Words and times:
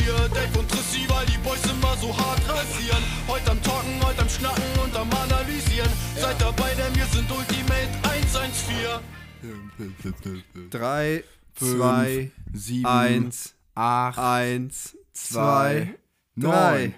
hier. 0.00 0.28
Dave 0.28 0.58
und 0.58 0.68
Trissi, 0.70 1.08
weil 1.08 1.26
die 1.26 1.38
Boys 1.38 1.64
immer 1.64 1.96
so 1.96 2.16
hart 2.16 2.40
rasieren. 2.48 3.02
Heute 3.28 3.50
am 3.50 3.62
Talken, 3.62 4.02
heute 4.04 4.22
am 4.22 4.28
Schnacken 4.28 4.78
und 4.82 4.96
am 4.96 5.10
Analysieren. 5.12 5.90
Seid 6.16 6.40
dabei, 6.40 6.74
denn 6.74 6.94
wir 6.94 7.06
sind 7.06 7.30
Ultimate 7.30 7.88
114. 8.02 9.00
3, 10.70 11.24
Fünf, 11.54 11.78
2, 11.78 12.30
sieben, 12.52 12.86
1, 12.86 13.54
acht, 13.74 14.18
1, 14.18 14.96
zwei, 15.12 15.82
2, 15.82 15.84
3. 15.84 15.94
neun. 16.34 16.94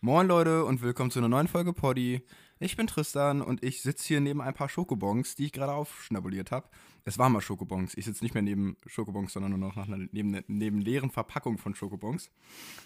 Moin 0.00 0.28
Leute 0.28 0.64
und 0.64 0.82
willkommen 0.82 1.10
zu 1.10 1.18
einer 1.18 1.28
neuen 1.28 1.48
Folge 1.48 1.72
Poddy. 1.72 2.22
Ich 2.60 2.76
bin 2.76 2.86
Tristan 2.86 3.40
und 3.40 3.62
ich 3.62 3.82
sitze 3.82 4.06
hier 4.08 4.20
neben 4.20 4.40
ein 4.40 4.54
paar 4.54 4.68
Schokobons, 4.68 5.34
die 5.34 5.46
ich 5.46 5.52
gerade 5.52 5.72
aufschnabuliert 5.72 6.50
habe. 6.50 6.68
Es 7.08 7.16
waren 7.16 7.32
mal 7.32 7.40
Schokobons. 7.40 7.94
Ich 7.96 8.04
sitze 8.04 8.22
nicht 8.22 8.34
mehr 8.34 8.42
neben 8.42 8.76
Schokobons, 8.84 9.32
sondern 9.32 9.52
nur 9.52 9.58
noch 9.58 9.76
nach 9.76 9.88
einer, 9.88 10.06
neben, 10.12 10.44
neben 10.46 10.82
leeren 10.82 11.10
Verpackungen 11.10 11.58
von 11.58 11.74
Schokobons. 11.74 12.30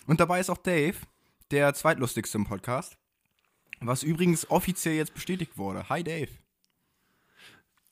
Und 0.06 0.20
dabei 0.20 0.38
ist 0.38 0.48
auch 0.48 0.58
Dave, 0.58 0.94
der 1.50 1.74
zweitlustigste 1.74 2.38
im 2.38 2.44
Podcast. 2.44 2.96
Was 3.80 4.04
übrigens 4.04 4.48
offiziell 4.48 4.94
jetzt 4.94 5.12
bestätigt 5.12 5.58
wurde. 5.58 5.88
Hi 5.88 6.04
Dave. 6.04 6.28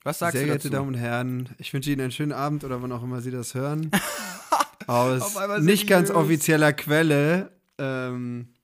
Was 0.04 0.20
sagst 0.20 0.34
Sehr 0.34 0.42
du 0.42 0.46
geehrte 0.46 0.68
dazu? 0.68 0.76
Damen 0.76 0.94
und 0.94 0.94
Herren, 0.94 1.48
ich 1.58 1.72
wünsche 1.72 1.90
Ihnen 1.90 2.02
einen 2.02 2.12
schönen 2.12 2.32
Abend 2.32 2.62
oder 2.62 2.80
wann 2.80 2.92
auch 2.92 3.02
immer 3.02 3.20
Sie 3.20 3.32
das 3.32 3.54
hören. 3.54 3.90
Aus 4.86 5.36
nicht 5.58 5.88
ganz 5.88 6.12
offizieller 6.12 6.72
Quelle. 6.72 7.58
Ähm, 7.76 8.54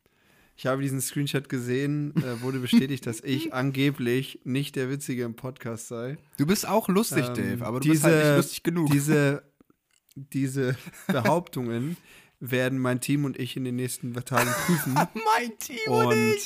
ich 0.56 0.66
habe 0.66 0.82
diesen 0.82 1.00
Screenshot 1.00 1.48
gesehen, 1.48 2.14
äh, 2.16 2.40
wurde 2.42 2.58
bestätigt, 2.58 3.06
dass 3.06 3.20
ich 3.20 3.52
angeblich 3.54 4.40
nicht 4.44 4.76
der 4.76 4.88
Witzige 4.90 5.24
im 5.24 5.34
Podcast 5.36 5.88
sei. 5.88 6.16
Du 6.38 6.46
bist 6.46 6.66
auch 6.66 6.88
lustig, 6.88 7.26
Ähm, 7.28 7.34
Dave, 7.34 7.66
aber 7.66 7.80
du 7.80 7.88
bist 7.88 8.04
halt 8.04 8.24
nicht 8.24 8.36
lustig 8.36 8.62
genug. 8.62 8.90
Diese, 8.90 9.42
diese 10.14 10.76
Behauptungen 11.08 11.96
werden 12.40 12.78
mein 12.78 13.00
Team 13.00 13.24
und 13.24 13.38
ich 13.38 13.56
in 13.56 13.64
den 13.64 13.76
nächsten 13.76 14.12
Tagen 14.14 14.50
prüfen 14.66 14.94
mein 14.94 15.58
Team 15.58 15.78
und 15.92 16.36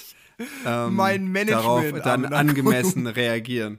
ähm, 0.64 0.94
Mein 0.94 1.27
Management 1.28 1.50
darauf 1.50 2.03
dann 2.03 2.25
angemessen 2.27 3.06
reagieren. 3.06 3.78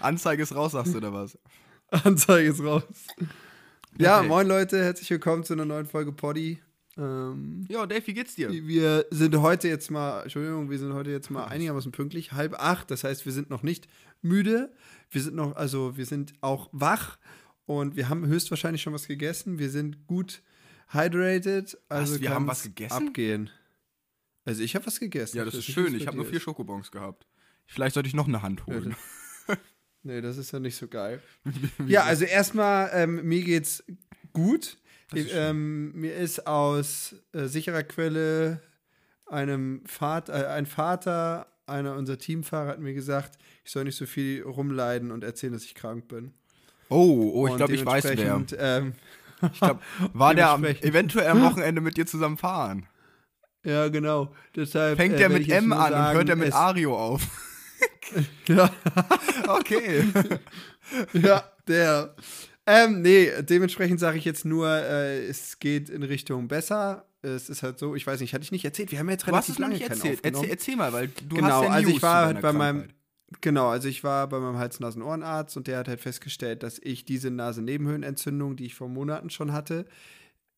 Anzeige 0.00 0.42
ist 0.42 0.54
raus, 0.54 0.72
sagst 0.72 0.94
du, 0.94 0.98
oder 0.98 1.12
was? 1.12 1.38
Anzeige 1.90 2.48
ist 2.50 2.60
raus. 2.62 2.82
Ja, 3.98 4.18
Okay. 4.18 4.28
moin 4.28 4.46
Leute, 4.48 4.82
herzlich 4.82 5.08
willkommen 5.10 5.44
zu 5.44 5.52
einer 5.52 5.64
neuen 5.64 5.86
Folge 5.86 6.10
Poddy. 6.12 6.58
Ähm, 6.96 7.64
Ja, 7.68 7.86
Dave, 7.86 8.06
wie 8.06 8.14
geht's 8.14 8.34
dir? 8.34 8.50
wir 8.50 9.06
sind 9.10 9.36
heute 9.40 9.68
jetzt 9.68 9.90
mal, 9.90 10.22
Entschuldigung, 10.22 10.70
wir 10.70 10.78
sind 10.78 10.92
heute 10.92 11.10
jetzt 11.10 11.30
mal 11.30 11.44
einigermaßen 11.46 11.92
pünktlich, 11.92 12.32
halb 12.32 12.54
acht, 12.54 12.90
das 12.90 13.04
heißt, 13.04 13.24
wir 13.26 13.32
sind 13.32 13.50
noch 13.50 13.62
nicht 13.62 13.88
müde, 14.22 14.72
wir 15.10 15.20
sind 15.22 15.34
noch, 15.34 15.56
also 15.56 15.96
wir 15.96 16.06
sind 16.06 16.34
auch 16.40 16.68
wach 16.72 17.18
und 17.66 17.96
wir 17.96 18.08
haben 18.08 18.26
höchstwahrscheinlich 18.26 18.82
schon 18.82 18.92
was 18.92 19.08
gegessen, 19.08 19.58
wir 19.58 19.70
sind 19.70 20.06
gut 20.06 20.42
hydrated, 20.88 21.76
also 21.88 22.20
wir 22.20 22.30
haben 22.30 22.46
was 22.46 22.62
gegessen? 22.62 23.08
abgehen. 23.08 23.50
Also 24.44 24.62
ich 24.62 24.74
habe 24.76 24.86
was 24.86 25.00
gegessen. 25.00 25.38
Ja, 25.38 25.44
das 25.46 25.54
ist 25.54 25.64
schön. 25.64 25.94
Ich 25.94 26.06
habe 26.06 26.18
nur 26.18 26.26
vier. 26.26 26.38
Schokobons 26.38 26.90
gehabt. 26.90 27.26
Vielleicht 27.66 27.94
sollte 27.94 28.08
ich 28.08 28.14
noch 28.14 28.28
eine 28.28 28.42
Hand 28.42 28.62
Ja, 28.66 28.74
holen. 28.74 28.94
Nee, 30.06 30.20
das 30.20 30.36
ist 30.36 30.52
ja 30.52 30.60
nicht 30.60 30.76
so 30.76 30.86
geil. 30.86 31.22
ja, 31.86 32.02
also 32.04 32.26
erstmal, 32.26 32.90
ähm, 32.92 33.26
mir 33.26 33.42
geht's 33.42 33.82
gut. 34.34 34.76
Ist 35.16 35.32
ähm, 35.34 35.92
mir 35.94 36.14
ist 36.14 36.46
aus 36.46 37.14
äh, 37.32 37.46
sicherer 37.46 37.82
Quelle 37.82 38.60
einem 39.26 39.82
Vater, 39.86 40.34
äh, 40.34 40.46
ein 40.48 40.66
Vater 40.66 41.46
einer 41.66 41.96
unserer 41.96 42.18
Teamfahrer 42.18 42.68
hat 42.68 42.78
mir 42.80 42.94
gesagt, 42.94 43.38
ich 43.64 43.70
soll 43.70 43.84
nicht 43.84 43.96
so 43.96 44.06
viel 44.06 44.42
rumleiden 44.42 45.10
und 45.10 45.24
erzählen, 45.24 45.52
dass 45.52 45.64
ich 45.64 45.74
krank 45.74 46.08
bin. 46.08 46.32
Oh, 46.90 47.32
oh, 47.34 47.46
ich 47.46 47.52
Und 47.52 47.56
glaube, 47.58 47.74
ich 47.74 47.86
weiß 47.86 48.04
wer. 48.04 48.44
Ähm, 48.58 48.92
Ich 49.52 49.60
glaub, 49.60 49.82
war 50.14 50.34
der 50.34 50.50
am, 50.50 50.64
eventuell 50.64 51.26
am 51.26 51.42
Wochenende 51.42 51.82
mit 51.82 51.98
dir 51.98 52.06
zusammen 52.06 52.38
fahren? 52.38 52.86
ja, 53.62 53.88
genau. 53.88 54.32
Deshalb 54.56 54.96
Fängt 54.96 55.20
äh, 55.20 55.28
mit 55.28 55.48
M 55.50 55.72
an 55.72 55.92
und 55.92 55.98
sagen, 55.98 56.16
hört 56.16 56.28
er 56.30 56.36
mit 56.36 56.52
Ario 56.52 56.96
auf? 56.96 57.22
Ja. 58.46 58.70
Okay. 59.48 60.04
ja, 61.12 61.42
der. 61.66 62.14
Ähm, 62.66 63.02
nee, 63.02 63.30
dementsprechend 63.42 64.00
sage 64.00 64.16
ich 64.18 64.24
jetzt 64.24 64.44
nur, 64.44 64.68
äh, 64.68 65.26
es 65.26 65.58
geht 65.58 65.90
in 65.90 66.02
Richtung 66.02 66.48
besser. 66.48 67.06
Es 67.20 67.48
ist 67.48 67.62
halt 67.62 67.78
so, 67.78 67.94
ich 67.94 68.06
weiß 68.06 68.20
nicht, 68.20 68.34
hatte 68.34 68.44
ich 68.44 68.52
nicht 68.52 68.64
erzählt. 68.64 68.90
Wir 68.90 68.98
haben 68.98 69.08
jetzt 69.10 69.26
Du 69.26 69.32
hast 69.32 69.48
relativ 69.48 69.58
lange 69.58 69.74
nicht 69.74 69.88
erzählt. 69.88 70.20
Erzähl, 70.22 70.48
erzähl 70.50 70.76
mal, 70.76 70.92
weil 70.92 71.08
du 71.08 71.36
Genau, 71.36 71.48
hast 71.48 71.62
ja 71.64 71.70
also 71.70 71.88
News 71.88 71.96
ich 71.96 72.02
war 72.02 72.26
halt 72.26 72.40
bei 72.40 72.52
meinem- 72.52 72.78
Krankheit. 72.80 72.96
Genau, 73.40 73.68
also 73.68 73.88
ich 73.88 74.04
war 74.04 74.28
bei 74.28 74.38
meinem 74.38 74.58
Hals-Nasen-Ohrenarzt 74.58 75.56
und 75.56 75.66
der 75.66 75.78
hat 75.78 75.88
halt 75.88 76.00
festgestellt, 76.00 76.62
dass 76.62 76.78
ich 76.80 77.04
diese 77.04 77.30
Nasennebenhöhlenentzündung, 77.30 78.54
die 78.56 78.66
ich 78.66 78.74
vor 78.74 78.88
Monaten 78.88 79.28
schon 79.30 79.52
hatte, 79.52 79.86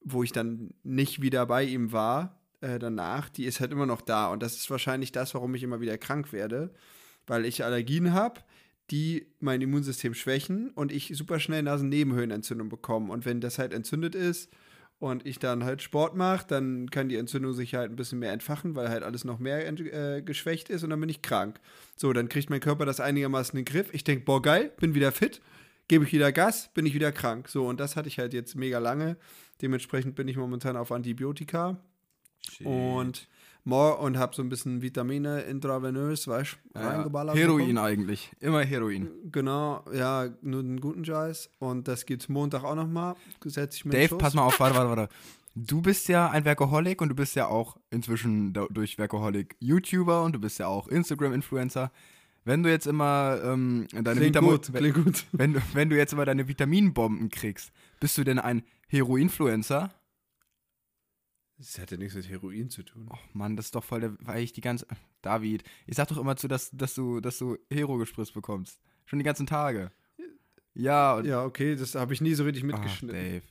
wo 0.03 0.23
ich 0.23 0.33
dann 0.33 0.71
nicht 0.83 1.23
wieder 1.23 1.47
bei 1.47 1.63
ihm 1.65 1.93
war, 1.93 2.39
äh, 2.61 2.79
danach, 2.79 3.29
die 3.31 3.45
ist 3.47 3.61
halt 3.61 3.73
immer 3.73 3.87
noch 3.87 4.03
da. 4.03 4.29
Und 4.29 4.43
das 4.43 4.57
ist 4.57 4.71
wahrscheinlich 4.71 5.11
das, 5.11 5.33
warum 5.35 5.55
ich 5.55 5.63
immer 5.63 5.81
wieder 5.81 5.97
krank 5.97 6.33
werde, 6.33 6.75
weil 7.27 7.47
ich 7.47 7.65
Allergien 7.65 8.13
habe, 8.13 8.41
die 8.91 9.27
mein 9.41 9.61
Immunsystem 9.61 10.15
schwächen 10.15 10.71
und 10.71 10.93
ich 10.93 11.13
super 11.15 11.41
schnell 11.41 11.63
Nasennebenhöhlenentzündung 11.63 12.69
bekomme. 12.69 13.13
Und 13.13 13.25
wenn 13.25 13.41
das 13.41 13.59
halt 13.59 13.73
entzündet 13.73 14.15
ist 14.15 14.51
und 14.99 15.27
ich 15.27 15.39
dann 15.39 15.65
halt 15.65 15.83
Sport 15.83 16.15
mache, 16.15 16.47
dann 16.47 16.89
kann 16.91 17.09
die 17.09 17.17
Entzündung 17.17 17.53
sich 17.53 17.75
halt 17.75 17.91
ein 17.91 17.97
bisschen 17.97 18.21
mehr 18.21 18.33
entfachen, 18.33 18.77
weil 18.77 18.89
halt 18.89 19.03
alles 19.03 19.25
noch 19.25 19.39
mehr 19.39 19.67
äh, 19.69 20.23
geschwächt 20.23 20.71
ist 20.71 20.85
und 20.85 20.91
dann 20.91 21.01
bin 21.01 21.09
ich 21.09 21.23
krank. 21.23 21.61
So, 21.97 22.13
dann 22.13 22.29
kriegt 22.29 22.49
mein 22.49 22.61
Körper 22.61 22.87
das 22.87 23.01
einigermaßen 23.01 23.59
in 23.59 23.65
den 23.65 23.73
Griff. 23.73 23.93
Ich 23.93 24.05
denke, 24.05 24.25
boah, 24.25 24.41
geil, 24.41 24.73
bin 24.79 24.95
wieder 24.95 25.11
fit, 25.11 25.41
gebe 25.89 26.05
ich 26.05 26.13
wieder 26.13 26.31
Gas, 26.31 26.71
bin 26.73 26.87
ich 26.87 26.95
wieder 26.95 27.11
krank. 27.11 27.49
So, 27.49 27.67
und 27.67 27.81
das 27.81 27.97
hatte 27.97 28.09
ich 28.09 28.19
halt 28.19 28.33
jetzt 28.35 28.55
mega 28.55 28.79
lange. 28.79 29.17
Dementsprechend 29.63 30.15
bin 30.15 30.29
ich 30.29 30.37
momentan 30.37 30.77
auf 30.77 30.93
Antibiotika 30.93 31.81
und 32.63 33.29
more 33.67 33.97
und 33.99 34.17
habe 34.17 34.35
so 34.35 34.43
ein 34.43 34.49
bisschen 34.49 34.81
Vitamine 34.81 35.41
intravenös, 35.43 36.27
weißt 36.29 36.57
du, 36.75 36.79
Ja, 36.81 36.89
reingeballert. 36.89 37.37
Heroin 37.37 37.69
bekommen. 37.69 37.79
eigentlich. 37.79 38.33
Immer 38.41 38.63
Heroin. 38.65 39.09
Genau, 39.31 39.85
ja, 39.93 40.29
nur 40.43 40.61
einen 40.61 40.81
guten 40.81 41.05
Scheiß. 41.05 41.51
Und 41.59 41.89
das 41.89 42.07
gibt's 42.07 42.29
Montag 42.29 42.65
auch 42.65 42.75
nochmal. 42.77 43.15
Setze 43.45 43.77
ich 43.77 43.85
mir 43.85 43.91
den 43.93 44.09
Dave, 44.09 44.17
pass 44.19 44.35
mal 44.35 44.43
auf, 44.45 44.59
warte, 44.61 44.77
warte, 44.77 44.89
warte. 44.97 45.15
Du 45.55 45.81
bist 45.83 46.09
ja 46.09 46.31
ein 46.31 46.45
Workaholic 46.45 47.01
und 47.01 47.09
du 47.09 47.15
bist 47.15 47.35
ja 47.35 47.47
auch 47.47 47.77
inzwischen 47.91 48.53
durch 48.53 48.99
Workaholic 48.99 49.57
YouTuber 49.59 50.23
und 50.23 50.35
du 50.35 50.39
bist 50.39 50.59
ja 50.59 50.67
auch 50.67 50.87
Instagram-Influencer. 50.89 51.91
Wenn 52.45 52.63
du 52.63 52.71
jetzt 52.71 52.87
immer 52.87 53.41
ähm, 53.43 53.87
deine 53.93 54.21
Vitamin- 54.21 54.51
gut, 54.51 54.73
klingt 54.73 54.95
gut. 55.05 55.25
wenn, 55.33 55.61
wenn 55.73 55.89
du 55.91 55.97
jetzt 55.97 56.13
immer 56.13 56.25
deine 56.27 56.47
Vitaminbomben 56.47 57.31
kriegst, 57.31 57.73
bist 58.01 58.17
du 58.19 58.23
denn 58.25 58.39
ein 58.39 58.63
Hero-Influencer? 58.89 59.91
Das 61.59 61.79
hat 61.79 61.91
ja 61.91 61.97
nichts 61.97 62.15
mit 62.15 62.29
Heroin 62.29 62.69
zu 62.69 62.83
tun. 62.83 63.09
Oh 63.11 63.17
Mann, 63.33 63.57
das 63.57 63.67
ist 63.67 63.75
doch 63.75 63.85
voll 63.85 64.01
der, 64.01 64.13
weil 64.21 64.43
ich 64.43 64.53
die 64.53 64.61
ganze, 64.61 64.87
David, 65.23 65.65
ich 65.87 65.97
sag 65.97 66.09
doch 66.09 66.19
immer 66.19 66.37
zu, 66.37 66.49
dass, 66.49 66.71
dass 66.73 66.95
du, 66.95 67.21
dass 67.21 67.39
du 67.39 67.57
Hero 67.71 67.97
gespritzt 67.97 68.35
bekommst. 68.35 68.79
Schon 69.07 69.19
die 69.19 69.25
ganzen 69.25 69.47
Tage. 69.47 69.91
Ja, 70.75 71.21
Ja, 71.23 71.45
okay, 71.45 71.75
das 71.77 71.95
habe 71.95 72.13
ich 72.13 72.21
nie 72.21 72.35
so 72.35 72.45
richtig 72.45 72.63
Ach, 72.65 72.69
mitgeschnitten. 72.79 73.17
Dave. 73.19 73.43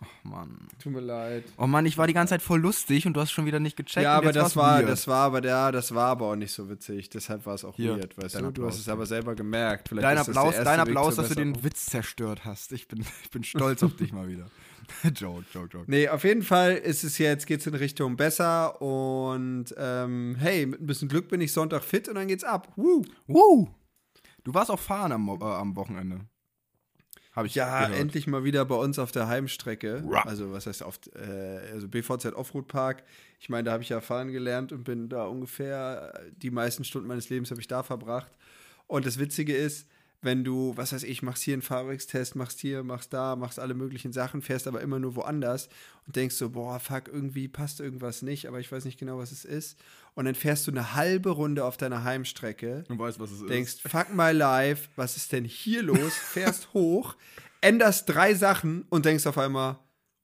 Oh 0.00 0.28
Mann. 0.28 0.68
Tut 0.80 0.92
mir 0.92 1.00
leid. 1.00 1.42
Oh 1.56 1.66
Mann, 1.66 1.84
ich 1.84 1.98
war 1.98 2.06
die 2.06 2.12
ganze 2.12 2.30
Zeit 2.34 2.42
voll 2.42 2.60
lustig 2.60 3.04
und 3.08 3.14
du 3.14 3.20
hast 3.20 3.32
schon 3.32 3.46
wieder 3.46 3.58
nicht 3.58 3.76
gecheckt. 3.76 4.04
ja, 4.04 4.16
aber 4.16 4.30
das 4.30 4.54
war, 4.54 4.78
weird. 4.78 4.88
das 4.88 5.08
war 5.08 5.24
aber 5.26 5.44
ja, 5.44 5.72
das 5.72 5.92
war 5.92 6.06
aber 6.10 6.26
auch 6.26 6.36
nicht 6.36 6.52
so 6.52 6.70
witzig. 6.70 7.10
Deshalb 7.10 7.44
war 7.46 7.54
es 7.54 7.64
auch 7.64 7.74
Hier, 7.74 7.96
weird, 7.96 8.16
weißt 8.16 8.36
du? 8.36 8.38
Du 8.42 8.46
Applaus. 8.46 8.74
hast 8.74 8.80
es 8.82 8.88
aber 8.88 9.06
selber 9.06 9.34
gemerkt. 9.34 9.88
Vielleicht 9.88 10.04
Dein 10.04 10.18
Applaus, 10.18 10.54
dein 10.54 10.78
Applaus 10.78 11.16
dass 11.16 11.30
du 11.30 11.34
den. 11.34 11.64
Witz 11.64 11.86
zerstört 11.86 12.44
hast. 12.44 12.70
Ich 12.70 12.86
bin, 12.86 13.00
ich 13.24 13.30
bin 13.30 13.42
stolz 13.42 13.82
auf 13.82 13.96
dich 13.96 14.12
mal 14.12 14.28
wieder. 14.28 14.48
joke, 15.14 15.44
joke, 15.52 15.68
joke. 15.72 15.84
Nee, 15.90 16.08
auf 16.08 16.24
jeden 16.24 16.42
Fall 16.42 16.74
ist 16.74 17.04
es 17.04 17.18
jetzt, 17.18 17.46
geht's 17.46 17.66
in 17.66 17.74
Richtung 17.74 18.16
besser 18.16 18.80
und 18.80 19.66
ähm, 19.76 20.36
hey, 20.38 20.66
mit 20.66 20.80
ein 20.80 20.86
bisschen 20.86 21.08
Glück 21.08 21.28
bin 21.28 21.40
ich 21.40 21.52
Sonntag 21.52 21.82
fit 21.82 22.08
und 22.08 22.14
dann 22.16 22.28
geht's 22.28 22.44
ab. 22.44 22.72
Woo. 22.76 23.02
Woo! 23.26 23.68
Du 24.44 24.54
warst 24.54 24.70
auch 24.70 24.78
fahren 24.80 25.12
am, 25.12 25.28
äh, 25.28 25.44
am 25.44 25.76
Wochenende. 25.76 26.20
Habe 27.32 27.46
ich 27.46 27.54
Ja, 27.54 27.84
gehört. 27.86 28.00
endlich 28.00 28.26
mal 28.26 28.42
wieder 28.42 28.64
bei 28.64 28.74
uns 28.74 28.98
auf 28.98 29.12
der 29.12 29.28
Heimstrecke. 29.28 30.02
Ra. 30.08 30.22
Also, 30.22 30.52
was 30.52 30.66
heißt 30.66 30.82
auf, 30.82 30.98
äh, 31.14 31.70
also 31.72 31.86
BVZ 31.86 32.32
Offroad 32.34 32.66
Park. 32.66 33.04
Ich 33.38 33.48
meine, 33.48 33.64
da 33.64 33.72
habe 33.72 33.82
ich 33.82 33.90
ja 33.90 34.00
fahren 34.00 34.32
gelernt 34.32 34.72
und 34.72 34.82
bin 34.84 35.08
da 35.08 35.26
ungefähr 35.26 36.12
äh, 36.14 36.32
die 36.36 36.50
meisten 36.50 36.82
Stunden 36.82 37.06
meines 37.06 37.28
Lebens 37.28 37.50
habe 37.50 37.60
ich 37.60 37.68
da 37.68 37.82
verbracht. 37.82 38.32
Und 38.88 39.06
das 39.06 39.18
Witzige 39.18 39.54
ist, 39.54 39.86
wenn 40.20 40.42
du, 40.42 40.76
was 40.76 40.92
weiß 40.92 41.04
ich, 41.04 41.22
machst 41.22 41.42
hier 41.42 41.54
einen 41.54 41.62
Fahrwerkstest, 41.62 42.34
machst 42.34 42.58
hier, 42.58 42.82
machst 42.82 43.12
da, 43.12 43.36
machst 43.36 43.60
alle 43.60 43.74
möglichen 43.74 44.12
Sachen, 44.12 44.42
fährst 44.42 44.66
aber 44.66 44.80
immer 44.80 44.98
nur 44.98 45.14
woanders 45.14 45.68
und 46.06 46.16
denkst 46.16 46.34
so, 46.34 46.50
boah, 46.50 46.80
fuck, 46.80 47.06
irgendwie 47.06 47.46
passt 47.46 47.78
irgendwas 47.80 48.22
nicht, 48.22 48.46
aber 48.46 48.58
ich 48.58 48.70
weiß 48.70 48.84
nicht 48.84 48.98
genau, 48.98 49.18
was 49.18 49.30
es 49.30 49.44
ist. 49.44 49.78
Und 50.14 50.24
dann 50.24 50.34
fährst 50.34 50.66
du 50.66 50.72
eine 50.72 50.94
halbe 50.94 51.30
Runde 51.30 51.64
auf 51.64 51.76
deiner 51.76 52.02
Heimstrecke 52.02 52.84
Du 52.88 52.98
weißt, 52.98 53.20
was 53.20 53.30
es 53.30 53.46
denkst, 53.46 53.76
fuck 53.86 54.12
my 54.12 54.32
life, 54.32 54.88
was 54.96 55.16
ist 55.16 55.32
denn 55.32 55.44
hier 55.44 55.82
los? 55.82 56.14
Fährst 56.32 56.74
hoch, 56.74 57.14
änderst 57.60 58.08
drei 58.08 58.34
Sachen 58.34 58.86
und 58.88 59.04
denkst 59.04 59.26
auf 59.26 59.38
einmal, 59.38 59.78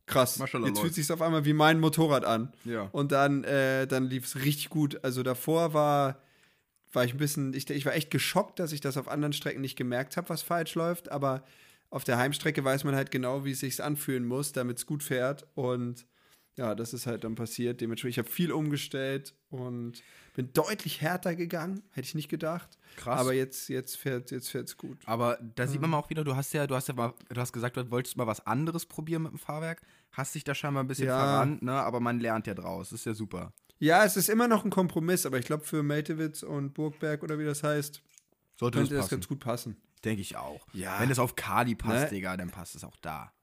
krass, 0.06 0.38
Maschallah, 0.38 0.66
jetzt 0.66 0.80
fühlt 0.80 0.94
sich 0.94 1.10
auf 1.12 1.22
einmal 1.22 1.44
wie 1.44 1.52
mein 1.52 1.78
Motorrad 1.78 2.24
an. 2.24 2.52
Ja. 2.64 2.88
Und 2.90 3.12
dann, 3.12 3.44
äh, 3.44 3.86
dann 3.86 4.04
lief 4.04 4.24
es 4.24 4.36
richtig 4.36 4.70
gut. 4.70 5.04
Also 5.04 5.22
davor 5.22 5.72
war, 5.72 6.18
war 6.94 7.04
ich 7.04 7.12
ein 7.12 7.18
bisschen, 7.18 7.52
ich, 7.54 7.68
ich 7.70 7.84
war 7.86 7.94
echt 7.94 8.10
geschockt, 8.10 8.58
dass 8.58 8.72
ich 8.72 8.80
das 8.80 8.96
auf 8.96 9.08
anderen 9.08 9.32
Strecken 9.32 9.60
nicht 9.60 9.76
gemerkt 9.76 10.16
habe, 10.16 10.28
was 10.28 10.42
falsch 10.42 10.74
läuft, 10.74 11.10
aber 11.10 11.44
auf 11.90 12.04
der 12.04 12.18
Heimstrecke 12.18 12.64
weiß 12.64 12.84
man 12.84 12.94
halt 12.94 13.10
genau, 13.10 13.44
wie 13.44 13.52
es 13.52 13.60
sich 13.60 13.82
anfühlen 13.82 14.24
muss, 14.26 14.52
damit 14.52 14.78
es 14.78 14.86
gut 14.86 15.02
fährt. 15.02 15.46
Und 15.54 16.06
ja, 16.56 16.74
das 16.74 16.94
ist 16.94 17.06
halt 17.06 17.24
dann 17.24 17.34
passiert. 17.34 17.80
Dementsprechend, 17.80 18.14
ich 18.14 18.18
habe 18.18 18.30
viel 18.30 18.52
umgestellt 18.52 19.34
und 19.50 20.02
bin 20.34 20.52
deutlich 20.52 21.00
härter 21.00 21.34
gegangen, 21.36 21.82
hätte 21.90 22.06
ich 22.06 22.14
nicht 22.14 22.28
gedacht. 22.28 22.78
Krass. 22.96 23.20
Aber 23.20 23.32
jetzt, 23.32 23.68
jetzt 23.68 23.96
fährt 23.96 24.30
es 24.32 24.52
jetzt 24.52 24.76
gut. 24.76 24.98
Aber 25.04 25.38
da 25.54 25.66
sieht 25.66 25.80
man 25.80 25.90
mal 25.90 25.98
auch 25.98 26.10
wieder, 26.10 26.24
du 26.24 26.34
hast 26.34 26.52
ja, 26.52 26.66
du 26.66 26.74
hast 26.74 26.88
ja 26.88 26.94
mal, 26.94 27.12
du 27.28 27.40
hast 27.40 27.52
gesagt, 27.52 27.76
du 27.76 27.90
wolltest 27.90 28.16
mal 28.16 28.26
was 28.26 28.44
anderes 28.46 28.86
probieren 28.86 29.22
mit 29.22 29.32
dem 29.32 29.38
Fahrwerk. 29.38 29.82
Hast 30.12 30.34
dich 30.34 30.44
da 30.44 30.54
scheinbar 30.54 30.82
ein 30.84 30.88
bisschen 30.88 31.08
Ja. 31.08 31.16
verrannt, 31.18 31.62
ne? 31.62 31.72
Aber 31.72 31.98
man 32.00 32.20
lernt 32.20 32.46
ja 32.46 32.54
draus. 32.54 32.90
Das 32.90 33.00
ist 33.00 33.06
ja 33.06 33.14
super. 33.14 33.52
Ja, 33.84 34.02
es 34.02 34.16
ist 34.16 34.30
immer 34.30 34.48
noch 34.48 34.64
ein 34.64 34.70
Kompromiss, 34.70 35.26
aber 35.26 35.38
ich 35.38 35.44
glaube, 35.44 35.62
für 35.62 35.82
Meltewitz 35.82 36.42
und 36.42 36.72
Burgberg 36.72 37.22
oder 37.22 37.38
wie 37.38 37.44
das 37.44 37.62
heißt, 37.62 38.02
Sollte 38.58 38.78
könnte 38.78 38.94
das 38.94 39.04
das 39.04 39.10
ganz 39.10 39.28
gut 39.28 39.40
passen. 39.40 39.76
Denke 40.06 40.22
ich 40.22 40.38
auch. 40.38 40.66
Ja. 40.72 40.98
Wenn 41.00 41.10
es 41.10 41.18
auf 41.18 41.36
Kali 41.36 41.74
passt, 41.74 42.04
Ne? 42.04 42.16
Digga, 42.16 42.34
dann 42.38 42.48
passt 42.50 42.74
es 42.76 42.82
auch 42.82 42.96
da. 43.02 43.34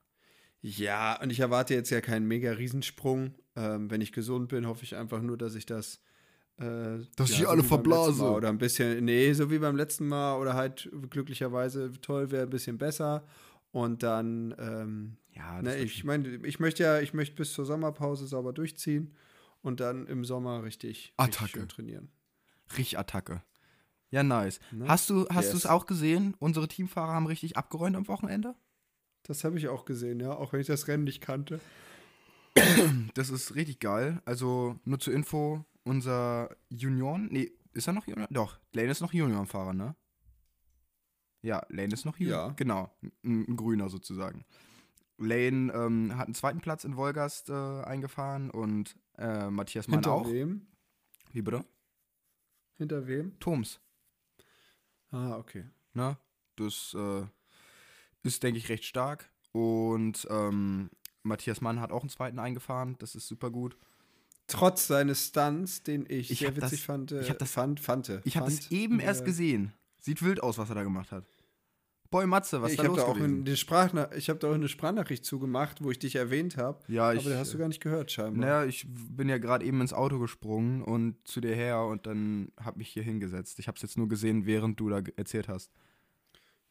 Ja, 0.61 1.21
und 1.21 1.29
ich 1.29 1.39
erwarte 1.39 1.75
jetzt 1.75 1.91
ja 1.91 2.01
keinen 2.01 2.27
mega 2.27 2.53
Riesensprung. 2.53 3.35
Ähm, 3.55 3.91
wenn 3.91 4.01
ich 4.01 4.13
gesund 4.13 4.49
bin, 4.49 4.65
hoffe 4.65 4.83
ich 4.83 4.95
einfach 4.95 5.21
nur, 5.21 5.37
dass 5.37 5.53
ich 5.53 5.67
das. 5.67 6.01
Äh, 6.57 7.05
Dass 7.17 7.29
ich 7.29 7.37
so 7.37 7.47
alle 7.47 7.63
verblase. 7.63 8.23
Oder 8.23 8.49
ein 8.49 8.57
bisschen, 8.57 9.05
nee, 9.05 9.31
so 9.33 9.51
wie 9.51 9.59
beim 9.59 9.75
letzten 9.75 10.07
Mal 10.07 10.39
oder 10.39 10.55
halt 10.55 10.89
glücklicherweise 11.11 11.91
toll 12.01 12.31
wäre, 12.31 12.43
ein 12.43 12.49
bisschen 12.49 12.79
besser. 12.79 13.27
Und 13.71 14.01
dann, 14.01 14.55
ähm, 14.57 15.17
Ja, 15.35 15.61
ne, 15.61 15.77
ich 15.77 16.03
meine, 16.03 16.27
ich 16.47 16.59
möchte 16.59 16.81
ja, 16.81 16.99
ich 16.99 17.13
möchte 17.13 17.35
bis 17.35 17.53
zur 17.53 17.65
Sommerpause 17.65 18.25
sauber 18.25 18.53
durchziehen 18.53 19.15
und 19.61 19.79
dann 19.79 20.07
im 20.07 20.25
Sommer 20.25 20.63
richtig, 20.63 20.87
richtig 20.97 21.13
Attacke. 21.17 21.49
schön 21.51 21.67
trainieren. 21.69 22.11
richtig 22.77 22.97
Attacke. 22.99 23.43
Ja, 24.09 24.23
nice. 24.23 24.59
Ne? 24.71 24.87
Hast 24.87 25.09
du 25.09 25.27
hast 25.29 25.45
Yes. 25.45 25.51
du 25.51 25.57
es 25.57 25.65
auch 25.65 25.85
gesehen? 25.85 26.35
Unsere 26.39 26.67
Teamfahrer 26.67 27.13
haben 27.13 27.27
richtig 27.27 27.55
abgeräumt 27.57 27.95
am 27.95 28.07
Wochenende? 28.07 28.55
Das 29.23 29.43
habe 29.43 29.57
ich 29.57 29.67
auch 29.69 29.85
gesehen, 29.85 30.19
ja, 30.19 30.33
auch 30.33 30.51
wenn 30.51 30.59
ich 30.61 30.67
das 30.67 30.87
Rennen 30.87 31.03
nicht 31.05 31.21
kannte. 31.21 31.59
Das 33.13 33.29
ist 33.29 33.55
richtig 33.55 33.79
geil. 33.79 34.21
Also 34.25 34.77
nur 34.83 34.99
zur 34.99 35.13
Info, 35.13 35.63
unser 35.83 36.49
Junioren, 36.69 37.27
nee, 37.31 37.51
ist 37.73 37.87
er 37.87 37.93
noch 37.93 38.07
Junior? 38.07 38.27
Doch, 38.29 38.59
Lane 38.73 38.91
ist 38.91 38.99
noch 39.01 39.13
Juniorenfahrer, 39.13 39.73
ne? 39.73 39.95
Ja, 41.41 41.65
Lane 41.69 41.93
ist 41.93 42.05
noch 42.05 42.17
Junior. 42.17 42.47
Ja. 42.47 42.53
Genau, 42.55 42.91
ein, 43.23 43.45
ein 43.47 43.55
Grüner 43.55 43.89
sozusagen. 43.89 44.45
Lane 45.17 45.71
ähm, 45.73 46.17
hat 46.17 46.25
einen 46.27 46.33
zweiten 46.35 46.59
Platz 46.61 46.83
in 46.83 46.97
Wolgast 46.97 47.49
äh, 47.49 47.53
eingefahren 47.53 48.49
und 48.49 48.95
äh, 49.17 49.49
Matthias 49.49 49.87
Mann 49.87 49.99
Hinter 49.99 50.11
auch. 50.13 50.27
wem? 50.31 50.67
Wie 51.31 51.41
bitte? 51.41 51.63
Hinter 52.77 53.07
wem? 53.07 53.37
Toms. 53.39 53.79
Ah, 55.11 55.37
okay. 55.37 55.65
Ne? 55.93 56.17
Das 56.55 56.95
äh, 56.97 57.23
ist, 58.23 58.43
denke 58.43 58.57
ich, 58.57 58.69
recht 58.69 58.85
stark. 58.85 59.29
Und 59.51 60.25
ähm, 60.29 60.89
Matthias 61.23 61.61
Mann 61.61 61.79
hat 61.79 61.91
auch 61.91 62.01
einen 62.01 62.09
zweiten 62.09 62.39
eingefahren. 62.39 62.95
Das 62.99 63.15
ist 63.15 63.27
super 63.27 63.51
gut. 63.51 63.77
Trotz 64.47 64.87
seines 64.87 65.27
Stunts, 65.27 65.83
den 65.83 66.05
ich, 66.09 66.31
Ich 66.31 66.39
sehr 66.39 66.49
hab 66.49 66.55
witzig 66.57 66.79
das- 66.79 66.81
fand, 66.81 67.11
äh, 67.11 67.21
ich 67.21 67.29
hab 67.29 67.39
das- 67.39 67.51
fand, 67.51 67.79
fand, 67.79 68.09
Ich 68.25 68.35
habe 68.37 68.49
das 68.49 68.59
fand, 68.59 68.71
eben 68.71 68.99
äh, 68.99 69.03
erst 69.05 69.25
gesehen. 69.25 69.73
Sieht 69.99 70.21
wild 70.23 70.41
aus, 70.41 70.57
was 70.57 70.69
er 70.69 70.75
da 70.75 70.83
gemacht 70.83 71.11
hat. 71.11 71.25
Boy 72.11 72.27
Matze, 72.27 72.61
was 72.61 72.71
ich 72.73 72.77
da 72.77 72.83
los 72.83 72.97
da 72.97 73.03
auch 73.05 73.15
eine 73.15 73.49
ich 73.49 74.29
habe 74.29 74.37
da 74.39 74.49
auch 74.49 74.53
eine 74.53 74.67
Sprachnachricht 74.67 75.23
zugemacht, 75.25 75.81
wo 75.83 75.89
ich 75.91 75.97
dich 75.97 76.15
erwähnt 76.17 76.57
habe. 76.57 76.77
Ja, 76.89 77.13
ich- 77.13 77.21
aber 77.21 77.29
da 77.31 77.39
hast 77.39 77.53
du 77.53 77.57
gar 77.57 77.69
nicht 77.69 77.81
gehört 77.81 78.11
scheinbar. 78.11 78.41
Naja, 78.45 78.65
ich 78.65 78.85
bin 78.89 79.29
ja 79.29 79.37
gerade 79.37 79.65
eben 79.65 79.79
ins 79.81 79.93
Auto 79.93 80.19
gesprungen 80.19 80.81
und 80.83 81.15
zu 81.27 81.39
dir 81.41 81.55
her 81.55 81.81
und 81.85 82.05
dann 82.05 82.51
habe 82.63 82.79
mich 82.79 82.89
hier 82.89 83.03
hingesetzt. 83.03 83.57
Ich 83.59 83.67
habe 83.67 83.77
es 83.77 83.81
jetzt 83.81 83.97
nur 83.97 84.09
gesehen, 84.09 84.45
während 84.45 84.79
du 84.79 84.89
da 84.89 85.01
erzählt 85.15 85.47
hast. 85.47 85.71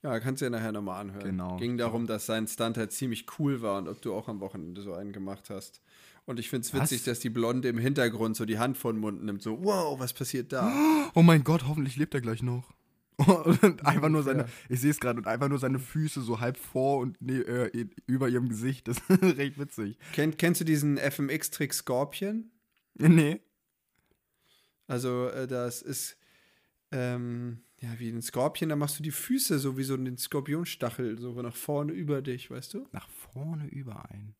Ja, 0.03 0.19
kannst 0.21 0.41
du 0.41 0.47
ja 0.47 0.51
nachher 0.51 0.73
nochmal 0.73 1.01
anhören. 1.01 1.25
Genau. 1.25 1.57
Ging 1.57 1.77
darum, 1.77 2.07
dass 2.07 2.27
sein 2.27 2.47
Stunt 2.47 2.77
halt 2.79 2.93
ziemlich 2.93 3.27
cool 3.39 3.61
war 3.61 3.79
und 3.79 3.89
ob 3.89 4.01
du 4.01 4.15
auch 4.15 4.29
am 4.29 4.41
Wochenende 4.41 4.81
so 4.83 4.95
einen 4.95 5.13
gemacht 5.13 5.51
hast. 5.51 5.81
Und 6.27 6.39
ich 6.39 6.49
finde 6.49 6.67
es 6.67 6.73
witzig, 6.75 7.03
dass 7.05 7.21
die 7.21 7.29
Blonde 7.31 7.69
im 7.69 7.79
Hintergrund 7.79 8.37
so 8.37 8.45
die 8.45 8.59
Hand 8.59 8.77
vor 8.79 8.93
den 8.93 9.01
Mund 9.01 9.23
nimmt, 9.25 9.43
so, 9.43 9.63
wow, 9.65 9.99
was 9.99 10.13
passiert 10.13 10.53
da? 10.53 10.71
Oh 11.15 11.23
mein 11.23 11.43
Gott, 11.45 11.67
hoffentlich 11.67 11.97
lebt 11.97 12.15
er 12.15 12.21
gleich 12.21 12.43
noch. 12.43 12.71
Und 13.27 13.85
einfach 13.87 14.09
nur 14.09 14.23
seine, 14.23 14.47
ich 14.69 14.81
sehe 14.81 14.91
es 14.91 15.01
gerade, 15.01 15.19
und 15.19 15.27
einfach 15.27 15.49
nur 15.49 15.59
seine 15.59 15.79
Füße 15.79 16.23
so 16.23 16.41
halb 16.41 16.57
vor 16.57 16.99
und 16.99 17.21
nee, 17.21 17.39
äh, 17.39 17.87
über 18.07 18.29
ihrem 18.29 18.49
Gesicht. 18.49 18.89
Das 18.89 18.99
ist 19.09 19.37
recht 19.37 19.59
witzig. 19.59 19.99
Kennt, 20.13 20.39
kennst 20.39 20.61
du 20.61 20.65
diesen 20.65 20.97
FMX-Trick 20.97 21.75
Scorpion? 21.75 22.51
Nee. 22.95 23.41
Also, 24.87 25.29
äh, 25.29 25.47
das 25.47 25.83
ist, 25.83 26.17
ähm, 26.93 27.63
ja, 27.81 27.99
wie 27.99 28.11
ein 28.11 28.23
Skorpion, 28.23 28.69
da 28.71 28.77
machst 28.77 28.99
du 28.99 29.03
die 29.03 29.11
Füße 29.13 29.59
so 29.59 29.77
wie 29.77 29.85
so 29.85 29.95
einen 29.95 30.19
Skorpionstachel, 30.19 31.19
so 31.19 31.41
nach 31.43 31.55
vorne 31.55 31.93
über 31.93 32.23
dich, 32.23 32.51
weißt 32.51 32.75
du? 32.75 32.87
Nach 32.93 33.09
vorne 33.09 33.67
überein. 33.69 34.35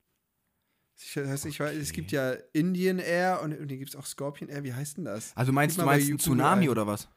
Ich, 1.03 1.17
heißt, 1.17 1.47
ich 1.47 1.59
weiß, 1.59 1.77
es 1.77 1.91
Okay. 1.91 2.01
gibt 2.01 2.13
ja 2.13 2.33
Indian 2.53 2.99
Air 2.99 3.41
und, 3.43 3.59
und 3.59 3.69
hier 3.69 3.79
gibt 3.79 3.91
es 3.91 3.97
auch 3.97 4.05
Scorpion 4.05 4.51
Air, 4.51 4.65
wie 4.65 4.75
heißt 4.75 4.99
denn 4.99 5.07
das? 5.07 5.35
Also 5.35 5.53
meinst 5.53 5.77
Gib 5.77 5.83
du 5.83 5.87
meinst 5.87 6.19
Tsunami 6.21 6.69
oder 6.69 6.87
was? 6.87 7.09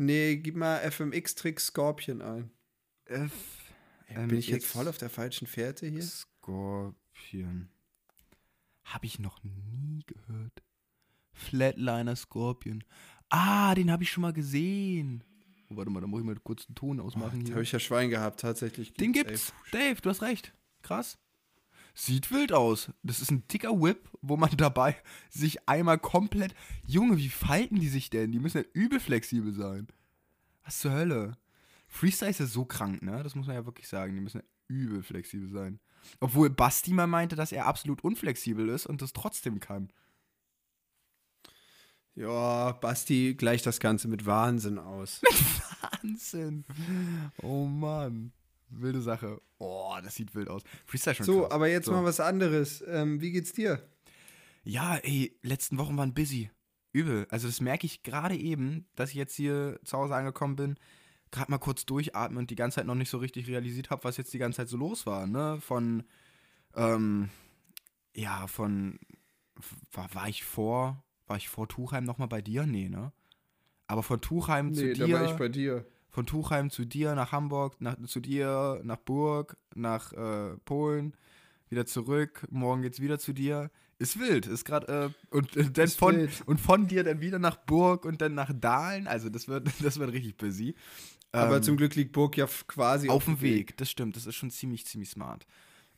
Nee, 0.00 0.36
gib 0.36 0.56
mal 0.56 0.78
FMX-Trick 0.90 1.60
Scorpion 1.60 2.22
ein. 2.22 2.50
F. 3.04 3.32
Ähm, 4.08 4.28
Bin 4.28 4.38
ich 4.38 4.48
jetzt 4.48 4.66
voll 4.66 4.88
auf 4.88 4.96
der 4.96 5.10
falschen 5.10 5.46
Fährte 5.46 5.86
hier? 5.86 6.02
Scorpion. 6.02 7.68
Habe 8.84 9.04
ich 9.04 9.18
noch 9.18 9.44
nie 9.44 10.02
gehört. 10.06 10.62
Flatliner 11.34 12.16
Scorpion. 12.16 12.82
Ah, 13.28 13.74
den 13.74 13.90
habe 13.90 14.02
ich 14.02 14.10
schon 14.10 14.22
mal 14.22 14.32
gesehen. 14.32 15.22
Oh, 15.68 15.76
warte 15.76 15.90
mal, 15.90 16.00
da 16.00 16.06
muss 16.06 16.20
ich 16.20 16.26
mal 16.26 16.36
kurz 16.36 16.66
einen 16.66 16.76
Ton 16.76 16.98
ausmachen 16.98 17.40
Da 17.40 17.46
hier. 17.46 17.54
habe 17.56 17.62
ich 17.62 17.72
ja 17.72 17.78
Schwein 17.78 18.08
gehabt, 18.08 18.40
tatsächlich. 18.40 18.94
Den 18.94 19.14
ey. 19.14 19.22
gibt's. 19.22 19.52
Dave, 19.70 20.00
du 20.00 20.08
hast 20.08 20.22
recht. 20.22 20.54
Krass. 20.80 21.18
Sieht 21.94 22.30
wild 22.30 22.52
aus. 22.52 22.90
Das 23.02 23.20
ist 23.20 23.30
ein 23.30 23.46
dicker 23.48 23.80
Whip, 23.80 24.08
wo 24.22 24.36
man 24.36 24.50
dabei 24.56 24.96
sich 25.28 25.68
einmal 25.68 25.98
komplett. 25.98 26.54
Junge, 26.86 27.16
wie 27.16 27.28
falten 27.28 27.80
die 27.80 27.88
sich 27.88 28.10
denn? 28.10 28.32
Die 28.32 28.38
müssen 28.38 28.58
ja 28.58 28.64
übel 28.72 29.00
flexibel 29.00 29.52
sein. 29.52 29.88
Was 30.64 30.80
zur 30.80 30.92
Hölle? 30.92 31.36
Freestyle 31.88 32.30
ist 32.30 32.40
ja 32.40 32.46
so 32.46 32.64
krank, 32.64 33.02
ne? 33.02 33.22
Das 33.22 33.34
muss 33.34 33.46
man 33.46 33.56
ja 33.56 33.66
wirklich 33.66 33.88
sagen. 33.88 34.14
Die 34.14 34.20
müssen 34.20 34.38
ja 34.38 34.44
übel 34.68 35.02
flexibel 35.02 35.48
sein. 35.48 35.80
Obwohl 36.20 36.50
Basti 36.50 36.92
mal 36.92 37.06
meinte, 37.06 37.36
dass 37.36 37.52
er 37.52 37.66
absolut 37.66 38.02
unflexibel 38.04 38.68
ist 38.68 38.86
und 38.86 39.02
das 39.02 39.12
trotzdem 39.12 39.60
kann. 39.60 39.92
Ja, 42.14 42.72
Basti 42.72 43.34
gleicht 43.34 43.66
das 43.66 43.80
Ganze 43.80 44.08
mit 44.08 44.26
Wahnsinn 44.26 44.78
aus. 44.78 45.22
Wahnsinn. 46.02 46.64
Oh 47.42 47.64
Mann. 47.66 48.32
Wilde 48.70 49.00
Sache. 49.00 49.40
Oh, 49.58 49.94
das 50.02 50.14
sieht 50.14 50.34
wild 50.34 50.48
aus. 50.48 50.62
Freestyle 50.86 51.14
schon 51.16 51.26
So, 51.26 51.40
krass. 51.42 51.50
aber 51.52 51.68
jetzt 51.68 51.86
So. 51.86 51.92
mal 51.92 52.04
was 52.04 52.20
anderes. 52.20 52.82
Ähm, 52.86 53.20
wie 53.20 53.30
geht's 53.32 53.52
dir? 53.52 53.82
Ja, 54.64 54.96
ey, 54.96 55.36
letzten 55.42 55.78
Wochen 55.78 55.96
waren 55.96 56.14
busy. 56.14 56.50
Übel. 56.92 57.26
Also 57.30 57.46
das 57.46 57.60
merke 57.60 57.86
ich 57.86 58.02
gerade 58.02 58.36
eben, 58.36 58.86
dass 58.96 59.10
ich 59.10 59.16
jetzt 59.16 59.34
hier 59.36 59.78
zu 59.84 59.96
Hause 59.96 60.14
angekommen 60.16 60.56
bin, 60.56 60.76
gerade 61.30 61.50
mal 61.50 61.58
kurz 61.58 61.86
durchatmen 61.86 62.38
und 62.38 62.50
die 62.50 62.56
ganze 62.56 62.76
Zeit 62.76 62.86
noch 62.86 62.96
nicht 62.96 63.10
so 63.10 63.18
richtig 63.18 63.46
realisiert 63.46 63.90
habe, 63.90 64.02
was 64.04 64.16
jetzt 64.16 64.32
die 64.34 64.38
ganze 64.38 64.56
Zeit 64.56 64.68
so 64.68 64.76
los 64.76 65.06
war, 65.06 65.26
ne? 65.28 65.58
Von, 65.60 66.02
ähm, 66.74 67.28
ja, 68.14 68.48
von, 68.48 68.98
war, 69.92 70.12
war 70.14 70.28
ich 70.28 70.42
vor, 70.42 71.02
war 71.28 71.36
ich 71.36 71.48
vor 71.48 71.68
Tuchheim 71.68 72.02
nochmal 72.04 72.26
bei 72.28 72.42
dir? 72.42 72.66
Nee, 72.66 72.88
ne? 72.88 73.12
Aber 73.86 74.02
von 74.02 74.20
Tuchheim 74.20 74.74
zu 74.74 74.84
Nee, 74.84 74.94
dir, 74.94 75.06
da 75.06 75.20
war 75.20 75.24
ich 75.26 75.38
bei 75.38 75.48
dir. 75.48 75.86
Von 76.10 76.26
Tuchheim 76.26 76.70
zu 76.70 76.84
dir 76.84 77.14
nach 77.14 77.32
Hamburg, 77.32 77.80
nach, 77.80 77.96
zu 78.06 78.20
dir 78.20 78.80
nach 78.84 78.96
Burg, 78.98 79.56
nach 79.74 80.12
äh, 80.12 80.56
Polen, 80.64 81.14
wieder 81.68 81.86
zurück, 81.86 82.46
morgen 82.50 82.82
geht's 82.82 83.00
wieder 83.00 83.18
zu 83.18 83.32
dir. 83.32 83.70
Ist 83.98 84.18
wild, 84.18 84.46
ist 84.46 84.64
gerade 84.64 85.12
äh, 85.30 85.34
und 85.36 85.56
äh, 85.56 85.70
dann 85.70 85.84
Ist 85.84 85.98
von 85.98 86.16
wild. 86.16 86.42
und 86.46 86.58
von 86.58 86.86
dir 86.86 87.04
dann 87.04 87.20
wieder 87.20 87.38
nach 87.38 87.56
Burg 87.56 88.04
und 88.04 88.20
dann 88.22 88.34
nach 88.34 88.50
Dahlen, 88.54 89.06
also 89.06 89.28
das 89.28 89.46
wird 89.46 89.68
das 89.82 89.98
wird 89.98 90.12
richtig 90.12 90.36
busy. 90.36 90.74
Aber 91.32 91.56
Ähm, 91.58 91.62
zum 91.62 91.76
Glück 91.76 91.94
liegt 91.94 92.12
Burg 92.12 92.36
ja 92.36 92.48
quasi 92.66 93.08
auf 93.08 93.26
dem 93.26 93.40
Weg. 93.40 93.76
das 93.76 93.90
stimmt, 93.90 94.16
das 94.16 94.26
ist 94.26 94.34
schon 94.34 94.50
ziemlich 94.50 94.86
ziemlich 94.86 95.10
smart. 95.10 95.46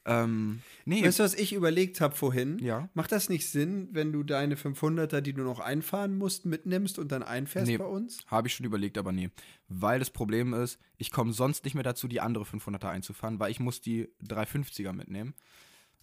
Ähm, 0.04 0.62
nee, 0.84 1.04
Weißt 1.04 1.20
du, 1.20 1.22
was 1.22 1.34
ich 1.34 1.52
überlegt 1.52 2.00
habe 2.00 2.14
vorhin? 2.14 2.58
Ja. 2.58 2.88
Macht 2.94 3.12
das 3.12 3.28
nicht 3.28 3.48
Sinn, 3.48 3.88
wenn 3.92 4.12
du 4.12 4.24
deine 4.24 4.56
500er, 4.56 5.20
die 5.20 5.32
du 5.32 5.42
noch 5.42 5.60
einfahren 5.60 6.18
musst, 6.18 6.44
mitnimmst 6.44 6.98
und 6.98 7.12
dann 7.12 7.22
einfährst 7.22 7.68
Nee. 7.68 7.78
bei 7.78 7.84
uns? 7.84 8.18
Habe 8.26 8.48
ich 8.48 8.54
schon 8.54 8.66
überlegt, 8.66 8.98
aber 8.98 9.12
nee. 9.12 9.30
Weil 9.68 9.98
das 10.00 10.10
Problem 10.10 10.54
ist, 10.54 10.80
ich 10.98 11.10
komme 11.12 11.32
sonst 11.32 11.64
nicht 11.64 11.74
mehr 11.74 11.84
dazu, 11.84 12.08
die 12.08 12.20
andere 12.20 12.44
500er 12.44 12.88
einzufahren, 12.88 13.38
weil 13.38 13.52
ich 13.52 13.60
muss 13.60 13.80
die 13.80 14.08
350er 14.26 14.92
mitnehmen. 14.92 15.34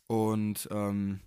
Und 0.08 0.68
ähm, 0.72 1.20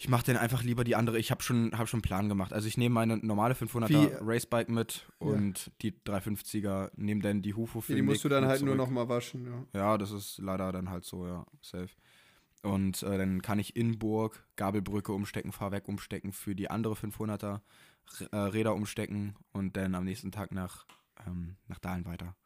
ich 0.00 0.08
mache 0.08 0.24
dann 0.26 0.36
einfach 0.36 0.62
lieber 0.62 0.84
die 0.84 0.94
andere. 0.94 1.18
Ich 1.18 1.30
habe 1.32 1.42
schon, 1.42 1.76
hab 1.76 1.88
schon 1.88 1.98
einen 1.98 2.02
Plan 2.02 2.28
gemacht. 2.28 2.52
Also 2.52 2.68
ich 2.68 2.76
nehme 2.78 2.94
meine 2.94 3.16
normale 3.16 3.54
500er 3.54 3.88
Wie- 3.88 4.14
Racebike 4.20 4.70
mit 4.70 5.06
und 5.18 5.72
die 5.82 5.90
350er 5.92 6.92
nehme 6.94 7.20
dann 7.20 7.42
die 7.42 7.54
Hufo 7.54 7.80
für 7.80 7.92
Die 7.92 7.96
den 7.96 8.04
musst 8.06 8.24
du 8.24 8.28
dann 8.28 8.46
halt 8.46 8.60
nur 8.60 8.76
zurück. 8.76 8.78
noch 8.78 8.90
mal 8.90 9.08
waschen. 9.08 9.44
Ja. 9.72 9.80
Ja, 9.80 9.98
das 9.98 10.12
ist 10.12 10.38
leider 10.38 10.70
dann 10.70 10.88
halt 10.88 11.04
so, 11.04 11.26
ja, 11.26 11.44
safe. 11.60 11.90
Und 12.62 13.02
äh, 13.02 13.18
dann 13.18 13.42
kann 13.42 13.58
ich 13.58 13.74
in 13.76 13.98
Burg 13.98 14.46
Gabelbrücke 14.56 15.12
umstecken, 15.12 15.52
Fahrwerk 15.52 15.88
umstecken 15.88 16.32
für 16.32 16.54
die 16.54 16.70
andere 16.70 16.94
500er, 16.94 17.60
R 18.20 18.32
äh, 18.32 18.36
Räder 18.36 18.74
umstecken 18.74 19.34
und 19.52 19.76
dann 19.76 19.94
am 19.94 20.04
nächsten 20.04 20.30
Tag 20.32 20.52
nach, 20.52 20.86
ähm, 21.26 21.56
nach 21.66 21.78
Dahlen 21.78 22.04
weiter. 22.04 22.36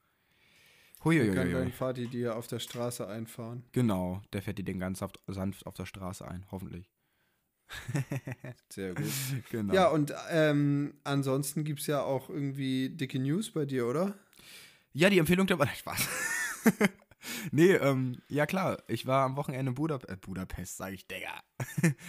Kann 1.01 1.13
dein 1.17 1.35
Huiuiui. 1.55 1.73
Vati 1.73 2.07
dir 2.07 2.37
auf 2.37 2.47
der 2.47 2.61
Straße 2.61 3.09
einfahren. 3.09 3.65
Genau, 3.73 4.23
der 4.33 4.43
fährt 4.43 4.59
dir 4.59 4.65
den 4.65 4.79
ganz 4.79 5.03
sanft 5.27 5.67
auf 5.67 5.75
der 5.75 5.87
Straße 5.87 6.27
ein, 6.29 6.47
hoffentlich. 6.51 6.92
Sehr 8.69 8.95
gut. 8.95 9.05
Genau. 9.51 9.75
Ja, 9.75 9.89
und 9.89 10.15
ähm, 10.31 10.95
ansonsten 11.05 11.65
gibt 11.65 11.81
es 11.81 11.87
ja 11.87 12.03
auch 12.03 12.29
irgendwie 12.31 12.89
dicke 12.91 13.19
News 13.19 13.51
bei 13.51 13.65
dir, 13.65 13.87
oder? 13.87 14.15
Ja, 14.93 15.11
die 15.11 15.19
Empfehlung 15.19 15.47
der 15.47 15.59
Woche. 15.59 15.69
Spaß. 15.77 16.09
nee, 17.53 17.73
ähm, 17.73 18.21
ja 18.29 18.47
klar. 18.47 18.79
Ich 18.89 19.07
war 19.07 19.25
am 19.25 19.37
Wochenende 19.37 19.71
in 19.71 19.75
Budap 19.75 20.11
äh, 20.11 20.17
Budapest, 20.17 20.77
sage 20.77 20.95
ich, 20.95 21.07
Digga. 21.07 21.41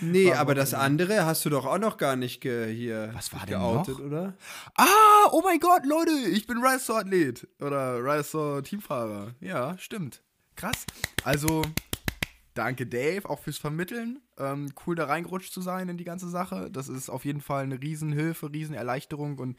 Nee, 0.01 0.31
War 0.31 0.37
aber 0.39 0.55
das 0.55 0.73
andere 0.73 1.25
hast 1.25 1.45
du 1.45 1.49
doch 1.49 1.65
auch 1.65 1.77
noch 1.77 1.97
gar 1.97 2.15
nicht 2.15 2.43
hier 2.43 3.11
Was 3.13 3.31
war 3.33 3.41
denn 3.45 3.59
geoutet, 3.59 3.99
noch? 3.99 4.05
oder? 4.05 4.33
Ah, 4.75 5.29
oh 5.31 5.41
mein 5.43 5.59
Gott, 5.59 5.85
Leute, 5.85 6.11
ich 6.11 6.47
bin 6.47 6.57
Riser-Athlet. 6.63 7.47
Oder 7.61 7.99
Riser-Teamfahrer. 8.03 9.33
Ja, 9.39 9.77
stimmt. 9.77 10.21
Krass. 10.55 10.85
Also, 11.23 11.63
danke 12.53 12.85
Dave, 12.87 13.29
auch 13.29 13.39
fürs 13.39 13.57
Vermitteln. 13.57 14.21
Ähm, 14.37 14.73
cool, 14.85 14.95
da 14.95 15.05
reingerutscht 15.05 15.53
zu 15.53 15.61
sein 15.61 15.89
in 15.89 15.97
die 15.97 16.03
ganze 16.03 16.29
Sache. 16.29 16.69
Das 16.71 16.89
ist 16.89 17.09
auf 17.09 17.25
jeden 17.25 17.41
Fall 17.41 17.63
eine 17.63 17.81
Riesenhilfe, 17.81 18.51
Riesenerleichterung 18.51 19.39
und 19.39 19.57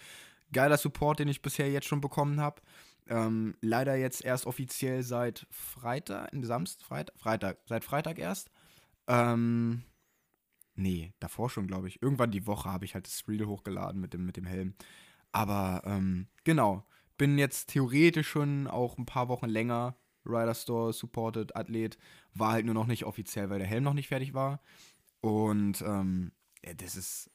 geiler 0.52 0.76
Support, 0.76 1.18
den 1.18 1.28
ich 1.28 1.42
bisher 1.42 1.70
jetzt 1.70 1.86
schon 1.86 2.00
bekommen 2.00 2.40
habe. 2.40 2.62
Ähm, 3.06 3.54
leider 3.60 3.96
jetzt 3.96 4.24
erst 4.24 4.46
offiziell 4.46 5.02
seit 5.02 5.46
Freitag, 5.50 6.30
Samstag, 6.42 6.86
Freitag, 6.86 7.18
Freitag, 7.18 7.58
seit 7.66 7.84
Freitag 7.84 8.18
erst. 8.18 8.50
Ähm, 9.06 9.82
nee, 10.74 11.12
davor 11.20 11.50
schon, 11.50 11.66
glaube 11.66 11.88
ich. 11.88 12.00
Irgendwann 12.02 12.30
die 12.30 12.46
Woche 12.46 12.72
habe 12.72 12.84
ich 12.84 12.94
halt 12.94 13.06
das 13.06 13.24
Reel 13.28 13.44
hochgeladen 13.46 14.00
mit 14.00 14.14
dem, 14.14 14.24
mit 14.24 14.36
dem 14.36 14.46
Helm. 14.46 14.74
Aber 15.32 15.82
ähm, 15.84 16.28
genau, 16.44 16.86
bin 17.18 17.38
jetzt 17.38 17.70
theoretisch 17.70 18.28
schon 18.28 18.66
auch 18.66 18.96
ein 18.96 19.06
paar 19.06 19.28
Wochen 19.28 19.48
länger 19.48 19.96
Rider 20.24 20.54
Store 20.54 20.92
Supported 20.92 21.54
Athlet. 21.56 21.98
War 22.34 22.52
halt 22.52 22.64
nur 22.66 22.74
noch 22.74 22.86
nicht 22.86 23.04
offiziell, 23.04 23.50
weil 23.50 23.58
der 23.58 23.68
Helm 23.68 23.84
noch 23.84 23.94
nicht 23.94 24.08
fertig 24.08 24.34
war. 24.34 24.60
Und 25.20 25.80
ähm, 25.82 26.32
ja, 26.64 26.74
das 26.74 26.96
ist 26.96 27.30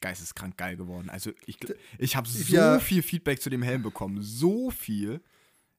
geisteskrank 0.00 0.56
geil 0.56 0.76
geworden. 0.76 1.08
Also 1.10 1.30
ich, 1.46 1.58
ich 1.98 2.16
habe 2.16 2.28
so 2.28 2.54
Ja. 2.54 2.78
viel 2.78 3.02
Feedback 3.02 3.40
zu 3.40 3.50
dem 3.50 3.62
Helm 3.62 3.82
bekommen. 3.82 4.22
So 4.22 4.70
viel. 4.70 5.22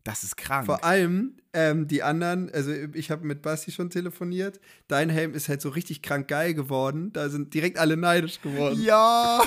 Das 0.06 0.24
ist 0.24 0.38
krank. 0.38 0.68
Vor 0.68 0.84
allem 0.84 1.34
ähm, 1.52 1.88
die 1.88 2.04
anderen, 2.04 2.52
also 2.54 2.72
ich 2.94 3.10
habe 3.10 3.26
mit 3.26 3.42
Basti 3.42 3.72
schon 3.72 3.90
telefoniert. 3.90 4.60
Dein 4.88 5.10
Helm 5.10 5.34
ist 5.34 5.50
halt 5.50 5.62
so 5.62 5.70
richtig 5.70 6.04
krank 6.04 6.28
geil 6.28 6.54
geworden. 6.54 7.12
Da 7.12 7.28
sind 7.30 7.56
direkt 7.56 7.80
alle 7.80 7.98
neidisch 7.98 8.40
geworden. 8.40 8.80
Ja. 8.80 9.42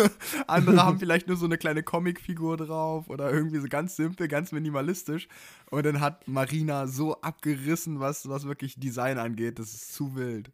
Andere 0.46 0.84
haben 0.84 1.00
vielleicht 1.00 1.26
nur 1.26 1.36
so 1.36 1.46
eine 1.46 1.58
kleine 1.58 1.82
Comicfigur 1.82 2.56
drauf 2.56 3.10
oder 3.10 3.32
irgendwie 3.32 3.58
so 3.58 3.66
ganz 3.66 3.96
simpel, 3.96 4.28
ganz 4.28 4.52
minimalistisch. 4.52 5.26
Und 5.70 5.84
dann 5.84 6.00
hat 6.00 6.28
Marina 6.28 6.86
so 6.86 7.20
abgerissen, 7.22 7.98
was, 7.98 8.28
was 8.28 8.46
wirklich 8.46 8.78
Design 8.78 9.18
angeht. 9.18 9.58
Das 9.58 9.74
ist 9.74 9.92
zu 9.92 10.14
wild. 10.14 10.52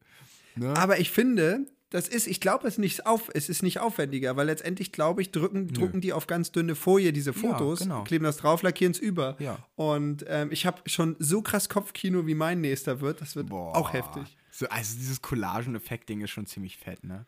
Ne? 0.56 0.74
Aber 0.78 0.98
ich 0.98 1.10
finde, 1.10 1.66
das 1.92 2.08
ist, 2.08 2.26
ich 2.26 2.40
glaube, 2.40 2.66
es, 2.66 2.74
ist 2.74 2.78
nicht 2.78 3.06
auf, 3.06 3.30
es 3.34 3.50
ist 3.50 3.62
nicht 3.62 3.78
aufwendiger, 3.78 4.34
weil 4.34 4.46
letztendlich, 4.46 4.92
glaube 4.92 5.20
ich, 5.20 5.30
drücken, 5.30 5.68
drucken 5.68 6.00
die 6.00 6.14
auf 6.14 6.26
ganz 6.26 6.50
dünne 6.50 6.74
Folie 6.74 7.12
diese 7.12 7.34
Fotos, 7.34 7.80
genau. 7.80 8.02
kleben 8.04 8.24
das 8.24 8.38
drauf, 8.38 8.62
lackieren 8.62 8.92
es 8.92 8.98
über. 8.98 9.36
Ja. 9.38 9.58
Und 9.76 10.24
ähm, 10.26 10.50
ich 10.50 10.64
habe 10.64 10.80
schon 10.86 11.16
so 11.18 11.42
krass 11.42 11.68
Kopfkino, 11.68 12.26
wie 12.26 12.34
mein 12.34 12.62
nächster 12.62 13.02
wird. 13.02 13.20
Das 13.20 13.36
wird 13.36 13.50
Boah. 13.50 13.76
auch 13.76 13.92
heftig. 13.92 14.38
So, 14.50 14.66
also 14.70 14.96
dieses 14.98 15.20
Collagen-Effekt-Ding 15.20 16.22
ist 16.22 16.30
schon 16.30 16.46
ziemlich 16.46 16.78
fett, 16.78 17.04
ne? 17.04 17.26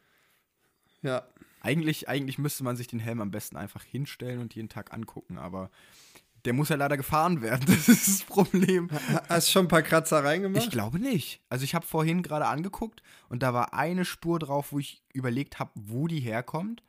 Ja. 1.02 1.26
Eigentlich, 1.60 2.08
eigentlich 2.08 2.38
müsste 2.38 2.64
man 2.64 2.76
sich 2.76 2.86
den 2.86 3.00
Helm 3.00 3.20
am 3.20 3.30
besten 3.30 3.58
einfach 3.58 3.84
hinstellen 3.84 4.40
und 4.40 4.54
jeden 4.54 4.70
Tag 4.70 4.94
angucken, 4.94 5.36
aber 5.36 5.70
der 6.44 6.52
muss 6.52 6.68
ja 6.68 6.76
leider 6.76 6.96
gefahren 6.96 7.40
werden. 7.42 7.64
Das 7.68 7.88
ist 7.88 8.06
das 8.08 8.22
Problem. 8.24 8.90
Ha- 8.90 9.22
Hast 9.28 9.50
schon 9.50 9.66
ein 9.66 9.68
paar 9.68 9.82
Kratzer 9.82 10.22
reingemacht? 10.24 10.62
Ich 10.64 10.70
glaube 10.70 10.98
nicht. 10.98 11.40
Also 11.48 11.64
ich 11.64 11.74
habe 11.74 11.86
vorhin 11.86 12.22
gerade 12.22 12.46
angeguckt 12.46 13.02
und 13.28 13.42
da 13.42 13.52
war 13.54 13.74
eine 13.74 14.04
Spur 14.04 14.38
drauf, 14.38 14.72
wo 14.72 14.78
ich 14.78 15.02
überlegt 15.12 15.58
habe, 15.58 15.70
wo 15.74 16.06
die 16.06 16.20
herkommt, 16.20 16.82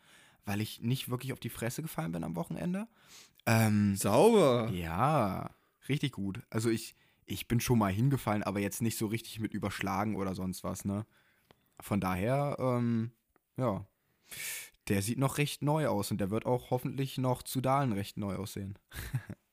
weil 0.45 0.61
ich 0.61 0.81
nicht 0.81 1.09
wirklich 1.09 1.33
auf 1.33 1.39
die 1.39 1.49
Fresse 1.49 1.81
gefallen 1.81 2.11
bin 2.11 2.23
am 2.23 2.35
Wochenende. 2.35 2.87
Ähm, 3.45 3.95
Sauber. 3.95 4.69
ja, 4.71 5.49
richtig 5.87 6.13
gut. 6.13 6.41
Also 6.49 6.69
ich, 6.69 6.95
ich 7.25 7.47
bin 7.47 7.59
schon 7.59 7.79
mal 7.79 7.91
hingefallen, 7.91 8.43
aber 8.43 8.59
jetzt 8.59 8.81
nicht 8.81 8.97
so 8.97 9.07
richtig 9.07 9.39
mit 9.39 9.53
überschlagen 9.53 10.15
oder 10.15 10.33
sonst 10.35 10.63
was, 10.63 10.83
ne? 10.85 11.05
Von 11.79 11.99
daher, 11.99 12.55
ähm, 12.59 13.11
ja, 13.57 13.85
der 14.87 15.01
sieht 15.01 15.17
noch 15.19 15.37
recht 15.37 15.61
neu 15.61 15.87
aus 15.87 16.09
und 16.11 16.19
der 16.19 16.29
wird 16.31 16.45
auch 16.45 16.71
hoffentlich 16.71 17.17
noch 17.17 17.43
zu 17.43 17.59
Dahlen 17.61 17.91
recht 17.91 18.17
neu 18.17 18.35
aussehen. 18.35 18.77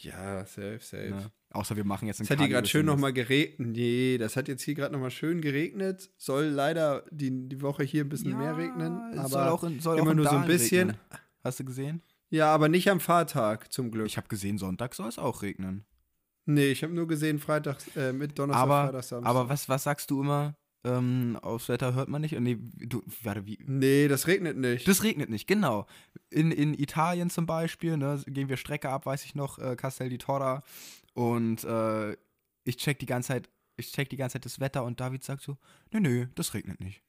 Ja, 0.00 0.44
safe, 0.46 0.78
safe. 0.80 1.10
Ne? 1.10 1.30
Außer 1.50 1.74
wir 1.76 1.84
machen 1.84 2.06
jetzt 2.06 2.20
ein 2.20 2.24
Es 2.24 2.30
hat 2.30 2.38
hier 2.38 2.48
gerade 2.48 2.68
schön 2.68 2.86
nochmal 2.86 3.12
geregnet. 3.12 3.68
Nee, 3.76 4.18
das 4.18 4.36
hat 4.36 4.48
jetzt 4.48 4.62
hier 4.62 4.74
gerade 4.74 4.92
nochmal 4.92 5.10
schön 5.10 5.40
geregnet. 5.40 6.10
Soll 6.16 6.44
leider 6.46 7.04
die, 7.10 7.48
die 7.48 7.60
Woche 7.62 7.82
hier 7.84 8.04
ein 8.04 8.08
bisschen 8.08 8.36
mehr 8.38 8.56
regnen. 8.56 9.18
Aber 9.18 9.28
soll 9.28 9.48
auch 9.48 9.64
in, 9.64 9.80
soll 9.80 9.96
auch 9.98 10.02
immer 10.02 10.10
in 10.12 10.16
nur 10.18 10.26
so 10.26 10.30
ein 10.32 10.36
Dahlen 10.42 10.48
bisschen. 10.48 10.90
regnen. 10.90 11.02
Hast 11.42 11.60
du 11.60 11.64
gesehen? 11.64 12.02
Ja, 12.30 12.52
aber 12.54 12.68
nicht 12.68 12.90
am 12.90 13.00
Fahrtag, 13.00 13.72
zum 13.72 13.90
Glück. 13.90 14.06
Ich 14.06 14.18
habe 14.18 14.28
gesehen, 14.28 14.58
Sonntag 14.58 14.94
soll 14.94 15.08
es 15.08 15.18
auch 15.18 15.40
regnen. 15.42 15.86
nee, 16.44 16.66
ich 16.70 16.82
habe 16.82 16.92
nur 16.92 17.08
gesehen, 17.08 17.38
Freitag, 17.38 17.78
äh, 17.96 18.12
mit 18.12 18.38
Donnerstag, 18.38 18.62
Aber, 18.62 18.84
Freitag, 18.84 19.04
Samstag. 19.04 19.30
aber 19.30 19.48
was, 19.48 19.68
was 19.70 19.82
sagst 19.84 20.10
du 20.10 20.20
immer? 20.20 20.54
Ähm, 20.84 21.38
aufs 21.42 21.68
Wetter 21.68 21.94
hört 21.94 22.08
man 22.08 22.20
nicht? 22.20 22.38
Nee, 22.38 22.58
du, 22.76 23.02
warte, 23.22 23.46
wie? 23.46 23.58
Nee, 23.66 24.06
das 24.08 24.26
regnet 24.26 24.56
nicht. 24.56 24.86
Das 24.86 25.02
regnet 25.02 25.28
nicht, 25.28 25.46
genau. 25.46 25.86
In, 26.30 26.52
in 26.52 26.74
Italien 26.74 27.30
zum 27.30 27.46
Beispiel, 27.46 27.96
ne, 27.96 28.22
gehen 28.26 28.48
wir 28.48 28.56
Strecke 28.56 28.88
ab, 28.88 29.04
weiß 29.06 29.24
ich 29.24 29.34
noch, 29.34 29.58
äh, 29.58 29.74
Castel 29.76 30.08
di 30.08 30.18
Torra. 30.18 30.62
Und 31.14 31.64
äh, 31.64 32.12
ich 32.64 32.76
check 32.76 32.98
die 33.00 33.06
ganze 33.06 33.28
Zeit, 33.28 33.50
ich 33.76 33.92
check 33.92 34.08
die 34.08 34.16
ganze 34.16 34.34
Zeit 34.34 34.44
das 34.44 34.60
Wetter 34.60 34.84
und 34.84 35.00
David 35.00 35.24
sagt 35.24 35.42
so, 35.42 35.56
nö, 35.90 36.00
nö, 36.00 36.26
das 36.36 36.54
regnet 36.54 36.80
nicht. 36.80 37.02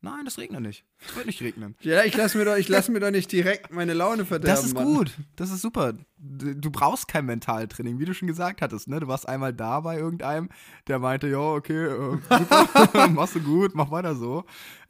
Nein, 0.00 0.24
das 0.24 0.38
regnet 0.38 0.60
nicht. 0.60 0.84
Es 1.04 1.16
wird 1.16 1.26
nicht 1.26 1.42
regnen. 1.42 1.74
ja, 1.80 2.04
ich 2.04 2.16
lasse 2.16 2.38
mir, 2.38 2.44
doch- 2.44 2.56
ich 2.56 2.68
lass 2.68 2.88
mir 2.88 3.00
doch 3.00 3.10
nicht 3.10 3.32
direkt 3.32 3.72
meine 3.72 3.94
Laune 3.94 4.24
verderben. 4.24 4.54
Das 4.54 4.64
ist 4.64 4.74
Mann. 4.74 4.84
gut. 4.84 5.12
Das 5.34 5.50
ist 5.50 5.60
super. 5.60 5.94
Du 6.18 6.70
brauchst 6.70 7.08
kein 7.08 7.26
Mentaltraining, 7.26 7.98
wie 7.98 8.04
du 8.04 8.14
schon 8.14 8.28
gesagt 8.28 8.62
hattest. 8.62 8.86
Ne? 8.86 9.00
Du 9.00 9.08
warst 9.08 9.28
einmal 9.28 9.52
da 9.52 9.80
bei 9.80 9.98
irgendeinem, 9.98 10.50
der 10.86 11.00
meinte, 11.00 11.26
ja, 11.28 11.38
okay, 11.38 11.86
äh, 11.86 12.18
super, 12.30 13.08
machst 13.10 13.34
du 13.34 13.40
gut, 13.40 13.74
mach 13.74 13.90
weiter 13.90 14.14
so. 14.14 14.44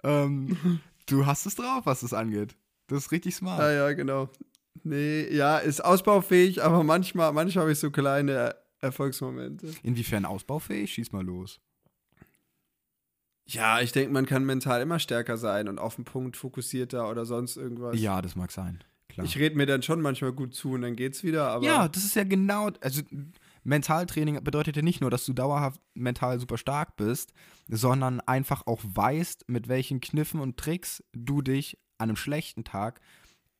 Ähm, 0.05 0.81
du 1.07 1.25
hast 1.25 1.47
es 1.47 1.55
drauf, 1.55 1.87
was 1.87 2.01
das 2.01 2.13
angeht. 2.13 2.55
Das 2.89 3.05
ist 3.05 3.13
richtig 3.13 3.35
smart. 3.35 3.61
Ja, 3.61 3.71
ja, 3.73 3.93
genau. 3.95 4.29
Nee, 4.85 5.27
ja, 5.35 5.59
ist 5.59 5.85
ausbaufähig, 5.85 6.63
aber 6.63 6.85
manchmal, 6.85 7.33
manchmal 7.33 7.63
habe 7.63 7.73
ich 7.73 7.79
so 7.79 7.91
kleine 7.91 8.55
Erfolgsmomente. 8.81 9.73
Inwiefern 9.83 10.25
ausbaufähig? 10.25 10.93
Schieß 10.93 11.13
mal 11.13 11.25
los. 11.25 11.61
Ja, 13.51 13.81
ich 13.81 13.93
denke, 13.93 14.13
man 14.13 14.27
kann 14.27 14.45
mental 14.45 14.83
immer 14.83 14.99
stärker 14.99 15.39
sein 15.39 15.69
und 15.69 15.79
auf 15.79 15.97
den 15.97 16.05
Punkt 16.05 16.37
fokussierter 16.37 17.09
oder 17.11 17.25
sonst 17.25 17.57
irgendwas. 17.57 17.99
Ja, 17.99 18.21
das 18.21 18.37
mag 18.37 18.53
sein. 18.53 18.85
Klar. 19.09 19.25
Ich 19.25 19.39
rede 19.39 19.57
mir 19.57 19.65
dann 19.65 19.83
schon 19.83 20.03
manchmal 20.03 20.33
gut 20.33 20.55
zu 20.55 20.73
und 20.73 20.83
dann 20.83 20.97
geht's 20.97 21.23
wieder, 21.23 21.49
aber 21.49 21.65
ja, 21.65 21.89
das 21.89 22.05
ist 22.05 22.15
ja 22.15 22.25
genau, 22.25 22.71
also 22.83 23.03
Mentaltraining 23.65 24.45
bedeutet 24.45 24.77
ja 24.77 24.83
nicht 24.83 25.01
nur, 25.01 25.11
dass 25.11 25.25
du 25.25 25.33
dauerhaft 25.33 25.81
mental 25.95 26.39
super 26.39 26.59
stark 26.59 26.97
bist, 26.97 27.33
sondern 27.69 28.21
einfach 28.21 28.67
auch 28.67 28.81
weißt, 28.85 29.49
mit 29.49 29.69
welchen 29.69 30.01
Kniffen 30.01 30.41
und 30.41 30.59
Tricks 30.59 31.03
du 31.13 31.41
dich 31.41 31.79
an 31.97 32.11
einem 32.11 32.17
schlechten 32.17 32.65
Tag 32.65 33.01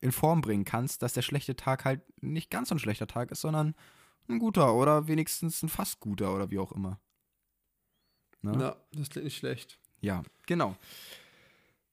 in 0.01 0.11
Form 0.11 0.41
bringen 0.41 0.65
kannst, 0.65 1.01
dass 1.01 1.13
der 1.13 1.23
schlechte 1.23 1.55
Tag 1.55 1.83
halt 1.83 2.01
nicht 2.21 2.51
ganz 2.51 2.69
so 2.69 2.75
ein 2.75 2.79
schlechter 2.79 3.07
Tag 3.07 3.31
ist, 3.31 3.41
sondern 3.41 3.75
ein 4.29 4.39
guter 4.39 4.75
oder 4.75 5.07
wenigstens 5.07 5.63
ein 5.63 5.69
fast 5.69 5.99
guter 5.99 6.33
oder 6.33 6.51
wie 6.51 6.59
auch 6.59 6.71
immer. 6.71 6.99
Ne? 8.41 8.53
ja, 8.59 8.75
das 8.93 9.09
klingt 9.09 9.25
nicht 9.25 9.37
schlecht. 9.37 9.78
Ja, 10.01 10.23
genau. 10.45 10.75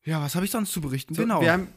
Ja, 0.05 0.21
was 0.23 0.35
habe 0.35 0.45
ich 0.45 0.51
sonst 0.51 0.73
zu 0.73 0.81
berichten? 0.81 1.15
So, 1.15 1.23
genau. 1.23 1.41
Wir 1.41 1.53
haben, 1.53 1.69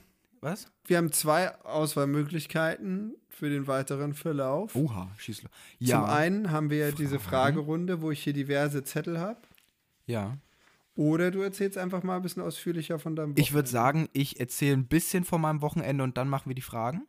was? 0.42 0.68
wir 0.86 0.98
haben 0.98 1.12
zwei 1.12 1.56
Auswahlmöglichkeiten 1.66 3.16
für 3.28 3.50
den 3.50 3.68
weiteren 3.68 4.14
Verlauf. 4.14 4.76
Oha, 4.76 5.10
schieß 5.18 5.44
los. 5.44 5.52
Ja, 5.80 6.02
Zum 6.02 6.10
einen 6.10 6.52
haben 6.52 6.70
wir 6.70 6.78
ja 6.78 6.92
diese 6.92 7.20
Fragen. 7.20 7.56
Fragerunde, 7.56 8.02
wo 8.02 8.12
ich 8.12 8.24
hier 8.24 8.34
diverse 8.34 8.84
Zettel 8.84 9.20
habe. 9.20 9.40
ja. 10.06 10.38
Oder 10.96 11.32
du 11.32 11.40
erzählst 11.40 11.78
einfach 11.78 12.04
mal 12.04 12.18
ein 12.18 12.22
bisschen 12.24 12.42
ausführlicher 12.44 13.00
von 13.00 13.16
deinem 13.16 13.32
Ich 13.38 13.54
würde 13.54 13.70
Wochenende. 13.70 13.72
sagen, 13.72 14.10
ich 14.12 14.38
erzähle 14.42 14.74
ein 14.76 14.86
bisschen 14.86 15.24
von 15.24 15.40
meinem 15.40 15.62
Wochenende 15.62 16.04
und 16.04 16.18
dann 16.18 16.28
machen 16.28 16.50
wir 16.50 16.56
die 16.56 16.62
Fragen. 16.62 17.08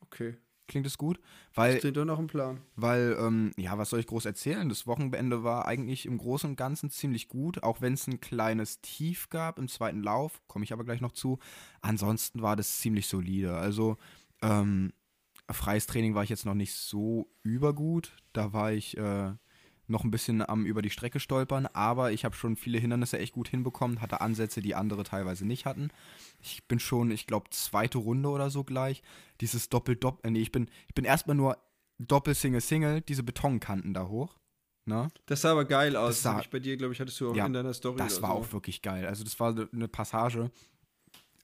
Okay, 0.00 0.34
Klingt 0.66 0.86
es 0.86 0.96
gut? 0.96 1.18
das 1.18 1.56
Weil, 1.56 1.78
klingt 1.78 1.96
doch 1.96 2.04
noch 2.06 2.18
ein 2.18 2.26
Plan. 2.26 2.60
weil 2.74 3.16
ähm, 3.20 3.52
ja, 3.56 3.76
was 3.76 3.90
soll 3.90 4.00
ich 4.00 4.06
groß 4.06 4.24
erzählen? 4.24 4.68
Das 4.68 4.86
Wochenende 4.86 5.44
war 5.44 5.66
eigentlich 5.66 6.06
im 6.06 6.16
Großen 6.16 6.50
und 6.50 6.56
Ganzen 6.56 6.88
ziemlich 6.90 7.28
gut, 7.28 7.62
auch 7.62 7.80
wenn 7.82 7.92
es 7.92 8.06
ein 8.06 8.20
kleines 8.20 8.80
Tief 8.80 9.28
gab 9.28 9.58
im 9.58 9.68
zweiten 9.68 10.02
Lauf, 10.02 10.40
komme 10.46 10.64
ich 10.64 10.72
aber 10.72 10.84
gleich 10.84 11.00
noch 11.02 11.12
zu. 11.12 11.38
Ansonsten 11.82 12.40
war 12.42 12.56
das 12.56 12.78
ziemlich 12.78 13.06
solide. 13.06 13.54
Also, 13.56 13.98
ähm, 14.40 14.92
freies 15.50 15.86
Training 15.86 16.14
war 16.14 16.24
ich 16.24 16.30
jetzt 16.30 16.46
noch 16.46 16.54
nicht 16.54 16.72
so 16.72 17.28
übergut. 17.42 18.16
Da 18.32 18.54
war 18.54 18.72
ich 18.72 18.96
äh, 18.96 19.32
noch 19.86 20.04
ein 20.04 20.10
bisschen 20.10 20.40
am 20.48 20.64
über 20.66 20.80
die 20.82 20.90
Strecke 20.90 21.20
stolpern, 21.20 21.66
aber 21.66 22.12
ich 22.12 22.24
habe 22.24 22.34
schon 22.34 22.56
viele 22.56 22.78
Hindernisse 22.78 23.18
echt 23.18 23.34
gut 23.34 23.48
hinbekommen, 23.48 24.00
hatte 24.00 24.20
Ansätze, 24.20 24.60
die 24.62 24.74
andere 24.74 25.02
teilweise 25.04 25.46
nicht 25.46 25.66
hatten. 25.66 25.90
Ich 26.40 26.64
bin 26.66 26.78
schon, 26.78 27.10
ich 27.10 27.26
glaube, 27.26 27.50
zweite 27.50 27.98
Runde 27.98 28.28
oder 28.30 28.50
so 28.50 28.64
gleich. 28.64 29.02
Dieses 29.40 29.68
Doppel-Doppel, 29.68 30.30
nee, 30.30 30.40
ich 30.40 30.52
bin, 30.52 30.68
ich 30.88 30.94
bin 30.94 31.04
erstmal 31.04 31.36
nur 31.36 31.58
Doppel, 31.98 32.34
Single, 32.34 32.60
Single, 32.60 33.00
diese 33.02 33.22
Betonkanten 33.22 33.92
da 33.94 34.08
hoch. 34.08 34.36
Ne? 34.86 35.08
Das 35.26 35.40
sah 35.42 35.52
aber 35.52 35.64
geil 35.64 35.96
aus. 35.96 36.16
Das 36.16 36.22
sah- 36.22 36.40
ich 36.40 36.50
bei 36.50 36.58
dir, 36.60 36.76
glaube 36.76 36.92
ich, 36.92 37.00
hattest 37.00 37.20
du 37.20 37.30
auch 37.30 37.34
Ja, 37.36 37.46
in 37.46 37.52
deiner 37.52 37.72
Story. 37.72 37.96
Das 37.98 38.20
war 38.20 38.30
so. 38.30 38.34
auch 38.36 38.52
wirklich 38.52 38.82
geil. 38.82 39.06
Also 39.06 39.24
das 39.24 39.38
war 39.40 39.54
eine 39.72 39.88
Passage. 39.88 40.50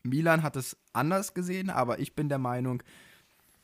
Milan 0.02 0.42
hat 0.42 0.56
es 0.56 0.76
anders 0.92 1.34
gesehen, 1.34 1.70
aber 1.70 1.98
ich 1.98 2.14
bin 2.14 2.28
der 2.28 2.38
Meinung, 2.38 2.82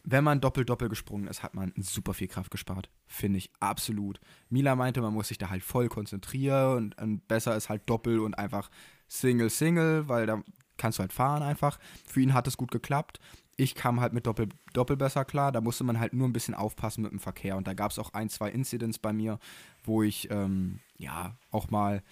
wenn 0.08 0.22
man 0.22 0.40
Doppel-Doppel 0.40 0.88
gesprungen 0.88 1.26
ist, 1.26 1.42
hat 1.42 1.54
man 1.54 1.72
super 1.76 2.14
viel 2.14 2.28
Kraft 2.28 2.52
gespart. 2.52 2.88
Finde 3.08 3.38
ich 3.38 3.50
absolut. 3.58 4.20
Milan 4.48 4.78
meinte, 4.78 5.02
man 5.02 5.12
muss 5.12 5.28
sich 5.28 5.36
da 5.36 5.50
halt 5.50 5.64
voll 5.64 5.88
konzentrieren 5.88 6.76
und, 6.76 7.02
und 7.02 7.26
besser 7.26 7.56
ist 7.56 7.68
halt 7.68 7.82
Doppel 7.90 8.20
und 8.20 8.34
einfach 8.34 8.70
Single, 9.08 9.50
Single, 9.50 10.08
weil 10.08 10.26
da 10.26 10.42
kannst 10.76 10.98
du 10.98 11.00
halt 11.00 11.12
fahren 11.12 11.42
einfach. 11.42 11.80
Für 12.06 12.20
ihn 12.20 12.34
hat 12.34 12.46
es 12.46 12.56
gut 12.56 12.70
geklappt. 12.70 13.18
Ich 13.56 13.74
kam 13.74 14.00
halt 14.00 14.12
mit 14.12 14.26
Doppel, 14.28 14.48
Doppel 14.74 14.96
besser 14.96 15.24
klar. 15.24 15.50
Da 15.50 15.60
musste 15.60 15.82
man 15.82 15.98
halt 15.98 16.12
nur 16.12 16.28
ein 16.28 16.32
bisschen 16.32 16.54
aufpassen 16.54 17.02
mit 17.02 17.10
dem 17.10 17.18
Verkehr. 17.18 17.56
Und 17.56 17.66
da 17.66 17.74
gab 17.74 17.90
es 17.90 17.98
auch 17.98 18.12
ein, 18.12 18.28
zwei 18.28 18.50
Incidents 18.50 19.00
bei 19.00 19.12
mir, 19.12 19.40
wo 19.82 20.04
ich 20.04 20.30
ähm, 20.30 20.78
ja 20.98 21.36
auch 21.50 21.68
mal 21.70 22.02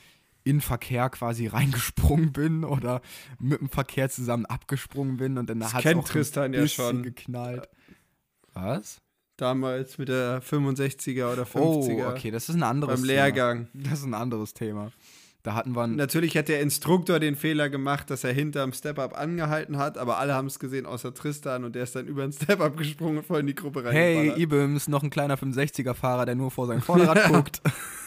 in 0.43 0.61
Verkehr 0.61 1.11
quasi 1.11 1.47
reingesprungen 1.49 2.33
bin 2.33 2.65
oder 2.65 3.01
mit 3.39 3.61
dem 3.61 3.69
Verkehr 3.69 4.11
zusammen 4.11 4.47
abgesprungen 4.47 5.17
bin 5.17 5.39
und 5.39 5.49
dann 5.49 5.65
hat 5.73 5.85
es 5.85 5.95
auch 5.95 6.09
Tristan 6.09 6.45
ein 6.45 6.55
ja 6.55 6.61
bisschen 6.61 6.85
schon. 6.87 7.03
geknallt. 7.03 7.69
Was? 8.55 9.01
Damals 9.37 9.99
mit 9.99 10.09
der 10.09 10.41
65er 10.43 11.33
oder 11.33 11.43
50er. 11.43 12.07
Oh, 12.07 12.11
okay, 12.11 12.31
das 12.31 12.49
ist 12.49 12.55
ein 12.55 12.63
anderes 12.63 13.01
Beim 13.01 13.05
Lehrgang. 13.09 13.69
Thema. 13.73 13.85
Das 13.91 13.99
ist 14.01 14.05
ein 14.07 14.15
anderes 14.15 14.55
Thema. 14.55 14.91
Da 15.43 15.55
hatten 15.55 15.73
wir 15.77 15.87
Natürlich 15.89 16.37
hat 16.39 16.49
der 16.49 16.63
Instruktor 16.63 17.19
den 17.21 17.37
Fehler 17.37 17.69
gemacht, 17.69 18.09
dass 18.09 18.25
er 18.25 18.33
hinterm 18.33 18.73
Step-Up 18.73 19.19
angehalten 19.19 19.77
hat, 19.77 19.99
aber 19.99 20.17
alle 20.19 20.33
haben 20.35 20.47
es 20.47 20.59
gesehen, 20.59 20.87
außer 20.87 21.13
Tristan 21.13 21.65
und 21.65 21.75
der 21.75 21.83
ist 21.83 21.95
dann 21.95 22.07
über 22.07 22.23
den 22.23 22.33
Step-Up 22.33 22.77
gesprungen 22.79 23.19
und 23.19 23.27
voll 23.27 23.41
in 23.41 23.47
die 23.49 23.55
Gruppe 23.55 23.83
Hey, 23.91 24.15
reingeballert. 24.17 24.39
Ibims, 24.41 24.89
noch 24.89 25.03
ein 25.03 25.11
kleiner 25.11 25.37
65er-Fahrer, 25.37 26.25
der 26.25 26.35
nur 26.37 26.51
vor 26.51 26.67
sein 26.67 26.81
Vorderrad 26.81 27.25
guckt. 27.31 27.61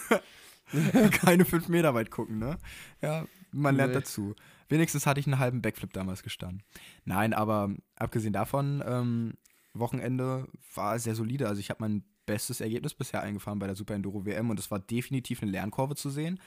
Keine 1.22 1.46
fünf 1.46 1.70
Meter 1.70 1.94
weit 1.94 2.10
gucken, 2.12 2.40
ne? 2.40 2.58
Ja, 3.02 3.26
man 3.52 3.76
lernt 3.76 3.94
Nee. 3.94 4.00
dazu. 4.00 4.34
Wenigstens 4.70 5.06
hatte 5.06 5.20
ich 5.20 5.28
einen 5.28 5.40
halben 5.40 5.62
Backflip 5.62 5.94
damals 5.94 6.24
gestanden. 6.24 6.64
Nein, 7.06 7.34
aber 7.34 7.70
abgesehen 7.96 8.34
davon, 8.34 8.84
ähm, 8.86 9.34
Wochenende 9.74 10.48
war 10.74 10.98
sehr 11.00 11.16
solide. 11.16 11.48
Also 11.48 11.60
ich 11.60 11.70
habe 11.70 11.84
mein 11.84 12.04
bestes 12.26 12.62
Ergebnis 12.62 12.94
bisher 12.94 13.22
eingefahren 13.22 13.60
bei 13.60 13.68
der 13.68 13.76
Super 13.76 13.96
Enduro 13.96 14.26
WM 14.26 14.50
und 14.50 14.60
es 14.60 14.70
war 14.72 14.80
definitiv 14.80 15.42
eine 15.42 15.52
Lernkurve 15.52 15.96
zu 15.96 16.10
sehen. 16.10 16.40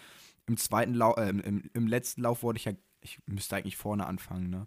Im 0.47 0.57
zweiten 0.57 0.95
Lauf, 0.95 1.17
äh, 1.17 1.29
im, 1.31 1.71
im 1.73 1.87
letzten 1.87 2.23
Lauf 2.23 2.43
wurde 2.43 2.59
ich 2.59 2.65
ja, 2.67 2.73
ich 3.01 3.19
müsste 3.27 3.57
eigentlich 3.57 3.77
vorne 3.77 4.07
anfangen, 4.07 4.51
ne? 4.51 4.67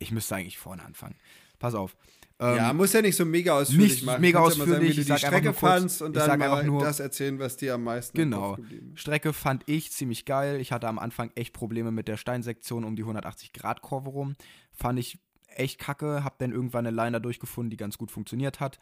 Ich 0.00 0.10
müsste 0.10 0.34
eigentlich 0.34 0.58
vorne 0.58 0.82
anfangen. 0.84 1.14
Pass 1.60 1.74
auf. 1.74 1.96
Ähm, 2.40 2.56
ja, 2.56 2.72
muss 2.72 2.92
ja 2.92 3.00
nicht 3.00 3.14
so 3.16 3.24
mega 3.24 3.56
ausführlich 3.56 3.92
nicht 3.92 4.04
machen. 4.04 4.20
mega 4.20 4.40
sagen, 4.40 4.60
ausführlich, 4.62 4.82
wie 4.82 4.86
ich 4.90 4.96
du 4.96 5.02
die 5.02 5.08
sag 5.08 5.18
Strecke 5.20 5.48
kurz- 5.50 5.58
fandst 5.60 6.02
und 6.02 6.16
dann 6.16 6.38
mal 6.38 6.50
einfach 6.50 6.64
nur- 6.64 6.82
das 6.82 6.98
erzählen, 6.98 7.38
was 7.38 7.56
dir 7.56 7.74
am 7.74 7.84
meisten 7.84 8.16
Genau. 8.18 8.58
Strecke 8.94 9.32
fand 9.32 9.62
ich 9.66 9.92
ziemlich 9.92 10.24
geil. 10.24 10.60
Ich 10.60 10.72
hatte 10.72 10.88
am 10.88 10.98
Anfang 10.98 11.30
echt 11.36 11.52
Probleme 11.54 11.92
mit 11.92 12.08
der 12.08 12.16
Steinsektion 12.16 12.82
um 12.84 12.96
die 12.96 13.04
180-Grad-Kurve 13.04 14.10
rum. 14.10 14.34
Fand 14.72 14.98
ich 14.98 15.18
echt 15.58 15.78
kacke. 15.78 16.24
Hab 16.24 16.38
dann 16.38 16.52
irgendwann 16.52 16.86
eine 16.86 16.94
Line 16.96 17.12
da 17.12 17.18
durchgefunden, 17.20 17.70
die 17.70 17.76
ganz 17.76 17.98
gut 17.98 18.10
funktioniert 18.10 18.60
hat. 18.60 18.78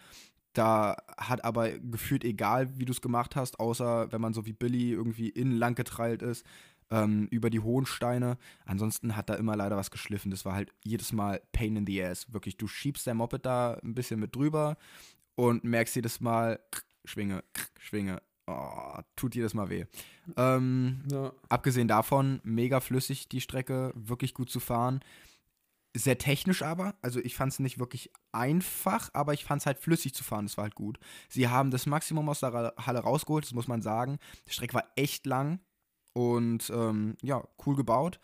Da 0.53 0.97
hat 1.17 1.45
aber 1.45 1.71
gefühlt 1.71 2.25
egal, 2.25 2.79
wie 2.79 2.85
du 2.85 2.93
es 2.93 3.01
gemacht 3.01 3.37
hast, 3.37 3.59
außer 3.59 4.13
wenn 4.13 4.21
man 4.21 4.35
so 4.35 4.45
wie 4.45 4.53
Billy 4.53 4.91
irgendwie 4.93 5.31
innen 5.31 5.53
lang 5.57 5.75
getreilt 5.75 6.21
ist, 6.21 6.45
ähm, 6.91 7.27
über 7.31 7.49
die 7.49 7.61
hohen 7.61 7.87
Steine. 7.87 8.37
Ansonsten 8.67 9.17
hat 9.17 9.31
da 9.31 9.35
immer 9.35 9.57
leider 9.57 9.79
was 9.79 9.91
geschliffen. 9.91 10.31
Das 10.31 10.45
war 10.45 10.53
halt 10.55 10.71
jedes 10.85 11.13
Mal 11.15 11.41
Pain 11.53 11.77
in 11.77 11.87
the 11.87 12.03
Ass. 12.05 12.31
Wirklich, 12.35 12.59
du 12.59 12.67
schiebst 12.69 13.07
dein 13.07 13.17
Moped 13.17 13.47
da 13.47 13.79
ein 13.83 13.95
bisschen 13.95 14.21
mit 14.21 14.37
drüber 14.37 14.77
und 15.37 15.65
merkst 15.65 15.97
jedes 15.97 16.21
Mal, 16.21 16.61
schwinge, 17.07 17.43
schwinge. 17.79 18.21
Oh, 18.47 18.99
tut 19.17 19.35
jedes 19.35 19.55
Mal 19.55 19.71
weh. 19.71 19.87
Ähm, 20.37 21.03
Ja. 21.11 21.33
abgesehen 21.49 21.89
davon, 21.89 22.41
mega 22.43 22.81
flüssig 22.81 23.29
die 23.29 23.41
Strecke, 23.41 23.93
wirklich 23.95 24.35
gut 24.35 24.51
zu 24.51 24.61
fahren. 24.61 25.01
Sehr 25.95 26.17
technisch 26.17 26.63
aber, 26.63 26.95
also 27.03 27.21
ich 27.21 27.35
fand 27.35 27.53
es 27.53 27.59
nicht 27.59 27.79
wirklich 27.79 28.11
einfach, 28.33 29.11
aber 29.13 29.35
ich 29.35 29.45
fand 29.45 29.61
es 29.61 29.67
halt 29.67 29.79
flüssig 29.79 30.15
zu 30.15 30.25
fahren, 30.25 30.47
das 30.47 30.57
war 30.57 30.65
halt 30.65 30.75
gut. 30.75 30.99
Sie 31.29 31.49
haben 31.49 31.71
das 31.71 31.85
Maximum 31.85 32.31
aus 32.31 32.41
der 32.41 32.73
Halle 32.79 32.99
rausgeholt, 33.01 33.45
das 33.45 33.53
muss 33.53 33.69
man 33.69 33.83
sagen. 33.83 34.19
Die 34.49 34.53
Strecke 34.53 34.73
war 34.75 34.89
echt 34.97 35.27
lang 35.27 35.61
und 36.15 36.71
ähm, 36.71 37.17
ja, 37.23 37.47
cool 37.67 37.77
gebaut. 37.77 38.21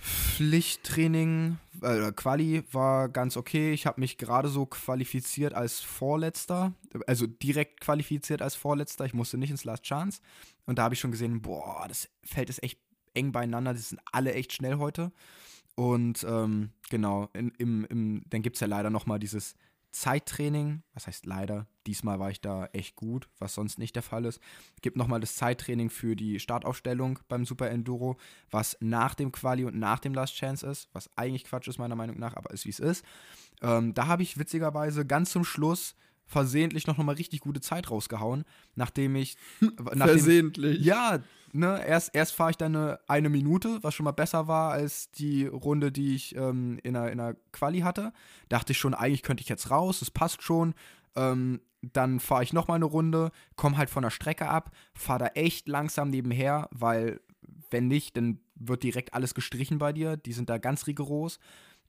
Pflichttraining, 0.00 1.58
äh, 1.82 2.10
Quali 2.12 2.62
war 2.72 3.10
ganz 3.10 3.36
okay. 3.36 3.72
Ich 3.72 3.86
habe 3.86 4.00
mich 4.00 4.16
gerade 4.16 4.48
so 4.48 4.64
qualifiziert 4.64 5.52
als 5.52 5.80
Vorletzter, 5.80 6.72
also 7.06 7.26
direkt 7.26 7.80
qualifiziert 7.80 8.40
als 8.40 8.54
Vorletzter. 8.54 9.04
Ich 9.04 9.12
musste 9.12 9.36
nicht 9.36 9.50
ins 9.50 9.64
Last 9.64 9.82
Chance. 9.82 10.22
Und 10.64 10.78
da 10.78 10.84
habe 10.84 10.94
ich 10.94 11.00
schon 11.00 11.10
gesehen, 11.10 11.42
boah, 11.42 11.84
das 11.86 12.08
Feld 12.22 12.48
ist 12.48 12.62
echt 12.62 12.80
eng 13.12 13.32
beieinander. 13.32 13.74
Die 13.74 13.80
sind 13.80 14.00
alle 14.10 14.32
echt 14.32 14.54
schnell 14.54 14.78
heute. 14.78 15.12
Und 15.80 16.26
ähm, 16.28 16.72
genau, 16.90 17.30
in, 17.32 17.52
im, 17.56 17.86
im, 17.86 18.22
dann 18.28 18.42
gibt 18.42 18.56
es 18.56 18.60
ja 18.60 18.66
leider 18.66 18.90
nochmal 18.90 19.18
dieses 19.18 19.54
Zeittraining. 19.92 20.82
Was 20.92 21.06
heißt 21.06 21.24
leider? 21.24 21.68
Diesmal 21.86 22.18
war 22.18 22.30
ich 22.30 22.42
da 22.42 22.66
echt 22.74 22.96
gut, 22.96 23.30
was 23.38 23.54
sonst 23.54 23.78
nicht 23.78 23.96
der 23.96 24.02
Fall 24.02 24.26
ist. 24.26 24.42
Gibt 24.82 24.98
nochmal 24.98 25.20
das 25.20 25.36
Zeittraining 25.36 25.88
für 25.88 26.16
die 26.16 26.38
Startaufstellung 26.38 27.20
beim 27.28 27.46
Super 27.46 27.70
Enduro, 27.70 28.18
was 28.50 28.76
nach 28.80 29.14
dem 29.14 29.32
Quali 29.32 29.64
und 29.64 29.78
nach 29.78 30.00
dem 30.00 30.12
Last 30.12 30.34
Chance 30.34 30.66
ist, 30.66 30.90
was 30.92 31.08
eigentlich 31.16 31.44
Quatsch 31.44 31.68
ist 31.68 31.78
meiner 31.78 31.96
Meinung 31.96 32.18
nach, 32.18 32.36
aber 32.36 32.50
ist 32.50 32.66
wie 32.66 32.70
es 32.70 32.78
ist. 32.78 33.02
Ähm, 33.62 33.94
da 33.94 34.06
habe 34.06 34.22
ich 34.22 34.36
witzigerweise 34.36 35.06
ganz 35.06 35.30
zum 35.30 35.44
Schluss 35.44 35.94
versehentlich 36.30 36.86
noch 36.86 36.96
mal 36.96 37.14
richtig 37.14 37.40
gute 37.40 37.60
Zeit 37.60 37.90
rausgehauen, 37.90 38.44
nachdem 38.76 39.16
ich 39.16 39.36
nachdem, 39.60 39.98
Versehentlich. 39.98 40.80
ja, 40.80 41.18
ne, 41.52 41.84
erst, 41.84 42.14
erst 42.14 42.34
fahre 42.34 42.52
ich 42.52 42.56
dann 42.56 42.76
eine, 42.76 43.00
eine 43.08 43.28
Minute, 43.28 43.82
was 43.82 43.94
schon 43.94 44.04
mal 44.04 44.12
besser 44.12 44.46
war 44.46 44.70
als 44.70 45.10
die 45.10 45.46
Runde, 45.46 45.90
die 45.90 46.14
ich 46.14 46.36
ähm, 46.36 46.78
in, 46.84 46.94
der, 46.94 47.10
in 47.10 47.18
der 47.18 47.36
Quali 47.52 47.80
hatte. 47.80 48.12
Dachte 48.48 48.72
ich 48.72 48.78
schon, 48.78 48.94
eigentlich 48.94 49.24
könnte 49.24 49.42
ich 49.42 49.48
jetzt 49.48 49.70
raus, 49.70 49.98
das 49.98 50.12
passt 50.12 50.42
schon. 50.42 50.74
Ähm, 51.16 51.60
dann 51.82 52.20
fahre 52.20 52.44
ich 52.44 52.52
nochmal 52.52 52.76
eine 52.76 52.84
Runde, 52.84 53.32
komme 53.56 53.76
halt 53.76 53.90
von 53.90 54.04
der 54.04 54.10
Strecke 54.10 54.48
ab, 54.48 54.70
fahre 54.94 55.18
da 55.18 55.26
echt 55.28 55.66
langsam 55.66 56.10
nebenher, 56.10 56.68
weil 56.70 57.20
wenn 57.70 57.88
nicht, 57.88 58.16
dann 58.16 58.38
wird 58.54 58.84
direkt 58.84 59.14
alles 59.14 59.34
gestrichen 59.34 59.78
bei 59.78 59.92
dir. 59.92 60.16
Die 60.16 60.32
sind 60.32 60.48
da 60.48 60.58
ganz 60.58 60.86
rigoros. 60.86 61.40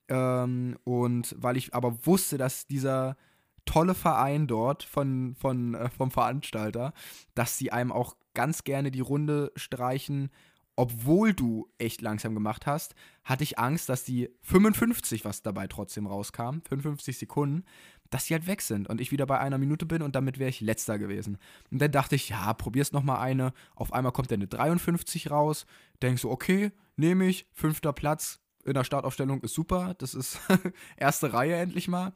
Ähm, 0.07 0.77
und 0.83 1.35
weil 1.37 1.57
ich 1.57 1.75
aber 1.75 2.05
wusste, 2.07 2.37
dass 2.39 2.65
dieser 2.65 3.17
tolle 3.65 3.93
Verein 3.93 4.47
dort 4.47 4.83
von, 4.83 5.35
von, 5.35 5.75
äh, 5.75 5.89
vom 5.89 6.11
Veranstalter, 6.11 6.93
dass 7.35 7.57
sie 7.57 7.71
einem 7.71 7.91
auch 7.91 8.15
ganz 8.33 8.63
gerne 8.63 8.91
die 8.91 9.01
Runde 9.01 9.51
streichen, 9.55 10.29
obwohl 10.75 11.33
du 11.33 11.69
echt 11.77 12.01
langsam 12.01 12.33
gemacht 12.33 12.65
hast, 12.65 12.95
hatte 13.23 13.43
ich 13.43 13.59
Angst, 13.59 13.89
dass 13.89 14.03
die 14.03 14.29
55, 14.41 15.25
was 15.25 15.43
dabei 15.43 15.67
trotzdem 15.67 16.07
rauskam, 16.07 16.59
55 16.67 17.17
Sekunden, 17.17 17.65
dass 18.09 18.25
die 18.25 18.33
halt 18.33 18.47
weg 18.47 18.61
sind 18.61 18.89
und 18.89 19.01
ich 19.01 19.11
wieder 19.11 19.25
bei 19.25 19.39
einer 19.39 19.57
Minute 19.57 19.85
bin 19.85 20.01
und 20.01 20.15
damit 20.15 20.39
wäre 20.39 20.49
ich 20.49 20.61
letzter 20.61 20.97
gewesen. 20.97 21.37
Und 21.71 21.81
dann 21.81 21.91
dachte 21.91 22.15
ich, 22.15 22.29
ja, 22.29 22.53
probier's 22.53 22.91
noch 22.91 23.03
mal 23.03 23.19
eine. 23.19 23.53
Auf 23.75 23.93
einmal 23.93 24.11
kommt 24.11 24.31
dann 24.31 24.39
eine 24.39 24.47
53 24.47 25.31
raus. 25.31 25.65
Denkst 26.01 26.21
so, 26.21 26.31
okay, 26.31 26.71
nehme 26.95 27.25
ich, 27.25 27.47
fünfter 27.53 27.93
Platz 27.93 28.39
in 28.65 28.73
der 28.73 28.83
Startaufstellung 28.83 29.41
ist 29.41 29.53
super. 29.53 29.95
Das 29.97 30.13
ist 30.13 30.39
erste 30.97 31.33
Reihe 31.33 31.55
endlich 31.55 31.87
mal. 31.87 32.13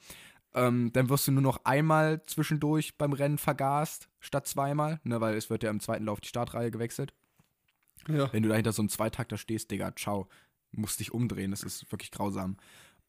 Ähm, 0.55 0.91
dann 0.93 1.09
wirst 1.09 1.27
du 1.27 1.33
nur 1.33 1.41
noch 1.41 1.65
einmal 1.65 2.25
zwischendurch 2.25 2.97
beim 2.97 3.11
Rennen 3.11 3.37
vergast, 3.37 4.07
statt 4.21 4.47
zweimal, 4.47 5.01
ne, 5.03 5.19
weil 5.19 5.35
es 5.35 5.49
wird 5.49 5.63
ja 5.63 5.69
im 5.69 5.81
zweiten 5.81 6.05
Lauf 6.05 6.21
die 6.21 6.29
Startreihe 6.29 6.71
gewechselt. 6.71 7.13
Ja. 8.07 8.31
Wenn 8.31 8.41
du 8.41 8.49
da 8.49 8.55
hinter 8.55 8.71
so 8.71 8.81
einem 8.81 8.89
Zweitakter 8.89 9.37
stehst, 9.37 9.69
Digga, 9.69 9.93
ciao, 9.95 10.29
musst 10.71 11.01
dich 11.01 11.13
umdrehen, 11.13 11.51
das 11.51 11.63
ist 11.63 11.91
wirklich 11.91 12.11
grausam. 12.11 12.55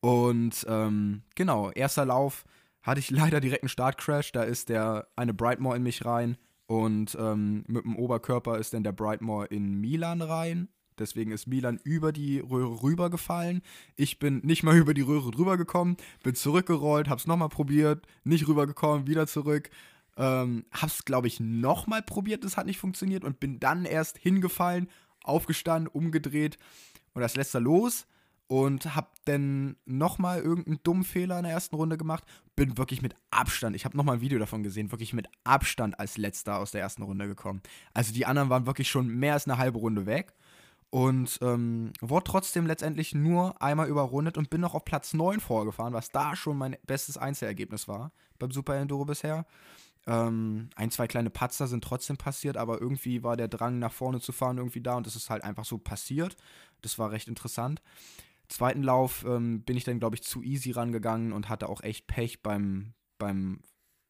Und 0.00 0.66
ähm, 0.68 1.22
genau, 1.36 1.70
erster 1.70 2.04
Lauf 2.04 2.44
hatte 2.82 2.98
ich 2.98 3.10
leider 3.12 3.40
direkt 3.40 3.62
einen 3.62 3.68
Startcrash, 3.68 4.32
da 4.32 4.42
ist 4.42 4.68
der 4.68 5.06
eine 5.14 5.32
Brightmore 5.32 5.76
in 5.76 5.84
mich 5.84 6.04
rein 6.04 6.36
und 6.66 7.16
ähm, 7.18 7.64
mit 7.68 7.84
dem 7.84 7.96
Oberkörper 7.96 8.58
ist 8.58 8.74
dann 8.74 8.82
der 8.82 8.92
Brightmore 8.92 9.46
in 9.46 9.80
Milan 9.80 10.20
rein. 10.20 10.68
Deswegen 10.98 11.32
ist 11.32 11.46
Milan 11.46 11.78
über 11.84 12.12
die 12.12 12.38
Röhre 12.40 12.82
rübergefallen. 12.82 13.62
Ich 13.96 14.18
bin 14.18 14.40
nicht 14.44 14.62
mal 14.62 14.76
über 14.78 14.94
die 14.94 15.02
Röhre 15.02 15.30
drüber 15.30 15.56
gekommen, 15.56 15.96
bin 16.22 16.34
zurückgerollt, 16.34 17.08
hab's 17.08 17.26
nochmal 17.26 17.48
probiert, 17.48 18.06
nicht 18.24 18.48
rübergekommen, 18.48 19.06
wieder 19.06 19.26
zurück. 19.26 19.70
Ähm, 20.16 20.64
hab's, 20.72 21.04
glaube 21.04 21.26
ich, 21.26 21.40
nochmal 21.40 22.02
probiert, 22.02 22.44
das 22.44 22.56
hat 22.56 22.66
nicht 22.66 22.78
funktioniert 22.78 23.24
und 23.24 23.38
bin 23.38 23.60
dann 23.60 23.84
erst 23.84 24.18
hingefallen, 24.18 24.88
aufgestanden, 25.22 25.88
umgedreht 25.88 26.56
und 27.12 27.20
das 27.22 27.36
lässt 27.36 27.54
er 27.54 27.60
los 27.60 28.06
und 28.48 28.94
hab 28.94 29.14
dann 29.24 29.76
nochmal 29.84 30.40
irgendeinen 30.40 30.80
dummen 30.82 31.04
Fehler 31.04 31.38
in 31.38 31.44
der 31.44 31.52
ersten 31.52 31.74
Runde 31.76 31.96
gemacht. 31.96 32.24
Bin 32.54 32.78
wirklich 32.78 33.02
mit 33.02 33.14
Abstand, 33.30 33.74
ich 33.74 33.84
habe 33.84 33.96
nochmal 33.96 34.16
ein 34.16 34.20
Video 34.20 34.38
davon 34.38 34.62
gesehen, 34.62 34.92
wirklich 34.92 35.12
mit 35.12 35.28
Abstand 35.44 35.98
als 35.98 36.16
letzter 36.16 36.58
aus 36.58 36.70
der 36.70 36.80
ersten 36.80 37.02
Runde 37.02 37.26
gekommen. 37.26 37.60
Also 37.92 38.12
die 38.12 38.26
anderen 38.26 38.48
waren 38.48 38.66
wirklich 38.66 38.88
schon 38.88 39.08
mehr 39.08 39.34
als 39.34 39.46
eine 39.46 39.58
halbe 39.58 39.78
Runde 39.78 40.06
weg. 40.06 40.34
Und 40.90 41.38
ähm, 41.42 41.92
wurde 42.00 42.24
trotzdem 42.24 42.66
letztendlich 42.66 43.14
nur 43.14 43.60
einmal 43.60 43.88
überrundet 43.88 44.38
und 44.38 44.50
bin 44.50 44.60
noch 44.60 44.74
auf 44.74 44.84
Platz 44.84 45.14
9 45.14 45.40
vorgefahren, 45.40 45.92
was 45.92 46.10
da 46.10 46.36
schon 46.36 46.56
mein 46.56 46.76
bestes 46.86 47.16
Einzelergebnis 47.16 47.88
war 47.88 48.12
beim 48.38 48.50
Super 48.50 48.76
Enduro 48.76 49.04
bisher. 49.04 49.46
Ähm, 50.06 50.70
ein, 50.76 50.90
zwei 50.90 51.08
kleine 51.08 51.30
Patzer 51.30 51.66
sind 51.66 51.82
trotzdem 51.82 52.16
passiert, 52.16 52.56
aber 52.56 52.80
irgendwie 52.80 53.24
war 53.24 53.36
der 53.36 53.48
Drang 53.48 53.78
nach 53.78 53.92
vorne 53.92 54.20
zu 54.20 54.32
fahren 54.32 54.58
irgendwie 54.58 54.80
da 54.80 54.96
und 54.96 55.06
das 55.06 55.16
ist 55.16 55.30
halt 55.30 55.42
einfach 55.42 55.64
so 55.64 55.78
passiert. 55.78 56.36
Das 56.82 56.98
war 56.98 57.10
recht 57.10 57.26
interessant. 57.26 57.82
Zweiten 58.48 58.84
Lauf 58.84 59.24
ähm, 59.26 59.62
bin 59.62 59.76
ich 59.76 59.82
dann, 59.82 59.98
glaube 59.98 60.14
ich, 60.14 60.22
zu 60.22 60.42
easy 60.42 60.70
rangegangen 60.70 61.32
und 61.32 61.48
hatte 61.48 61.68
auch 61.68 61.82
echt 61.82 62.06
Pech 62.06 62.42
beim, 62.42 62.94
beim 63.18 63.60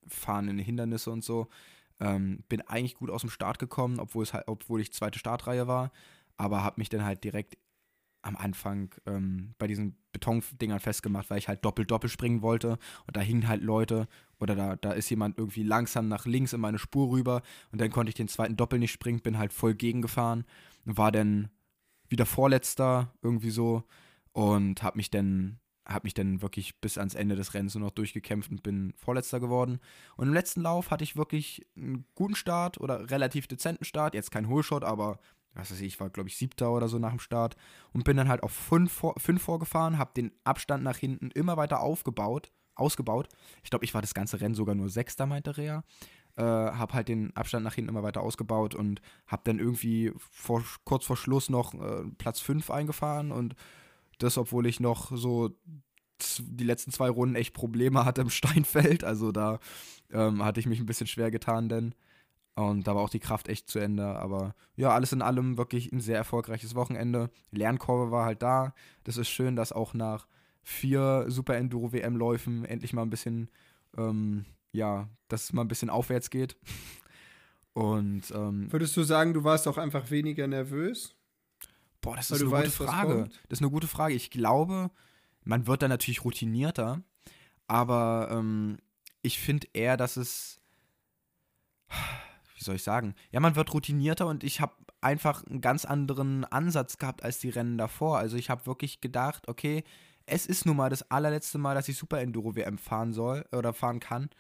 Fahren 0.07 0.49
in 0.49 0.59
Hindernisse 0.59 1.11
und 1.11 1.25
so. 1.25 1.49
Ähm, 1.99 2.45
bin 2.51 2.61
eigentlich 2.61 2.97
gut 2.97 3.11
aus 3.11 3.23
dem 3.23 3.31
Start 3.31 3.59
gekommen, 3.59 3.99
obwohl, 3.99 4.23
es 4.25 4.35
halt, 4.35 4.49
obwohl 4.49 4.83
ich 4.83 4.93
zweite 4.93 5.19
Startreihe 5.19 5.67
war, 5.67 5.91
aber 6.37 6.62
habe 6.62 6.81
mich 6.81 6.88
dann 6.88 7.05
halt 7.05 7.25
direkt 7.25 7.57
am 8.22 8.37
Anfang 8.37 8.92
ähm, 9.07 9.55
bei 9.59 9.68
diesen 9.68 9.96
Betondingern 10.12 10.81
festgemacht, 10.81 11.31
weil 11.31 11.38
ich 11.38 11.49
halt 11.49 11.64
doppelt-doppelt 11.64 12.12
springen 12.12 12.42
wollte 12.42 12.79
und 13.07 13.16
da 13.16 13.20
hingen 13.20 13.46
halt 13.46 13.62
Leute 13.62 14.09
oder 14.40 14.57
da, 14.57 14.77
da 14.77 14.92
ist 14.92 15.09
jemand 15.11 15.38
irgendwie 15.38 15.62
langsam 15.62 16.09
nach 16.09 16.27
links 16.27 16.53
in 16.53 16.61
meine 16.61 16.79
Spur 16.79 17.11
rüber 17.11 17.42
und 17.70 17.81
dann 17.81 17.90
konnte 17.90 18.11
ich 18.11 18.16
den 18.16 18.29
zweiten 18.29 18.57
Doppel 18.57 18.81
nicht 18.81 18.92
springen, 18.92 19.20
bin 19.20 19.38
halt 19.38 19.53
voll 19.53 19.75
gegengefahren 19.75 20.44
und 20.85 20.99
war 20.99 21.12
dann 21.12 21.51
wieder 22.09 22.27
Vorletzter 22.27 23.14
irgendwie 23.22 23.51
so 23.51 23.85
und 24.33 24.83
habe 24.83 24.96
mich 24.96 25.11
dann 25.11 25.61
habe 25.88 26.07
mich 26.07 26.14
dann 26.14 26.42
wirklich 26.42 26.81
bis 26.81 26.99
ans 26.99 27.14
Ende 27.14 27.37
des 27.37 27.55
Rennens 27.55 27.75
nur 27.75 27.85
noch 27.85 27.92
durchgekämpft 27.92 28.51
und 28.51 28.64
bin 28.64 28.92
Vorletzter 28.96 29.38
geworden. 29.38 29.79
Und 30.16 30.27
im 30.27 30.35
letzten 30.35 30.62
Lauf 30.62 30.90
hatte 30.90 31.05
ich 31.05 31.16
wirklich 31.16 31.64
einen 31.77 32.05
guten 32.16 32.35
Start 32.35 32.81
oder 32.81 33.09
relativ 33.09 33.46
dezenten 33.46 33.85
Start. 33.85 34.14
Jetzt 34.14 34.33
kein 34.33 34.49
Hohlshot, 34.49 34.83
aber 34.83 35.20
was 35.57 35.71
weiß 35.71 35.81
ich, 35.81 35.87
ich 35.87 36.01
war 36.01 36.11
glaube 36.11 36.29
ich 36.29 36.37
siebter 36.37 36.73
oder 36.73 36.88
so 36.88 36.99
nach 36.99 37.11
dem 37.11 37.19
Start 37.19 37.57
und 37.92 38.05
bin 38.05 38.16
dann 38.16 38.29
halt 38.29 38.42
auf 38.42 38.53
fünf, 38.53 38.92
vor, 38.92 39.14
fünf 39.19 39.42
vorgefahren, 39.42 39.99
habe 39.99 40.12
den 40.16 40.33
Abstand 40.45 40.85
nach 40.85 40.97
hinten 40.97 41.31
immer 41.31 41.57
weiter 41.57 41.81
aufgebaut, 41.81 42.51
ausgebaut. 42.75 43.29
Ich 43.62 43.71
glaube, 43.71 43.85
ich 43.85 43.95
war 43.95 44.03
das 44.03 44.14
ganze 44.14 44.40
Rennen 44.40 44.55
sogar 44.55 44.75
nur 44.75 44.88
sechster, 44.88 45.27
meinte 45.27 45.57
Rea. 45.57 45.83
Äh, 46.37 46.42
habe 46.42 46.92
halt 46.92 47.09
den 47.09 47.35
Abstand 47.35 47.64
nach 47.64 47.75
hinten 47.75 47.88
immer 47.88 48.03
weiter 48.03 48.21
ausgebaut 48.21 48.75
und 48.75 49.01
habe 49.27 49.42
dann 49.45 49.59
irgendwie 49.59 50.12
vor, 50.19 50.62
kurz 50.85 51.07
vor 51.07 51.16
Schluss 51.16 51.49
noch 51.49 51.73
äh, 51.75 52.05
Platz 52.19 52.40
5 52.40 52.71
eingefahren 52.71 53.33
und 53.33 53.55
das, 54.19 54.37
obwohl 54.38 54.66
ich 54.66 54.79
noch 54.79 55.16
so 55.16 55.51
die 56.40 56.64
letzten 56.64 56.92
zwei 56.92 57.09
Runden 57.09 57.35
echt 57.35 57.55
Probleme 57.55 58.05
hatte 58.05 58.21
im 58.23 58.31
Steinfeld. 58.31 59.05
Also 59.05 59.33
da 59.33 59.59
ähm, 60.12 60.45
hatte 60.45 60.61
ich 60.61 60.66
mich 60.66 60.81
ein 60.81 60.87
bisschen 60.87 61.07
schwer 61.07 61.31
getan, 61.31 61.69
denn 61.69 61.95
und 62.57 62.87
da 62.87 62.95
war 62.95 63.03
auch 63.03 63.11
die 63.11 63.21
Kraft 63.21 63.49
echt 63.49 63.69
zu 63.69 63.79
Ende. 63.79 64.07
Aber 64.07 64.55
ja, 64.77 64.90
alles 64.90 65.12
in 65.12 65.21
allem 65.21 65.59
wirklich 65.59 65.92
ein 65.92 66.01
sehr 66.01 66.16
erfolgreiches 66.16 66.75
Wochenende. 66.75 67.31
Lernkurve 67.51 68.11
war 68.11 68.25
halt 68.25 68.42
da. 68.42 68.75
Das 69.05 69.19
ist 69.19 69.29
schön, 69.29 69.57
dass 69.57 69.73
auch 69.73 69.92
nach 69.92 70.27
vier 70.62 71.27
Super 71.29 71.57
Enduro 71.57 71.92
WM-Läufen 71.92 72.64
endlich 72.64 72.95
mal 72.95 73.03
ein 73.03 73.11
bisschen, 73.11 73.51
ähm, 73.97 74.47
ja, 74.73 75.09
dass 75.29 75.45
es 75.45 75.53
mal 75.53 75.62
ein 75.62 75.69
bisschen 75.69 75.90
aufwärts 75.90 76.31
geht. 76.31 76.57
Und 77.75 78.31
ähm, 78.35 78.73
würdest 78.73 78.97
du 78.97 79.03
sagen, 79.03 79.35
du 79.35 79.45
warst 79.45 79.69
auch 79.69 79.77
einfach 79.77 80.11
weniger 80.11 80.47
nervös? 80.47 81.14
Boah, 82.01 82.16
das 82.16 82.31
ist 82.31 82.40
eine 82.40 82.51
weißt, 82.51 82.79
gute 82.79 82.90
Frage. 82.90 83.29
Das 83.49 83.59
ist 83.59 83.62
eine 83.62 83.71
gute 83.71 83.87
Frage. 83.87 84.14
Ich 84.14 84.31
glaube, 84.31 84.90
man 85.45 85.66
wird 85.66 85.83
da 85.83 85.88
natürlich 85.88 86.25
routinierter, 86.25 87.03
aber 87.66 88.29
ähm, 88.31 88.79
ich 89.21 89.38
finde 89.40 89.69
eher, 89.75 89.99
dass 89.99 90.16
es 90.16 90.59
wie 92.57 92.64
soll 92.64 92.77
ich 92.77 92.83
sagen? 92.83 93.14
Ja, 93.31 93.40
man 93.40 93.55
wird 93.55 93.73
routinierter 93.73 94.27
und 94.27 94.42
ich 94.42 94.61
habe 94.61 94.73
einfach 95.01 95.45
einen 95.45 95.61
ganz 95.61 95.85
anderen 95.85 96.45
Ansatz 96.45 96.99
gehabt 96.99 97.23
als 97.23 97.38
die 97.38 97.51
Rennen 97.51 97.79
davor. 97.79 98.19
Also 98.19 98.37
ich 98.37 98.51
habe 98.51 98.66
wirklich 98.66 99.01
gedacht, 99.01 99.49
okay, 99.49 99.85
es 100.25 100.47
ist 100.47 100.66
nun 100.66 100.77
mal 100.77 100.90
das 100.90 101.09
allerletzte 101.11 101.59
Mal, 101.59 101.75
dass 101.75 101.88
ich 101.88 101.97
Super 101.97 102.21
Enduro 102.21 102.57
WM 102.57 102.79
fahren 102.79 103.12
soll 103.12 103.45
oder 103.53 103.73
fahren 103.73 104.01
kann 104.01 104.31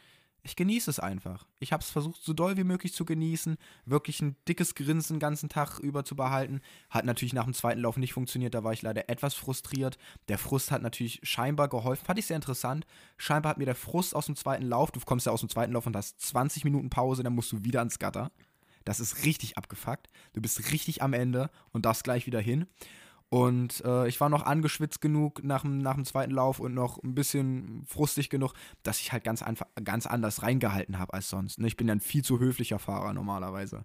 ich 0.46 0.54
genieße 0.54 0.88
es 0.90 1.00
einfach. 1.00 1.44
Ich 1.58 1.72
habe 1.72 1.82
es 1.82 1.90
versucht, 1.90 2.22
so 2.22 2.32
doll 2.32 2.56
wie 2.56 2.64
möglich 2.64 2.94
zu 2.94 3.04
genießen, 3.04 3.56
wirklich 3.84 4.22
ein 4.22 4.36
dickes 4.46 4.76
Grinsen 4.76 5.16
den 5.16 5.20
ganzen 5.20 5.48
Tag 5.48 5.80
über 5.80 6.04
zu 6.04 6.14
behalten. 6.14 6.60
Hat 6.88 7.04
natürlich 7.04 7.34
nach 7.34 7.44
dem 7.44 7.52
zweiten 7.52 7.80
Lauf 7.80 7.96
nicht 7.96 8.12
funktioniert, 8.12 8.54
da 8.54 8.62
war 8.62 8.72
ich 8.72 8.82
leider 8.82 9.08
etwas 9.08 9.34
frustriert. 9.34 9.98
Der 10.28 10.38
Frust 10.38 10.70
hat 10.70 10.82
natürlich 10.82 11.20
scheinbar 11.24 11.68
geholfen, 11.68 12.06
fand 12.06 12.20
ich 12.20 12.26
sehr 12.26 12.36
interessant. 12.36 12.86
Scheinbar 13.16 13.50
hat 13.50 13.58
mir 13.58 13.64
der 13.64 13.74
Frust 13.74 14.14
aus 14.14 14.26
dem 14.26 14.36
zweiten 14.36 14.64
Lauf, 14.64 14.92
du 14.92 15.00
kommst 15.00 15.26
ja 15.26 15.32
aus 15.32 15.40
dem 15.40 15.48
zweiten 15.48 15.72
Lauf 15.72 15.86
und 15.86 15.96
hast 15.96 16.20
20 16.20 16.64
Minuten 16.64 16.90
Pause, 16.90 17.24
dann 17.24 17.34
musst 17.34 17.50
du 17.50 17.64
wieder 17.64 17.80
ans 17.80 17.98
Gatter. 17.98 18.30
Das 18.84 19.00
ist 19.00 19.24
richtig 19.24 19.58
abgefuckt. 19.58 20.08
Du 20.32 20.40
bist 20.40 20.70
richtig 20.70 21.02
am 21.02 21.12
Ende 21.12 21.50
und 21.72 21.84
darfst 21.86 22.04
gleich 22.04 22.26
wieder 22.26 22.40
hin. 22.40 22.66
Und 23.36 23.84
äh, 23.84 24.08
ich 24.08 24.18
war 24.18 24.30
noch 24.30 24.46
angeschwitzt 24.46 25.02
genug 25.02 25.44
nach 25.44 25.60
dem, 25.60 25.76
nach 25.76 25.94
dem 25.94 26.06
zweiten 26.06 26.32
Lauf 26.32 26.58
und 26.58 26.72
noch 26.72 27.02
ein 27.02 27.14
bisschen 27.14 27.84
frustig 27.86 28.30
genug, 28.30 28.54
dass 28.82 28.98
ich 29.00 29.12
halt 29.12 29.24
ganz, 29.24 29.42
einfach, 29.42 29.66
ganz 29.84 30.06
anders 30.06 30.42
reingehalten 30.42 30.98
habe 30.98 31.12
als 31.12 31.28
sonst. 31.28 31.58
Ne? 31.58 31.66
Ich 31.66 31.76
bin 31.76 31.86
ja 31.86 31.94
ein 31.94 32.00
viel 32.00 32.24
zu 32.24 32.40
höflicher 32.40 32.78
Fahrer 32.78 33.12
normalerweise. 33.12 33.84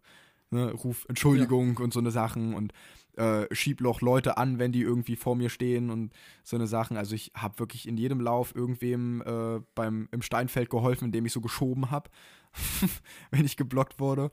Ne? 0.51 0.71
Ruf 0.71 1.05
Entschuldigung 1.09 1.75
ja. 1.77 1.83
und 1.83 1.91
so 1.91 1.99
eine 1.99 2.11
Sachen 2.11 2.53
und 2.53 2.71
äh, 3.17 3.53
schieb 3.53 3.81
noch 3.81 3.99
Leute 3.99 4.37
an, 4.37 4.57
wenn 4.57 4.71
die 4.71 4.83
irgendwie 4.83 5.17
vor 5.17 5.35
mir 5.35 5.49
stehen 5.49 5.89
und 5.89 6.13
so 6.45 6.55
eine 6.55 6.67
Sachen. 6.67 6.95
Also 6.95 7.13
ich 7.13 7.33
habe 7.35 7.59
wirklich 7.59 7.89
in 7.89 7.97
jedem 7.97 8.21
Lauf 8.21 8.55
irgendwem 8.55 9.21
äh, 9.21 9.59
beim, 9.75 10.07
im 10.13 10.21
Steinfeld 10.21 10.69
geholfen, 10.69 11.05
indem 11.05 11.25
ich 11.25 11.33
so 11.33 11.41
geschoben 11.41 11.91
habe, 11.91 12.09
wenn 13.31 13.43
ich 13.43 13.57
geblockt 13.57 13.99
wurde. 13.99 14.31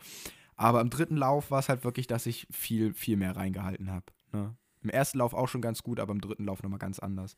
Aber 0.54 0.80
im 0.80 0.90
dritten 0.90 1.16
Lauf 1.16 1.50
war 1.50 1.58
es 1.58 1.68
halt 1.68 1.82
wirklich, 1.82 2.06
dass 2.06 2.24
ich 2.26 2.46
viel, 2.52 2.94
viel 2.94 3.16
mehr 3.16 3.34
reingehalten 3.34 3.90
habe. 3.90 4.06
Ne? 4.30 4.54
Im 4.82 4.90
ersten 4.90 5.18
Lauf 5.18 5.34
auch 5.34 5.48
schon 5.48 5.62
ganz 5.62 5.82
gut, 5.82 6.00
aber 6.00 6.12
im 6.12 6.20
dritten 6.20 6.44
Lauf 6.44 6.62
nochmal 6.62 6.78
ganz 6.78 6.98
anders. 6.98 7.36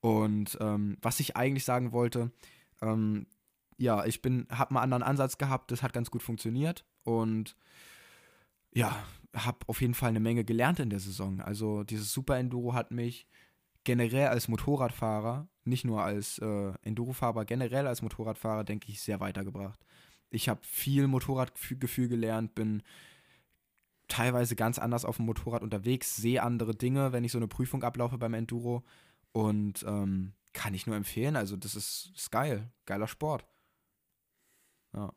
Und 0.00 0.56
ähm, 0.60 0.96
was 1.02 1.20
ich 1.20 1.36
eigentlich 1.36 1.64
sagen 1.64 1.92
wollte, 1.92 2.30
ähm, 2.80 3.26
ja, 3.76 4.04
ich 4.04 4.22
bin, 4.22 4.46
habe 4.50 4.70
einen 4.70 4.78
anderen 4.78 5.02
Ansatz 5.02 5.38
gehabt, 5.38 5.70
das 5.70 5.82
hat 5.82 5.92
ganz 5.92 6.10
gut 6.10 6.22
funktioniert 6.22 6.84
und 7.04 7.56
ja, 8.74 9.04
habe 9.34 9.58
auf 9.66 9.80
jeden 9.80 9.94
Fall 9.94 10.10
eine 10.10 10.20
Menge 10.20 10.44
gelernt 10.44 10.80
in 10.80 10.90
der 10.90 11.00
Saison. 11.00 11.40
Also 11.40 11.84
dieses 11.84 12.12
Super 12.12 12.38
Enduro 12.38 12.74
hat 12.74 12.90
mich 12.90 13.26
generell 13.84 14.28
als 14.28 14.48
Motorradfahrer, 14.48 15.48
nicht 15.64 15.84
nur 15.84 16.02
als 16.02 16.38
äh, 16.38 16.72
Endurofahrer, 16.82 17.44
generell 17.44 17.86
als 17.86 18.02
Motorradfahrer, 18.02 18.64
denke 18.64 18.90
ich, 18.90 19.00
sehr 19.00 19.20
weitergebracht. 19.20 19.78
Ich 20.30 20.48
habe 20.48 20.60
viel 20.62 21.06
Motorradgefühl 21.06 22.08
gelernt, 22.08 22.54
bin 22.54 22.82
teilweise 24.08 24.56
ganz 24.56 24.78
anders 24.78 25.04
auf 25.04 25.16
dem 25.16 25.26
Motorrad 25.26 25.62
unterwegs, 25.62 26.16
sehe 26.16 26.42
andere 26.42 26.74
Dinge, 26.74 27.12
wenn 27.12 27.24
ich 27.24 27.32
so 27.32 27.38
eine 27.38 27.48
Prüfung 27.48 27.82
ablaufe 27.82 28.18
beim 28.18 28.34
Enduro. 28.34 28.82
Und 29.32 29.84
ähm, 29.86 30.32
kann 30.52 30.74
ich 30.74 30.86
nur 30.86 30.96
empfehlen. 30.96 31.36
Also, 31.36 31.56
das 31.56 31.74
ist, 31.74 32.10
ist 32.16 32.30
geil. 32.30 32.70
Geiler 32.86 33.06
Sport. 33.06 33.46
Ja. 34.94 35.12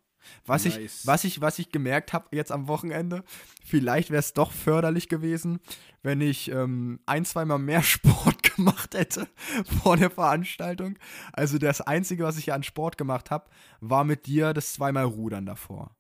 Was, 0.46 0.66
nice. 0.66 0.78
ich, 0.78 1.08
was, 1.08 1.24
ich, 1.24 1.42
was 1.42 1.60
ich 1.60 1.72
gemerkt 1.72 2.14
habe 2.14 2.36
jetzt 2.36 2.52
am 2.52 2.68
Wochenende, 2.68 3.24
vielleicht 3.64 4.12
wäre 4.12 4.20
es 4.20 4.34
doch 4.34 4.52
förderlich 4.52 5.10
gewesen, 5.10 5.60
wenn 6.04 6.22
ich 6.22 6.52
ähm, 6.52 7.00
ein, 7.06 7.26
zweimal 7.26 7.60
mehr 7.60 7.84
Sport 7.84 8.44
gemacht 8.44 8.94
hätte 8.94 9.28
vor 9.82 9.98
der 9.98 10.12
Veranstaltung. 10.12 10.98
Also 11.34 11.58
das 11.58 11.82
Einzige, 11.82 12.24
was 12.24 12.38
ich 12.38 12.48
ja 12.48 12.56
an 12.56 12.64
Sport 12.64 12.98
gemacht 12.98 13.32
habe, 13.32 13.50
war 13.80 14.04
mit 14.04 14.26
dir 14.28 14.54
das 14.54 14.74
zweimal 14.74 15.06
Rudern 15.06 15.46
davor. 15.46 15.96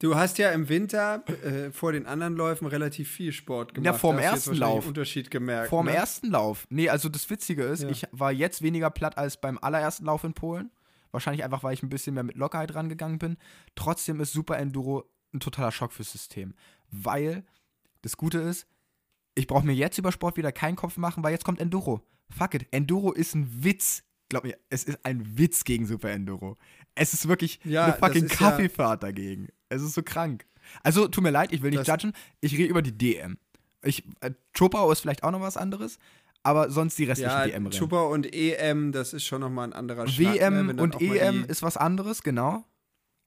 Du 0.00 0.16
hast 0.16 0.38
ja 0.38 0.50
im 0.50 0.68
Winter 0.68 1.24
äh, 1.44 1.70
vor 1.70 1.92
den 1.92 2.06
anderen 2.06 2.34
Läufen 2.34 2.66
relativ 2.66 3.10
viel 3.10 3.32
Sport 3.32 3.74
gemacht. 3.74 3.86
Ja, 3.86 3.98
vorm 3.98 4.18
ersten 4.18 4.54
Lauf. 4.54 4.86
Unterschied 4.86 5.30
gemerkt. 5.30 5.70
Vorm 5.70 5.86
ne? 5.86 5.94
ersten 5.94 6.30
Lauf. 6.30 6.66
Nee, 6.68 6.88
also 6.88 7.08
das 7.08 7.30
Witzige 7.30 7.62
ist, 7.62 7.82
ja. 7.82 7.88
ich 7.88 8.06
war 8.10 8.32
jetzt 8.32 8.60
weniger 8.62 8.90
platt 8.90 9.16
als 9.16 9.40
beim 9.40 9.58
allerersten 9.58 10.04
Lauf 10.04 10.24
in 10.24 10.34
Polen. 10.34 10.70
Wahrscheinlich 11.12 11.44
einfach, 11.44 11.62
weil 11.62 11.74
ich 11.74 11.82
ein 11.82 11.88
bisschen 11.88 12.14
mehr 12.14 12.24
mit 12.24 12.36
Lockerheit 12.36 12.74
rangegangen 12.74 13.18
bin. 13.18 13.36
Trotzdem 13.76 14.20
ist 14.20 14.32
Super 14.32 14.58
Enduro 14.58 15.04
ein 15.32 15.40
totaler 15.40 15.70
Schock 15.70 15.92
fürs 15.92 16.10
System. 16.10 16.54
Weil 16.90 17.44
das 18.02 18.16
Gute 18.16 18.38
ist, 18.38 18.66
ich 19.36 19.46
brauche 19.46 19.64
mir 19.64 19.74
jetzt 19.74 19.98
über 19.98 20.12
Sport 20.12 20.36
wieder 20.36 20.52
keinen 20.52 20.76
Kopf 20.76 20.96
machen, 20.96 21.22
weil 21.22 21.32
jetzt 21.32 21.44
kommt 21.44 21.60
Enduro. 21.60 22.00
Fuck 22.30 22.54
it. 22.54 22.66
Enduro 22.72 23.12
ist 23.12 23.34
ein 23.34 23.64
Witz. 23.64 24.02
Glaub 24.28 24.44
mir, 24.44 24.58
es 24.70 24.84
ist 24.84 25.04
ein 25.04 25.38
Witz 25.38 25.64
gegen 25.64 25.86
Super 25.86 26.10
Enduro. 26.10 26.56
Es 26.94 27.14
ist 27.14 27.28
wirklich 27.28 27.60
ja, 27.64 27.84
eine 27.84 27.94
fucking 27.94 28.28
Kaffeefahrt 28.28 29.02
ja 29.02 29.08
dagegen. 29.08 29.48
Es 29.68 29.82
ist 29.82 29.94
so 29.94 30.02
krank. 30.02 30.46
Also, 30.82 31.08
tut 31.08 31.22
mir 31.22 31.30
leid, 31.30 31.52
ich 31.52 31.62
will 31.62 31.70
nicht 31.70 31.80
das 31.80 31.88
judgen. 31.88 32.12
Ich 32.40 32.52
rede 32.56 32.68
über 32.68 32.82
die 32.82 32.96
DM. 32.96 33.38
Ich, 33.82 34.04
äh, 34.20 34.30
Chopau 34.56 34.90
ist 34.90 35.00
vielleicht 35.00 35.24
auch 35.24 35.30
noch 35.30 35.40
was 35.40 35.56
anderes, 35.56 35.98
aber 36.42 36.70
sonst 36.70 36.98
die 36.98 37.04
restlichen 37.04 37.30
ja, 37.30 37.46
DM-Rennen. 37.46 37.78
Chopau 37.78 38.12
und 38.12 38.32
EM, 38.32 38.92
das 38.92 39.12
ist 39.12 39.24
schon 39.24 39.40
nochmal 39.40 39.68
ein 39.68 39.72
anderer 39.72 40.06
Schlag. 40.06 40.34
WM 40.34 40.66
ne, 40.66 40.82
und 40.82 41.00
EM 41.00 41.44
ist 41.44 41.62
was 41.62 41.76
anderes, 41.76 42.22
genau. 42.22 42.64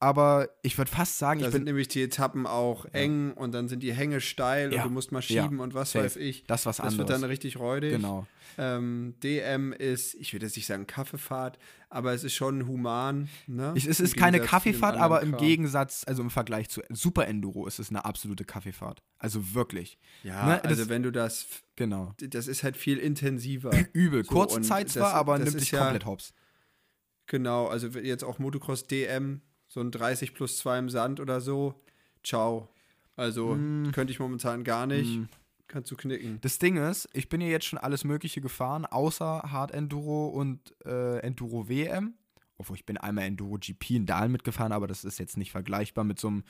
Aber 0.00 0.48
ich 0.62 0.78
würde 0.78 0.90
fast 0.90 1.18
sagen, 1.18 1.40
Da 1.40 1.46
ich 1.46 1.52
sind 1.52 1.60
bin 1.62 1.64
nämlich 1.66 1.88
die 1.88 2.02
Etappen 2.02 2.46
auch 2.46 2.84
eng 2.92 3.32
und 3.32 3.52
dann 3.52 3.68
sind 3.68 3.82
die 3.82 3.92
Hänge 3.92 4.20
steil 4.20 4.72
Ja. 4.72 4.82
und 4.82 4.88
du 4.90 4.94
musst 4.94 5.10
mal 5.12 5.22
Ja. 5.22 5.42
schieben 5.42 5.60
und 5.60 5.74
was 5.74 5.92
Safe. 5.92 6.04
weiß 6.04 6.16
ich. 6.16 6.44
das 6.44 6.60
ist 6.60 6.66
was 6.66 6.76
Das 6.76 6.86
anderes. 6.86 6.98
wird 6.98 7.10
dann 7.10 7.24
richtig 7.24 7.58
räudig. 7.58 7.92
genau. 7.92 8.26
Ähm, 8.60 9.14
DM 9.22 9.72
ist, 9.72 10.14
ich 10.14 10.32
würde 10.32 10.46
jetzt 10.46 10.56
nicht 10.56 10.66
sagen 10.66 10.86
Kaffeefahrt, 10.86 11.58
aber 11.90 12.12
es 12.12 12.24
ist 12.24 12.34
schon 12.34 12.66
human. 12.66 13.28
Ne? 13.46 13.72
Es 13.76 13.84
Im 14.00 14.04
ist 14.04 14.16
keine 14.16 14.40
Kaffeefahrt, 14.40 14.96
aber 14.96 15.22
im 15.22 15.30
Kram. 15.32 15.40
Gegensatz, 15.40 16.02
also 16.06 16.22
im 16.22 16.30
Vergleich 16.30 16.68
zu 16.68 16.80
Super 16.90 17.28
Enduro 17.28 17.66
ist 17.68 17.78
es 17.78 17.90
eine 17.90 18.04
absolute 18.04 18.44
Kaffeefahrt. 18.44 19.02
Also 19.18 19.54
wirklich. 19.54 19.98
Ja, 20.24 20.44
Ne, 20.46 20.64
also 20.64 20.82
das- 20.82 20.88
wenn 20.88 21.02
du 21.04 21.12
das, 21.12 21.46
Genau. 21.76 22.14
das 22.18 22.48
ist 22.48 22.64
halt 22.64 22.76
viel 22.76 22.98
intensiver. 22.98 23.70
Übel. 23.92 24.24
So, 24.24 24.30
Kurze 24.32 24.60
Zeit 24.62 24.86
das- 24.86 24.94
zwar, 24.94 25.14
aber 25.14 25.34
das 25.38 25.44
nimmt 25.44 25.56
ist 25.58 25.62
dich 25.64 25.70
ja- 25.72 25.80
komplett 25.84 26.06
hops. 26.06 26.32
genau, 27.26 27.66
also 27.66 27.86
jetzt 27.88 28.24
auch 28.24 28.38
Motocross 28.38 28.86
DM, 28.86 29.40
so 29.68 29.80
ein 29.80 29.90
30 29.90 30.34
plus 30.34 30.58
2 30.58 30.78
im 30.78 30.88
Sand 30.90 31.20
oder 31.20 31.40
so. 31.40 31.74
Ciao. 32.24 32.68
Also 33.16 33.54
Mm. 33.54 33.90
könnte 33.92 34.12
ich 34.12 34.18
momentan 34.20 34.64
gar 34.64 34.86
nicht. 34.86 35.18
Mm. 35.18 35.24
Kannst 35.66 35.90
du 35.90 35.96
knicken. 35.96 36.38
Das 36.40 36.58
Ding 36.58 36.76
ist, 36.78 37.08
ich 37.12 37.28
bin 37.28 37.42
ja 37.42 37.48
jetzt 37.48 37.66
schon 37.66 37.78
alles 37.78 38.02
Mögliche 38.04 38.40
gefahren, 38.40 38.86
außer 38.86 39.42
Hard 39.50 39.72
Enduro 39.72 40.28
und 40.28 40.74
äh, 40.86 41.18
Enduro 41.18 41.68
WM. 41.68 42.14
Obwohl 42.56 42.76
ich 42.76 42.86
bin 42.86 42.96
einmal 42.96 43.24
Enduro 43.24 43.58
GP 43.58 43.90
in 43.90 44.06
Dahl 44.06 44.28
mitgefahren, 44.30 44.72
aber 44.72 44.86
das 44.86 45.04
ist 45.04 45.18
jetzt 45.18 45.36
nicht 45.36 45.52
vergleichbar 45.52 46.04
mit 46.04 46.18
so 46.18 46.28
einem 46.28 46.44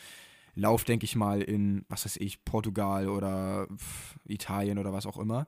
Lauf, 0.54 0.84
denke 0.84 1.04
ich 1.04 1.16
mal, 1.16 1.42
in, 1.42 1.84
was 1.88 2.04
weiß 2.04 2.16
ich, 2.18 2.44
Portugal 2.44 3.08
oder 3.08 3.66
Italien 4.24 4.78
oder 4.78 4.92
was 4.92 5.04
auch 5.06 5.18
immer. 5.18 5.46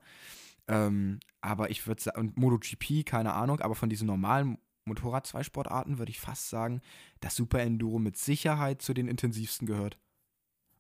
Ähm, 0.68 1.18
aber 1.40 1.70
ich 1.70 1.86
würde 1.86 2.02
sagen, 2.02 2.32
MotoGP, 2.36 3.04
keine 3.06 3.32
Ahnung, 3.34 3.60
aber 3.60 3.74
von 3.74 3.88
diesen 3.88 4.06
normalen 4.06 4.58
Motorrad-Zweisportarten 4.86 5.98
würde 5.98 6.10
ich 6.10 6.20
fast 6.20 6.48
sagen, 6.50 6.80
dass 7.20 7.36
Super 7.36 7.60
Enduro 7.60 7.98
mit 7.98 8.16
Sicherheit 8.16 8.82
zu 8.82 8.94
den 8.94 9.08
intensivsten 9.08 9.66
gehört. 9.66 9.98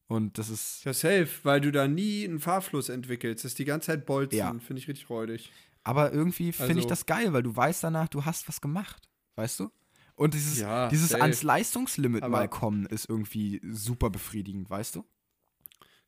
Und 0.08 0.38
das 0.38 0.48
ist, 0.48 0.84
Ja, 0.84 0.92
safe, 0.92 1.28
weil 1.44 1.60
du 1.60 1.70
da 1.70 1.86
nie 1.86 2.24
einen 2.24 2.40
Fahrfluss 2.40 2.88
entwickelst. 2.88 3.44
Das 3.44 3.52
ist 3.52 3.58
die 3.58 3.64
ganze 3.64 3.86
Zeit 3.86 4.06
Bolzen. 4.06 4.38
Ja. 4.38 4.50
Finde 4.58 4.80
ich 4.80 4.88
richtig 4.88 5.08
räudig. 5.08 5.52
Aber 5.84 6.12
irgendwie 6.12 6.52
finde 6.52 6.72
ich 6.72 6.78
Also- 6.78 6.88
das 6.88 7.06
geil, 7.06 7.32
weil 7.32 7.42
du 7.44 7.54
weißt 7.54 7.84
danach, 7.84 8.08
du 8.08 8.24
hast 8.24 8.48
was 8.48 8.60
gemacht. 8.60 9.08
Weißt 9.36 9.60
du? 9.60 9.70
Und 10.16 10.34
dieses, 10.34 10.58
Ja, 10.58 10.88
dieses 10.88 11.10
safe. 11.10 11.22
ans 11.22 11.42
Leistungslimit 11.42 12.22
Aber- 12.24 12.32
mal 12.38 12.48
kommen 12.48 12.86
ist 12.86 13.08
irgendwie 13.08 13.60
super 13.70 14.10
befriedigend, 14.10 14.68
weißt 14.68 14.96
du? 14.96 15.04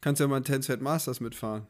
Kannst 0.01 0.21
ja 0.21 0.27
mal 0.27 0.37
ein 0.39 0.45
Tencent 0.45 0.83
Masters 0.83 1.21
mitfahren. 1.21 1.67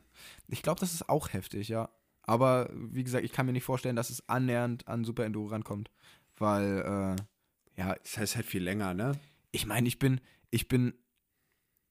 Ich 0.48 0.62
glaube, 0.62 0.80
das 0.80 0.94
ist 0.94 1.08
auch 1.08 1.32
heftig, 1.35 1.68
ja. 1.68 1.90
Aber 2.22 2.70
wie 2.72 3.04
gesagt, 3.04 3.24
ich 3.24 3.32
kann 3.32 3.46
mir 3.46 3.52
nicht 3.52 3.64
vorstellen, 3.64 3.96
dass 3.96 4.11
es 4.11 4.28
annähernd 4.28 4.87
an 4.88 5.04
Super 5.04 5.24
Enduro 5.24 5.48
rankommt. 5.48 5.90
Weil, 6.37 7.16
äh, 7.18 7.80
ja, 7.80 7.94
Das 8.02 8.18
heißt 8.18 8.37
halt 8.37 8.46
viel 8.46 8.62
länger, 8.62 8.94
ne? 8.94 9.12
ich 9.52 9.66
meine, 9.66 9.87
ich 9.87 9.98
bin, 9.98 10.20
ich 10.50 10.66
bin 10.68 10.94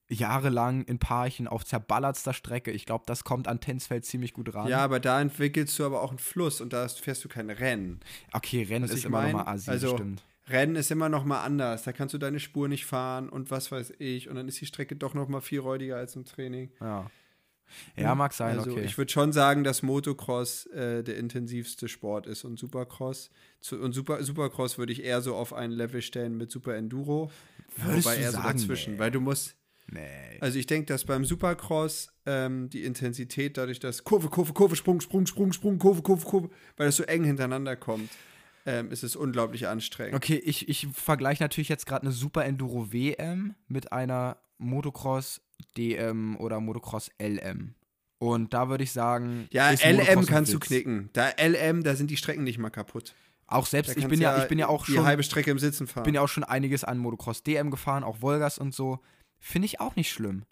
jahrelang 0.10 0.84
in 0.84 1.00
Parchen 1.00 1.48
auf 1.48 1.63
zerballertster 1.63 2.34
Strecke. 2.34 2.72
Ich 2.72 2.86
glaube, 2.86 3.04
das 3.08 3.24
kommt 3.24 3.48
an 3.48 3.60
Tensfeld 3.60 4.04
ziemlich 4.06 4.34
gut 4.34 4.54
ran. 4.54 4.67
Ja, 4.67 4.80
aber 4.80 5.00
da 5.00 5.22
entwickelst 5.22 5.78
du 5.80 5.86
aber 5.86 6.02
auch 6.02 6.10
einen 6.10 6.20
Fluss 6.20 6.60
und 6.60 6.74
da 6.74 6.88
fährst 6.88 7.24
du 7.24 7.30
kein 7.30 7.50
Rennen. 7.50 8.00
Okay, 8.34 8.63
Rennen 8.63 8.86
Was 8.86 8.96
ist 8.96 9.06
immer 9.06 9.22
mein, 9.22 9.32
noch 9.32 9.46
mal 9.46 9.52
assi, 9.52 9.70
also- 9.70 9.96
stimmt. 9.96 10.24
Rennen 10.50 10.76
ist 10.76 10.91
immer 10.91 11.08
noch 11.08 11.24
mal 11.24 11.44
anders. 11.44 11.84
Da 11.84 11.94
kannst 11.94 12.13
du 12.13 12.17
deine 12.17 12.39
Spur 12.39 12.67
nicht 12.67 12.86
fahren 12.86 13.30
und 13.30 13.52
was 13.52 13.72
weiß 13.72 13.94
ich. 14.00 14.28
Und 14.28 14.36
dann 14.36 14.50
ist 14.50 14.60
die 14.60 14.65
Strecke 14.65 14.96
doch 14.98 15.13
noch 15.13 15.30
mal 15.30 15.39
viel 15.39 15.60
räudiger 15.60 15.96
als 15.96 16.15
im 16.17 16.26
Training. 16.26 16.72
Ja. 16.82 17.10
Ja, 17.96 18.16
mag 18.16 18.34
sein, 18.34 18.58
also 18.58 18.72
okay. 18.72 18.84
ich 18.84 18.98
würde 18.98 19.12
schon 19.12 19.34
sagen, 19.34 19.64
dass 19.64 19.82
Motocross 19.82 20.66
äh, 20.68 21.04
der 21.04 21.18
intensivste 21.18 21.88
Sport 21.88 22.28
ist 22.28 22.44
und 22.44 22.58
Supercross. 22.58 23.30
Zu, 23.60 23.80
und 23.80 23.94
Super, 23.94 24.24
Supercross 24.24 24.78
würde 24.78 24.92
ich 24.94 25.04
eher 25.04 25.22
so 25.22 25.36
auf 25.36 25.54
ein 25.54 25.72
Level 25.72 26.02
stellen 26.02 26.38
mit 26.38 26.52
Super 26.52 26.76
Enduro. 26.76 27.32
Würdest 27.78 28.06
wobei 28.06 28.18
eher 28.18 28.32
so 28.32 28.38
sagen, 28.38 28.58
dazwischen. 28.58 28.94
nee. 28.94 29.00
Weil 29.00 29.12
du 29.12 29.22
musst, 29.22 29.56
Nee. 29.94 30.38
also 30.40 30.58
ich 30.58 30.68
denke, 30.68 30.86
dass 30.86 31.04
beim 31.04 31.26
Supercross 31.26 32.14
ähm, 32.26 32.70
die 32.70 32.84
Intensität 32.84 33.58
dadurch, 33.58 33.80
dass 33.80 34.04
Kurve, 34.04 34.30
Kurve, 34.30 34.54
Kurve, 34.54 34.76
Sprung, 34.76 35.02
Sprung, 35.02 35.26
Sprung, 35.26 35.52
Sprung, 35.52 35.80
Kurve, 35.80 36.02
Kurve, 36.02 36.26
Kurve, 36.26 36.50
weil 36.78 36.86
das 36.88 36.96
so 36.96 37.04
eng 37.04 37.26
hintereinander 37.26 37.76
kommt, 37.76 38.10
ähm, 38.66 38.92
ist 38.92 39.04
es 39.04 39.16
unglaublich 39.16 39.68
anstrengend. 39.68 40.16
Okay, 40.16 40.42
ich, 40.46 40.70
ich 40.70 40.88
vergleiche 40.94 41.44
natürlich 41.44 41.68
jetzt 41.70 41.86
gerade 41.86 42.04
eine 42.04 42.12
Super 42.12 42.46
Enduro 42.46 42.94
WM 42.94 43.56
mit 43.68 43.92
einer 43.92 44.38
Motocross 44.60 45.42
DM 45.78 46.38
oder 46.38 46.60
Motocross 46.60 47.10
LM. 47.21 47.76
Und 48.19 48.54
da 48.54 48.69
würde 48.69 48.84
ich 48.84 48.91
sagen, 48.91 49.47
Ja, 49.52 49.71
LM 49.71 50.26
kannst 50.26 50.54
du 50.54 50.60
knicken. 50.60 51.10
Da 51.13 51.30
LM, 51.41 51.84
da 51.84 51.95
sind 51.95 52.12
die 52.12 52.17
Strecken 52.17 52.43
nicht 52.43 52.60
mal 52.60 52.69
kaputt. 52.69 53.15
Auch 53.47 53.65
selbst, 53.65 53.97
ich 53.97 54.08
bin 54.08 54.19
du 54.19 54.24
ja, 54.26 54.41
ich 54.41 54.47
bin 54.47 54.60
ja 54.60 54.67
auch 54.67 54.86
die 54.86 54.93
schon, 54.93 55.06
halbe 55.06 55.24
Strecke 55.24 55.52
im 55.52 55.60
Sitzen 55.60 55.86
fahren. 55.86 56.04
bin 56.04 56.15
ja 56.15 56.21
auch 56.21 56.30
schon 56.30 56.43
einiges 56.45 56.84
an 56.84 56.97
Motocross 56.97 57.43
DM 57.43 57.69
gefahren, 57.69 58.04
auch 58.04 58.21
Volgas 58.21 58.58
und 58.58 58.74
so. 58.74 59.00
Finde 59.39 59.65
ich 59.65 59.80
auch 59.82 59.95
nicht 59.95 60.10
schlimm. 60.12 60.43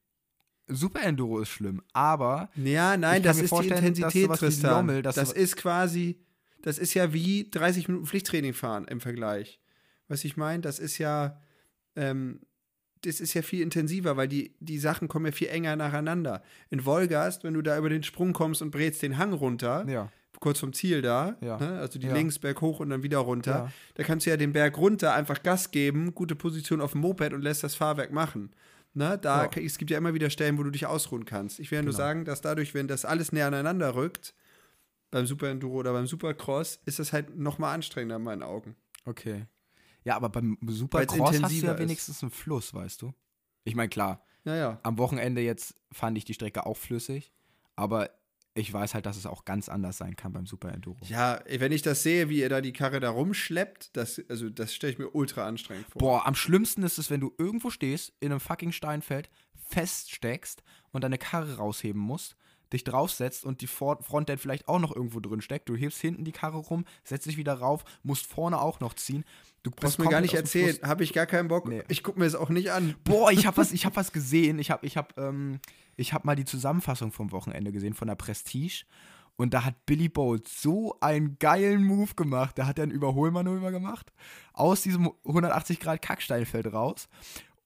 Super 0.67 1.03
Enduro 1.03 1.39
ist 1.39 1.49
schlimm, 1.49 1.81
aber 1.93 2.49
Ja, 2.55 2.97
nein, 2.97 3.23
das 3.23 3.39
ist 3.39 3.53
die 3.57 3.69
Intensität, 3.69 4.31
Tristan. 4.33 4.87
Lommel, 4.87 5.01
das 5.01 5.17
ist 5.31 5.55
quasi, 5.55 6.19
das 6.61 6.77
ist 6.77 6.93
ja 6.93 7.13
wie 7.13 7.49
30 7.49 7.87
Minuten 7.87 8.05
Pflichttraining 8.05 8.53
fahren 8.53 8.85
im 8.85 8.99
Vergleich. 8.99 9.59
Was 10.07 10.25
ich 10.25 10.37
meine, 10.37 10.61
das 10.61 10.79
ist 10.79 10.97
ja, 10.97 11.39
ähm, 11.95 12.41
das 13.03 13.19
ist 13.21 13.33
ja 13.33 13.41
viel 13.41 13.61
intensiver, 13.61 14.17
weil 14.17 14.27
die, 14.27 14.53
die 14.59 14.77
Sachen 14.77 15.07
kommen 15.07 15.25
ja 15.27 15.31
viel 15.31 15.47
enger 15.49 15.75
nacheinander. 15.75 16.43
In 16.69 16.85
Wolgast, 16.85 17.43
wenn 17.43 17.53
du 17.53 17.61
da 17.61 17.77
über 17.77 17.89
den 17.89 18.03
Sprung 18.03 18.33
kommst 18.33 18.61
und 18.61 18.71
brätst 18.71 19.01
den 19.01 19.17
Hang 19.17 19.33
runter, 19.33 19.85
ja, 19.87 20.11
kurz 20.39 20.59
vom 20.59 20.71
Ziel 20.73 21.01
da, 21.01 21.35
Ja. 21.41 21.57
ne, 21.57 21.79
also 21.79 21.99
die 21.99 22.07
Ja. 22.07 22.13
links 22.13 22.39
Berg 22.39 22.61
hoch 22.61 22.79
und 22.79 22.89
dann 22.89 23.03
wieder 23.03 23.17
runter, 23.19 23.71
da 23.95 24.03
kannst 24.03 24.25
du 24.25 24.29
ja 24.29 24.37
den 24.37 24.53
Berg 24.53 24.77
runter 24.77 25.13
einfach 25.13 25.43
Gas 25.43 25.71
geben, 25.71 26.13
gute 26.15 26.35
Position 26.35 26.79
auf 26.81 26.93
dem 26.93 27.01
Moped 27.01 27.33
und 27.33 27.41
lässt 27.41 27.63
das 27.63 27.75
Fahrwerk 27.75 28.11
machen. 28.11 28.51
Ne, 28.93 29.17
da, 29.21 29.43
Ja. 29.45 29.49
Es 29.61 29.77
gibt 29.77 29.91
ja 29.91 29.97
immer 29.97 30.13
wieder 30.13 30.29
Stellen, 30.29 30.57
wo 30.57 30.63
du 30.63 30.71
dich 30.71 30.85
ausruhen 30.85 31.25
kannst. 31.25 31.59
Ich 31.59 31.69
will 31.71 31.77
ja 31.77 31.83
nur 31.83 31.91
Genau. 31.91 31.97
sagen, 32.03 32.25
dass 32.25 32.41
dadurch, 32.41 32.73
wenn 32.73 32.87
das 32.87 33.05
alles 33.05 33.31
näher 33.31 33.47
aneinander 33.47 33.95
rückt, 33.95 34.33
beim 35.11 35.25
Super 35.25 35.49
Enduro 35.49 35.75
oder 35.77 35.93
beim 35.93 36.07
Supercross, 36.07 36.79
ist 36.85 36.99
das 36.99 37.13
halt 37.13 37.37
noch 37.37 37.57
mal 37.59 37.73
anstrengender 37.73 38.15
in 38.17 38.23
meinen 38.23 38.43
Augen. 38.43 38.75
okay. 39.05 39.45
Ja, 40.03 40.15
aber 40.15 40.29
beim 40.29 40.57
Supercross 40.67 41.41
hast 41.41 41.61
du 41.61 41.65
ja 41.65 41.73
ist. 41.73 41.79
wenigstens 41.79 42.23
einen 42.23 42.31
Fluss, 42.31 42.73
weißt 42.73 43.01
du? 43.01 43.13
Ich 43.63 43.75
meine, 43.75 43.89
klar, 43.89 44.23
Naja. 44.43 44.79
am 44.83 44.97
Wochenende 44.97 45.41
jetzt 45.41 45.75
fand 45.91 46.17
ich 46.17 46.25
die 46.25 46.33
Strecke 46.33 46.65
auch 46.65 46.77
flüssig, 46.77 47.31
aber 47.75 48.09
ich 48.55 48.71
weiß 48.73 48.93
halt, 48.93 49.05
dass 49.05 49.15
es 49.15 49.25
auch 49.25 49.45
ganz 49.45 49.69
anders 49.69 49.97
sein 49.97 50.15
kann 50.15 50.33
beim 50.33 50.45
Super 50.45 50.73
Enduro. 50.73 50.97
Ja, 51.07 51.39
wenn 51.47 51.71
ich 51.71 51.81
das 51.81 52.03
sehe, 52.03 52.29
wie 52.29 52.39
ihr 52.39 52.49
da 52.49 52.61
die 52.61 52.73
Karre 52.73 52.99
da 52.99 53.09
rumschleppt, 53.09 53.95
das, 53.95 54.21
also 54.27 54.49
das 54.49 54.73
stelle 54.73 54.93
ich 54.93 54.99
mir 54.99 55.09
ultra 55.09 55.47
anstrengend 55.47 55.85
vor. 55.89 55.99
Boah, 55.99 56.25
am 56.27 56.35
schlimmsten 56.35 56.83
ist 56.83 56.97
es, 56.97 57.09
wenn 57.09 57.19
du 57.21 57.33
irgendwo 57.37 57.69
stehst, 57.69 58.13
in 58.19 58.31
einem 58.31 58.39
fucking 58.39 58.71
Steinfeld, 58.71 59.29
feststeckst 59.69 60.63
und 60.91 61.03
deine 61.03 61.17
Karre 61.17 61.57
rausheben 61.57 62.01
musst, 62.01 62.35
dich 62.71 62.83
draufsetzt 62.83 63.45
und 63.45 63.61
die 63.61 63.67
For- 63.67 64.01
Frontend 64.03 64.39
vielleicht 64.39 64.67
auch 64.67 64.79
noch 64.79 64.95
irgendwo 64.95 65.19
drin 65.19 65.41
steckt. 65.41 65.69
Du 65.69 65.75
hebst 65.75 65.99
hinten 65.99 66.23
die 66.23 66.31
Karre 66.31 66.57
rum, 66.57 66.85
setzt 67.03 67.25
dich 67.25 67.37
wieder 67.37 67.53
rauf, 67.55 67.83
musst 68.03 68.25
vorne 68.27 68.59
auch 68.61 68.79
noch 68.79 68.93
ziehen. 68.93 69.23
Du 69.63 69.71
Brauchst 69.71 69.99
mir 69.99 70.07
gar 70.09 70.21
nicht 70.21 70.33
erzählen, 70.35 70.77
habe 70.83 71.03
ich 71.03 71.11
gar 71.13 71.25
keinen 71.25 71.47
Bock. 71.49 71.67
Nee. 71.67 71.83
Ich 71.89 72.03
gucke 72.03 72.19
mir 72.19 72.25
das 72.25 72.35
auch 72.35 72.49
nicht 72.49 72.71
an. 72.71 72.95
Boah, 73.03 73.31
ich 73.31 73.45
habe 73.45 73.57
was, 73.57 73.71
ich 73.71 73.85
hab 73.85 73.95
was 73.97 74.11
gesehen. 74.11 74.59
Ich 74.59 74.71
habe 74.71 74.85
ich 74.85 74.95
hab, 74.97 75.17
ähm, 75.17 75.59
ich 75.97 76.13
hab 76.13 76.23
mal 76.25 76.35
die 76.35 76.45
Zusammenfassung 76.45 77.11
vom 77.11 77.31
Wochenende 77.31 77.71
gesehen 77.71 77.93
von 77.93 78.07
der 78.07 78.15
Prestige. 78.15 78.85
Und 79.35 79.53
da 79.53 79.63
hat 79.63 79.85
Billy 79.85 80.09
Bolt 80.09 80.49
so 80.49 80.97
einen 80.99 81.39
geilen 81.39 81.85
Move 81.85 82.13
gemacht. 82.15 82.57
Da 82.57 82.67
hat 82.67 82.77
er 82.77 82.83
ein 82.83 82.91
Überholmanöver 82.91 83.71
gemacht. 83.71 84.11
Aus 84.53 84.81
diesem 84.81 85.11
180 85.25 85.79
Grad 85.79 86.01
Kacksteinfeld 86.01 86.73
raus. 86.73 87.07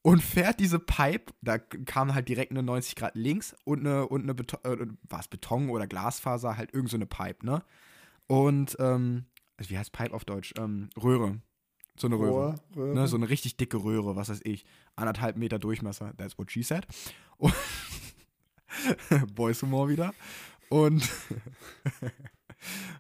Und 0.03 0.21
fährt 0.21 0.59
diese 0.59 0.79
Pipe, 0.79 1.33
da 1.41 1.57
kam 1.57 2.13
halt 2.13 2.27
direkt 2.27 2.51
eine 2.51 2.61
90 2.61 2.95
Grad 2.95 3.15
links 3.15 3.55
und 3.63 3.79
eine, 3.79 4.05
und 4.07 4.23
eine 4.23 4.35
Beton, 4.35 4.59
äh, 4.63 4.85
was, 5.03 5.29
Beton 5.29 5.69
oder 5.69 5.87
Glasfaser, 5.87 6.57
halt 6.57 6.73
irgend 6.73 6.89
so 6.89 6.97
eine 6.97 7.05
Pipe, 7.05 7.45
ne? 7.45 7.63
Und, 8.27 8.75
ähm, 8.79 9.25
wie 9.57 9.77
heißt 9.77 9.93
Pipe 9.93 10.13
auf 10.13 10.25
Deutsch? 10.25 10.53
Ähm, 10.57 10.89
Röhre. 11.01 11.39
So 11.95 12.07
eine 12.07 12.17
Röhre. 12.17 12.31
Rohr, 12.31 12.55
Röhre. 12.75 12.95
Ne, 12.95 13.07
so 13.07 13.15
eine 13.15 13.29
richtig 13.29 13.55
dicke 13.55 13.77
Röhre, 13.77 14.15
was 14.15 14.29
weiß 14.29 14.41
ich. 14.43 14.65
Anderthalb 14.95 15.37
Meter 15.37 15.57
Durchmesser, 15.59 16.13
that's 16.17 16.37
what 16.37 16.51
she 16.51 16.63
said. 16.63 16.85
Und 17.37 17.53
Boys 19.35 19.61
Humor 19.61 19.87
wieder. 19.89 20.13
Und 20.69 21.07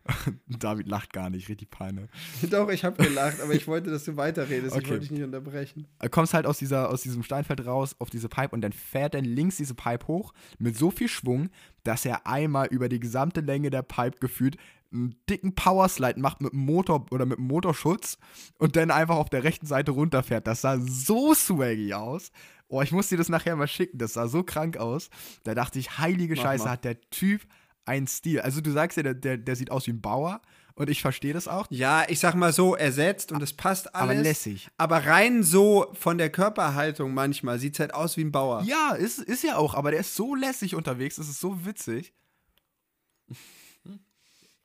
David 0.47 0.87
lacht 0.87 1.13
gar 1.13 1.29
nicht, 1.29 1.49
richtig 1.49 1.69
Peine. 1.69 2.07
Doch, 2.49 2.69
ich 2.69 2.83
habe 2.83 3.01
gelacht, 3.03 3.39
aber 3.41 3.53
ich 3.53 3.67
wollte, 3.67 3.89
dass 3.89 4.03
du 4.03 4.17
weiterredest. 4.17 4.75
Ich 4.75 4.81
Okay. 4.81 4.89
wollte 4.91 5.01
dich 5.01 5.11
nicht 5.11 5.23
unterbrechen. 5.23 5.87
Du 5.99 6.09
kommst 6.09 6.33
halt 6.33 6.45
aus, 6.45 6.57
dieser, 6.57 6.89
aus 6.89 7.01
diesem 7.01 7.23
Steinfeld 7.23 7.65
raus 7.65 7.95
auf 7.99 8.09
diese 8.09 8.29
Pipe 8.29 8.53
und 8.53 8.61
dann 8.61 8.73
fährt 8.73 9.13
dann 9.13 9.25
links 9.25 9.57
diese 9.57 9.75
Pipe 9.75 10.07
hoch 10.07 10.33
mit 10.59 10.77
so 10.77 10.91
viel 10.91 11.07
Schwung, 11.07 11.49
dass 11.83 12.05
er 12.05 12.27
einmal 12.27 12.67
über 12.67 12.89
die 12.89 12.99
gesamte 12.99 13.41
Länge 13.41 13.69
der 13.69 13.81
Pipe 13.83 14.17
gefühlt 14.19 14.57
einen 14.91 15.15
dicken 15.29 15.55
Powerslide 15.55 16.19
macht 16.19 16.41
mit 16.41 16.53
dem 16.53 16.59
Motor 16.59 17.07
oder 17.11 17.25
mit 17.25 17.39
dem 17.39 17.47
Motorschutz 17.47 18.17
und 18.59 18.75
dann 18.75 18.91
einfach 18.91 19.15
auf 19.15 19.29
der 19.29 19.43
rechten 19.43 19.65
Seite 19.65 19.91
runterfährt. 19.91 20.45
Das 20.45 20.61
sah 20.61 20.77
so 20.79 21.33
swaggy 21.33 21.93
aus. 21.95 22.31
Oh, 22.67 22.81
ich 22.81 22.91
muss 22.91 23.09
dir 23.09 23.17
das 23.17 23.29
nachher 23.29 23.55
mal 23.55 23.67
schicken. 23.67 23.97
Das 23.97 24.13
sah 24.13 24.27
so 24.27 24.43
krank 24.43 24.77
aus. 24.77 25.09
Da 25.43 25.55
dachte 25.55 25.79
ich, 25.79 25.97
heilige 25.97 26.35
Mach 26.35 26.43
Scheiße, 26.43 26.65
mal. 26.65 26.71
hat 26.71 26.85
der 26.85 26.99
Typ 27.09 27.41
einen 27.85 28.07
Stil. 28.07 28.41
Also 28.41 28.61
du 28.61 28.71
sagst 28.71 28.97
ja, 28.97 29.03
der, 29.03 29.13
der, 29.13 29.37
der 29.37 29.55
sieht 29.55 29.71
aus 29.71 29.87
wie 29.87 29.91
ein 29.91 30.01
Bauer 30.01 30.41
Und 30.75 30.89
ich 30.89 31.01
verstehe 31.01 31.33
das 31.33 31.47
auch. 31.47 31.67
Ja, 31.69 32.05
ich 32.07 32.19
sag 32.19 32.33
mal 32.35 32.51
so, 32.51 32.75
ersetzt 32.75 33.31
und 33.31 33.43
es 33.43 33.53
passt 33.53 33.93
alles. 33.95 34.11
Aber 34.11 34.21
lässig. 34.21 34.69
Aber 34.77 35.05
rein 35.05 35.43
so 35.43 35.87
von 35.93 36.17
der 36.17 36.29
Körperhaltung 36.31 37.13
manchmal 37.13 37.59
sieht 37.59 37.73
es 37.73 37.79
halt 37.79 37.93
aus 37.93 38.17
wie 38.17 38.23
ein 38.23 38.31
Bauer. 38.31 38.63
Ja, 38.63 38.93
ist, 38.93 39.19
ist 39.19 39.43
ja 39.43 39.57
auch, 39.57 39.75
aber 39.75 39.91
der 39.91 39.99
ist 39.99 40.15
so 40.15 40.33
lässig 40.33 40.75
unterwegs, 40.75 41.17
das 41.17 41.29
ist 41.29 41.39
so 41.39 41.65
witzig. 41.65 42.13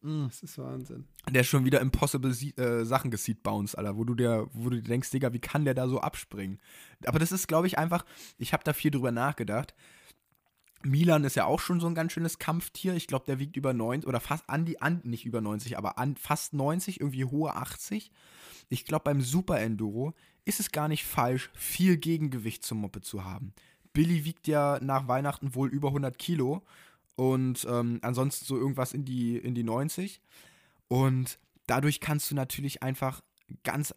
Das 0.01 0.43
ist 0.43 0.57
Wahnsinn. 0.59 1.07
Der 1.29 1.41
ist 1.41 1.49
schon 1.49 1.65
wieder 1.65 1.81
impossible 1.81 2.31
äh, 2.31 2.85
Sachen 2.85 3.11
geseed 3.11 3.43
bounce, 3.43 3.77
Alter, 3.77 3.97
wo 3.97 4.05
du 4.05 4.15
dir, 4.15 4.49
wo 4.53 4.71
du 4.71 4.77
dir 4.77 4.89
denkst, 4.89 5.11
Digga, 5.11 5.33
wie 5.33 5.41
kann 5.41 5.65
der 5.65 5.75
da 5.75 5.89
so 5.89 6.01
abspringen? 6.01 6.61
Aber 7.05 7.19
das 7.19 7.33
ist, 7.33 7.49
glaube 7.49 7.67
ich, 7.67 7.79
einfach, 7.79 8.05
ich 8.39 8.53
habe 8.53 8.63
da 8.65 8.73
viel 8.73 8.93
drüber 8.93 9.11
nachgedacht. 9.11 9.75
Milan 10.85 11.25
ist 11.25 11.37
ja 11.37 11.45
auch 11.45 11.61
schon 11.61 11.81
so 11.81 11.87
ein 11.87 11.95
ganz 11.95 12.13
schönes 12.13 12.39
Kampftier. 12.39 12.95
Ich 12.95 13.07
glaube, 13.07 13.27
der 13.27 13.39
wiegt 13.39 13.57
über 13.57 13.73
90 13.73 14.07
oder 14.07 14.21
fast 14.21 14.49
an 14.49 14.65
die, 14.65 14.81
an, 14.81 15.01
nicht 15.05 15.27
über 15.27 15.41
90, 15.41 15.77
aber 15.77 15.99
an 15.99 16.17
fast 16.17 16.53
90, 16.53 17.01
irgendwie 17.01 17.25
hohe 17.25 17.55
80. 17.55 18.11
Ich 18.69 18.85
glaube, 18.85 19.05
beim 19.05 19.21
Super 19.21 19.61
Enduro 19.61 20.15
ist 20.45 20.61
es 20.61 20.71
gar 20.71 20.89
nicht 20.89 21.05
falsch, 21.05 21.51
viel 21.55 21.97
Gegengewicht 21.97 22.65
zum 22.65 22.79
Moppe 22.79 23.01
zu 23.01 23.25
haben. 23.25 23.53
Billy 23.93 24.25
wiegt 24.25 24.47
ja 24.47 24.79
nach 24.81 25.09
Weihnachten 25.09 25.55
wohl 25.55 25.69
über 25.69 25.89
100 25.89 26.17
Kilo 26.19 26.63
und 27.17 27.67
ähm, 27.69 27.99
ansonsten 28.03 28.45
so 28.45 28.57
irgendwas 28.57 28.93
in 28.93 29.05
die, 29.05 29.37
in 29.37 29.55
die 29.55 29.65
90. 29.65 30.21
Und 30.87 31.39
dadurch 31.67 31.99
kannst 32.01 32.31
du 32.31 32.35
natürlich 32.37 32.83
einfach 32.83 33.23
ganz, 33.65 33.95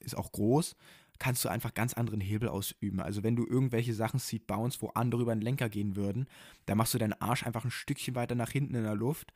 ist 0.00 0.16
auch 0.16 0.32
groß, 0.32 0.74
kannst 1.18 1.44
du 1.44 1.48
einfach 1.48 1.74
ganz 1.74 1.94
anderen 1.94 2.20
Hebel 2.20 2.48
ausüben. 2.48 3.00
Also 3.00 3.22
wenn 3.22 3.36
du 3.36 3.46
irgendwelche 3.46 3.94
Sachen 3.94 4.18
Seat 4.18 4.46
Bounce, 4.46 4.80
wo 4.80 4.88
andere 4.88 5.22
über 5.22 5.34
den 5.34 5.42
Lenker 5.42 5.68
gehen 5.68 5.96
würden, 5.96 6.26
da 6.66 6.74
machst 6.74 6.94
du 6.94 6.98
deinen 6.98 7.14
Arsch 7.14 7.44
einfach 7.46 7.64
ein 7.64 7.70
Stückchen 7.70 8.14
weiter 8.14 8.34
nach 8.34 8.50
hinten 8.50 8.74
in 8.74 8.84
der 8.84 8.94
Luft 8.94 9.32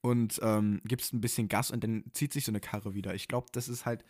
und 0.00 0.40
ähm, 0.42 0.80
gibst 0.84 1.14
ein 1.14 1.20
bisschen 1.20 1.48
Gas 1.48 1.70
und 1.70 1.82
dann 1.82 2.04
zieht 2.12 2.32
sich 2.32 2.44
so 2.44 2.52
eine 2.52 2.60
Karre 2.60 2.94
wieder. 2.94 3.14
Ich 3.14 3.28
glaube, 3.28 3.46
das 3.52 3.68
ist 3.68 3.86
halt 3.86 4.04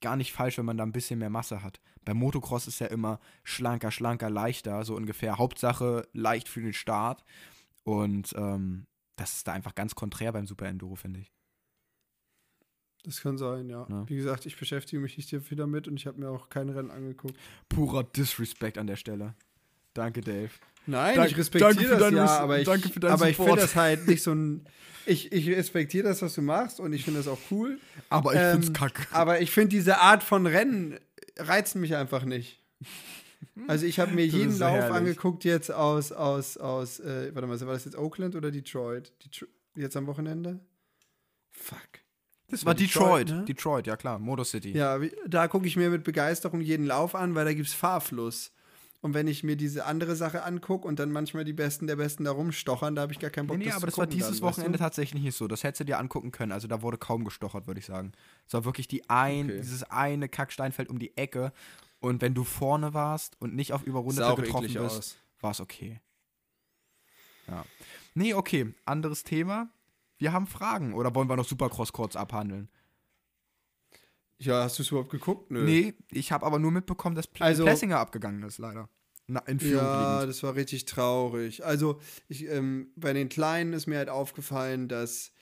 gar 0.00 0.16
nicht 0.16 0.32
falsch, 0.32 0.58
wenn 0.58 0.64
man 0.64 0.76
da 0.76 0.84
ein 0.84 0.92
bisschen 0.92 1.18
mehr 1.18 1.30
Masse 1.30 1.62
hat. 1.62 1.80
Beim 2.04 2.16
Motocross 2.16 2.66
ist 2.66 2.78
ja 2.78 2.86
immer 2.86 3.20
schlanker, 3.44 3.90
schlanker, 3.90 4.30
leichter, 4.30 4.84
so 4.84 4.94
ungefähr. 4.94 5.38
Hauptsache 5.38 6.08
leicht 6.12 6.48
für 6.48 6.60
den 6.60 6.72
Start. 6.72 7.24
Und 7.82 8.34
ähm, 8.36 8.86
das 9.16 9.36
ist 9.36 9.48
da 9.48 9.52
einfach 9.52 9.74
ganz 9.74 9.94
konträr 9.94 10.32
beim 10.32 10.46
Super 10.46 10.66
Enduro, 10.66 10.94
finde 10.94 11.20
ich. 11.20 11.32
Das 13.04 13.20
kann 13.22 13.38
sein, 13.38 13.68
ja. 13.70 13.86
Ja. 13.88 14.08
Wie 14.08 14.16
gesagt, 14.16 14.44
ich 14.46 14.56
beschäftige 14.58 15.00
mich 15.00 15.16
nicht 15.16 15.30
viel 15.30 15.56
damit 15.56 15.88
und 15.88 15.96
ich 15.96 16.06
habe 16.06 16.20
mir 16.20 16.28
auch 16.28 16.48
kein 16.50 16.68
Rennen 16.68 16.90
angeguckt. 16.90 17.34
Purer 17.68 18.04
Disrespect 18.04 18.76
an 18.78 18.86
der 18.86 18.96
Stelle. 18.96 19.34
Danke, 19.94 20.20
Dave. 20.20 20.50
Nein, 20.86 21.16
Dank- 21.16 21.30
ich 21.30 21.36
respektiere 21.36 21.96
das 21.98 22.12
ja, 22.12 22.26
aber 22.38 22.58
ich, 22.58 22.64
danke 22.66 22.88
für 22.88 23.00
deinen 23.00 23.12
aber 23.12 23.28
ich 23.28 23.36
finde 23.36 23.56
das 23.56 23.74
halt 23.76 24.06
nicht 24.06 24.22
so 24.22 24.32
ein. 24.34 24.64
Ich, 25.06 25.32
ich 25.32 25.48
respektiere 25.48 26.08
das, 26.08 26.20
was 26.22 26.34
du 26.34 26.42
machst 26.42 26.78
und 26.80 26.92
ich 26.92 27.04
finde 27.04 27.20
das 27.20 27.28
auch 27.28 27.38
cool. 27.50 27.78
Aber 28.10 28.34
ich 28.34 28.40
Ähm, 28.40 28.62
find's 28.62 28.72
kacke. 28.78 29.06
Aber 29.12 29.40
ich 29.40 29.50
finde 29.50 29.70
diese 29.70 29.98
Art 29.98 30.22
von 30.22 30.46
Rennen 30.46 30.98
reizen 31.36 31.80
mich 31.80 31.96
einfach 31.96 32.24
nicht. 32.24 32.60
Also 33.66 33.86
ich 33.86 33.98
habe 33.98 34.12
mir 34.12 34.26
Das 34.26 34.34
jeden 34.34 34.58
Lauf 34.58 34.72
herrlich. 34.74 34.96
angeguckt 34.96 35.44
jetzt 35.44 35.70
aus, 35.72 36.12
aus, 36.12 36.56
aus, 36.58 37.00
äh, 37.00 37.34
warte 37.34 37.46
mal, 37.48 37.58
war 37.60 37.72
das 37.74 37.84
jetzt 37.86 37.96
Oakland 37.96 38.36
oder 38.36 38.50
Detroit? 38.50 39.12
Detro 39.24 39.46
jetzt 39.74 39.96
am 39.96 40.06
Wochenende? 40.06 40.60
Fuck. 41.50 41.78
Das 42.50 42.66
war 42.66 42.74
Detroit. 42.74 43.28
Detroit, 43.28 43.40
ne? 43.40 43.44
Detroit, 43.46 43.86
ja 43.86 43.96
klar. 43.96 44.18
Motor 44.18 44.44
City. 44.44 44.72
Ja, 44.72 45.00
wie, 45.00 45.12
da 45.26 45.48
gucke 45.48 45.66
ich 45.66 45.76
mir 45.76 45.90
mit 45.90 46.04
Begeisterung 46.04 46.60
jeden 46.60 46.86
Lauf 46.86 47.14
an, 47.14 47.34
weil 47.34 47.44
da 47.44 47.52
gibt 47.54 47.68
es 47.68 47.74
Fahrfluss. 47.74 48.52
Und 49.02 49.14
wenn 49.14 49.28
ich 49.28 49.42
mir 49.44 49.56
diese 49.56 49.86
andere 49.86 50.14
Sache 50.14 50.42
angucke 50.44 50.86
und 50.86 50.98
dann 50.98 51.10
manchmal 51.10 51.44
die 51.44 51.54
Besten 51.54 51.86
der 51.86 51.96
Besten 51.96 52.24
da 52.24 52.32
rumstochern, 52.32 52.94
da 52.94 53.02
habe 53.02 53.12
ich 53.12 53.18
gar 53.18 53.30
keinen 53.30 53.46
Bock 53.46 53.56
Nee, 53.56 53.64
nee, 53.64 53.70
das 53.70 53.76
aber 53.78 53.86
das 53.86 53.96
war 53.96 54.06
dieses 54.06 54.26
dann, 54.26 54.34
weißt 54.34 54.42
Wochenende 54.42 54.76
du? 54.76 54.84
tatsächlich 54.84 55.22
nicht 55.22 55.36
so. 55.36 55.48
Das 55.48 55.64
hättest 55.64 55.80
du 55.80 55.84
dir 55.84 55.98
angucken 55.98 56.32
können. 56.32 56.52
Also 56.52 56.68
da 56.68 56.82
wurde 56.82 56.98
kaum 56.98 57.24
gestochert, 57.24 57.66
würde 57.66 57.80
ich 57.80 57.86
sagen. 57.86 58.12
Es 58.46 58.52
war 58.52 58.66
wirklich 58.66 58.88
die 58.88 59.08
ein, 59.08 59.46
Okay. 59.46 59.56
dieses 59.60 59.84
eine 59.84 60.28
Kacksteinfeld 60.28 60.90
um 60.90 60.98
die 60.98 61.16
Ecke. 61.16 61.52
Und 62.00 62.20
wenn 62.20 62.34
du 62.34 62.44
vorne 62.44 62.92
warst 62.92 63.40
und 63.40 63.54
nicht 63.54 63.72
auf 63.72 63.82
Überrundete 63.84 64.34
getroffen 64.34 64.74
bist, 64.74 65.18
war 65.40 65.52
es 65.52 65.60
okay. 65.60 66.00
Ja. 67.48 67.64
Nee, 68.14 68.34
okay. 68.34 68.74
Anderes 68.84 69.24
Thema. 69.24 69.70
Wir 70.20 70.32
haben 70.32 70.46
Fragen. 70.46 70.94
Oder 70.94 71.14
wollen 71.14 71.28
wir 71.28 71.36
noch 71.36 71.46
Supercross 71.48 71.92
kurz 71.92 72.14
abhandeln? 72.14 72.68
Ja, 74.38 74.62
hast 74.62 74.78
du 74.78 74.82
es 74.82 74.90
überhaupt 74.90 75.10
geguckt? 75.10 75.50
Nö. 75.50 75.64
Nee, 75.64 75.94
ich 76.10 76.32
habe 76.32 76.46
aber 76.46 76.58
nur 76.58 76.70
mitbekommen, 76.70 77.14
dass 77.16 77.26
Pl 77.26 77.42
Also- 77.42 77.64
Plessinger 77.64 77.98
abgegangen 77.98 78.42
ist, 78.42 78.58
leider. 78.58 78.88
Na, 79.26 79.40
in 79.40 79.60
Führung 79.60 79.84
Ja, 79.84 80.14
liegend. 80.14 80.30
das 80.30 80.42
war 80.42 80.54
richtig 80.56 80.86
traurig. 80.86 81.64
Also, 81.64 82.00
ich, 82.28 82.46
ähm, 82.48 82.90
bei 82.96 83.12
den 83.12 83.28
Kleinen 83.28 83.72
ist 83.74 83.86
mir 83.86 83.98
halt 83.98 84.08
aufgefallen, 84.08 84.88
dass 84.88 85.32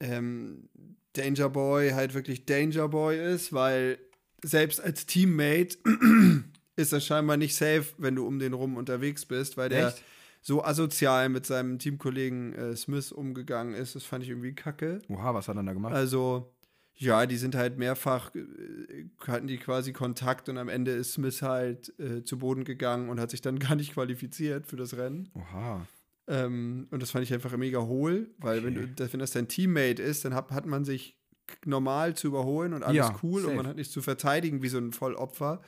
ähm, 0.00 0.68
Danger 1.12 1.48
Boy 1.50 1.90
halt 1.90 2.14
wirklich 2.14 2.46
Danger 2.46 2.88
Boy 2.88 3.18
ist, 3.34 3.52
weil 3.52 3.98
selbst 4.42 4.80
als 4.80 5.06
Teammate 5.06 5.76
ist 6.76 6.92
er 6.92 7.00
scheinbar 7.00 7.36
nicht 7.36 7.54
safe, 7.54 7.86
wenn 7.98 8.16
du 8.16 8.26
um 8.26 8.38
den 8.38 8.52
rum 8.54 8.76
unterwegs 8.76 9.26
bist, 9.26 9.56
weil 9.56 9.68
der 9.68 9.88
Echt? 9.88 10.02
So 10.46 10.62
asozial 10.62 11.30
mit 11.30 11.46
seinem 11.46 11.78
Teamkollegen 11.78 12.52
äh, 12.54 12.76
Smith 12.76 13.12
umgegangen 13.12 13.72
ist. 13.74 13.94
Das 13.96 14.04
fand 14.04 14.22
ich 14.24 14.28
irgendwie 14.28 14.54
kacke. 14.54 15.00
Oha, 15.08 15.32
was 15.32 15.48
hat 15.48 15.56
er 15.56 15.62
da 15.62 15.72
gemacht? 15.72 15.94
Also, 15.94 16.52
ja, 16.96 17.24
die 17.24 17.38
sind 17.38 17.54
halt 17.54 17.78
mehrfach, 17.78 18.34
äh, 18.34 19.06
hatten 19.26 19.46
die 19.46 19.56
quasi 19.56 19.94
Kontakt 19.94 20.50
und 20.50 20.58
am 20.58 20.68
Ende 20.68 20.90
ist 20.90 21.14
Smith 21.14 21.40
halt 21.40 21.98
äh, 21.98 22.22
zu 22.24 22.38
Boden 22.38 22.64
gegangen 22.64 23.08
und 23.08 23.18
hat 23.20 23.30
sich 23.30 23.40
dann 23.40 23.58
gar 23.66 23.74
nicht 23.74 23.94
qualifiziert 23.94 24.66
für 24.66 24.76
das 24.76 24.96
Rennen. 24.98 25.30
Oha. 25.34 25.86
Ähm, 26.26 26.88
und 26.90 27.02
das 27.02 27.10
fand 27.10 27.24
ich 27.24 27.32
einfach 27.32 27.56
mega 27.56 27.80
hohl, 27.80 28.30
weil 28.38 28.62
wenn, 28.64 28.76
Okay. 28.76 28.86
du, 28.88 28.92
das, 28.94 29.12
wenn 29.14 29.20
das 29.20 29.30
dein 29.30 29.48
Teammate 29.48 30.02
ist, 30.02 30.26
dann 30.26 30.34
hat, 30.34 30.50
hat 30.50 30.66
man 30.66 30.84
sich 30.84 31.18
normal 31.64 32.14
zu 32.16 32.26
überholen 32.28 32.74
und 32.74 32.82
alles 32.82 32.96
Ja, 32.96 33.16
cool 33.22 33.40
und 33.40 33.46
safe. 33.48 33.56
man 33.56 33.66
hat 33.66 33.76
nichts 33.76 33.92
zu 33.92 34.02
verteidigen 34.02 34.62
wie 34.62 34.68
so 34.68 34.76
ein 34.78 34.92
Vollopfer. 34.92 35.62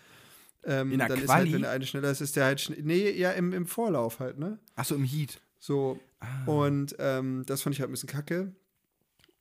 Ähm, 0.69 0.91
In 0.93 0.99
der 0.99 1.09
dann 1.09 1.19
ist 1.19 1.27
Quali? 1.27 1.45
halt, 1.45 1.53
wenn 1.55 1.63
der 1.63 1.71
eine 1.71 1.87
schneller 1.87 2.11
ist, 2.11 2.21
ist 2.21 2.35
der 2.37 2.45
halt 2.45 2.61
schnell. 2.61 2.83
Nee, 2.83 3.11
ja, 3.11 3.31
im, 3.33 3.53
im 3.53 3.67
Vorlauf 3.67 4.19
halt, 4.21 4.39
ne? 4.39 4.59
Achso, 4.75 4.95
im 4.97 5.05
Heat. 5.05 5.41
So, 5.61 5.99
Ah. 6.19 6.45
und 6.47 6.97
ähm, 6.99 7.45
das 7.47 7.63
fand 7.63 7.75
ich 7.75 7.81
halt 7.81 7.91
ein 7.91 7.93
bisschen 7.93 8.09
kacke. 8.09 8.53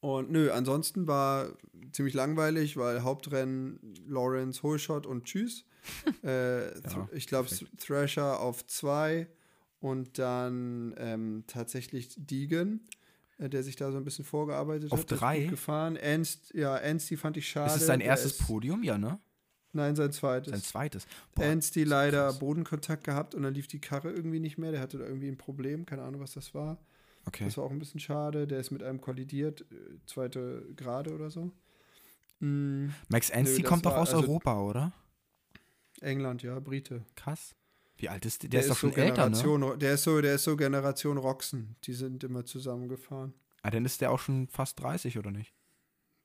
Und 0.01 0.29
nö, 0.29 0.51
ansonsten 0.51 1.07
war 1.07 1.47
ziemlich 1.93 2.13
langweilig, 2.13 2.77
weil 2.77 3.01
Hauptrennen 3.03 3.79
Lawrence, 4.07 4.61
Holshot 4.61 5.05
und 5.07 5.23
Tschüss. 5.25 5.65
äh, 6.23 6.27
Thr- 6.81 7.07
ich 7.13 7.27
glaube. 7.27 7.49
Thrasher 7.79 8.39
auf 8.39 8.65
zwei 8.67 9.27
und 9.79 10.19
dann 10.19 10.93
ähm, 10.97 11.43
tatsächlich 11.47 12.09
Deegan, 12.17 12.81
äh, 13.37 13.49
der 13.49 13.63
sich 13.63 13.75
da 13.77 13.91
so 13.91 13.97
ein 13.97 14.03
bisschen 14.03 14.25
vorgearbeitet 14.25 14.91
Auf 14.91 14.99
hat. 14.99 15.11
ist 15.11 15.21
drei? 15.21 15.45
gefahren. 15.45 15.95
Ernst, 15.95 16.53
ja, 16.53 16.75
Ernst, 16.77 17.11
fand 17.15 17.37
ich 17.37 17.47
schade. 17.47 17.71
ist 17.73 17.81
es 17.81 17.87
sein 17.87 18.01
erstes 18.01 18.33
ist- 18.33 18.45
Podium? 18.47 18.83
Ja, 18.83 18.97
ne? 18.97 19.17
Nein, 19.75 19.95
sein 19.95 20.13
zweites. 20.13 20.51
Sein 20.51 20.61
zweites. 20.61 21.05
Boah, 21.35 21.43
Ernst, 21.43 21.75
die 21.75 21.81
ist 21.81 21.89
leider 21.89 22.27
krass. 22.27 22.39
Bodenkontakt 22.39 23.03
gehabt 23.03 23.35
und 23.35 23.43
dann 23.43 23.53
lief 23.53 23.67
die 23.67 23.79
Karre 23.79 24.09
irgendwie 24.09 24.39
nicht 24.39 24.57
mehr. 24.57 24.71
Der 24.71 24.79
hatte 24.79 24.97
da 24.97 25.05
irgendwie 25.05 25.27
ein 25.27 25.37
Problem, 25.37 25.85
keine 25.85 26.03
Ahnung, 26.03 26.21
was 26.21 26.33
das 26.33 26.53
war. 26.55 26.77
Okay. 27.25 27.43
Das 27.43 27.57
war 27.57 27.65
auch 27.65 27.71
ein 27.71 27.79
bisschen 27.79 27.99
schade. 27.99 28.47
Der 28.47 28.59
ist 28.59 28.71
mit 28.71 28.83
einem 28.83 29.01
kollidiert, 29.01 29.61
äh, 29.71 29.97
zweite 30.05 30.65
Grade 30.77 31.13
oder 31.13 31.29
so. 31.29 31.51
Mm, 32.39 32.87
Max 33.09 33.31
Anstey 33.31 33.63
kommt 33.63 33.85
doch 33.85 33.95
aus 33.95 34.13
also- 34.13 34.23
Europa, 34.23 34.61
oder? 34.61 34.93
England, 36.01 36.41
ja, 36.43 36.59
Brite. 36.59 37.03
Krass. 37.15 37.55
Wie 37.97 38.07
alt 38.09 38.25
ist 38.25 38.43
der? 38.43 38.49
Der, 38.49 38.61
ist 38.61 38.69
doch 38.69 38.75
so 38.75 38.89
schon 38.89 38.93
älter, 38.93 39.29
ne? 39.29 39.77
Der, 39.77 39.93
ist 39.93 40.03
so, 40.03 40.21
der 40.21 40.35
ist 40.35 40.43
so 40.43 40.55
Generation 40.55 41.17
Roxen. 41.17 41.75
Die 41.83 41.93
sind 41.93 42.23
immer 42.23 42.45
zusammengefahren. 42.45 43.33
Ah, 43.61 43.71
dann 43.71 43.85
ist 43.85 43.99
der 44.01 44.11
auch 44.11 44.19
schon 44.19 44.47
fast 44.47 44.79
30, 44.79 45.17
oder 45.17 45.31
nicht? 45.31 45.53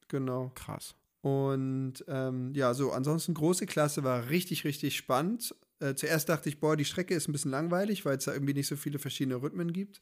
Genau. 0.08 0.50
Krass. 0.54 0.94
Und 1.22 2.04
ähm, 2.08 2.52
ja, 2.54 2.72
so, 2.72 2.92
ansonsten 2.92 3.34
große 3.34 3.66
Klasse 3.66 4.04
war 4.04 4.30
richtig, 4.30 4.64
richtig 4.64 4.96
spannend. 4.96 5.54
Äh, 5.80 5.94
zuerst 5.94 6.28
dachte 6.28 6.48
ich, 6.48 6.60
boah, 6.60 6.76
die 6.76 6.84
Strecke 6.84 7.14
ist 7.14 7.28
ein 7.28 7.32
bisschen 7.32 7.50
langweilig, 7.50 8.04
weil 8.04 8.16
es 8.16 8.24
da 8.24 8.32
irgendwie 8.32 8.54
nicht 8.54 8.66
so 8.66 8.76
viele 8.76 8.98
verschiedene 8.98 9.42
Rhythmen 9.42 9.72
gibt. 9.72 10.00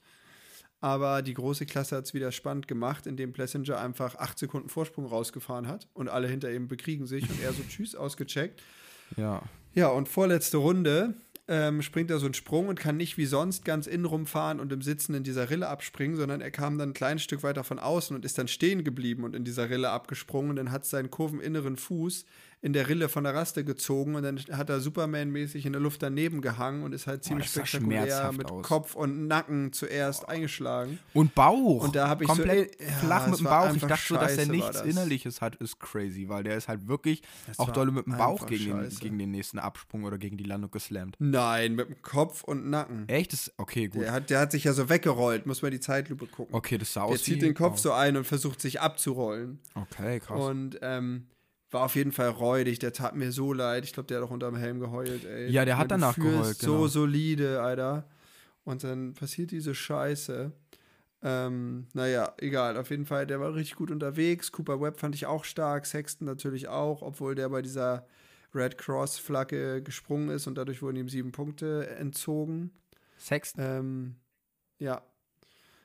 Aber 0.81 1.22
die 1.22 1.35
große 1.35 1.66
Klasse 1.66 1.96
hat 1.96 2.04
es 2.04 2.14
wieder 2.14 2.31
spannend 2.31 2.68
gemacht, 2.68 3.07
indem 3.07 3.33
Plessinger 3.33 3.81
einfach 3.81 4.14
acht 4.16 4.38
Sekunden 4.38 4.68
Vorsprung 4.68 5.07
rausgefahren 5.07 5.66
hat 5.66 5.88
und 5.92 6.09
alle 6.09 6.28
hinter 6.28 6.52
ihm 6.52 6.68
bekriegen 6.68 7.07
sich 7.07 7.28
und 7.28 7.42
er 7.42 7.52
so 7.52 7.62
Tschüss 7.68 7.96
ausgecheckt. 7.96 8.62
Ja. 9.16 9.42
Ja, 9.74 9.88
und 9.88 10.09
vorletzte 10.09 10.57
Runde 10.57 11.14
ähm, 11.48 11.80
springt 11.82 12.11
er 12.11 12.18
so 12.18 12.26
einen 12.26 12.34
Sprung 12.34 12.68
und 12.68 12.78
kann 12.78 12.96
nicht 12.96 13.16
wie 13.16 13.24
sonst 13.26 13.64
ganz 13.64 13.87
innen 13.87 14.04
rumfahren 14.04 14.61
und 14.61 14.72
im 14.72 14.82
Sitzen 14.82 15.14
in 15.14 15.24
dieser 15.24 15.48
Rille 15.48 15.68
abspringen, 15.68 16.16
sondern 16.16 16.40
er 16.40 16.50
kam 16.50 16.78
dann 16.78 16.90
ein 16.90 16.94
kleines 16.94 17.22
Stück 17.22 17.42
weiter 17.42 17.64
von 17.64 17.78
außen 17.78 18.14
und 18.14 18.24
ist 18.24 18.37
dann 18.37 18.48
stehen 18.48 18.84
geblieben 18.84 19.24
und 19.24 19.34
in 19.34 19.44
dieser 19.44 19.70
Rille 19.70 19.90
abgesprungen 19.90 20.50
und 20.50 20.56
dann 20.56 20.70
hat 20.70 20.84
seinen 20.84 21.11
kurveninneren 21.11 21.76
Fuß 21.76 22.26
in 22.60 22.72
der 22.72 22.88
Rille 22.88 23.08
von 23.08 23.22
der 23.22 23.34
Raste 23.34 23.64
gezogen 23.64 24.16
und 24.16 24.24
dann 24.24 24.38
hat 24.50 24.68
er 24.68 24.80
Superman-mäßig 24.80 25.64
in 25.64 25.72
der 25.72 25.80
Luft 25.80 26.02
daneben 26.02 26.40
gehangen 26.40 26.82
und 26.82 26.92
ist 26.92 27.06
halt 27.06 27.22
ziemlich 27.22 27.48
sah 27.50 27.64
spektakulär 27.64 28.32
mit 28.32 28.50
aus. 28.50 28.66
Kopf 28.66 28.94
und 28.96 29.28
Nacken 29.28 29.72
zuerst 29.72 30.28
eingeschlagen. 30.28 30.98
Und 31.14 31.36
Bauch. 31.36 31.84
Und 31.84 31.94
da 31.94 32.08
hab 32.08 32.20
ich 32.20 32.26
so- 32.26 32.34
komplett 32.34 32.80
ja, 32.80 32.88
flach 32.88 33.28
mit 33.28 33.38
dem 33.38 33.44
Bauch. 33.44 33.72
Ich 33.74 33.82
dachte 33.82 34.02
so, 34.08 34.14
dass 34.16 34.32
er 34.32 34.38
scheiße, 34.38 34.50
nichts. 34.50 34.80
Innerliches 34.80 35.40
hat, 35.40 35.54
ist 35.56 35.78
crazy, 35.78 36.28
weil 36.28 36.42
der 36.42 36.56
ist 36.56 36.66
halt 36.66 36.88
wirklich 36.88 37.22
Das 37.46 37.61
auch 37.61 37.68
war 37.68 37.74
doll 37.74 37.92
mit 37.92 38.06
dem 38.06 38.16
Bauch 38.16 38.44
gegen 38.46 38.64
den, 38.64 38.72
scheiße. 38.84 39.00
gegen 39.00 39.18
den 39.18 39.30
nächsten 39.30 39.61
Absprung 39.61 40.02
oder 40.02 40.18
gegen 40.18 40.36
die 40.36 40.44
Landung 40.44 40.72
geslammt. 40.72 41.14
Nein, 41.20 41.76
mit 41.76 41.88
dem 41.88 42.02
Kopf 42.02 42.42
und 42.42 42.68
Nacken. 42.70 43.09
Echt? 43.09 43.32
Das, 43.32 43.52
okay, 43.56 43.86
gut. 43.86 44.02
Der 44.02 44.12
hat, 44.12 44.30
der 44.30 44.40
hat 44.40 44.50
sich 44.50 44.64
ja 44.64 44.72
so 44.72 44.88
weggerollt, 44.88 45.46
muss 45.46 45.62
man 45.62 45.70
die 45.70 45.80
Zeitlupe 45.80 46.26
gucken. 46.26 46.52
Okay, 46.54 46.76
das 46.76 46.92
sah 46.92 47.02
Der 47.06 47.14
aus 47.14 47.22
zieht 47.22 47.36
wie 47.36 47.38
den 47.46 47.54
Kopf 47.54 47.74
Bauch. 47.74 47.78
so 47.78 47.92
ein 47.92 48.16
und 48.16 48.24
versucht 48.24 48.61
sich 48.61 48.80
abzurollen. 48.80 49.61
Okay, 49.74 50.18
krass. 50.18 50.40
Und 50.40 50.78
ähm, 50.82 51.28
war 51.70 51.82
auf 51.84 51.94
jeden 51.94 52.12
Fall 52.12 52.28
räudig. 52.28 52.78
Der 52.78 52.92
tat 52.92 53.14
mir 53.14 53.32
so 53.32 53.52
leid. 53.52 53.84
Ich 53.84 53.92
glaube, 53.92 54.06
der 54.06 54.18
hat 54.18 54.24
auch 54.24 54.30
unterm 54.30 54.56
Helm 54.56 54.80
geheult, 54.80 55.24
ey. 55.24 55.50
Ja, 55.50 55.64
der 55.64 55.78
hat 55.78 55.90
danach 55.90 56.14
führst 56.14 56.30
geheult, 56.30 56.56
So 56.58 56.72
genau. 56.74 56.86
solide, 56.86 57.62
Alter. 57.62 58.08
Und 58.64 58.84
dann 58.84 59.14
passiert 59.14 59.50
diese 59.50 59.74
Scheiße. 59.74 60.52
Ähm, 61.22 61.86
naja, 61.94 62.34
egal. 62.38 62.76
Auf 62.76 62.90
jeden 62.90 63.06
Fall, 63.06 63.26
der 63.26 63.40
war 63.40 63.54
richtig 63.54 63.76
gut 63.76 63.90
unterwegs. 63.90 64.52
Cooper 64.52 64.80
Webb 64.80 64.98
fand 65.00 65.14
ich 65.14 65.26
auch 65.26 65.44
stark. 65.44 65.86
Sexton 65.86 66.26
natürlich 66.26 66.68
auch, 66.68 67.02
obwohl 67.02 67.34
der 67.34 67.48
bei 67.48 67.62
dieser 67.62 68.06
Red 68.54 68.78
Cross-Flagge 68.78 69.82
gesprungen 69.82 70.30
ist 70.30 70.46
und 70.46 70.56
dadurch 70.56 70.80
wurden 70.80 70.96
ihm 70.96 71.08
sieben 71.08 71.32
Punkte 71.32 71.88
entzogen. 71.98 72.70
Sex? 73.18 73.54
Ähm, 73.58 74.16
ja, 74.78 75.02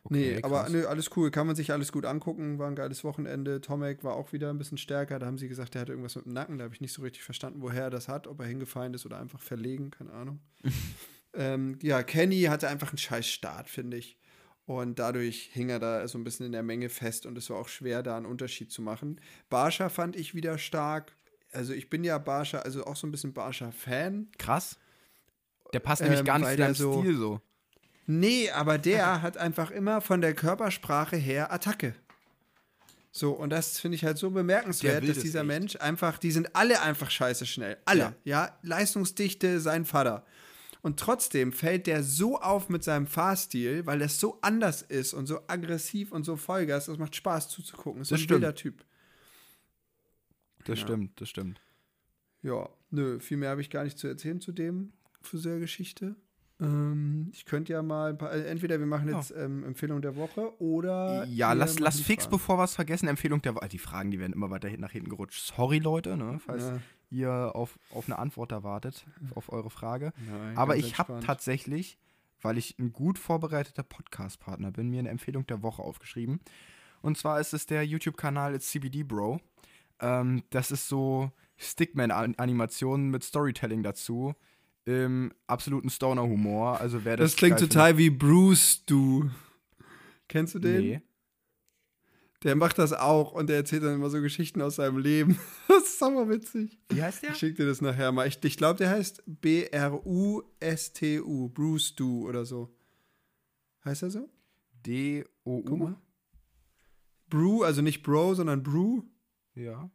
Okay, 0.05 0.35
nee, 0.35 0.43
aber 0.43 0.67
nö, 0.69 0.85
alles 0.85 1.09
cool. 1.15 1.31
Kann 1.31 1.47
man 1.47 1.55
sich 1.55 1.71
alles 1.71 1.91
gut 1.93 2.05
angucken. 2.05 2.59
War 2.59 2.67
ein 2.67 2.75
geiles 2.75 3.03
Wochenende. 3.05 3.61
Tomek 3.61 4.03
war 4.03 4.15
auch 4.15 4.33
wieder 4.33 4.49
ein 4.49 4.57
bisschen 4.57 4.77
stärker. 4.77 5.17
Da 5.17 5.25
haben 5.25 5.37
sie 5.37 5.47
gesagt, 5.47 5.73
der 5.75 5.81
hatte 5.81 5.93
irgendwas 5.93 6.15
mit 6.17 6.25
dem 6.25 6.33
Nacken. 6.33 6.57
Da 6.57 6.65
habe 6.65 6.73
ich 6.73 6.81
nicht 6.81 6.91
so 6.93 7.01
richtig 7.03 7.23
verstanden, 7.23 7.61
woher 7.61 7.83
er 7.83 7.89
das 7.89 8.09
hat. 8.09 8.27
Ob 8.27 8.39
er 8.41 8.45
hingefallen 8.45 8.93
ist 8.93 9.05
oder 9.05 9.17
einfach 9.19 9.39
verlegen. 9.41 9.91
Keine 9.91 10.11
Ahnung. 10.11 10.39
ähm, 11.33 11.79
ja, 11.81 12.03
Kenny 12.03 12.41
hatte 12.43 12.67
einfach 12.67 12.89
einen 12.89 12.97
scheiß 12.97 13.25
Start, 13.27 13.69
finde 13.69 13.95
ich. 13.97 14.17
Und 14.65 14.99
dadurch 14.99 15.49
hing 15.53 15.69
er 15.69 15.79
da 15.79 16.05
so 16.07 16.17
ein 16.17 16.23
bisschen 16.25 16.45
in 16.45 16.51
der 16.51 16.63
Menge 16.63 16.89
fest. 16.89 17.25
Und 17.25 17.37
es 17.37 17.49
war 17.49 17.57
auch 17.57 17.69
schwer, 17.69 18.03
da 18.03 18.17
einen 18.17 18.25
Unterschied 18.25 18.71
zu 18.71 18.81
machen. 18.81 19.21
Barscha 19.49 19.87
fand 19.89 20.15
ich 20.17 20.35
wieder 20.35 20.57
stark. 20.57 21.15
Also 21.53 21.71
ich 21.73 21.89
bin 21.89 22.03
ja 22.03 22.17
Barscha, 22.17 22.59
also 22.59 22.85
auch 22.85 22.95
so 22.97 23.07
ein 23.07 23.11
bisschen 23.11 23.33
Barscha-Fan. 23.33 24.29
Krass. 24.37 24.77
Der 25.71 25.79
passt 25.79 26.01
nämlich 26.01 26.19
Ähm, 26.19 26.25
gar 26.25 26.39
nicht 26.39 26.49
zu 26.51 26.57
deinem 26.57 26.75
so- 26.75 26.99
Stil 27.01 27.15
so. 27.17 27.41
Nee, 28.05 28.49
aber 28.51 28.77
der 28.77 29.21
hat 29.21 29.37
einfach 29.37 29.71
immer 29.71 30.01
von 30.01 30.21
der 30.21 30.33
Körpersprache 30.33 31.15
her 31.15 31.51
Attacke. 31.53 31.95
So, 33.11 33.31
und 33.31 33.51
das 33.51 33.79
finde 33.79 33.95
ich 33.95 34.03
halt 34.03 34.17
so 34.17 34.31
bemerkenswert, 34.31 35.03
dass 35.07 35.15
das 35.15 35.23
dieser 35.23 35.41
echt. 35.41 35.47
Mensch 35.47 35.75
einfach, 35.77 36.17
die 36.17 36.31
sind 36.31 36.55
alle 36.55 36.81
einfach 36.81 37.11
scheiße 37.11 37.45
schnell. 37.45 37.77
Alle, 37.85 38.15
ja. 38.23 38.57
Leistungsdichte, 38.63 39.59
sein 39.59 39.85
Vater. 39.85 40.25
Und 40.81 40.99
trotzdem 40.99 41.53
fällt 41.53 41.87
der 41.87 42.03
so 42.03 42.39
auf 42.41 42.67
mit 42.69 42.83
seinem 42.83 43.07
Fahrstil, 43.07 43.85
weil 43.85 43.99
das 43.99 44.19
so 44.19 44.39
anders 44.41 44.81
ist 44.81 45.13
und 45.13 45.27
so 45.27 45.39
aggressiv 45.47 46.11
und 46.11 46.23
so 46.25 46.35
Vollgas, 46.35 46.87
das 46.87 46.97
macht 46.97 47.15
Spaß 47.15 47.47
zuzugucken. 47.49 48.01
Ist 48.01 48.09
so 48.09 48.15
Das 48.15 48.21
ein 48.21 48.23
stimmt. 48.25 48.41
wilder 48.41 48.55
Typ. 48.55 48.83
Das 50.65 50.79
Ja. 50.79 50.85
stimmt, 50.85 51.21
das 51.21 51.29
stimmt. 51.29 51.61
Ja, 52.41 52.67
nö, 52.89 53.19
viel 53.19 53.37
mehr 53.37 53.51
habe 53.51 53.61
ich 53.61 53.69
gar 53.69 53.83
nicht 53.85 53.97
zu 53.97 54.07
erzählen 54.07 54.41
zu 54.41 54.51
dem 54.51 54.91
Friseurgeschichte. 55.21 56.15
Ähm, 56.59 57.29
ich 57.33 57.45
könnte 57.45 57.73
ja 57.73 57.81
mal, 57.81 58.11
ein 58.11 58.17
paar, 58.17 58.31
äh, 58.31 58.45
entweder 58.47 58.79
wir 58.79 58.85
machen 58.85 59.09
jetzt 59.09 59.31
ähm, 59.35 59.63
Empfehlung 59.63 60.01
der 60.01 60.15
Woche 60.15 60.59
oder. 60.61 61.25
Ja, 61.25 61.53
lass, 61.53 61.79
lass 61.79 61.99
fix, 61.99 62.23
Fragen. 62.25 62.35
bevor 62.37 62.57
wir 62.57 62.63
es 62.63 62.75
vergessen, 62.75 63.07
Empfehlung 63.07 63.41
der 63.41 63.55
Woche. 63.55 63.67
Die 63.69 63.79
Fragen, 63.79 64.11
die 64.11 64.19
werden 64.19 64.33
immer 64.33 64.49
weiter 64.49 64.69
nach 64.77 64.91
hinten 64.91 65.09
gerutscht. 65.09 65.45
Sorry, 65.45 65.79
Leute, 65.79 66.15
ne, 66.15 66.39
falls 66.39 66.63
Ja. 66.63 66.79
ihr 67.09 67.51
auf, 67.55 67.77
auf 67.93 68.05
eine 68.07 68.19
Antwort 68.19 68.51
erwartet, 68.51 69.05
auf 69.35 69.51
eure 69.51 69.69
Frage. 69.69 70.13
Nein, 70.29 70.57
Aber 70.57 70.77
ich 70.77 70.97
habe 70.97 71.19
tatsächlich, 71.21 71.97
weil 72.41 72.57
ich 72.57 72.77
ein 72.79 72.93
gut 72.93 73.17
vorbereiteter 73.17 73.83
Podcast-Partner 73.83 74.71
bin, 74.71 74.89
mir 74.89 74.99
eine 74.99 75.09
Empfehlung 75.09 75.45
der 75.47 75.63
Woche 75.63 75.81
aufgeschrieben. 75.81 76.39
Und 77.01 77.17
zwar 77.17 77.39
ist 77.39 77.53
es 77.53 77.65
der 77.65 77.85
YouTube-Kanal 77.85 78.55
It's 78.55 78.69
CBD 78.69 79.03
Bro. 79.03 79.41
Ähm, 79.99 80.43
das 80.51 80.71
ist 80.71 80.87
so 80.87 81.31
Stickman-Animationen 81.57 83.09
mit 83.09 83.23
Storytelling 83.23 83.83
dazu. 83.83 84.33
Im 84.85 85.31
absoluten 85.47 85.89
Stoner-Humor. 85.89 86.79
Also 86.81 87.05
wer 87.05 87.15
das 87.17 87.31
Das 87.31 87.37
klingt 87.37 87.59
total 87.59 87.97
wie 87.97 88.09
Bruce, 88.09 88.83
du. 88.85 89.29
Kennst 90.27 90.55
du 90.55 90.59
den? 90.59 90.75
findet- 90.81 91.01
Nee. 91.03 91.07
Der 92.43 92.55
macht 92.57 92.77
das 92.77 92.91
auch 92.91 93.31
und 93.31 93.47
der 93.47 93.55
erzählt 93.55 93.83
dann 93.83 93.95
immer 93.95 94.09
so 94.09 94.19
Geschichten 94.19 94.61
aus 94.61 94.75
seinem 94.75 94.97
Leben. 94.97 95.37
Das 95.69 95.83
ist 95.83 95.99
sauerwitzig. 95.99 96.77
Wie 96.89 97.01
heißt 97.01 97.23
der? 97.23 97.29
Ich 97.31 97.37
schick 97.37 97.55
dir 97.55 97.65
das 97.65 97.79
nachher 97.79 98.11
mal. 98.11 98.27
Ich, 98.27 98.43
ich 98.43 98.57
glaube, 98.57 98.77
der 98.79 98.89
heißt 98.89 99.23
B-R-U-S-T-U. 100.23 101.49
Bruce 101.49 101.95
Du 101.95 102.27
oder 102.27 102.43
so. 102.45 102.75
Heißt 103.85 104.03
er 104.03 104.11
so? 104.11 104.29
D-O-U. 104.85 105.93
Brew, 107.29 107.63
also 107.63 107.81
nicht 107.81 108.03
Bro, 108.03 108.33
sondern 108.35 108.61
Brew 108.63 109.03
Ja. 109.55 109.89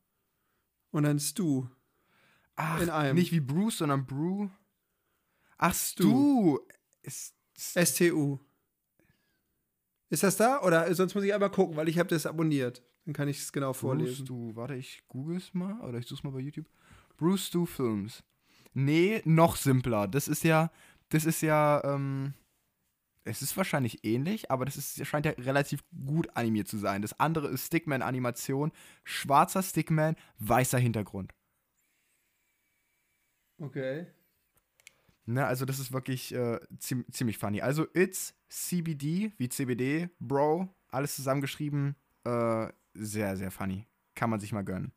und 0.90 1.02
dann 1.04 1.18
Stu. 1.20 1.66
Ach, 2.56 2.80
In 2.80 2.90
einem. 2.90 3.14
nicht 3.16 3.30
wie 3.32 3.40
Bruce, 3.40 3.78
sondern 3.78 4.06
Brew. 4.06 4.48
Ach, 5.58 5.74
Stu. 5.74 6.58
Stu. 7.06 8.38
Ist, 10.10 10.22
das 10.22 10.36
da? 10.36 10.62
Oder 10.62 10.94
sonst 10.94 11.14
muss 11.14 11.24
ich 11.24 11.34
einmal 11.34 11.50
gucken, 11.50 11.76
weil 11.76 11.88
ich 11.88 11.98
habe 11.98 12.08
das 12.08 12.26
abonniert. 12.26 12.82
Dann 13.04 13.14
kann 13.14 13.28
ich 13.28 13.38
es 13.38 13.52
genau 13.52 13.72
Bruce 13.72 13.80
vorlesen. 13.80 14.24
Stu. 14.24 14.54
Warte, 14.54 14.74
ich 14.74 15.02
google 15.08 15.36
es 15.36 15.52
mal 15.52 15.80
oder 15.80 15.98
ich 15.98 16.06
suche 16.06 16.26
mal 16.26 16.32
bei 16.32 16.40
YouTube. 16.40 16.66
Bruce 17.16 17.46
Stu 17.46 17.66
Films. 17.66 18.22
Nee, 18.72 19.22
noch 19.24 19.56
simpler. 19.56 20.06
Das 20.06 20.28
ist 20.28 20.44
ja, 20.44 20.70
das 21.08 21.24
ist 21.24 21.40
ja, 21.40 21.82
ähm, 21.84 22.34
es 23.24 23.42
ist 23.42 23.56
wahrscheinlich 23.56 24.04
ähnlich, 24.04 24.50
aber 24.50 24.64
das 24.64 24.76
ist, 24.76 25.04
scheint 25.06 25.26
ja 25.26 25.32
relativ 25.32 25.82
gut 26.06 26.28
animiert 26.36 26.68
zu 26.68 26.78
sein. 26.78 27.02
Das 27.02 27.18
andere 27.18 27.48
ist 27.48 27.66
Stickman-Animation. 27.66 28.70
Schwarzer 29.04 29.62
Stickman, 29.62 30.14
weißer 30.38 30.78
Hintergrund. 30.78 31.34
Okay. 33.60 34.06
Ne, 35.28 35.44
also 35.46 35.66
das 35.66 35.78
ist 35.78 35.92
wirklich 35.92 36.34
äh, 36.34 36.58
ziem 36.78 37.04
ziemlich 37.12 37.36
funny. 37.36 37.60
Also 37.60 37.86
It's 37.92 38.34
CBD 38.48 39.30
wie 39.36 39.50
CBD, 39.50 40.08
Bro, 40.18 40.74
alles 40.88 41.16
zusammengeschrieben. 41.16 41.96
Äh, 42.24 42.68
sehr, 42.94 43.36
sehr 43.36 43.50
funny. 43.50 43.86
Kann 44.14 44.30
man 44.30 44.40
sich 44.40 44.52
mal 44.52 44.64
gönnen. 44.64 44.92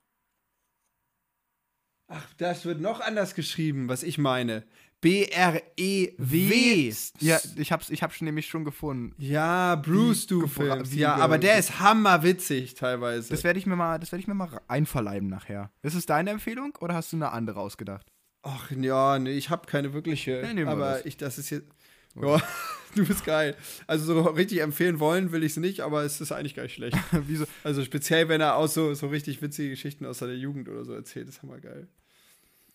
Ach, 2.08 2.34
das 2.36 2.64
wird 2.64 2.80
noch 2.80 3.02
anders 3.02 3.36
geschrieben, 3.36 3.90
was 3.90 4.04
ich 4.04 4.18
meine. 4.18 4.64
B-R-E-W. 5.02 6.94
Ja, 7.20 7.40
ich 7.58 7.72
hab's, 7.74 7.90
ich 7.90 8.02
hab's 8.02 8.16
schon 8.16 8.26
nämlich 8.26 8.48
schon 8.48 8.64
gefunden. 8.64 9.14
Ja, 9.18 9.76
Bruce, 9.76 10.28
du 10.28 10.48
Films. 10.48 10.94
Ja, 10.94 11.16
aber 11.16 11.40
der 11.40 11.58
ist 11.58 11.80
hammerwitzig 11.80 12.76
teilweise. 12.76 13.32
Das 13.32 13.44
werde 13.44 13.60
ich 13.60 13.66
mir 13.66 13.76
mal, 13.76 14.00
das 14.00 14.14
werde 14.14 14.22
ich 14.22 14.28
mir 14.28 14.36
mal 14.36 14.62
einverleiben 14.70 15.28
nachher. 15.28 15.72
Ist 15.82 15.96
es 15.96 16.06
deine 16.06 16.30
Empfehlung 16.30 16.78
oder 16.80 16.94
hast 16.94 17.12
du 17.12 17.18
eine 17.18 17.32
andere 17.32 17.60
ausgedacht? 17.60 18.11
Ach 18.44 18.72
ja, 18.72 19.20
nee, 19.20 19.34
ich 19.34 19.50
habe 19.50 19.68
keine 19.68 19.94
wirkliche. 19.94 20.42
Ja, 20.42 20.56
wir 20.56 20.68
aber 20.68 20.94
das. 20.94 21.06
ich, 21.06 21.18
das 21.18 21.38
ist 21.38 21.50
jetzt. 21.50 21.68
Ja, 22.16 22.42
du 22.96 23.06
bist 23.06 23.24
geil. 23.26 23.56
Also 23.88 24.06
so 24.06 24.22
richtig 24.22 24.62
empfehlen 24.62 25.00
wollen 25.00 25.32
will 25.32 25.44
ich 25.44 25.54
es 25.54 25.58
nicht, 25.58 25.82
aber 25.82 26.04
es 26.04 26.20
ist 26.20 26.32
eigentlich 26.32 26.56
gar 26.56 26.64
nicht 26.64 26.74
schlecht. 26.74 26.98
Wieso? 27.12 27.46
Also 27.64 27.84
speziell, 27.84 28.28
wenn 28.30 28.42
er 28.42 28.56
auch 28.56 28.68
so, 28.68 28.94
so 28.94 29.08
richtig 29.08 29.42
witzige 29.42 29.70
Geschichten 29.70 30.06
aus 30.06 30.20
seiner 30.20 30.34
Jugend 30.34 30.68
oder 30.70 30.84
so 30.84 30.94
erzählt, 30.94 31.30
ist 31.30 31.42
hammer 31.42 31.60
geil. 31.60 31.88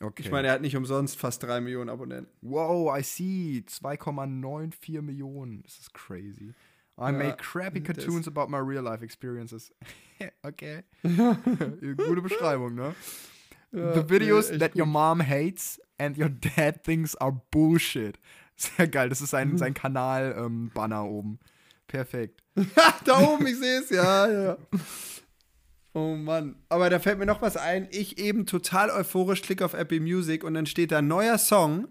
Okay. 0.01 0.23
Ich 0.23 0.31
meine, 0.31 0.49
er 0.49 0.55
hat 0.55 0.61
nicht 0.61 0.77
umsonst 0.77 1.19
fast 1.19 1.43
drei 1.43 1.61
Millionen 1.61 1.89
Abonnenten. 1.89 2.31
wow, 2.43 2.97
I 2.97 3.03
see. 3.03 3.65
2,94 3.67 5.01
Millionen. 5.01 5.63
Das 5.63 5.79
ist 5.79 5.95
crazy. 5.95 6.55
I 6.99 7.13
make 7.13 7.37
crappy 7.37 7.83
cartoons 7.83 8.27
about 8.27 8.49
my 8.49 8.59
real 8.59 8.83
life 8.83 9.03
experiences. 9.03 9.71
okay. 10.43 10.83
Gute 11.03 12.23
Beschreibung, 12.23 12.75
ne? 12.75 12.95
The 13.73 14.09
videos 14.09 14.49
nee, 14.49 14.55
echt 14.55 14.61
that 14.61 14.77
your 14.77 14.87
mom 14.87 15.21
hates 15.21 15.81
and 15.99 16.17
your 16.17 16.29
dad 16.29 16.83
thinks 16.85 17.15
are 17.17 17.41
bullshit. 17.51 18.19
Sehr 18.57 18.89
geil, 18.89 19.09
das 19.09 19.21
ist 19.21 19.31
sein, 19.31 19.59
sein 19.59 19.75
Kanal-Banner 19.83 21.05
oben. 21.05 21.39
Perfekt. 21.87 22.43
da 23.05 23.21
oben, 23.21 23.47
ich 23.47 23.59
sehe 23.59 23.81
es, 23.81 23.91
ja, 23.91 24.29
ja. 24.29 24.59
Oh 25.93 26.15
Mann. 26.15 26.57
Aber 26.69 26.91
da 26.91 26.99
fällt 26.99 27.19
mir 27.19 27.27
noch 27.27 27.43
was 27.43 27.57
ein. 27.57 27.89
Ich 27.91 28.19
eben 28.19 28.47
total 28.47 28.91
euphorisch 28.91 29.43
klicke 29.43 29.65
auf 29.65 29.75
Apple 29.75 30.01
Music 30.01 30.45
und 30.45 30.55
dann 30.55 30.67
steht 30.67 30.93
da 30.93 31.01
neuer 31.01 31.39
Song, 31.39 31.89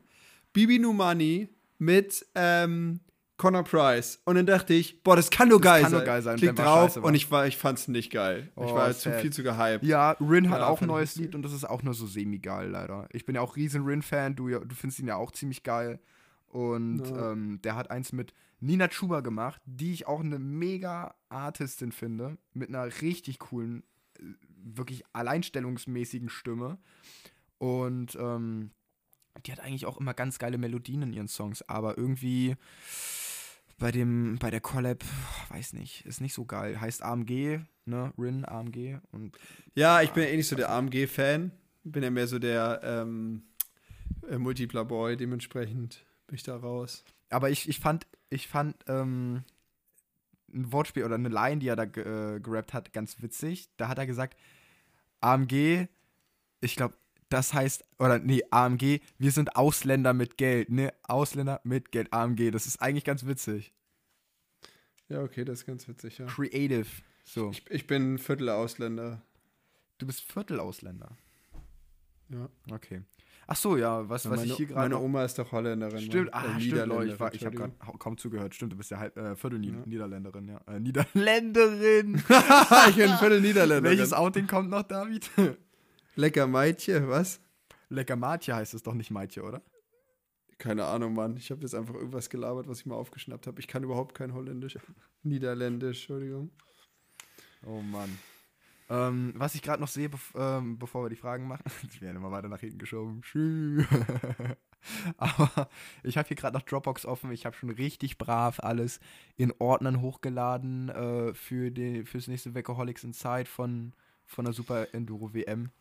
Bibi 0.54 0.80
Numani 0.80 1.50
mit 1.78 2.26
ähm, 2.36 3.00
Connor 3.38 3.64
Price. 3.64 4.22
Und 4.26 4.36
dann 4.36 4.46
dachte 4.46 4.74
ich, 4.74 5.04
boah, 5.04 5.16
das 5.16 5.30
kann 5.30 5.50
nur 5.50 5.60
geil 5.60 5.82
kann 5.84 5.92
nur 5.92 6.00
sein. 6.02 6.06
geil 6.08 6.22
sein, 6.22 6.38
Klick 6.38 6.56
drauf 6.56 6.96
und 6.96 7.16
ich, 7.16 7.30
war, 7.32 7.46
ich 7.48 7.58
fand's 7.58 7.88
nicht 7.90 8.12
geil. 8.12 8.50
ich 8.56 8.56
Oh, 8.56 8.76
war 8.76 8.94
zu 8.94 9.12
viel 9.20 9.34
zu 9.34 9.44
gehypt. 9.44 9.84
Ja, 9.84 10.12
Rin 10.22 10.50
hat 10.50 10.62
Ja, 10.62 10.68
auch 10.68 10.80
ein 10.82 10.86
ich 10.86 10.88
neues. 10.88 11.16
Lied 11.18 11.36
und 11.36 11.42
das 11.44 11.52
ist 11.52 11.66
auch 11.66 11.84
nur 11.84 11.94
so 11.94 12.08
semi-geil, 12.08 12.70
leider. 12.70 13.08
Ich 13.12 13.26
bin 13.26 13.36
ja 13.36 13.42
auch 13.42 13.56
riesen 13.58 13.84
Rin-Fan, 13.84 14.36
du, 14.36 14.48
du 14.48 14.76
findest 14.76 15.00
ihn 15.00 15.08
ja 15.08 15.18
auch 15.18 15.32
ziemlich 15.32 15.64
geil. 15.64 16.00
Und 16.48 17.02
Ja. 17.10 17.32
ähm, 17.34 17.60
der 17.64 17.76
hat 17.76 17.92
eins 17.92 18.14
mit 18.14 18.34
Nina 18.62 18.88
Chuba 18.88 19.20
gemacht, 19.20 19.62
die 19.66 19.92
ich 19.92 20.08
auch 20.08 20.22
eine 20.22 20.40
mega 20.40 21.14
Artistin 21.28 21.92
finde, 21.92 22.38
mit 22.54 22.70
einer 22.70 22.86
richtig 23.02 23.40
coolen, 23.40 23.84
äh, 24.18 24.24
wirklich 24.64 25.04
alleinstellungsmäßigen 25.12 26.30
Stimme. 26.30 26.78
Und 27.58 28.16
ähm, 28.16 28.72
die 29.46 29.52
hat 29.52 29.60
eigentlich 29.60 29.86
auch 29.86 29.98
immer 30.00 30.14
ganz 30.14 30.40
geile 30.40 30.58
Melodien 30.58 31.02
in 31.02 31.12
ihren 31.12 31.28
Songs, 31.28 31.62
aber 31.68 31.98
irgendwie 31.98 32.56
bei 33.78 33.92
dem, 33.92 34.38
bei 34.40 34.50
der 34.50 34.62
Collab, 34.62 35.04
weiß 35.50 35.74
nicht, 35.74 36.06
ist 36.06 36.22
nicht 36.22 36.34
so 36.34 36.46
geil. 36.46 36.80
Heißt 36.80 37.04
AMG, 37.04 37.60
ne? 37.86 38.14
Rin, 38.18 38.46
AMG 38.46 39.00
und 39.12 39.38
Ja, 39.74 40.02
ich 40.02 40.12
bin 40.12 40.24
ja 40.24 40.30
eh 40.30 40.38
nicht 40.38 40.48
so 40.48 40.56
der 40.56 40.70
AMG-Fan. 40.70 41.52
Bin 41.84 42.04
ja 42.04 42.10
mehr 42.10 42.28
so 42.28 42.40
der 42.40 42.82
ähm, 42.84 43.44
äh, 44.30 44.38
Multipler 44.38 44.86
Boy, 44.86 45.18
dementsprechend 45.18 46.06
bin 46.28 46.36
ich 46.36 46.44
da 46.44 46.56
raus. 46.56 47.04
Aber 47.30 47.50
ich, 47.50 47.70
ich 47.70 47.80
fand, 47.80 48.08
ich 48.30 48.48
fand 48.48 48.76
ähm, 48.88 49.44
ein 50.54 50.72
Wortspiel 50.72 51.04
oder 51.04 51.16
eine 51.16 51.30
Line, 51.30 51.60
die 51.60 51.68
er 51.68 51.76
da 51.76 51.84
äh, 51.84 52.40
gerappt 52.40 52.74
hat, 52.74 52.94
ganz 52.94 53.22
witzig. 53.22 53.70
Da 53.78 53.88
hat 53.88 53.98
er 53.98 54.08
gesagt, 54.08 54.38
AMG, 55.22 55.88
ich 56.62 56.76
glaube, 56.76 56.96
das 57.30 57.54
heißt, 57.54 57.84
oder 58.00 58.20
nee, 58.20 58.42
AMG, 58.52 59.00
wir 59.18 59.32
sind 59.32 59.56
Ausländer 59.56 60.14
mit 60.14 60.38
Geld, 60.38 60.70
ne? 60.70 60.94
Ausländer 61.04 61.62
mit 61.64 61.92
Geld, 61.92 62.14
AMG. 62.14 62.52
Das 62.52 62.66
ist 62.68 62.82
eigentlich 62.82 63.04
ganz 63.04 63.26
witzig. 63.26 63.74
Ja, 65.10 65.22
okay, 65.22 65.46
das 65.46 65.60
ist 65.60 65.66
ganz 65.66 65.88
witzig, 65.88 66.18
ja. 66.18 66.26
Creative. 66.28 66.88
So. 67.24 67.52
Ich, 67.52 67.70
ich 67.70 67.88
bin 67.88 68.18
Viertel-Ausländer. 68.18 69.22
Du 69.98 70.06
bist 70.08 70.22
Viertelausländer. 70.22 71.10
Ja. 72.30 72.50
Okay. 72.72 73.02
Ach 73.48 73.56
so, 73.56 73.78
ja, 73.78 74.10
was, 74.10 74.28
was 74.28 74.40
meine, 74.40 74.52
ich 74.52 74.58
hier 74.58 74.66
gerade 74.66 74.80
meine 74.90 75.00
Oma 75.00 75.24
ist 75.24 75.38
doch 75.38 75.52
Holländerin. 75.52 76.00
Stimmt, 76.02 76.32
Mann. 76.34 76.46
ah, 76.46 76.58
Äh, 76.58 76.62
stimmt, 76.62 76.88
Leute, 76.88 77.14
ich, 77.14 77.20
war- 77.20 77.32
ich 77.34 77.46
habe 77.46 77.56
gerade 77.56 77.74
kaum 78.00 78.18
zugehört. 78.18 78.56
Stimmt, 78.56 78.74
du 78.74 78.78
bist 78.78 78.90
ja 78.90 78.98
halb, 78.98 79.16
äh, 79.18 79.36
Viertel 79.36 79.64
Ja. 79.64 79.74
Niederländerin, 79.86 80.48
ja. 80.48 80.60
Äh, 80.68 80.80
Niederländerin. 80.80 82.16
ich 82.90 82.96
bin 82.96 83.10
Viertel 83.18 83.42
Niederländerin. 83.42 83.84
Welches 83.98 84.14
Outing 84.14 84.48
kommt 84.48 84.72
noch, 84.72 84.84
David? 84.84 85.30
Lecker 86.16 86.48
Maitje, 86.48 87.08
was? 87.08 87.42
Lecker 87.90 88.16
Matje 88.16 88.56
heißt 88.56 88.74
es 88.74 88.84
doch 88.84 88.94
nicht 88.94 89.12
Maitje, 89.12 89.44
oder? 89.44 89.62
Keine 90.58 90.86
Ahnung, 90.86 91.14
Mann. 91.14 91.36
Ich 91.36 91.52
habe 91.52 91.62
jetzt 91.62 91.76
einfach 91.76 91.96
irgendwas 91.96 92.30
gelabert, 92.30 92.68
was 92.70 92.80
ich 92.80 92.86
mal 92.86 92.96
aufgeschnappt 92.96 93.48
habe. 93.48 93.60
Ich 93.60 93.68
kann 93.68 93.84
überhaupt 93.84 94.16
kein 94.16 94.34
Holländisch. 94.34 94.78
Niederländisch, 95.24 96.00
Entschuldigung. 96.00 96.52
Oh 97.66 97.82
Mann. 97.82 98.18
Ähm, 98.88 99.34
was 99.36 99.56
ich 99.56 99.64
gerade 99.64 99.82
noch 99.82 99.90
sehe, 99.90 100.10
bev 100.10 100.34
ähm, 100.38 100.78
bevor 100.78 101.04
wir 101.04 101.10
die 101.10 101.16
Fragen 101.16 101.48
machen, 101.48 101.64
die 101.94 102.02
werden 102.02 102.18
immer 102.18 102.32
weiter 102.32 102.48
nach 102.48 102.60
hinten 102.60 102.78
geschoben. 102.78 103.22
Aber 105.18 105.70
ich 106.04 106.18
habe 106.18 106.28
hier 106.28 106.38
gerade 106.38 106.56
noch 106.56 106.64
Dropbox 106.64 107.06
offen. 107.06 107.32
Ich 107.32 107.46
habe 107.46 107.56
schon 107.56 107.72
richtig 107.72 108.18
brav 108.18 108.60
alles 108.60 109.00
in 109.36 109.52
Ordnern 109.58 110.02
hochgeladen 110.02 110.90
äh, 110.90 111.34
für 111.34 111.72
die, 111.72 112.06
fürs 112.06 112.28
nächste 112.28 112.54
Weckeholics 112.54 113.04
Inside 113.04 113.48
von, 113.48 113.94
von 114.26 114.46
der 114.46 114.54
Super 114.54 114.94
Enduro 114.94 115.34
WM. 115.34 115.72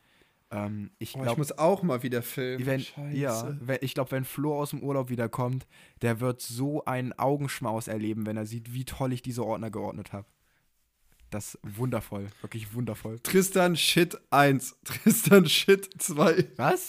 Ähm, 0.55 0.91
ich 0.99 1.17
Oh, 1.17 1.25
ich 1.25 1.37
muss 1.37 1.51
auch 1.59 1.83
mal 1.83 2.03
wieder 2.05 2.23
filmen. 2.23 2.65
wenn, 2.65 2.81
Scheiße. 2.81 3.17
ja, 3.17 3.57
wenn, 3.61 3.79
ich 3.81 3.95
glaube, 3.95 4.13
wenn 4.13 4.25
Flo 4.25 4.57
aus 4.61 4.71
dem 4.71 4.83
Urlaub 4.83 5.11
wiederkommt, 5.11 5.67
der 6.01 6.21
wird 6.21 6.41
so 6.41 6.85
einen 6.85 7.13
Augenschmaus 7.13 7.89
erleben, 7.89 8.25
wenn 8.25 8.37
er 8.37 8.47
sieht, 8.47 8.73
wie 8.73 8.85
toll 8.85 9.13
ich 9.13 9.21
diese 9.23 9.45
Ordner 9.45 9.71
geordnet 9.71 10.13
habe. 10.13 10.27
Das 11.31 11.57
ist 11.57 11.79
wundervoll, 11.79 12.29
wirklich 12.43 12.73
wundervoll. 12.75 13.19
Tristan 13.21 13.75
Shit 13.75 14.17
1. 14.31 14.79
Tristan 14.85 15.47
Shit 15.47 15.91
2. 16.01 16.51
Was? 16.57 16.89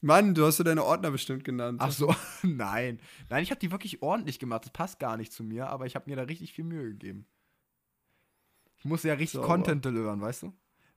Mann, 0.00 0.34
du 0.34 0.46
hast 0.46 0.56
so 0.56 0.64
deine 0.64 0.82
Ordner 0.84 1.10
bestimmt 1.10 1.44
genannt. 1.44 1.78
Ach 1.82 1.92
so, 1.92 2.14
nein. 2.42 2.98
Nein, 3.28 3.42
ich 3.42 3.50
habe 3.50 3.60
die 3.60 3.70
wirklich 3.70 4.02
ordentlich 4.02 4.38
gemacht. 4.38 4.64
Das 4.64 4.72
passt 4.72 4.98
gar 4.98 5.18
nicht 5.18 5.32
zu 5.32 5.44
mir, 5.44 5.68
aber 5.68 5.84
ich 5.84 5.94
habe 5.94 6.08
mir 6.08 6.16
da 6.16 6.22
richtig 6.22 6.54
viel 6.54 6.64
Mühe 6.64 6.88
gegeben. 6.88 7.26
Ich 8.78 8.84
muss 8.86 9.02
ja 9.02 9.12
richtig 9.12 9.32
Sauber. 9.32 9.46
Content 9.46 9.84
delivern, 9.84 10.20
weißt 10.20 10.44
du? 10.44 10.52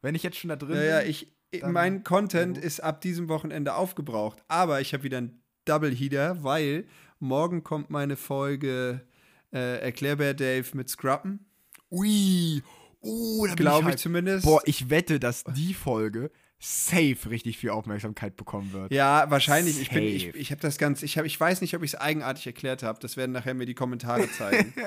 Wenn 0.05 0.15
ich 0.15 0.23
jetzt 0.23 0.37
schon 0.37 0.49
da 0.49 0.55
drin 0.55 0.75
Ja, 0.77 0.83
ja, 0.83 0.99
bin. 1.01 1.09
ich, 1.09 1.35
ich- 1.51 1.63
mein 1.63 2.03
Content 2.03 2.57
Mhm. 2.57 2.63
ist 2.63 2.79
ab 2.79 3.01
diesem 3.01 3.27
Wochenende 3.27 3.73
aufgebraucht. 3.73 4.37
Aber 4.47 4.79
ich 4.81 4.93
habe 4.93 5.03
wieder 5.03 5.17
einen 5.17 5.41
Double 5.65 5.93
Heater, 5.93 6.43
weil 6.43 6.85
morgen 7.19 7.63
kommt 7.63 7.89
meine 7.89 8.15
Folge 8.15 9.01
äh, 9.53 9.79
Erklärbär 9.79 10.33
Dave 10.33 10.67
mit 10.73 10.89
Scruppen. 10.89 11.45
Ui, 11.89 12.61
oh, 13.01 13.45
da 13.47 13.53
bin 13.55 13.55
Glaube 13.57 13.79
ich 13.81 13.85
hyped. 13.93 13.99
zumindest. 13.99 14.45
Boah, 14.45 14.61
ich 14.65 14.89
wette, 14.89 15.19
dass 15.19 15.43
die 15.43 15.73
Folge 15.73 16.29
safe 16.59 17.29
richtig 17.29 17.57
viel 17.57 17.69
Aufmerksamkeit 17.69 18.35
bekommen 18.37 18.73
wird. 18.73 18.91
Ja, 18.91 19.29
wahrscheinlich. 19.29 19.79
Ich, 19.81 19.89
bin, 19.91 20.03
ich, 20.03 20.25
Safe. 20.25 20.37
ich 20.37 20.51
habe 20.51 20.61
das 20.61 20.77
ganz, 20.77 21.03
ich, 21.03 21.17
hab, 21.17 21.25
ich 21.25 21.39
weiß 21.39 21.61
nicht, 21.61 21.75
ob 21.75 21.83
ich 21.83 21.93
es 21.93 21.99
eigenartig 21.99 22.45
erklärt 22.47 22.83
habe. 22.83 22.99
Das 22.99 23.17
werden 23.17 23.31
nachher 23.31 23.53
mir 23.53 23.65
die 23.65 23.75
Kommentare 23.75 24.29
zeigen. 24.31 24.73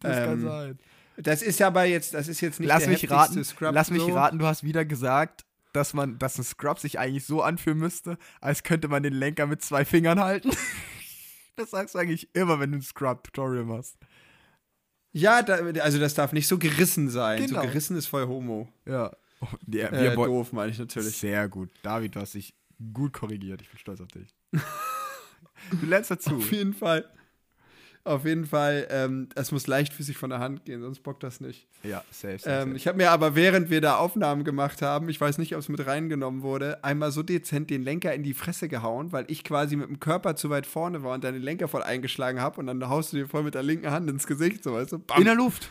Das 0.00 0.16
kann 0.18 0.32
Ähm, 0.34 0.42
sein. 0.42 0.78
Das 1.16 1.42
ist 1.42 1.60
aber 1.62 1.84
jetzt, 1.84 2.14
das 2.14 2.28
ist 2.28 2.40
jetzt 2.40 2.60
nicht 2.60 2.68
Lass 2.68 2.84
der 2.84 2.92
mich 2.92 3.10
raten, 3.10 3.44
Scrub 3.44 3.74
lass 3.74 3.90
mich 3.90 4.02
so. 4.02 4.12
raten, 4.14 4.38
du 4.38 4.46
hast 4.46 4.64
wieder 4.64 4.84
gesagt, 4.84 5.44
dass 5.72 5.92
man, 5.92 6.18
dass 6.18 6.38
ein 6.38 6.44
Scrub 6.44 6.78
sich 6.78 6.98
eigentlich 6.98 7.26
so 7.26 7.42
anfühlen 7.42 7.78
müsste, 7.78 8.18
als 8.40 8.62
könnte 8.62 8.88
man 8.88 9.02
den 9.02 9.12
Lenker 9.12 9.46
mit 9.46 9.62
zwei 9.62 9.84
Fingern 9.84 10.20
halten. 10.20 10.50
Das 11.56 11.70
sagst 11.70 11.94
du 11.94 12.00
eigentlich 12.00 12.34
immer, 12.34 12.58
wenn 12.58 12.72
du 12.72 12.78
ein 12.78 12.82
Scrub-Tutorial 12.82 13.64
machst. 13.64 13.96
Ja, 15.12 15.40
da, 15.42 15.54
also 15.82 16.00
das 16.00 16.14
darf 16.14 16.32
nicht 16.32 16.48
so 16.48 16.58
gerissen 16.58 17.08
sein. 17.08 17.46
Genau. 17.46 17.60
So 17.60 17.68
gerissen 17.68 17.96
ist 17.96 18.06
voll 18.06 18.26
Homo. 18.26 18.68
Ja. 18.86 19.12
Oh, 19.40 19.46
ja 19.68 19.92
wir 19.92 20.12
Äh, 20.12 20.16
doof, 20.16 20.52
meine 20.52 20.72
ich 20.72 20.78
natürlich. 20.80 21.16
Sehr 21.16 21.48
gut. 21.48 21.70
David, 21.82 22.16
du 22.16 22.20
hast 22.20 22.34
dich 22.34 22.56
gut 22.92 23.12
korrigiert. 23.12 23.62
Ich 23.62 23.70
bin 23.70 23.78
stolz 23.78 24.00
auf 24.00 24.08
dich. 24.08 24.34
du 24.52 25.86
lernst 25.86 26.10
dazu. 26.10 26.34
Auf 26.34 26.50
jeden 26.50 26.74
Fall. 26.74 27.08
Auf 28.06 28.26
jeden 28.26 28.44
Fall, 28.44 28.86
ähm, 28.90 29.30
es 29.34 29.50
muss 29.50 29.66
leichtfüßig 29.66 30.18
von 30.18 30.28
der 30.28 30.38
Hand 30.38 30.66
gehen, 30.66 30.82
sonst 30.82 31.02
bockt 31.02 31.22
das 31.22 31.40
nicht. 31.40 31.66
Ja, 31.82 32.04
safe, 32.10 32.38
safe, 32.38 32.50
Ähm, 32.50 32.62
safe. 32.68 32.76
ich 32.76 32.86
habe 32.86 32.98
mir 32.98 33.10
aber, 33.10 33.34
während 33.34 33.70
wir 33.70 33.80
da 33.80 33.96
Aufnahmen 33.96 34.44
gemacht 34.44 34.82
haben, 34.82 35.08
ich 35.08 35.18
weiß 35.18 35.38
nicht, 35.38 35.54
ob 35.54 35.60
es 35.60 35.70
mit 35.70 35.86
reingenommen 35.86 36.42
wurde, 36.42 36.84
einmal 36.84 37.12
so 37.12 37.22
dezent 37.22 37.70
den 37.70 37.82
Lenker 37.82 38.12
in 38.12 38.22
die 38.22 38.34
Fresse 38.34 38.68
gehauen, 38.68 39.10
weil 39.12 39.24
ich 39.28 39.42
quasi 39.42 39.76
mit 39.76 39.88
dem 39.88 40.00
Körper 40.00 40.36
zu 40.36 40.50
weit 40.50 40.66
vorne 40.66 41.02
war 41.02 41.14
und 41.14 41.24
dann 41.24 41.32
den 41.32 41.42
Lenker 41.42 41.66
voll 41.66 41.82
eingeschlagen 41.82 42.40
habe 42.42 42.60
und 42.60 42.66
dann 42.66 42.86
haust 42.90 43.14
du 43.14 43.16
dir 43.16 43.26
voll 43.26 43.42
mit 43.42 43.54
der 43.54 43.62
linken 43.62 43.90
Hand 43.90 44.10
ins 44.10 44.26
Gesicht, 44.26 44.62
so 44.64 44.74
weißt 44.74 44.92
du? 44.92 44.98
Bam. 44.98 45.18
In 45.20 45.24
der 45.24 45.34
Luft. 45.36 45.70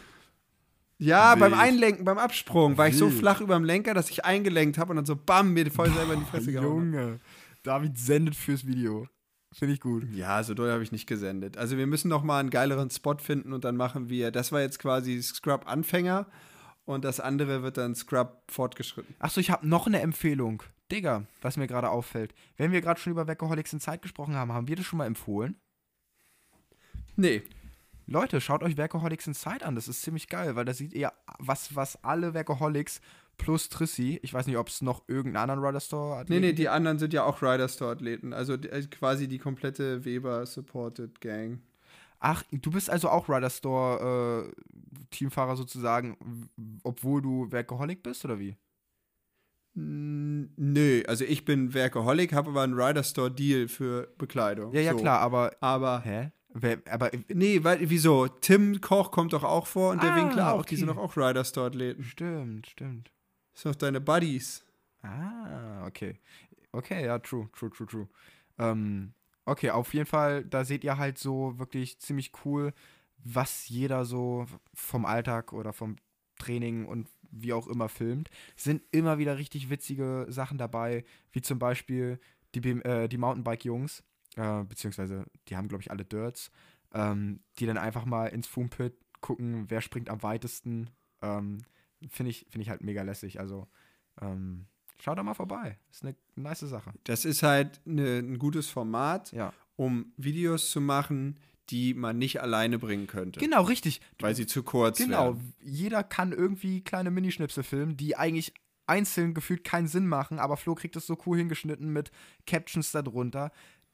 ja, 0.97 1.35
beim 1.35 1.51
Wild. 1.51 1.61
Einlenken, 1.61 2.03
beim 2.03 2.17
Absprung 2.17 2.77
war 2.79 2.87
ich 2.87 2.97
so 2.97 3.11
flach 3.11 3.41
über 3.41 3.53
dem 3.53 3.63
Lenker, 3.63 3.93
dass 3.93 4.09
ich 4.09 4.25
eingelenkt 4.25 4.79
habe 4.79 4.89
und 4.89 4.95
dann 4.95 5.05
so 5.05 5.15
bam, 5.15 5.53
mir 5.53 5.69
voll 5.69 5.91
selber 5.91 6.13
in 6.13 6.21
die 6.21 6.25
Fresse 6.25 6.51
gehauen. 6.51 6.93
Junge. 6.93 7.19
David 7.61 7.97
sendet 7.97 8.35
fürs 8.35 8.65
Video. 8.65 9.07
Finde 9.53 9.73
ich 9.73 9.79
gut. 9.79 10.05
Ja, 10.11 10.43
so 10.43 10.53
doll 10.53 10.71
habe 10.71 10.83
ich 10.83 10.91
nicht 10.91 11.07
gesendet. 11.07 11.57
Also 11.57 11.77
wir 11.77 11.87
müssen 11.87 12.09
noch 12.09 12.23
mal 12.23 12.39
einen 12.39 12.49
geileren 12.49 12.89
Spot 12.89 13.17
finden 13.17 13.53
und 13.53 13.63
dann 13.63 13.77
machen 13.77 14.09
wir, 14.09 14.31
das 14.31 14.51
war 14.51 14.61
jetzt 14.61 14.79
quasi 14.79 15.21
Scrub 15.21 15.67
Anfänger 15.67 16.27
und 16.85 17.05
das 17.05 17.19
andere 17.19 17.63
wird 17.63 17.77
dann 17.77 17.95
Scrub 17.95 18.43
fortgeschritten. 18.49 19.15
Achso, 19.19 19.39
ich 19.39 19.51
habe 19.51 19.67
noch 19.67 19.87
eine 19.87 20.01
Empfehlung. 20.01 20.63
Digga, 20.91 21.25
was 21.41 21.57
mir 21.57 21.67
gerade 21.67 21.89
auffällt. 21.89 22.33
Wenn 22.57 22.71
wir 22.71 22.81
gerade 22.81 22.99
schon 22.99 23.11
über 23.11 23.27
Weckeholics 23.27 23.73
in 23.73 23.79
Zeit 23.79 24.01
gesprochen 24.01 24.35
haben, 24.35 24.51
haben 24.51 24.67
wir 24.67 24.75
das 24.75 24.85
schon 24.85 24.97
mal 24.97 25.05
empfohlen? 25.05 25.55
Nee, 27.15 27.43
Leute, 28.05 28.41
schaut 28.41 28.63
euch 28.63 28.77
Workaholics 28.77 29.27
Inside 29.27 29.65
an. 29.65 29.75
Das 29.75 29.87
ist 29.87 30.01
ziemlich 30.01 30.27
geil, 30.27 30.55
weil 30.55 30.65
da 30.65 30.73
seht 30.73 30.93
ihr, 30.93 31.13
was, 31.39 31.75
was 31.75 32.03
alle 32.03 32.33
Workaholics 32.33 32.99
plus 33.37 33.69
Trissi, 33.69 34.19
ich 34.21 34.33
weiß 34.33 34.47
nicht, 34.47 34.57
ob 34.57 34.67
es 34.69 34.81
noch 34.81 35.03
irgendeinen 35.07 35.49
anderen 35.49 35.65
Rider 35.65 35.79
Store 35.79 36.17
hat. 36.17 36.29
nee, 36.29 36.39
nee, 36.39 36.53
die 36.53 36.69
anderen 36.69 36.99
sind 36.99 37.13
ja 37.13 37.23
auch 37.23 37.41
Rider 37.41 37.67
Store 37.67 37.91
Athleten, 37.91 38.33
also 38.33 38.57
die, 38.57 38.69
äh, 38.69 38.81
quasi 38.87 39.27
die 39.27 39.39
komplette 39.39 40.05
Weber 40.05 40.45
supported 40.45 41.19
Gang. 41.21 41.61
Ach, 42.19 42.43
du 42.51 42.71
bist 42.71 42.89
also 42.89 43.09
auch 43.09 43.27
Rider 43.27 43.49
Store 43.49 44.45
äh, 44.55 45.05
Teamfahrer 45.11 45.57
sozusagen, 45.57 46.49
obwohl 46.83 47.21
du 47.21 47.51
Workaholic 47.51 48.01
bist, 48.01 48.23
oder 48.23 48.39
wie? 48.39 48.55
Nö, 49.75 51.01
also 51.07 51.25
ich 51.25 51.45
bin 51.45 51.73
Workaholic, 51.73 52.31
habe 52.33 52.51
aber 52.51 52.61
einen 52.61 52.79
Rider 52.79 53.03
Store 53.03 53.31
Deal 53.31 53.67
für 53.67 54.07
Bekleidung. 54.17 54.71
Ja, 54.73 54.81
ja, 54.81 54.91
So. 54.91 54.97
klar, 54.99 55.19
aber. 55.19 55.51
Aber 55.61 56.01
Hä? 56.01 56.31
Wer, 56.53 56.77
aber. 56.89 57.09
nee, 57.33 57.63
weil 57.63 57.89
wieso? 57.89 58.27
Tim 58.27 58.79
Koch 58.81 59.09
kommt 59.09 59.33
doch 59.33 59.43
auch 59.43 59.65
vor 59.65 59.91
und 59.91 60.03
der 60.03 60.13
Ah, 60.13 60.15
Winkler 60.15 60.53
auch, 60.53 60.63
die 60.65 60.75
sind 60.75 60.87
doch 60.87 60.97
auch 60.97 61.17
Rider 61.17 61.43
Store 61.43 61.65
Athleten. 61.67 62.03
Stimmt, 62.03 62.67
stimmt. 62.67 63.11
Das 63.53 63.63
sind 63.63 63.75
doch 63.75 63.79
deine 63.79 64.01
Buddies. 64.01 64.63
Ah, 65.01 65.85
okay. 65.85 66.19
Okay, 66.71 67.05
ja, 67.05 67.19
true, 67.19 67.49
true, 67.53 67.69
true, 67.69 67.87
true. 67.87 68.07
Ähm, 68.57 69.13
okay, 69.45 69.69
auf 69.69 69.93
jeden 69.93 70.05
Fall, 70.05 70.43
da 70.45 70.63
seht 70.65 70.83
ihr 70.83 70.97
halt 70.97 71.17
so 71.17 71.57
wirklich 71.59 71.99
ziemlich 71.99 72.31
cool, 72.45 72.73
was 73.17 73.69
jeder 73.69 74.05
so 74.05 74.45
vom 74.73 75.05
Alltag 75.05 75.53
oder 75.53 75.71
vom 75.73 75.97
Training 76.37 76.85
und 76.85 77.07
wie 77.31 77.53
auch 77.53 77.67
immer 77.67 77.89
filmt. 77.89 78.29
Sind 78.55 78.83
immer 78.91 79.17
wieder 79.17 79.37
richtig 79.37 79.69
witzige 79.69 80.25
Sachen 80.29 80.57
dabei, 80.57 81.03
wie 81.31 81.41
zum 81.41 81.59
Beispiel 81.59 82.19
die, 82.55 82.59
äh, 82.81 83.07
die 83.07 83.17
Mountainbike-Jungs, 83.17 84.03
äh, 84.35 84.63
beziehungsweise 84.63 85.25
die 85.47 85.55
haben, 85.55 85.67
glaube 85.67 85.81
ich, 85.81 85.91
alle 85.91 86.05
Dirts, 86.05 86.51
ähm, 86.93 87.39
die 87.59 87.65
dann 87.65 87.77
einfach 87.77 88.05
mal 88.05 88.27
ins 88.27 88.47
Foam-Pit 88.47 88.95
gucken, 89.21 89.65
wer 89.69 89.81
springt 89.81 90.09
am 90.09 90.21
weitesten. 90.23 90.89
Ähm, 91.21 91.59
Finde 92.09 92.29
ich, 92.31 92.45
find 92.49 92.61
ich 92.61 92.69
halt 92.69 92.83
mega 92.83 93.01
lässig. 93.03 93.39
Also, 93.39 93.67
ähm, 94.21 94.65
schaut 94.99 95.17
da 95.17 95.23
mal 95.23 95.33
vorbei. 95.33 95.77
Ist 95.91 96.03
eine 96.03 96.15
nice 96.35 96.61
Sache. 96.61 96.93
Das 97.03 97.25
ist 97.25 97.43
halt 97.43 97.81
ne, 97.85 98.19
ein 98.19 98.37
gutes 98.39 98.69
Format, 98.69 99.31
Ja. 99.31 99.53
um 99.75 100.13
Videos 100.17 100.71
zu 100.71 100.81
machen, 100.81 101.39
die 101.69 101.93
man 101.93 102.17
nicht 102.17 102.41
alleine 102.41 102.77
bringen 102.77 103.07
könnte. 103.07 103.39
Genau, 103.39 103.63
richtig. 103.63 104.01
Weil 104.19 104.35
sie 104.35 104.45
zu 104.45 104.63
kurz 104.63 104.97
Genau, 104.97 105.35
wären. 105.35 105.53
jeder 105.61 106.03
kann 106.03 106.31
irgendwie 106.33 106.81
kleine 106.81 107.09
Minischnipsel 107.11 107.63
filmen, 107.63 107.95
die 107.97 108.15
eigentlich 108.17 108.53
einzeln 108.85 109.33
gefühlt 109.33 109.63
keinen 109.63 109.87
Sinn 109.87 110.05
machen, 110.07 110.39
aber 110.39 110.57
Flo 110.57 110.75
kriegt 110.75 110.97
es 110.97 111.07
so 111.07 111.17
cool 111.25 111.37
hingeschnitten 111.37 111.91
mit 111.93 112.11
Captions 112.45 112.91
darunter, 112.91 113.51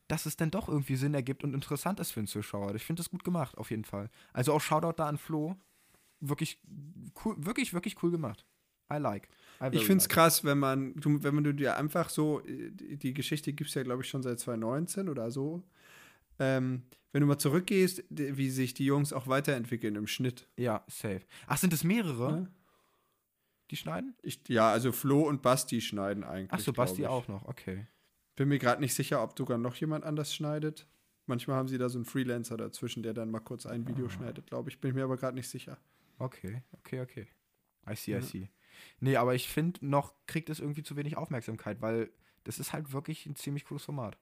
dass 0.08 0.26
es 0.26 0.36
dann 0.36 0.50
doch 0.50 0.68
irgendwie 0.68 0.96
Sinn 0.96 1.14
ergibt 1.14 1.44
und 1.44 1.54
interessant 1.54 2.00
ist 2.00 2.12
für 2.12 2.22
den 2.22 2.26
Zuschauer. 2.28 2.74
Ich 2.74 2.84
finde 2.84 3.02
das 3.02 3.12
gut 3.12 3.24
gemacht, 3.24 3.56
auf 3.60 3.70
jeden 3.70 3.84
Fall. 3.86 4.10
Also 4.34 4.52
auch 4.52 4.62
Shoutout 4.62 4.94
da 4.98 5.08
an 5.08 5.20
Flo. 5.20 5.56
Wirklich 6.22 6.60
cool, 7.24 7.36
wirklich, 7.38 7.74
wirklich 7.74 8.02
cool 8.04 8.12
gemacht. 8.12 8.46
I 8.92 8.98
like. 8.98 9.30
I 9.62 9.68
Ich 9.72 9.86
finde 9.86 9.98
es 9.98 10.04
like. 10.06 10.10
krass, 10.10 10.44
wenn 10.44 10.58
man, 10.60 10.94
du, 10.96 11.22
wenn 11.24 11.36
man 11.36 11.44
du 11.44 11.54
dir 11.54 11.78
einfach 11.78 12.10
so, 12.10 12.42
äh, 12.46 12.72
die 12.72 13.14
Geschichte 13.14 13.54
gibt 13.54 13.70
es 13.70 13.76
ja, 13.76 13.84
glaube 13.84 14.04
ich, 14.04 14.10
schon 14.10 14.24
seit 14.24 14.40
2019 14.40 15.10
oder 15.10 15.32
so. 15.32 15.64
Ähm, 16.40 16.84
wenn 17.12 17.22
du 17.22 17.28
mal 17.28 17.38
zurückgehst, 17.38 18.04
wie 18.10 18.50
sich 18.50 18.74
die 18.74 18.86
Jungs 18.86 19.14
auch 19.14 19.28
weiterentwickeln 19.28 19.96
im 19.96 20.08
Schnitt. 20.08 20.48
Ja, 20.58 20.84
safe. 20.88 21.22
Ach, 21.48 21.58
sind 21.58 21.74
es 21.74 21.84
mehrere, 21.84 22.30
Ja. 22.32 22.48
die 23.72 23.76
schneiden? 23.78 24.16
Ich, 24.22 24.42
ja, 24.48 24.72
also 24.72 24.92
Flo 24.92 25.28
und 25.28 25.42
Basti 25.42 25.82
schneiden 25.82 26.24
eigentlich. 26.24 26.50
Ach 26.52 26.60
so, 26.60 26.74
Basti 26.74 27.06
auch 27.06 27.28
noch, 27.28 27.46
okay. 27.48 27.88
Bin 28.36 28.48
mir 28.48 28.58
gerade 28.60 28.82
nicht 28.82 28.94
sicher, 28.94 29.22
ob 29.22 29.38
sogar 29.38 29.58
noch 29.58 29.76
jemand 29.76 30.06
anders 30.06 30.34
schneidet. 30.34 30.88
Manchmal 31.26 31.58
haben 31.58 31.68
sie 31.68 31.78
da 31.78 31.90
so 31.90 31.98
einen 32.00 32.06
Freelancer 32.06 32.58
dazwischen, 32.58 33.04
der 33.04 33.14
dann 33.14 33.30
mal 33.30 33.40
kurz 33.42 33.66
ein 33.66 33.86
Video 33.88 34.06
Ah. 34.08 34.10
schneidet, 34.10 34.48
glaube 34.48 34.70
ich. 34.70 34.80
Bin 34.80 34.96
mir 34.96 35.04
aber 35.04 35.18
gerade 35.18 35.36
nicht 35.36 35.50
sicher. 35.50 35.78
Okay, 36.20 36.62
okay, 36.74 37.02
okay. 37.02 37.28
I 37.90 37.96
see, 37.96 38.16
I 38.16 38.22
see. 38.22 38.50
Nee, 39.00 39.16
aber 39.18 39.36
ich 39.36 39.50
finde, 39.50 39.86
noch 39.86 40.14
kriegt 40.28 40.50
es 40.50 40.60
irgendwie 40.60 40.84
zu 40.84 40.96
wenig 40.96 41.18
Aufmerksamkeit, 41.18 41.82
weil 41.82 42.12
das 42.44 42.60
ist 42.60 42.74
halt 42.74 42.92
wirklich 42.92 43.26
ein 43.26 43.36
ziemlich 43.36 43.66
cooles 43.66 43.84
Format. 43.84 44.18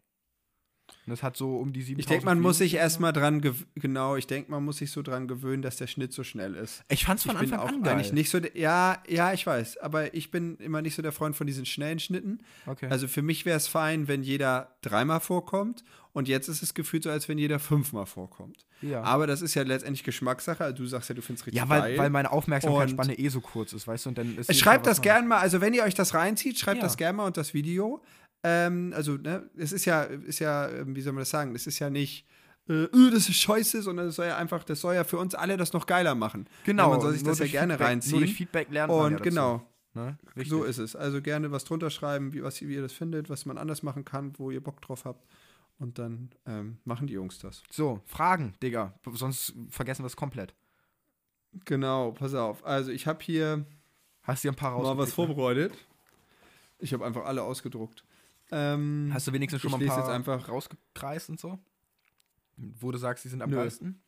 Und 1.05 1.11
das 1.11 1.23
hat 1.23 1.38
so 1.38 1.57
um 1.57 1.71
die 1.73 1.81
7000 1.81 1.99
Ich 1.99 2.05
denke, 2.07 2.25
man 2.25 2.39
muss 2.41 2.57
sich 2.57 2.73
erstmal 2.73 3.13
dran, 3.13 3.41
genau, 3.75 4.15
ich 4.17 4.27
denke, 4.27 4.51
man 4.51 4.63
muss 4.65 4.77
sich 4.77 4.91
so 4.91 5.01
dran 5.01 5.27
gewöhnen, 5.27 5.61
dass 5.61 5.77
der 5.77 5.88
Schnitt 5.88 6.11
so 6.13 6.23
schnell 6.23 6.53
ist. 6.55 6.83
Ich 6.89 7.05
fand's 7.05 7.23
von 7.23 7.35
ich 7.35 7.39
bin 7.41 7.53
Anfang 7.53 7.67
auch 7.67 7.73
an 7.73 7.83
geil. 7.83 7.93
eigentlich 7.93 8.13
nicht 8.13 8.29
so, 8.29 8.39
ja, 8.53 9.01
ja, 9.07 9.31
ich 9.33 9.45
weiß, 9.45 9.77
aber 9.77 10.13
ich 10.13 10.31
bin 10.31 10.57
immer 10.57 10.81
nicht 10.81 10.95
so 10.95 11.01
der 11.01 11.11
Freund 11.13 11.35
von 11.35 11.47
diesen 11.47 11.65
schnellen 11.65 11.99
Schnitten. 11.99 12.39
Okay. 12.65 12.88
Also 12.89 13.07
für 13.07 13.21
mich 13.21 13.45
wäre 13.45 13.57
es 13.57 13.67
fein, 13.67 14.07
wenn 14.07 14.21
jeder 14.23 14.75
dreimal 14.81 15.19
vorkommt 15.21 15.83
und 16.13 16.27
jetzt 16.27 16.47
ist 16.49 16.61
es 16.63 16.73
gefühlt 16.73 17.03
so, 17.03 17.09
als 17.09 17.29
wenn 17.29 17.38
jeder 17.38 17.59
fünfmal 17.59 18.05
vorkommt. 18.05 18.65
ja. 18.81 19.01
Aber 19.03 19.27
das 19.27 19.41
ist 19.41 19.53
ja 19.53 19.63
letztendlich 19.63 20.03
Geschmackssache. 20.03 20.63
Also 20.63 20.77
du 20.77 20.88
sagst 20.88 21.09
ja, 21.09 21.15
du 21.15 21.21
findest 21.21 21.45
richtig 21.47 21.61
ja, 21.61 21.69
weil, 21.69 21.81
geil. 21.81 21.97
weil 21.99 22.09
meine 22.09 22.31
Aufmerksamkeitsspanne 22.31 23.17
eh 23.17 23.29
so 23.29 23.39
kurz 23.39 23.71
ist, 23.73 23.88
weißt 23.88 24.05
du? 24.05 24.09
Und 24.09 24.17
dann 24.17 24.38
ist 24.38 24.49
jedes 24.49 24.59
Schreibt 24.59 24.88
das 24.88 24.97
was 24.97 25.01
gern 25.03 25.27
mal, 25.27 25.38
also 25.39 25.61
wenn 25.61 25.73
ihr 25.73 25.83
euch 25.83 25.95
das 25.95 26.13
reinzieht, 26.13 26.57
schreibt 26.59 26.77
Ja. 26.77 26.83
das 26.83 26.97
gern 26.97 27.15
mal 27.15 27.25
unter 27.25 27.41
das 27.41 27.53
Video. 27.53 28.01
Ähm, 28.47 28.93
also, 28.95 29.13
ne, 29.17 29.49
es 29.57 29.71
ist 29.71 29.85
ja, 29.85 30.03
ist 30.03 30.39
ja, 30.39 30.69
ähm, 30.69 30.95
wie 30.95 31.01
soll 31.01 31.13
man 31.13 31.21
das 31.21 31.29
sagen, 31.29 31.53
es 31.55 31.67
ist 31.67 31.79
ja 31.79 31.89
nicht, 31.89 32.25
äh, 32.69 32.83
"Äh, 32.83 33.11
das 33.11 33.27
ist 33.27 33.35
scheiße, 33.35 33.81
sondern 33.81 34.07
es 34.07 34.15
soll 34.15 34.27
ja 34.27 34.37
einfach, 34.37 34.63
das 34.63 34.79
soll 34.81 34.95
ja 34.95 35.03
für 35.03 35.17
uns 35.17 35.35
alle 35.35 35.57
das 35.57 35.73
noch 35.73 35.85
geiler 35.85 36.15
machen. 36.15 36.47
Genau. 36.65 36.91
man 36.91 37.01
soll 37.01 37.13
sich 37.13 37.23
das 37.23 37.39
ja 37.39 37.47
gerne 37.47 37.73
Feedback, 37.73 37.87
reinziehen. 37.87 38.11
Nur 38.11 38.19
durch 38.21 38.33
Feedback 38.35 38.71
lernen 38.71 38.95
man 38.95 39.05
Und 39.05 39.11
ja 39.13 39.19
genau, 39.19 39.67
Ne? 39.97 40.17
So 40.45 40.63
ist 40.63 40.77
es. 40.77 40.95
Also 40.95 41.21
gerne 41.21 41.51
was 41.51 41.63
drunter 41.63 41.89
schreiben, 41.89 42.31
wie, 42.31 42.43
was, 42.43 42.61
wie 42.61 42.75
ihr 42.75 42.81
das 42.81 42.93
findet, 42.93 43.29
was 43.29 43.45
man 43.45 43.57
anders 43.57 43.81
machen 43.83 44.05
kann, 44.05 44.33
wo 44.37 44.51
ihr 44.51 44.61
Bock 44.61 44.79
drauf 44.81 45.05
habt. 45.05 45.25
Und 45.79 45.97
dann 45.99 46.29
ähm, 46.45 46.77
machen 46.85 47.07
die 47.07 47.13
Jungs 47.13 47.39
das. 47.39 47.63
So, 47.71 48.01
Fragen, 48.05 48.53
Digga. 48.61 48.93
Sonst 49.13 49.53
vergessen 49.69 50.03
wir 50.03 50.07
es 50.07 50.15
komplett. 50.15 50.53
Genau, 51.65 52.11
pass 52.11 52.33
auf. 52.33 52.65
Also 52.65 52.91
ich 52.91 53.07
habe 53.07 53.23
hier 53.23 53.65
Hast 54.23 54.43
du 54.43 54.49
ein 54.49 54.55
paar 54.55 54.77
mal 54.77 54.97
was 54.97 55.09
ne? 55.09 55.15
vorbereitet. 55.15 55.73
Ich 56.79 56.93
habe 56.93 57.05
einfach 57.05 57.25
alle 57.25 57.43
ausgedruckt. 57.43 58.03
Ähm, 58.51 59.09
Hast 59.13 59.27
du 59.27 59.33
wenigstens 59.33 59.61
schon 59.61 59.71
mal 59.71 59.79
ein 59.81 59.87
paar 59.87 59.99
jetzt 59.99 60.09
einfach- 60.09 60.47
rausgekreist 60.49 61.29
und 61.29 61.39
so? 61.39 61.59
Wo 62.55 62.91
du 62.91 62.97
sagst, 62.97 63.23
die 63.25 63.29
sind 63.29 63.41
am 63.41 63.49
Nö. 63.49 63.57
geilsten? 63.57 64.01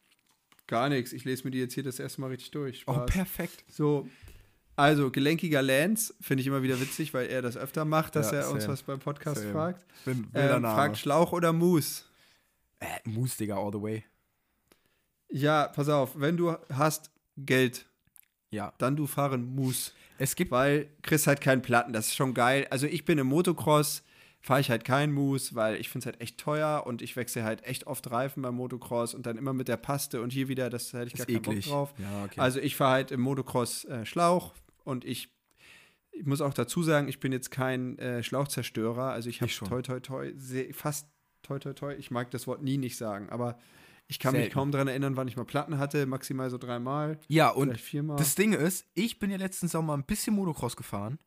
Gar 0.67 0.89
nichts. 0.89 1.13
Ich 1.13 1.25
lese 1.25 1.43
mir 1.43 1.51
die 1.51 1.59
jetzt 1.59 1.73
hier 1.73 1.83
das 1.83 1.99
erste 1.99 2.21
Mal 2.21 2.27
richtig 2.27 2.51
durch. 2.51 2.83
Oh, 2.87 2.93
Spaß. 2.93 3.05
perfekt. 3.11 3.63
so, 3.69 4.07
also 4.75 5.11
gelenkiger 5.11 5.61
Lance 5.61 6.13
finde 6.21 6.41
ich 6.41 6.47
immer 6.47 6.61
wieder 6.63 6.79
witzig, 6.79 7.13
weil 7.13 7.27
er 7.27 7.41
das 7.41 7.57
öfter 7.57 7.85
macht, 7.85 8.15
dass 8.15 8.31
Ja, 8.31 8.39
er 8.39 8.49
uns 8.51 8.63
same. 8.63 8.73
was 8.73 8.83
beim 8.83 8.99
Podcast 8.99 9.41
Same. 9.41 9.51
fragt. 9.51 9.85
Bin, 10.05 10.27
Ähm, 10.33 10.61
fragt 10.61 10.97
Schlauch 10.97 11.31
oder 11.33 11.51
Moose. 11.53 12.03
äh, 12.79 12.85
Moose, 13.03 13.37
Digga, 13.37 13.57
all 13.57 13.71
the 13.73 13.81
way. 13.81 14.03
Ja, 15.29 15.67
pass 15.67 15.89
auf, 15.89 16.19
wenn 16.19 16.37
du 16.37 16.55
hast 16.73 17.11
Geld, 17.37 17.85
Ja. 18.51 18.73
dann 18.77 18.95
du 18.95 19.05
fahren 19.05 19.43
Moose. 19.55 19.91
Es 20.17 20.35
gibt. 20.35 20.51
Weil 20.51 20.89
kriegst 21.01 21.27
halt 21.27 21.41
keinen 21.41 21.61
Platten, 21.61 21.93
das 21.93 22.07
ist 22.07 22.15
schon 22.15 22.33
geil. 22.33 22.67
Also 22.71 22.87
ich 22.87 23.05
bin 23.05 23.17
im 23.17 23.27
Motocross, 23.27 24.03
fahre 24.49 24.61
ich 24.61 24.71
halt 24.71 24.83
keinen 24.83 25.13
Moose, 25.13 25.53
weil 25.53 25.75
ich 25.75 25.89
finde 25.89 25.99
es 25.99 26.05
halt 26.07 26.21
echt 26.21 26.39
teuer 26.39 26.81
und 26.87 27.03
ich 27.03 27.15
wechsle 27.15 27.43
halt 27.43 27.63
echt 27.65 27.85
oft 27.85 28.09
Reifen 28.09 28.41
beim 28.41 28.55
Motocross 28.55 29.13
und 29.13 29.27
dann 29.27 29.37
immer 29.37 29.53
mit 29.53 29.67
der 29.67 29.77
Paste 29.77 30.23
und 30.23 30.33
hier 30.33 30.47
wieder, 30.47 30.71
das 30.71 30.91
hätte 30.91 31.05
ich 31.05 31.13
gar 31.13 31.27
keinen 31.27 31.43
Bock 31.43 31.61
drauf. 31.61 31.93
Ja, 31.99 32.23
okay. 32.25 32.39
Also 32.39 32.59
ich 32.59 32.75
fahre 32.75 32.93
halt 32.93 33.11
im 33.11 33.21
Motocross 33.21 33.85
äh, 33.85 34.07
Schlauch 34.07 34.55
und 34.83 35.05
ich, 35.05 35.29
ich 36.13 36.25
muss 36.25 36.41
auch 36.41 36.55
dazu 36.55 36.81
sagen, 36.81 37.07
ich 37.09 37.19
bin 37.19 37.31
jetzt 37.31 37.51
kein 37.51 37.99
äh, 37.99 38.23
Schlauchzerstörer. 38.23 39.11
Also 39.11 39.29
ich 39.29 39.39
habe 39.43 39.51
toi 39.51 39.83
toi 39.83 39.99
toi, 39.99 40.33
fast 40.71 41.07
toi 41.43 41.59
toi 41.59 41.73
toi, 41.73 41.93
ich 41.93 42.09
mag 42.09 42.31
das 42.31 42.47
Wort 42.47 42.63
nie 42.63 42.79
nicht 42.79 42.97
sagen, 42.97 43.29
aber 43.29 43.59
ich 44.07 44.17
kann 44.17 44.31
mich 44.31 44.41
Selten. 44.41 44.53
kaum 44.55 44.71
daran 44.71 44.87
erinnern, 44.87 45.15
wann 45.15 45.27
ich 45.27 45.37
mal 45.37 45.45
Platten 45.45 45.77
hatte, 45.77 46.07
maximal 46.07 46.49
so 46.49 46.57
dreimal, 46.57 47.19
ja, 47.27 47.51
und 47.51 47.79
viermal. 47.79 48.17
das 48.17 48.33
Ding 48.33 48.53
ist, 48.53 48.87
ich 48.95 49.19
bin 49.19 49.29
ja 49.29 49.37
letzten 49.37 49.67
Sommer 49.67 49.95
ein 49.95 50.05
bisschen 50.05 50.33
Motocross 50.33 50.75
gefahren. 50.75 51.19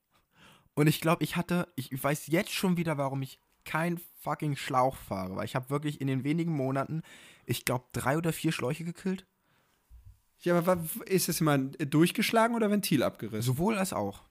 Und 0.74 0.86
ich 0.86 1.00
glaube, 1.00 1.22
ich 1.22 1.36
hatte, 1.36 1.68
ich 1.76 2.02
weiß 2.02 2.28
jetzt 2.28 2.52
schon 2.52 2.76
wieder, 2.76 2.98
warum 2.98 3.22
ich 3.22 3.38
kein 3.64 4.00
fucking 4.20 4.56
Schlauch 4.56 4.96
fahre. 4.96 5.36
Weil 5.36 5.44
ich 5.44 5.54
habe 5.54 5.70
wirklich 5.70 6.00
in 6.00 6.06
den 6.06 6.24
wenigen 6.24 6.52
Monaten, 6.52 7.02
ich 7.46 7.64
glaube, 7.64 7.84
drei 7.92 8.16
oder 8.16 8.32
vier 8.32 8.52
Schläuche 8.52 8.84
gekillt. 8.84 9.26
ja, 10.40 10.56
aber 10.56 10.84
ist 11.06 11.28
es 11.28 11.40
immer 11.40 11.58
durchgeschlagen 11.58 12.56
oder 12.56 12.70
Ventil 12.70 13.02
abgerissen? 13.02 13.42
Sowohl 13.42 13.78
als 13.78 13.92
auch. 13.92 14.22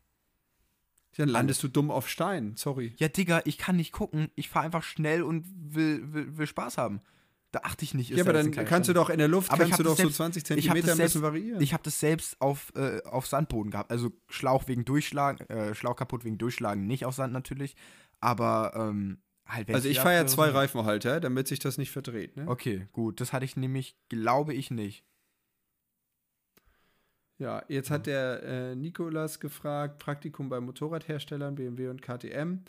Dann 1.17 1.29
landest 1.29 1.61
du 1.61 1.67
dumm 1.67 1.91
auf 1.91 2.07
Stein, 2.07 2.55
sorry. 2.55 2.93
Ja, 2.97 3.09
Digga, 3.09 3.41
ich 3.43 3.57
kann 3.57 3.75
nicht 3.75 3.91
gucken. 3.91 4.29
Ich 4.35 4.49
fahre 4.49 4.65
einfach 4.65 4.83
schnell 4.83 5.23
und 5.23 5.45
will, 5.75 6.13
will, 6.13 6.37
will 6.37 6.47
Spaß 6.47 6.77
haben. 6.77 7.01
Da 7.51 7.59
achte 7.63 7.83
ich 7.83 7.93
nicht. 7.93 8.11
ist 8.11 8.17
ja, 8.17 8.23
aber 8.23 8.31
dann 8.33 8.49
kannst 8.51 8.87
du 8.87 8.93
doch 8.93 9.09
in 9.09 9.17
der 9.17 9.27
Luft, 9.27 9.51
Aber 9.51 9.63
ich 9.63 9.69
kannst 9.71 9.79
du 9.79 9.83
doch 9.83 9.91
das 9.91 9.97
so 9.97 10.03
selbst- 10.03 10.43
20 10.45 10.57
ich 10.57 10.69
hab 10.69 10.75
das 10.77 10.85
Zentimeter 10.85 10.91
ein 10.93 10.97
bisschen 10.97 11.21
selbst- 11.21 11.21
variieren. 11.21 11.61
Ich 11.61 11.73
habe 11.73 11.83
das 11.83 11.99
selbst 11.99 12.39
auf, 12.39 12.71
äh, 12.75 13.01
auf 13.03 13.27
Sandboden 13.27 13.71
gehabt. 13.71 13.91
Also 13.91 14.11
Schlauch 14.29 14.67
wegen 14.69 14.85
Durchschlagen, 14.85 15.45
äh, 15.49 15.75
Schlauch 15.75 15.97
kaputt 15.97 16.23
wegen 16.23 16.37
Durchschlagen, 16.37 16.87
nicht 16.87 17.05
auf 17.05 17.13
Sand 17.15 17.33
natürlich. 17.33 17.75
Aber 18.21 18.71
ähm, 18.75 19.21
halt 19.45 19.67
wenn 19.67 19.75
also 19.75 19.89
ich 19.89 19.99
fahre 19.99 20.15
ja 20.15 20.27
zwei 20.27 20.49
Reifenhalter, 20.49 21.19
damit 21.19 21.49
sich 21.49 21.59
das 21.59 21.77
nicht 21.77 21.91
verdreht. 21.91 22.37
Ne? 22.37 22.47
Okay, 22.47 22.87
gut. 22.93 23.19
Das 23.19 23.33
hatte 23.33 23.43
ich 23.43 23.57
nämlich, 23.57 23.97
glaube 24.07 24.53
ich, 24.53 24.71
nicht. 24.71 25.03
Ja, 27.37 27.63
jetzt 27.67 27.89
hat 27.89 28.05
der 28.05 28.43
äh, 28.43 28.75
Nikolas 28.75 29.39
gefragt, 29.39 29.97
Praktikum 29.97 30.47
bei 30.47 30.59
Motorradherstellern, 30.59 31.55
BMW 31.55 31.87
und 31.87 32.01
KTM. 32.01 32.59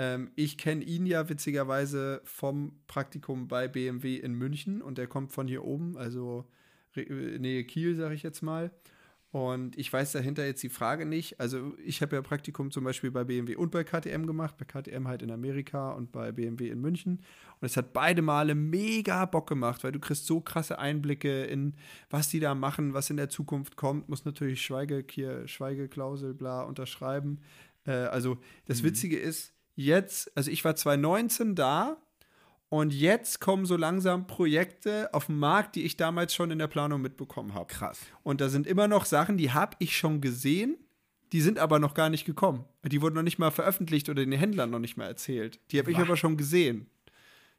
Ähm, 0.00 0.30
ich 0.34 0.56
kenne 0.56 0.82
ihn 0.82 1.04
ja 1.04 1.28
witzigerweise 1.28 2.22
vom 2.24 2.72
Praktikum 2.86 3.48
bei 3.48 3.68
BMW 3.68 4.16
in 4.16 4.32
München 4.32 4.80
und 4.80 4.96
der 4.96 5.06
kommt 5.06 5.30
von 5.30 5.46
hier 5.46 5.62
oben, 5.62 5.98
also 5.98 6.46
äh, 6.96 7.38
Nähe 7.38 7.64
Kiel, 7.64 7.94
sage 7.96 8.14
ich 8.14 8.22
jetzt 8.22 8.40
mal. 8.40 8.70
Und 9.30 9.76
ich 9.78 9.92
weiß 9.92 10.12
dahinter 10.12 10.46
jetzt 10.46 10.62
die 10.62 10.70
Frage 10.70 11.04
nicht. 11.04 11.38
Also 11.38 11.74
ich 11.84 12.00
habe 12.00 12.16
ja 12.16 12.22
Praktikum 12.22 12.70
zum 12.70 12.82
Beispiel 12.82 13.10
bei 13.10 13.24
BMW 13.24 13.56
und 13.56 13.70
bei 13.72 13.84
KTM 13.84 14.24
gemacht, 14.24 14.56
bei 14.56 14.64
KTM 14.64 15.06
halt 15.06 15.20
in 15.20 15.30
Amerika 15.30 15.92
und 15.92 16.12
bei 16.12 16.32
BMW 16.32 16.70
in 16.70 16.80
München. 16.80 17.20
Und 17.60 17.66
es 17.66 17.76
hat 17.76 17.92
beide 17.92 18.22
Male 18.22 18.54
mega 18.54 19.26
Bock 19.26 19.50
gemacht, 19.50 19.84
weil 19.84 19.92
du 19.92 20.00
kriegst 20.00 20.26
so 20.26 20.40
krasse 20.40 20.78
Einblicke 20.78 21.44
in, 21.44 21.74
was 22.08 22.30
die 22.30 22.40
da 22.40 22.54
machen, 22.54 22.94
was 22.94 23.10
in 23.10 23.18
der 23.18 23.28
Zukunft 23.28 23.76
kommt. 23.76 24.08
Muss 24.08 24.24
natürlich 24.24 24.62
Schweige, 24.62 25.04
hier, 25.10 25.46
Schweigeklausel, 25.46 26.32
bla, 26.32 26.62
unterschreiben. 26.62 27.40
Äh, 27.84 27.92
also 27.92 28.38
das 28.64 28.82
Witzige 28.82 29.18
ist, 29.18 29.52
jetzt, 29.74 30.36
also 30.36 30.50
ich 30.50 30.64
war 30.64 30.76
2019 30.76 31.54
da 31.54 31.96
und 32.68 32.94
jetzt 32.94 33.40
kommen 33.40 33.66
so 33.66 33.76
langsam 33.76 34.26
Projekte 34.26 35.12
auf 35.12 35.26
den 35.26 35.38
Markt, 35.38 35.74
die 35.76 35.82
ich 35.82 35.96
damals 35.96 36.34
schon 36.34 36.50
in 36.50 36.58
der 36.58 36.68
Planung 36.68 37.00
mitbekommen 37.00 37.54
habe. 37.54 37.66
Krass. 37.66 38.00
Und 38.22 38.40
da 38.40 38.48
sind 38.48 38.66
immer 38.66 38.88
noch 38.88 39.04
Sachen, 39.04 39.36
die 39.36 39.52
habe 39.52 39.76
ich 39.80 39.96
schon 39.96 40.20
gesehen, 40.20 40.76
die 41.32 41.40
sind 41.40 41.58
aber 41.58 41.78
noch 41.78 41.94
gar 41.94 42.10
nicht 42.10 42.24
gekommen. 42.24 42.64
Die 42.84 43.02
wurden 43.02 43.14
noch 43.14 43.22
nicht 43.22 43.38
mal 43.38 43.50
veröffentlicht 43.50 44.08
oder 44.08 44.24
den 44.24 44.32
Händlern 44.32 44.70
noch 44.70 44.78
nicht 44.78 44.96
mal 44.96 45.06
erzählt. 45.06 45.60
Die 45.70 45.78
habe 45.78 45.90
ich 45.90 45.98
aber 45.98 46.16
schon 46.16 46.36
gesehen. 46.36 46.86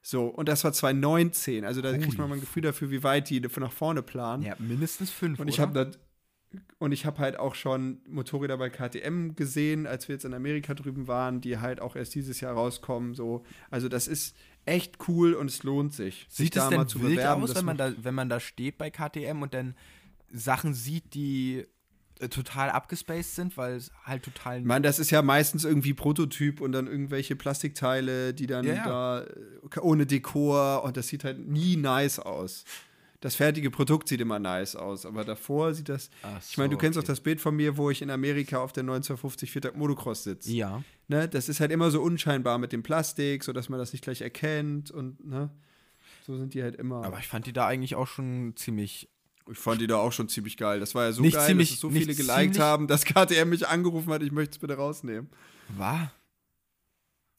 So, 0.01 0.25
und 0.27 0.49
das 0.49 0.63
war 0.63 0.73
2019. 0.73 1.63
Also 1.63 1.81
da 1.81 1.95
kriegt 1.95 2.17
man 2.17 2.27
mal 2.27 2.35
ein 2.35 2.41
Gefühl 2.41 2.63
dafür, 2.63 2.89
wie 2.89 3.03
weit 3.03 3.29
die 3.29 3.41
von 3.49 3.63
nach 3.63 3.71
vorne 3.71 4.01
planen. 4.01 4.43
Ja, 4.43 4.55
mindestens 4.59 5.11
fünf. 5.11 5.39
Und 5.39 5.47
ich 5.47 5.59
habe 5.59 5.73
das 5.73 5.99
und 6.79 6.91
ich 6.91 7.05
habe 7.05 7.19
halt 7.19 7.37
auch 7.37 7.55
schon 7.55 8.01
Motorräder 8.07 8.57
bei 8.57 8.69
KTM 8.69 9.35
gesehen, 9.35 9.87
als 9.87 10.07
wir 10.07 10.15
jetzt 10.15 10.25
in 10.25 10.33
Amerika 10.33 10.73
drüben 10.73 11.07
waren, 11.07 11.39
die 11.41 11.59
halt 11.59 11.79
auch 11.79 11.95
erst 11.95 12.13
dieses 12.15 12.41
Jahr 12.41 12.53
rauskommen. 12.53 13.13
So, 13.13 13.43
also 13.69 13.87
das 13.87 14.07
ist 14.07 14.35
echt 14.65 14.97
cool 15.07 15.33
und 15.33 15.49
es 15.49 15.63
lohnt 15.63 15.93
sich. 15.93 16.27
sich 16.29 16.47
Sieht 16.47 16.57
es 16.57 16.69
denn 16.69 16.87
zu 16.87 17.01
wild 17.01 17.15
bewerben. 17.15 17.43
aus, 17.43 17.55
wenn 17.55 17.65
man, 17.65 17.77
da, 17.77 17.93
wenn 17.97 18.13
man 18.15 18.29
da 18.29 18.39
steht 18.39 18.77
bei 18.77 18.89
KTM 18.89 19.41
und 19.41 19.53
dann 19.53 19.75
Sachen 20.31 20.73
sieht, 20.73 21.13
die 21.13 21.65
äh, 22.19 22.29
total 22.29 22.69
abgespaced 22.69 23.35
sind, 23.35 23.57
weil 23.57 23.75
es 23.75 23.91
halt 24.03 24.23
total. 24.23 24.59
Ich 24.59 24.65
meine, 24.65 24.83
das 24.83 24.99
ist 24.99 25.09
ja 25.09 25.21
meistens 25.21 25.63
irgendwie 25.65 25.93
Prototyp 25.93 26.61
und 26.61 26.71
dann 26.73 26.87
irgendwelche 26.87 27.35
Plastikteile, 27.35 28.33
die 28.33 28.47
dann 28.47 28.65
Ja, 28.65 28.73
ja. 28.73 28.85
da 28.85 29.21
äh, 29.23 29.79
ohne 29.81 30.05
Dekor 30.05 30.83
und 30.83 30.97
das 30.97 31.07
sieht 31.07 31.23
halt 31.23 31.39
nie 31.39 31.77
nice 31.77 32.19
aus. 32.19 32.65
Das 33.21 33.35
fertige 33.35 33.71
Produkt 33.71 34.09
sieht 34.09 34.19
immer 34.19 34.39
nice 34.39 34.75
aus, 34.75 35.05
aber 35.05 35.23
davor 35.23 35.73
sieht 35.73 35.87
das. 35.89 36.09
Ach 36.23 36.41
ich 36.47 36.57
meine, 36.57 36.69
du 36.69 36.75
so, 36.75 36.79
kennst 36.79 36.97
okay. 36.97 37.05
doch 37.05 37.11
das 37.13 37.21
Bild 37.21 37.39
von 37.39 37.55
mir, 37.55 37.77
wo 37.77 37.89
ich 37.89 38.01
in 38.01 38.09
Amerika 38.09 38.57
auf 38.59 38.73
der 38.73 38.81
1950 38.81 39.49
Viertakt 39.51 39.77
Motocross 39.77 40.23
sitze. 40.23 40.51
Ja. 40.51 40.83
Ne? 41.07 41.29
Das 41.29 41.47
ist 41.47 41.59
halt 41.59 41.71
immer 41.71 41.89
so 41.91 42.01
unscheinbar 42.01 42.57
mit 42.57 42.73
dem 42.73 42.83
Plastik, 42.83 43.43
sodass 43.43 43.69
man 43.69 43.79
das 43.79 43.93
nicht 43.93 44.03
gleich 44.03 44.21
erkennt 44.21 44.91
und 44.91 45.25
ne? 45.25 45.49
so 46.25 46.37
sind 46.37 46.53
die 46.53 46.61
halt 46.63 46.75
immer. 46.75 47.05
Aber 47.05 47.19
ich 47.19 47.27
fand 47.27 47.45
die 47.45 47.53
da 47.53 47.67
eigentlich 47.67 47.95
auch 47.95 48.07
schon 48.07 48.53
ziemlich. 48.55 49.07
ich 49.51 49.57
fand 49.57 49.81
die 49.81 49.87
da 49.87 49.97
auch 49.97 50.11
schon 50.11 50.27
ziemlich 50.27 50.57
geil. 50.57 50.79
Das 50.79 50.95
war 50.95 51.05
ja 51.05 51.11
so 51.11 51.21
Nicht 51.21 51.35
geil, 51.35 51.45
ziemlich- 51.47 51.69
dass 51.69 51.75
es 51.75 51.79
so 51.81 51.89
viele 51.89 52.15
geliked 52.15 52.59
haben, 52.59 52.87
dass 52.87 53.05
KTM 53.05 53.49
mich 53.49 53.67
angerufen 53.67 54.11
hat, 54.11 54.21
ich 54.23 54.31
möchte 54.31 54.53
es 54.53 54.57
bitte 54.59 54.75
rausnehmen. 54.75 55.29
War? 55.77 56.11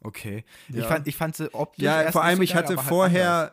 Okay. 0.01 0.45
Ich, 0.69 0.77
Ja. 0.77 0.89
fand, 0.89 1.07
ich 1.07 1.17
fand 1.17 1.37
sie 1.37 1.53
optisch. 1.55 1.85
Ja, 1.85 2.11
vor 2.13 2.23
allem, 2.25 2.39
so 2.39 2.43
ich 2.43 2.51
geil, 2.51 2.59
hatte 2.63 2.73
aber 2.75 2.83
halt 2.83 2.89
vorher, 2.89 3.33
anders. 3.35 3.53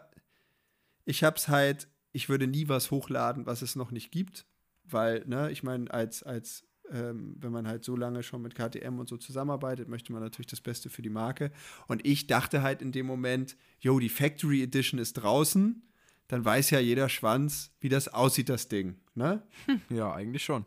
ich 1.06 1.24
hab's 1.24 1.48
halt, 1.48 1.88
ich 2.12 2.30
würde 2.30 2.48
nie 2.48 2.68
was 2.68 2.92
hochladen, 2.92 3.46
was 3.46 3.62
es 3.62 3.76
noch 3.76 3.92
nicht 3.92 4.12
gibt, 4.12 4.46
weil, 4.84 5.24
ne, 5.28 5.52
ich 5.52 5.64
meine, 5.64 5.92
als, 5.92 6.24
als, 6.24 6.68
ähm, 6.92 7.36
wenn 7.40 7.52
man 7.52 7.68
halt 7.68 7.84
so 7.84 7.96
lange 7.96 8.24
schon 8.24 8.42
mit 8.42 8.56
KTM 8.56 8.98
und 9.00 9.08
so 9.08 9.18
zusammenarbeitet, 9.18 9.88
möchte 9.88 10.12
man 10.12 10.22
natürlich 10.22 10.48
das 10.48 10.62
Beste 10.62 10.90
für 10.90 11.02
die 11.02 11.10
Marke. 11.10 11.52
Und 11.88 12.06
ich 12.06 12.28
dachte 12.28 12.62
halt 12.62 12.82
in 12.82 12.92
dem 12.92 13.06
Moment, 13.06 13.56
yo, 13.80 14.00
die 14.00 14.10
Factory 14.10 14.64
Edition 14.64 15.00
ist 15.00 15.14
draußen, 15.14 15.84
dann 16.28 16.46
weiß 16.46 16.70
ja 16.72 16.80
jeder 16.80 17.10
Schwanz, 17.10 17.72
wie 17.80 17.90
das 17.90 18.08
aussieht, 18.08 18.50
das 18.50 18.68
Ding, 18.68 18.98
ne? 19.16 19.44
Ja, 19.90 20.14
eigentlich 20.14 20.44
schon. 20.44 20.66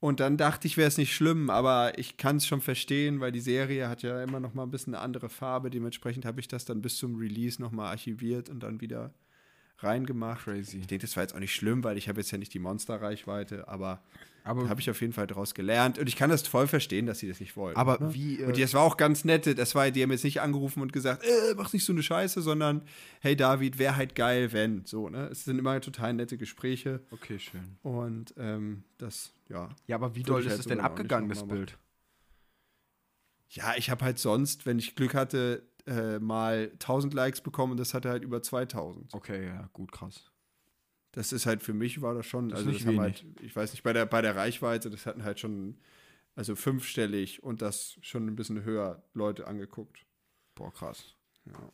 Und 0.00 0.18
dann 0.20 0.38
dachte 0.38 0.66
ich, 0.66 0.78
wäre 0.78 0.88
es 0.88 0.96
nicht 0.96 1.14
schlimm, 1.14 1.50
aber 1.50 1.98
ich 1.98 2.16
kann 2.16 2.36
es 2.36 2.46
schon 2.46 2.62
verstehen, 2.62 3.20
weil 3.20 3.32
die 3.32 3.40
Serie 3.40 3.88
hat 3.88 4.02
ja 4.02 4.22
immer 4.22 4.40
noch 4.40 4.54
mal 4.54 4.62
ein 4.62 4.70
bisschen 4.70 4.94
eine 4.94 5.02
andere 5.02 5.28
Farbe. 5.28 5.68
Dementsprechend 5.68 6.24
habe 6.24 6.40
ich 6.40 6.48
das 6.48 6.64
dann 6.64 6.80
bis 6.80 6.96
zum 6.96 7.16
Release 7.16 7.60
noch 7.60 7.70
mal 7.70 7.90
archiviert 7.90 8.48
und 8.48 8.62
dann 8.62 8.80
wieder 8.80 9.12
reingemacht. 9.82 10.44
Crazy. 10.44 10.78
Ich 10.78 10.86
denke, 10.86 11.06
das 11.06 11.16
war 11.16 11.22
jetzt 11.22 11.34
auch 11.34 11.40
nicht 11.40 11.54
schlimm, 11.54 11.84
weil 11.84 11.96
ich 11.98 12.08
habe 12.08 12.20
jetzt 12.20 12.30
ja 12.30 12.38
nicht 12.38 12.52
die 12.54 12.58
Monsterreichweite, 12.58 13.68
aber 13.68 14.02
Aber 14.42 14.68
habe 14.68 14.80
ich 14.80 14.88
auf 14.90 15.00
jeden 15.00 15.12
Fall 15.12 15.26
daraus 15.26 15.54
gelernt. 15.54 15.98
Und 15.98 16.08
ich 16.08 16.16
kann 16.16 16.30
das 16.30 16.46
voll 16.46 16.66
verstehen, 16.66 17.06
dass 17.06 17.18
sie 17.18 17.28
das 17.28 17.40
nicht 17.40 17.56
wollen. 17.56 17.76
Aber 17.76 17.98
ne? 17.98 18.14
wie, 18.14 18.40
äh, 18.40 18.46
Und 18.46 18.58
das 18.58 18.72
war 18.74 18.82
auch 18.82 18.96
ganz 18.96 19.24
nett. 19.24 19.46
Das 19.58 19.74
war, 19.74 19.90
die 19.90 20.02
haben 20.02 20.10
jetzt 20.10 20.24
nicht 20.24 20.40
angerufen 20.40 20.80
und 20.80 20.92
gesagt, 20.92 21.24
äh, 21.24 21.54
mach 21.56 21.72
nicht 21.72 21.84
so 21.84 21.92
eine 21.92 22.02
Scheiße, 22.02 22.40
sondern 22.40 22.82
hey 23.20 23.36
David, 23.36 23.78
wäre 23.78 23.96
halt 23.96 24.14
geil, 24.14 24.52
wenn. 24.52 24.84
So, 24.86 25.08
ne? 25.08 25.28
Es 25.30 25.44
sind 25.44 25.58
immer 25.58 25.80
total 25.80 26.14
nette 26.14 26.38
Gespräche. 26.38 27.00
Okay, 27.10 27.38
schön. 27.38 27.76
Und 27.82 28.34
ähm, 28.38 28.84
das, 28.98 29.32
ja. 29.48 29.68
Ja, 29.86 29.96
aber 29.96 30.14
wie 30.14 30.22
doll 30.22 30.40
ist 30.42 30.50
halt 30.50 30.60
es 30.60 30.66
denn 30.66 30.80
abgegangen, 30.80 31.28
das 31.28 31.46
Bild? 31.46 31.76
Ja, 33.50 33.74
ich 33.76 33.90
habe 33.90 34.04
halt 34.04 34.18
sonst, 34.18 34.64
wenn 34.64 34.78
ich 34.78 34.94
Glück 34.94 35.12
hatte, 35.14 35.62
äh, 35.86 36.18
mal 36.18 36.70
1000 36.74 37.14
Likes 37.14 37.40
bekommen 37.40 37.72
und 37.72 37.80
das 37.80 37.94
hatte 37.94 38.10
halt 38.10 38.24
über 38.24 38.42
2000. 38.42 39.14
Okay, 39.14 39.46
ja, 39.46 39.68
gut, 39.72 39.92
krass. 39.92 40.30
Das 41.12 41.32
ist 41.32 41.46
halt 41.46 41.62
für 41.62 41.74
mich 41.74 42.02
war 42.02 42.14
das 42.14 42.26
schon, 42.26 42.50
Das 42.50 42.60
also 42.60 42.72
das 42.72 42.86
haben 42.86 43.00
halt, 43.00 43.24
ich 43.40 43.54
weiß 43.54 43.72
nicht, 43.72 43.82
bei 43.82 43.92
der, 43.92 44.06
bei 44.06 44.22
der 44.22 44.36
Reichweite, 44.36 44.90
das 44.90 45.06
hatten 45.06 45.24
halt 45.24 45.40
schon, 45.40 45.78
also 46.36 46.54
fünfstellig 46.54 47.42
und 47.42 47.62
das 47.62 47.98
schon 48.00 48.26
ein 48.26 48.36
bisschen 48.36 48.62
höher 48.62 49.02
Leute 49.12 49.46
angeguckt. 49.46 50.06
Boah, 50.54 50.72
krass. 50.72 51.16
Ja. 51.46 51.72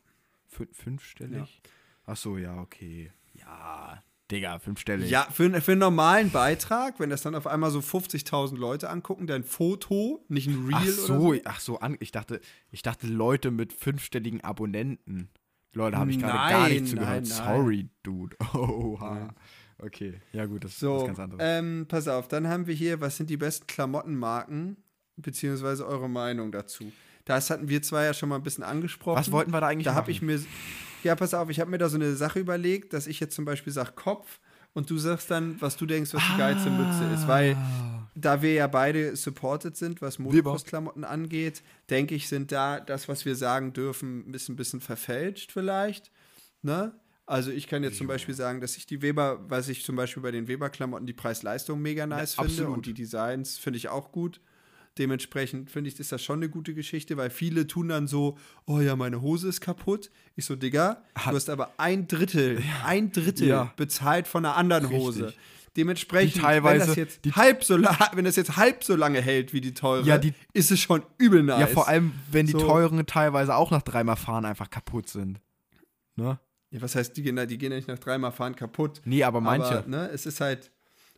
Fün 0.48 0.68
fünfstellig? 0.72 1.60
Ach 2.04 2.16
so, 2.16 2.38
ja, 2.38 2.60
okay. 2.60 3.12
Ja, 3.34 4.02
Digga, 4.30 4.58
fünfstellig. 4.58 5.08
Ja, 5.08 5.28
für, 5.30 5.60
für 5.60 5.72
einen 5.72 5.80
normalen 5.80 6.30
Beitrag, 6.30 6.98
wenn 6.98 7.10
das 7.10 7.22
dann 7.22 7.34
auf 7.36 7.46
einmal 7.46 7.70
so 7.70 7.78
50.000 7.78 8.56
Leute 8.56 8.90
angucken, 8.90 9.26
dein 9.28 9.44
Foto, 9.44 10.24
nicht 10.28 10.48
ein 10.48 10.64
Reel 10.66 10.74
Ach 10.74 10.82
oder 10.82 10.92
so, 10.92 11.34
so. 11.34 11.40
ach 11.44 11.60
so, 11.60 11.78
ich 12.00 12.10
dachte, 12.10 12.40
ich 12.72 12.82
dachte 12.82 13.06
Leute 13.06 13.50
mit 13.52 13.72
fünfstelligen 13.72 14.40
Abonnenten. 14.42 15.28
Leute, 15.74 15.96
habe 15.98 16.10
ich 16.10 16.18
gerade 16.18 16.34
Nein, 16.34 16.50
gar 16.52 16.68
nicht 16.68 16.78
nein, 16.80 16.86
zugehört. 16.86 17.14
nein. 17.14 17.24
Sorry, 17.26 17.88
Dude. 18.02 18.36
Oha. 18.54 19.14
Nein. 19.14 19.30
Okay, 19.78 20.14
ja 20.32 20.46
gut, 20.46 20.64
das 20.64 20.72
ist 20.72 20.80
So, 20.80 20.96
was 21.00 21.04
ganz 21.06 21.18
anderes. 21.20 21.42
ähm, 21.44 21.84
pass 21.86 22.08
auf, 22.08 22.28
dann 22.28 22.48
haben 22.48 22.66
wir 22.66 22.74
hier, 22.74 23.00
was 23.02 23.18
sind 23.18 23.28
die 23.28 23.36
besten 23.36 23.66
Klamottenmarken, 23.66 24.78
beziehungsweise 25.16 25.86
eure 25.86 26.08
Meinung 26.08 26.50
dazu. 26.50 26.90
Das 27.26 27.50
hatten 27.50 27.68
wir 27.68 27.82
zwar 27.82 28.04
ja 28.04 28.14
schon 28.14 28.28
mal 28.30 28.36
ein 28.36 28.42
bisschen 28.42 28.64
angesprochen. 28.64 29.18
was 29.18 29.30
wollten 29.30 29.50
wir 29.52 29.60
da 29.60 29.66
eigentlich 29.66 29.84
Da 29.84 29.94
habe 29.94 30.10
ich 30.10 30.22
mir, 30.22 30.40
ja, 31.02 31.14
pass 31.14 31.34
auf, 31.34 31.50
ich 31.50 31.60
habe 31.60 31.70
mir 31.70 31.78
da 31.78 31.88
so 31.88 31.96
eine 31.96 32.14
Sache 32.14 32.38
überlegt, 32.38 32.92
dass 32.92 33.06
ich 33.06 33.20
jetzt 33.20 33.34
zum 33.34 33.44
Beispiel 33.44 33.72
sage 33.72 33.92
Kopf 33.94 34.38
und 34.72 34.88
du 34.90 34.96
sagst 34.96 35.30
dann, 35.30 35.60
was 35.60 35.76
du 35.76 35.86
denkst, 35.86 36.14
was 36.14 36.22
die 36.32 36.38
geilste 36.38 36.70
Mütze 36.70 37.04
ist. 37.14 37.26
Weil 37.26 37.56
da 38.14 38.42
wir 38.42 38.52
ja 38.54 38.66
beide 38.68 39.16
supported 39.16 39.76
sind, 39.76 40.00
was 40.00 40.18
Motocross-Klamotten 40.18 41.02
angeht, 41.02 41.62
denke 41.90 42.14
ich, 42.14 42.28
sind 42.28 42.52
da 42.52 42.78
das, 42.78 43.08
was 43.08 43.24
wir 43.24 43.34
sagen 43.34 43.72
dürfen, 43.72 44.32
ist 44.32 44.48
ein 44.48 44.56
bisschen 44.56 44.80
verfälscht 44.80 45.50
vielleicht. 45.50 46.12
Ne? 46.62 46.92
Also 47.26 47.50
ich 47.50 47.66
kann 47.66 47.82
jetzt 47.82 47.98
zum 47.98 48.06
Beispiel 48.06 48.34
sagen, 48.34 48.60
dass 48.60 48.76
ich 48.76 48.86
die 48.86 49.02
Weber, 49.02 49.40
was 49.48 49.68
ich 49.68 49.84
zum 49.84 49.96
Beispiel 49.96 50.22
bei 50.22 50.30
den 50.30 50.46
Weber-Klamotten 50.46 51.06
die 51.06 51.12
Preis-Leistung 51.12 51.82
mega 51.82 52.06
nice 52.06 52.36
Ja, 52.36 52.44
finde 52.44 52.68
und 52.68 52.86
die 52.86 52.94
Designs 52.94 53.58
finde 53.58 53.78
ich 53.78 53.88
auch 53.88 54.12
gut. 54.12 54.40
Dementsprechend 54.98 55.70
finde 55.70 55.90
ich, 55.90 56.00
ist 56.00 56.10
das 56.12 56.22
schon 56.24 56.38
eine 56.38 56.48
gute 56.48 56.72
Geschichte, 56.72 57.16
weil 57.18 57.28
viele 57.30 57.66
tun 57.66 57.88
dann 57.88 58.06
so, 58.06 58.38
oh 58.64 58.80
ja, 58.80 58.96
meine 58.96 59.20
Hose 59.20 59.48
ist 59.48 59.60
kaputt. 59.60 60.10
Ich 60.36 60.46
so, 60.46 60.56
Digga, 60.56 61.02
Hat- 61.14 61.32
du 61.32 61.36
hast 61.36 61.50
aber 61.50 61.72
ein 61.76 62.08
Drittel, 62.08 62.62
ein 62.84 63.12
Drittel 63.12 63.48
Ja. 63.48 63.72
bezahlt 63.76 64.26
von 64.26 64.44
einer 64.44 64.56
anderen 64.56 64.86
Richtig. 64.86 65.00
Hose. 65.02 65.34
Dementsprechend, 65.76 66.42
wenn 66.42 66.78
das 66.78 66.96
jetzt 66.96 67.20
halb 67.36 67.62
so 67.62 67.76
wenn 68.14 68.24
das 68.24 68.36
jetzt 68.36 68.56
halb 68.56 68.82
so 68.82 68.96
lange 68.96 69.20
hält 69.20 69.52
wie 69.52 69.60
die 69.60 69.74
teure, 69.74 70.06
Ja, 70.06 70.16
die- 70.16 70.32
ist 70.54 70.70
es 70.70 70.80
schon 70.80 71.02
übel 71.18 71.42
nice. 71.42 71.60
Ja, 71.60 71.66
vor 71.66 71.86
allem, 71.88 72.12
wenn 72.32 72.46
die 72.46 72.52
So. 72.52 72.58
teuren 72.60 73.04
teilweise 73.04 73.54
auch 73.54 73.70
nach 73.70 73.82
dreimal 73.82 74.16
fahren 74.16 74.46
einfach 74.46 74.70
kaputt 74.70 75.10
sind. 75.10 75.40
Ne? 76.14 76.38
Ja, 76.70 76.80
was 76.80 76.94
heißt, 76.94 77.14
die 77.16 77.22
gehen, 77.22 77.36
die 77.46 77.58
gehen 77.58 77.72
ja 77.72 77.76
nicht 77.76 77.88
nach 77.88 77.98
dreimal 77.98 78.32
fahren 78.32 78.56
kaputt. 78.56 79.02
Nee, 79.04 79.22
aber 79.22 79.42
manche. 79.42 79.78
Aber, 79.80 79.86
ne, 79.88 80.08
es 80.08 80.24
ist 80.24 80.40
halt. 80.40 80.70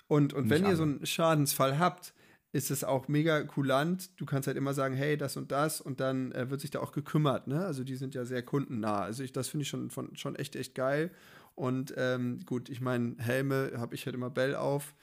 Und, 0.09 0.33
und 0.33 0.51
wenn 0.51 0.63
ihr 0.63 0.69
alle. 0.69 0.77
so 0.77 0.83
einen 0.83 1.07
Schadensfall 1.07 1.79
habt, 1.79 2.13
ist 2.53 2.71
es 2.71 2.83
auch 2.85 3.09
mega 3.09 3.43
kulant. 3.43 4.11
Du 4.19 4.25
kannst 4.25 4.47
halt 4.47 4.57
immer 4.57 4.75
sagen, 4.75 4.95
hey, 4.95 5.17
das 5.17 5.37
und 5.37 5.53
das 5.53 5.81
und 5.81 6.01
dann 6.01 6.33
äh, 6.33 6.51
wird 6.51 6.61
sich 6.61 6.71
da 6.71 6.81
auch 6.81 6.93
gekümmert, 6.93 7.47
ne? 7.47 7.65
Also 7.65 7.85
die 7.85 7.97
sind 7.97 8.15
ja 8.15 8.25
sehr 8.25 8.43
kundennah. 8.43 9.01
Also 9.01 9.23
ich, 9.23 9.33
das 9.33 9.49
finde 9.49 9.63
ich 9.63 9.69
schon, 9.69 9.91
von, 9.91 10.17
schon 10.17 10.37
echt, 10.37 10.57
echt 10.57 10.75
geil. 10.75 11.11
Und 11.55 11.93
ähm, 11.97 12.41
gut, 12.47 12.69
ich 12.69 12.81
meine, 12.81 13.17
Helme 13.19 13.73
habe 13.77 13.95
ich 13.95 14.07
halt 14.07 14.15
immer 14.15 14.31
Bell 14.31 14.55
auf. 14.55 14.95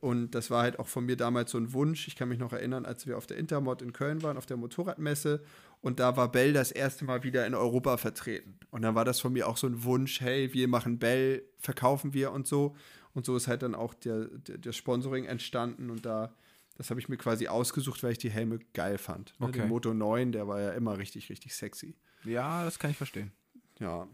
Und 0.00 0.34
das 0.34 0.50
war 0.50 0.62
halt 0.62 0.78
auch 0.78 0.88
von 0.88 1.06
mir 1.06 1.16
damals 1.16 1.50
so 1.50 1.58
ein 1.58 1.72
Wunsch. 1.72 2.08
Ich 2.08 2.16
kann 2.16 2.28
mich 2.28 2.38
noch 2.38 2.52
erinnern, 2.52 2.84
als 2.84 3.06
wir 3.06 3.16
auf 3.16 3.26
der 3.26 3.38
Intermod 3.38 3.80
in 3.80 3.92
Köln 3.92 4.22
waren, 4.22 4.36
auf 4.36 4.46
der 4.46 4.56
Motorradmesse. 4.56 5.42
Und 5.80 5.98
da 6.00 6.16
war 6.16 6.30
Bell 6.30 6.52
das 6.52 6.72
erste 6.72 7.04
Mal 7.04 7.22
wieder 7.24 7.46
in 7.46 7.54
Europa 7.54 7.96
vertreten. 7.96 8.58
Und 8.70 8.82
dann 8.82 8.94
war 8.94 9.04
das 9.04 9.20
von 9.20 9.32
mir 9.32 9.48
auch 9.48 9.56
so 9.56 9.66
ein 9.66 9.82
Wunsch, 9.84 10.20
hey, 10.20 10.52
wir 10.52 10.68
machen 10.68 10.98
Bell, 10.98 11.42
verkaufen 11.58 12.12
wir 12.12 12.32
und 12.32 12.46
so. 12.46 12.76
Und 13.14 13.26
so 13.26 13.36
ist 13.36 13.48
halt 13.48 13.62
dann 13.62 13.74
auch 13.74 13.94
der, 13.94 14.26
der, 14.26 14.58
der 14.58 14.72
Sponsoring 14.72 15.24
entstanden. 15.24 15.90
Und 15.90 16.04
da, 16.06 16.34
das 16.74 16.90
habe 16.90 17.00
ich 17.00 17.08
mir 17.08 17.16
quasi 17.16 17.48
ausgesucht, 17.48 18.02
weil 18.02 18.12
ich 18.12 18.18
die 18.18 18.30
Helme 18.30 18.58
geil 18.74 18.98
fand. 18.98 19.34
Ne, 19.40 19.46
Okay. 19.48 19.58
Der 19.58 19.66
Moto 19.66 19.92
9, 19.94 20.32
der 20.32 20.46
war 20.48 20.60
ja 20.60 20.70
immer 20.72 20.98
richtig, 20.98 21.28
richtig 21.30 21.54
sexy. 21.54 21.94
Ja, 22.24 22.64
das 22.64 22.78
kann 22.78 22.90
ich 22.90 22.96
verstehen. 22.96 23.32
Ja. 23.78 24.06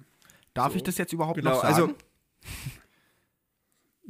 Darf 0.55 0.73
So. 0.73 0.77
ich 0.79 0.83
das 0.83 0.99
jetzt 0.99 1.13
überhaupt 1.13 1.37
Genau, 1.39 1.51
noch 1.51 1.63
sagen? 1.63 1.75
also. 1.75 1.95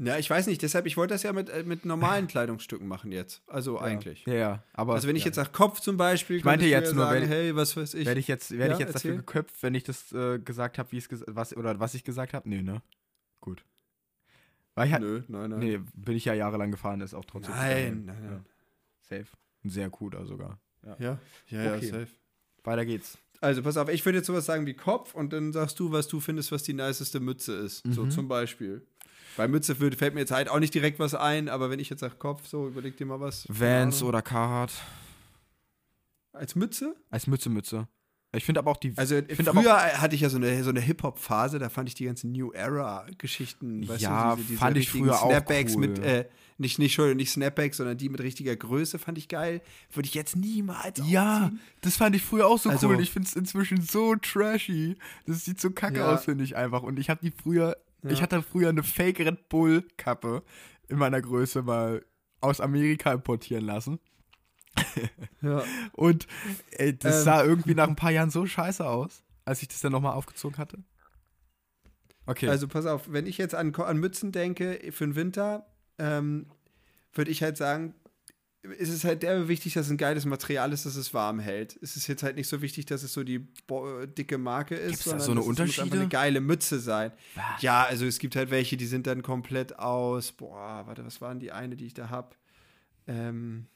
Ja, 0.01 0.17
ich 0.17 0.31
weiß 0.31 0.47
nicht, 0.47 0.63
deshalb, 0.63 0.87
ich 0.87 0.97
wollte 0.97 1.15
das 1.15 1.25
ja 1.25 1.33
mit, 1.33 1.49
äh, 1.51 1.65
mit 1.65 1.85
normalen 1.85 2.29
Kleidungsstücken 2.29 2.87
machen 2.87 3.11
jetzt. 3.11 3.43
Also 3.49 3.81
eigentlich. 3.81 4.25
ja, 4.27 4.35
ja, 4.35 4.63
aber. 4.73 4.95
Also 4.95 5.09
wenn 5.09 5.17
ich 5.17 5.23
ja. 5.23 5.27
jetzt 5.27 5.35
sage 5.37 5.51
Kopf 5.51 5.81
zum 5.81 5.97
Beispiel, 5.97 6.37
Ich 6.37 6.45
meinte 6.45 6.67
du 6.67 6.71
jetzt 6.71 6.91
ja 6.91 6.95
nur, 6.95 7.05
sagen, 7.07 7.23
wenn- 7.23 7.29
hey, 7.29 7.57
was 7.57 7.77
weiß 7.77 7.95
ich. 7.95 8.07
Werde 8.07 8.21
ich 8.21 8.29
jetzt, 8.29 8.53
werde 8.57 8.75
ich 8.75 8.79
Ja, 8.79 8.87
jetzt 8.87 8.95
dafür 8.95 9.17
geköpft, 9.17 9.61
wenn 9.63 9.75
ich 9.75 9.83
das 9.83 10.13
äh, 10.13 10.39
gesagt 10.39 10.79
habe, 10.79 10.93
wie 10.93 10.99
es 10.99 11.09
was 11.27 11.57
oder 11.57 11.81
was 11.81 11.95
ich 11.95 12.05
gesagt 12.05 12.33
habe? 12.33 12.49
Nee, 12.49 12.63
ne? 12.63 12.81
Halt, 14.79 15.01
Nö, 15.01 15.23
nein, 15.29 15.51
nein. 15.51 15.59
nee, 15.61 15.81
bin 15.95 16.17
ich 16.17 16.25
ja 16.25 16.35
jahrelang 16.35 16.71
gefahren, 16.71 17.01
ist 17.01 17.15
auch 17.15 17.25
trotzdem. 17.25 17.55
Nein, 17.55 18.05
nein, 18.07 18.23
Ja. 18.25 18.31
nein. 18.31 18.45
Safe. 19.01 19.27
Ein 19.65 19.71
sehr 19.71 19.91
cooler 19.91 20.25
sogar. 20.27 20.59
Ja, 20.85 20.97
ja, 20.99 21.19
ja, 21.49 21.75
Okay. 21.77 21.87
safe. 21.87 22.09
Weiter 22.65 22.85
geht's. 22.87 23.19
Also 23.41 23.63
pass 23.63 23.77
auf, 23.77 23.89
ich 23.89 24.05
würde 24.05 24.19
jetzt 24.19 24.27
sowas 24.27 24.47
sagen 24.47 24.67
wie 24.67 24.75
Kopf 24.75 25.15
und 25.15 25.33
dann 25.33 25.53
sagst 25.53 25.79
du, 25.81 25.93
was 25.93 26.09
du 26.09 26.21
findest, 26.21 26.51
was 26.53 26.63
die 26.65 26.75
niceste 26.75 27.21
Mütze 27.21 27.55
ist. 27.55 27.83
So 27.93 28.05
Mhm. 28.05 28.11
zum 28.11 28.29
Beispiel. 28.29 28.87
Bei 29.37 29.47
Mütze 29.47 29.79
würde, 29.79 29.97
fällt 29.97 30.15
mir 30.15 30.21
jetzt 30.21 30.33
halt 30.33 30.49
auch 30.49 30.59
nicht 30.59 30.75
direkt 30.75 30.99
was 30.99 31.15
ein, 31.15 31.49
aber 31.49 31.71
wenn 31.71 31.79
ich 31.79 31.89
jetzt 31.91 32.01
sage 32.01 32.17
Kopf, 32.17 32.47
so 32.49 32.67
überleg 32.67 32.97
dir 32.97 33.07
mal 33.07 33.21
was. 33.21 33.47
Vans 33.49 34.03
oder 34.03 34.23
Carhartt. 34.23 34.73
Als 36.33 36.55
Mütze? 36.57 36.97
Als 37.11 37.27
Mütze, 37.27 37.49
Mütze. 37.49 37.89
Ich 38.37 38.45
finde 38.45 38.61
aber 38.61 38.71
auch 38.71 38.77
die. 38.77 38.93
Also 38.97 39.17
früher 39.27 39.77
hatte 40.01 40.15
ich 40.15 40.21
ja 40.21 40.29
so 40.29 40.37
eine, 40.37 40.63
so 40.63 40.69
eine 40.71 40.81
Hip-Hop-Phase, 40.81 41.59
da 41.59 41.71
fand 41.71 41.89
ich 41.89 41.95
die 41.95 42.05
ganzen 42.05 42.31
New 42.33 42.53
Era-Geschichten, 42.53 43.83
Ja, 43.99 44.31
du, 44.33 44.37
diese, 44.37 44.49
diese 44.49 44.59
fand 44.61 44.77
ich 44.77 44.91
früher 44.91 45.15
auch 45.23 45.31
Snapbacks 45.31 45.75
cool. 45.75 45.81
mit, 45.81 45.99
äh, 46.01 46.27
nicht, 46.59 46.79
nicht, 46.79 46.91
Entschuldigung, 46.93 47.17
nicht 47.19 47.31
Snapbacks, 47.31 47.77
sondern 47.79 47.97
die 47.97 48.09
mit 48.09 48.21
richtiger 48.21 48.55
Größe 48.57 48.99
fand 48.99 49.17
ich 49.17 49.29
geil. 49.29 49.63
Würde 49.93 50.07
ich 50.09 50.15
jetzt 50.15 50.37
niemals 50.37 51.01
Ja, 51.09 51.45
aufziehen. 51.45 51.61
das 51.83 51.97
fand 51.97 52.17
ich 52.17 52.23
früher 52.23 52.47
auch 52.47 52.59
so 52.59 52.69
Also- 52.71 52.89
cool. 52.89 53.01
Ich 53.01 53.11
finde 53.13 53.29
es 53.29 53.37
inzwischen 53.37 53.81
so 53.81 54.15
trashy. 54.17 54.97
Das 55.27 55.45
sieht 55.45 55.61
so 55.61 55.71
kacke 55.71 55.99
Ja. 56.01 56.13
aus, 56.15 56.25
finde 56.25 56.45
ich 56.45 56.57
einfach. 56.57 56.83
Und 56.83 56.99
ich 56.99 57.11
habe 57.11 57.21
die 57.23 57.31
früher, 57.31 57.77
Ja. 58.03 58.11
ich 58.11 58.23
hatte 58.23 58.43
früher 58.43 58.69
eine 58.71 58.83
Fake 58.83 59.21
Red 59.21 59.49
Bull 59.49 59.85
Kappe 59.97 60.43
in 60.89 60.99
meiner 60.99 61.21
Größe 61.23 61.63
mal 61.63 62.05
aus 62.41 62.61
Amerika 62.61 63.13
importieren 63.13 63.65
lassen. 63.65 63.99
Ja. 65.41 65.63
Und 65.93 66.27
ey, 66.73 66.99
das 66.99 67.19
Ähm. 67.19 67.23
sah 67.25 67.45
irgendwie 67.45 67.75
nach 67.77 67.87
ein 67.89 67.95
paar 67.97 68.11
Jahren 68.11 68.31
so 68.31 68.45
scheiße 68.45 68.85
aus, 68.85 69.23
als 69.45 69.63
ich 69.63 69.69
das 69.69 69.81
dann 69.81 69.93
nochmal 69.93 70.15
aufgezogen 70.15 70.59
hatte. 70.59 70.79
Okay. 72.27 72.49
Also 72.49 72.67
pass 72.69 72.87
auf, 72.87 73.11
wenn 73.13 73.27
ich 73.27 73.39
jetzt 73.39 73.55
an, 73.55 73.75
an 73.75 73.99
Mützen 73.99 74.33
denke 74.33 74.79
für 74.91 75.07
den 75.07 75.15
Winter, 75.17 75.67
ähm, 75.99 76.47
würde 77.13 77.31
ich 77.31 77.43
halt 77.43 77.57
sagen, 77.57 77.95
ist 78.77 78.91
es 78.91 79.05
halt 79.05 79.23
derbe 79.23 79.47
wichtig, 79.49 79.75
dass 79.75 79.87
es 79.87 79.93
ein 79.93 79.97
geiles 79.97 80.25
Material 80.27 80.73
ist, 80.73 80.85
dass 80.85 80.97
es 80.97 81.15
warm 81.15 81.39
hält. 81.39 81.79
Es 81.81 81.97
ist 81.97 82.09
jetzt 82.09 82.23
halt 82.25 82.35
nicht 82.37 82.49
so 82.49 82.61
wichtig, 82.61 82.87
dass 82.87 83.03
es 83.05 83.13
so 83.13 83.23
die 83.23 83.39
bo- 83.39 84.05
dicke 84.07 84.37
Marke 84.37 84.75
ist, 84.75 84.89
Gibt's 84.91 85.05
da 85.05 85.11
sondern 85.21 85.27
so 85.27 85.31
eine 85.33 85.41
das 85.41 85.47
ist- 85.47 85.49
muss 85.49 85.61
einfach 85.61 85.83
Unterschiede? 85.85 86.01
eine 86.01 86.09
geile 86.09 86.41
Mütze 86.41 86.81
sein. 86.81 87.13
Ja, 87.61 87.85
also 87.85 88.05
es 88.05 88.19
gibt 88.19 88.35
halt 88.37 88.51
welche, 88.51 88.77
die 88.77 88.87
sind 88.87 89.07
dann 89.07 89.23
komplett 89.23 89.79
aus, 89.79 90.33
boah, 90.33 90.83
warte, 90.87 91.07
was 91.07 91.21
waren 91.21 91.39
die 91.39 91.53
eine, 91.53 91.77
die 91.77 91.87
ich 91.87 91.95
da 91.95 92.11
hab? 92.11 92.37
Ähm, 93.07 93.67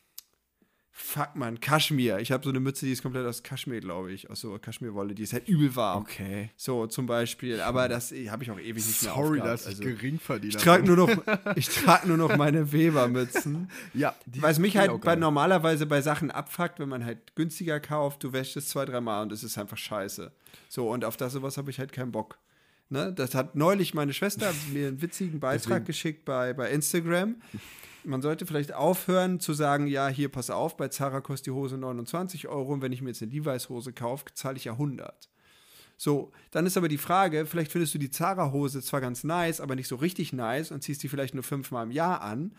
fuck 0.94 1.34
man, 1.34 1.58
Kaschmir. 1.58 2.18
Ich 2.18 2.30
habe 2.30 2.44
so 2.44 2.50
eine 2.50 2.60
Mütze, 2.60 2.84
die 2.84 2.92
ist 2.92 3.02
komplett 3.02 3.26
aus 3.26 3.42
Kaschmir, 3.42 3.80
glaube 3.80 4.12
ich, 4.12 4.30
aus 4.30 4.40
so 4.40 4.56
Kaschmirwolle, 4.58 5.14
die 5.14 5.22
ist 5.22 5.32
halt 5.32 5.48
übel 5.48 5.74
warm. 5.74 6.02
okay. 6.02 6.50
So, 6.56 6.86
zum 6.86 7.06
Beispiel. 7.06 7.60
Aber 7.62 7.88
das 7.88 8.12
habe 8.12 8.44
ich 8.44 8.50
auch 8.50 8.58
ewig 8.58 8.86
nicht 8.86 9.02
mehr 9.02 9.14
Sorry, 9.14 9.40
dass 9.40 9.62
ich 9.62 9.68
also, 9.68 9.82
Geringverdiener 9.84 10.54
ich 10.54 10.62
trage 10.62 10.84
nur 10.84 10.96
noch, 10.96 11.10
ich 11.56 11.68
trage 11.68 12.06
nur 12.06 12.18
noch 12.18 12.36
meine 12.36 12.70
Webermützen. 12.72 13.70
Ja, 13.94 14.14
Was 14.40 14.58
mich 14.58 14.76
halt 14.76 15.00
bei, 15.00 15.16
normalerweise 15.16 15.86
bei 15.86 16.02
Sachen 16.02 16.30
abfuckt, 16.30 16.78
wenn 16.78 16.88
man 16.88 17.04
halt 17.04 17.34
günstiger 17.34 17.80
kauft, 17.80 18.22
du 18.22 18.32
wäschst 18.32 18.56
es 18.56 18.68
zwei, 18.68 18.84
dreimal 18.84 19.22
und 19.22 19.32
es 19.32 19.42
ist 19.42 19.58
einfach 19.58 19.76
scheiße. 19.76 20.32
So, 20.68 20.90
und 20.90 21.04
auf 21.04 21.16
das 21.16 21.32
sowas 21.32 21.56
habe 21.56 21.70
ich 21.70 21.78
halt 21.78 21.92
keinen 21.92 22.12
Bock. 22.12 22.38
Ne? 22.92 23.12
Das 23.12 23.34
hat 23.34 23.56
neulich 23.56 23.94
meine 23.94 24.12
Schwester 24.12 24.52
mir 24.72 24.88
einen 24.88 25.00
witzigen 25.00 25.40
Beitrag 25.40 25.62
Deswegen. 25.62 25.84
geschickt 25.86 26.24
bei, 26.26 26.52
bei 26.52 26.70
Instagram. 26.70 27.36
Man 28.04 28.20
sollte 28.20 28.44
vielleicht 28.44 28.74
aufhören 28.74 29.40
zu 29.40 29.54
sagen, 29.54 29.86
ja, 29.86 30.08
hier, 30.08 30.28
pass 30.28 30.50
auf, 30.50 30.76
bei 30.76 30.88
Zara 30.88 31.22
kostet 31.22 31.46
die 31.46 31.50
Hose 31.52 31.78
29 31.78 32.48
Euro 32.48 32.74
und 32.74 32.82
wenn 32.82 32.92
ich 32.92 33.00
mir 33.00 33.08
jetzt 33.08 33.22
eine 33.22 33.32
Levi's-Hose 33.32 33.92
kaufe, 33.94 34.26
zahle 34.34 34.56
ich 34.58 34.64
ja 34.64 34.72
100. 34.72 35.30
So, 35.96 36.32
dann 36.50 36.66
ist 36.66 36.76
aber 36.76 36.88
die 36.88 36.98
Frage, 36.98 37.46
vielleicht 37.46 37.72
findest 37.72 37.94
du 37.94 37.98
die 37.98 38.10
Zara-Hose 38.10 38.82
zwar 38.82 39.00
ganz 39.00 39.24
nice, 39.24 39.60
aber 39.60 39.74
nicht 39.74 39.88
so 39.88 39.96
richtig 39.96 40.32
nice 40.34 40.70
und 40.70 40.82
ziehst 40.82 41.02
die 41.02 41.08
vielleicht 41.08 41.32
nur 41.34 41.44
fünfmal 41.44 41.84
im 41.86 41.92
Jahr 41.92 42.20
an. 42.20 42.52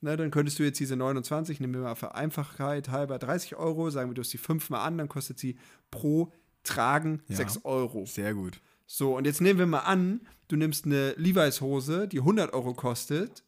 Ne, 0.00 0.16
dann 0.16 0.30
könntest 0.30 0.58
du 0.58 0.64
jetzt 0.64 0.78
diese 0.80 0.96
29, 0.96 1.60
nehmen 1.60 1.74
wir 1.74 1.80
mal 1.80 1.94
für 1.94 2.14
Einfachheit 2.14 2.88
halber 2.90 3.18
30 3.18 3.56
Euro, 3.56 3.88
sagen 3.90 4.10
wir, 4.10 4.14
du 4.14 4.20
hast 4.20 4.32
die 4.32 4.38
fünfmal 4.38 4.86
an, 4.86 4.98
dann 4.98 5.08
kostet 5.08 5.38
sie 5.38 5.56
pro 5.90 6.32
Tragen 6.62 7.22
Ja. 7.28 7.36
6 7.36 7.64
Euro. 7.64 8.04
Sehr 8.04 8.34
gut. 8.34 8.60
So, 8.90 9.18
und 9.18 9.26
jetzt 9.26 9.42
nehmen 9.42 9.58
wir 9.58 9.66
mal 9.66 9.80
an, 9.80 10.26
du 10.48 10.56
nimmst 10.56 10.86
eine 10.86 11.12
Levi's-Hose, 11.18 12.08
die 12.08 12.20
100 12.20 12.54
Euro 12.54 12.72
kostet 12.72 13.44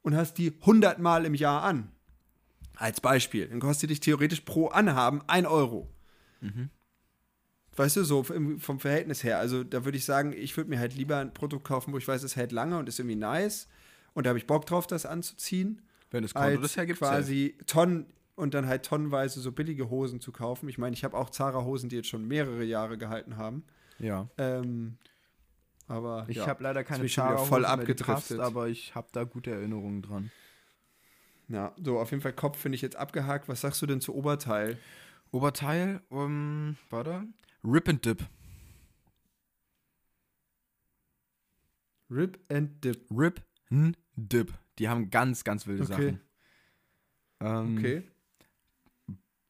und 0.00 0.16
hast 0.16 0.38
die 0.38 0.54
100 0.60 0.98
Mal 0.98 1.26
im 1.26 1.34
Jahr 1.34 1.62
an. 1.62 1.92
Als 2.74 3.00
Beispiel. 3.02 3.48
Dann 3.48 3.60
kostet 3.60 3.90
die 3.90 3.94
dich 3.94 4.00
theoretisch 4.00 4.40
pro 4.40 4.68
Anhaben 4.68 5.20
1 5.26 5.46
Euro. 5.46 5.92
Weißt 7.76 7.96
du, 7.96 8.04
so 8.04 8.22
vom 8.22 8.80
Verhältnis 8.80 9.22
her. 9.22 9.38
Also 9.38 9.62
da 9.62 9.84
würde 9.84 9.98
ich 9.98 10.06
sagen, 10.06 10.32
ich 10.32 10.56
würde 10.56 10.70
mir 10.70 10.78
halt 10.78 10.94
lieber 10.94 11.18
ein 11.18 11.34
Produkt 11.34 11.64
kaufen, 11.64 11.92
wo 11.92 11.98
ich 11.98 12.08
weiß, 12.08 12.22
es 12.22 12.36
hält 12.36 12.52
lange 12.52 12.78
und 12.78 12.88
ist 12.88 12.98
irgendwie 12.98 13.16
nice. 13.16 13.68
Und 14.14 14.24
da 14.24 14.30
habe 14.30 14.38
ich 14.38 14.46
Bock 14.46 14.64
drauf, 14.64 14.86
das 14.86 15.04
anzuziehen. 15.04 15.82
Wenn 16.10 16.22
das 16.22 16.32
Konto 16.32 16.62
das 16.62 16.78
hergibt, 16.78 17.00
quasi 17.00 17.58
Tonnen 17.66 18.06
und 18.36 18.54
dann 18.54 18.66
halt 18.66 18.86
tonnenweise 18.86 19.40
so 19.40 19.52
billige 19.52 19.90
Hosen 19.90 20.22
zu 20.22 20.32
kaufen. 20.32 20.66
Ich 20.70 20.78
meine, 20.78 20.94
ich 20.94 21.04
habe 21.04 21.14
auch 21.14 21.28
Zara-Hosen, 21.28 21.90
die 21.90 21.96
jetzt 21.96 22.08
schon 22.08 22.26
mehrere 22.26 22.64
Jahre 22.64 22.96
gehalten 22.96 23.36
haben. 23.36 23.64
Ja. 23.98 24.28
Ähm, 24.38 24.96
aber 25.86 26.26
Ich 26.28 26.36
ja. 26.36 26.46
habe 26.46 26.62
leider 26.62 26.84
keine 26.84 27.06
Zara-Hose 27.08 27.46
voll 27.48 27.64
abgedriftet. 27.64 28.40
aber 28.40 28.68
ich 28.68 28.94
habe 28.94 29.08
da 29.12 29.24
gute 29.24 29.50
Erinnerungen 29.50 30.02
dran. 30.02 30.30
Ja, 31.48 31.74
so 31.82 31.98
auf 31.98 32.10
jeden 32.10 32.22
Fall 32.22 32.34
Kopf 32.34 32.58
finde 32.58 32.76
ich 32.76 32.82
jetzt 32.82 32.96
abgehakt. 32.96 33.48
Was 33.48 33.62
sagst 33.62 33.80
du 33.80 33.86
denn 33.86 34.00
zu 34.00 34.14
Oberteil? 34.14 34.78
Oberteil, 35.30 36.00
um, 36.10 36.76
warte. 36.90 37.24
Rip 37.64 37.88
and 37.88 38.04
Dip. 38.04 38.22
Rip 42.10 42.38
and 42.50 42.82
Dip. 42.84 43.06
Rip 43.10 43.42
and 43.70 43.96
Dip. 44.16 44.52
Die 44.78 44.88
haben 44.88 45.10
ganz, 45.10 45.44
ganz 45.44 45.66
wilde 45.66 45.82
Okay. 45.84 45.92
Sachen. 45.92 46.20
Ähm, 47.40 47.78
Okay. 47.78 48.02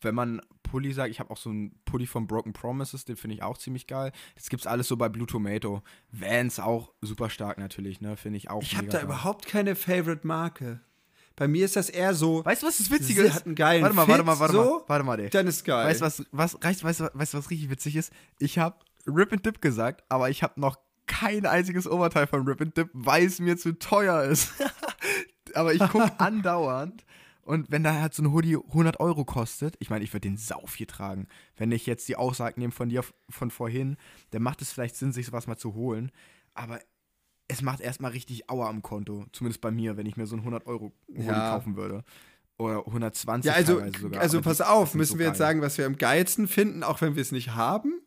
Wenn 0.00 0.14
man 0.14 0.40
Pulli 0.62 0.92
sagt, 0.92 1.10
ich 1.10 1.20
habe 1.20 1.30
auch 1.30 1.36
so 1.36 1.50
einen 1.50 1.72
Pulli 1.84 2.06
von 2.06 2.26
Broken 2.26 2.52
Promises, 2.52 3.04
den 3.04 3.16
finde 3.16 3.36
ich 3.36 3.42
auch 3.42 3.58
ziemlich 3.58 3.86
geil. 3.86 4.12
Das 4.36 4.48
gibt's 4.48 4.66
alles 4.66 4.88
so 4.88 4.96
bei 4.96 5.08
Blue 5.08 5.26
Tomato. 5.26 5.82
Vans 6.12 6.60
auch 6.60 6.92
super 7.00 7.30
stark 7.30 7.58
natürlich, 7.58 8.00
ne? 8.00 8.16
Finde 8.16 8.36
ich 8.36 8.50
auch 8.50 8.62
Ich 8.62 8.76
habe 8.76 8.86
da 8.88 8.98
geil. 8.98 9.06
überhaupt 9.06 9.46
keine 9.46 9.74
Favorite 9.74 10.26
Marke. 10.26 10.80
Bei 11.36 11.46
mir 11.46 11.64
ist 11.64 11.76
das 11.76 11.88
eher 11.88 12.14
so. 12.14 12.44
Weißt 12.44 12.62
du, 12.62 12.66
was 12.66 12.78
das 12.78 12.90
Witzige 12.90 13.22
ist? 13.22 13.34
hat 13.34 13.46
einen 13.46 13.54
geilen 13.54 13.82
Warte 13.82 13.94
mal, 13.94 14.02
Fit, 14.06 14.10
warte 14.10 14.24
mal, 14.24 14.40
warte 14.40 14.52
so, 14.54 14.62
mal. 14.62 14.84
Warte 14.88 15.04
mal, 15.04 15.20
ey. 15.20 15.30
Dann 15.30 15.46
ist 15.46 15.64
geil. 15.64 15.86
Weißt 15.86 16.00
du, 16.00 16.06
was, 16.06 16.24
was, 16.32 16.54
weißt, 16.60 16.84
weißt, 16.84 17.00
du, 17.34 17.38
was 17.38 17.50
richtig 17.50 17.70
witzig 17.70 17.94
ist? 17.96 18.12
Ich 18.38 18.58
habe 18.58 18.76
Rip 19.06 19.32
and 19.32 19.46
Dip 19.46 19.60
gesagt, 19.60 20.04
aber 20.08 20.30
ich 20.30 20.42
habe 20.42 20.60
noch 20.60 20.78
kein 21.06 21.46
einziges 21.46 21.86
Oberteil 21.86 22.26
von 22.26 22.46
Rip 22.46 22.60
and 22.60 22.76
Dip, 22.76 22.90
weil 22.92 23.24
es 23.24 23.38
mir 23.38 23.56
zu 23.56 23.78
teuer 23.78 24.24
ist. 24.24 24.52
aber 25.54 25.72
ich 25.72 25.88
gucke 25.88 26.10
andauernd 26.18 27.04
und 27.48 27.70
wenn 27.70 27.82
da 27.82 27.94
halt 27.94 28.12
so 28.12 28.22
ein 28.22 28.30
Hoodie 28.32 28.56
100 28.56 29.00
Euro 29.00 29.24
kostet, 29.24 29.74
ich 29.78 29.88
meine, 29.88 30.04
ich 30.04 30.12
würde 30.12 30.28
den 30.28 30.36
sau 30.36 30.66
viel 30.66 30.86
tragen. 30.86 31.26
Wenn 31.56 31.72
ich 31.72 31.86
jetzt 31.86 32.06
die 32.06 32.16
Aussage 32.16 32.60
nehme 32.60 32.72
von 32.72 32.90
dir 32.90 33.02
von 33.30 33.50
vorhin, 33.50 33.96
dann 34.30 34.42
macht 34.42 34.60
es 34.60 34.70
vielleicht 34.70 34.96
Sinn, 34.96 35.12
sich 35.12 35.26
sowas 35.26 35.46
mal 35.46 35.56
zu 35.56 35.74
holen. 35.74 36.12
Aber 36.52 36.78
es 37.48 37.62
macht 37.62 37.80
erstmal 37.80 38.10
richtig 38.10 38.50
Aua 38.50 38.68
am 38.68 38.82
Konto. 38.82 39.24
Zumindest 39.32 39.62
bei 39.62 39.70
mir, 39.70 39.96
wenn 39.96 40.04
ich 40.04 40.18
mir 40.18 40.26
so 40.26 40.34
einen 40.36 40.42
100 40.42 40.66
Euro 40.66 40.92
Hoodie 41.08 41.22
Ja. 41.22 41.48
kaufen 41.48 41.76
würde. 41.76 42.04
Oder 42.58 42.86
120 42.86 43.48
ja, 43.48 43.54
also, 43.54 43.74
sogar. 43.76 44.20
also 44.20 44.38
Aber 44.38 44.42
die 44.42 44.48
pass 44.48 44.60
auf, 44.60 44.94
müssen 44.94 45.12
so 45.12 45.18
wir 45.18 45.26
jetzt 45.28 45.38
sagen, 45.38 45.62
was 45.62 45.78
wir 45.78 45.86
am 45.86 45.96
geilsten 45.96 46.48
finden, 46.48 46.82
auch 46.82 47.00
wenn 47.00 47.14
wir 47.14 47.22
es 47.22 47.32
nicht 47.32 47.54
haben? 47.54 48.02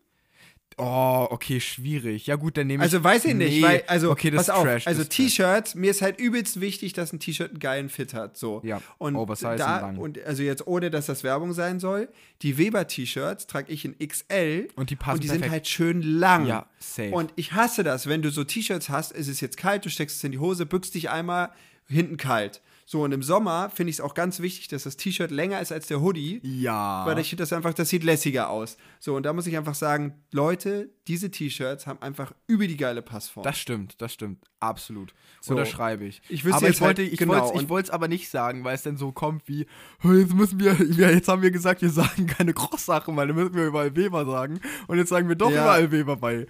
Oh, 0.84 1.27
okay, 1.29 1.59
schwierig. 1.59 2.25
Ja 2.25 2.38
gut, 2.38 2.57
dann 2.57 2.65
nehme 2.65 2.84
ich. 2.84 2.91
Also 2.91 3.03
weiß 3.03 3.25
ich 3.25 3.36
nicht, 3.36 3.57
Nee, 3.57 3.61
weil, 3.61 3.84
also, 3.86 4.09
okay, 4.09 4.32
das 4.32 4.47
pass 4.47 4.47
ist 4.47 4.53
auf, 4.55 4.63
Trash, 4.63 4.88
also. 4.88 5.03
T-Shirts, 5.03 5.75
mir 5.75 5.91
ist 5.91 6.01
halt 6.01 6.19
übelst 6.19 6.59
wichtig, 6.59 6.93
dass 6.93 7.13
ein 7.13 7.19
T-Shirt 7.19 7.51
einen 7.51 7.59
geilen 7.59 7.89
Fit 7.89 8.15
hat, 8.15 8.36
so. 8.36 8.61
Ja, 8.63 8.82
und 8.97 9.15
oversized 9.15 9.59
da, 9.59 9.89
und 9.89 9.97
und 9.99 10.25
also 10.25 10.41
jetzt 10.41 10.65
ohne, 10.65 10.89
dass 10.89 11.05
das 11.05 11.23
Werbung 11.23 11.53
sein 11.53 11.79
soll, 11.79 12.09
die 12.41 12.57
Weber-T-Shirts 12.57 13.45
trage 13.45 13.71
ich 13.71 13.86
in 13.86 13.95
XL 13.99 14.69
Und 14.75 14.89
die 14.89 14.95
passen 14.95 15.17
und 15.17 15.23
die 15.23 15.27
sind 15.27 15.41
perfekt. 15.41 15.51
halt 15.51 15.67
schön 15.67 16.01
lang. 16.01 16.47
Ja, 16.47 16.65
safe. 16.79 17.11
Und 17.11 17.32
ich 17.36 17.53
hasse 17.53 17.84
das, 17.84 18.07
wenn 18.07 18.23
du 18.23 18.32
so 18.32 18.43
T-Shirts 18.43 18.89
hast, 18.89 19.11
es 19.11 19.27
ist 19.27 19.39
jetzt 19.39 19.57
kalt, 19.57 19.86
du 19.86 19.89
steckst 19.91 20.17
es 20.17 20.23
in 20.23 20.32
die 20.32 20.39
Hose, 20.39 20.65
bückst 20.65 20.95
dich 20.95 21.11
einmal, 21.11 21.51
hinten 21.88 22.17
kalt. 22.17 22.59
So, 22.91 23.03
und 23.03 23.13
im 23.13 23.23
Sommer 23.23 23.69
finde 23.69 23.89
ich 23.91 23.95
es 23.95 24.01
auch 24.01 24.13
ganz 24.13 24.41
wichtig, 24.41 24.67
dass 24.67 24.83
das 24.83 24.97
T-Shirt 24.97 25.31
länger 25.31 25.61
ist 25.61 25.71
als 25.71 25.87
der 25.87 26.01
Hoodie. 26.01 26.41
Ja. 26.43 27.05
Weil 27.05 27.17
ich 27.19 27.29
finde 27.29 27.43
das 27.43 27.53
einfach, 27.53 27.73
das 27.73 27.87
sieht 27.87 28.03
lässiger 28.03 28.49
aus. 28.49 28.75
So, 28.99 29.15
und 29.15 29.23
da 29.25 29.31
muss 29.31 29.47
ich 29.47 29.55
einfach 29.55 29.75
sagen, 29.75 30.21
Leute, 30.33 30.89
diese 31.07 31.31
T-Shirts 31.31 31.87
haben 31.87 32.01
einfach 32.01 32.33
über 32.47 32.67
die 32.67 32.75
geile 32.75 33.01
Passform. 33.01 33.45
Das 33.45 33.57
stimmt, 33.57 34.01
das 34.01 34.11
stimmt. 34.11 34.43
Absolut. 34.59 35.13
So. 35.39 35.53
Unterschreibe 35.53 36.03
ich. 36.03 36.21
Ich 36.27 36.43
wüsste 36.43 36.57
aber 36.57 36.67
jetzt 36.67 36.75
ich 36.75 36.81
wollte 36.81 37.01
halt- 37.03 37.13
ich 37.13 37.17
genau, 37.17 37.33
wollte 37.69 37.85
ich 37.85 37.87
es 37.87 37.89
aber 37.91 38.09
nicht 38.09 38.29
sagen, 38.29 38.65
weil 38.65 38.75
es 38.75 38.83
dann 38.83 38.97
so 38.97 39.13
kommt 39.13 39.47
wie, 39.47 39.67
"Oh, 40.03 40.11
jetzt 40.11 40.33
müssen 40.33 40.59
wir, 40.59 40.73
ja, 40.97 41.09
jetzt 41.11 41.29
haben 41.29 41.41
wir 41.43 41.51
gesagt, 41.51 41.81
wir 41.81 41.89
sagen 41.91 42.27
keine 42.27 42.53
Cross-Sachen, 42.53 43.15
weil 43.15 43.25
dann 43.27 43.37
müssen 43.37 43.53
wir 43.55 43.67
überall 43.67 43.95
Weber 43.95 44.25
sagen. 44.25 44.59
Und 44.87 44.97
jetzt 44.97 45.07
sagen 45.07 45.29
wir 45.29 45.37
doch 45.37 45.49
Ja. 45.49 45.61
überall 45.61 45.91
Weber 45.93 46.17
bei 46.17 46.45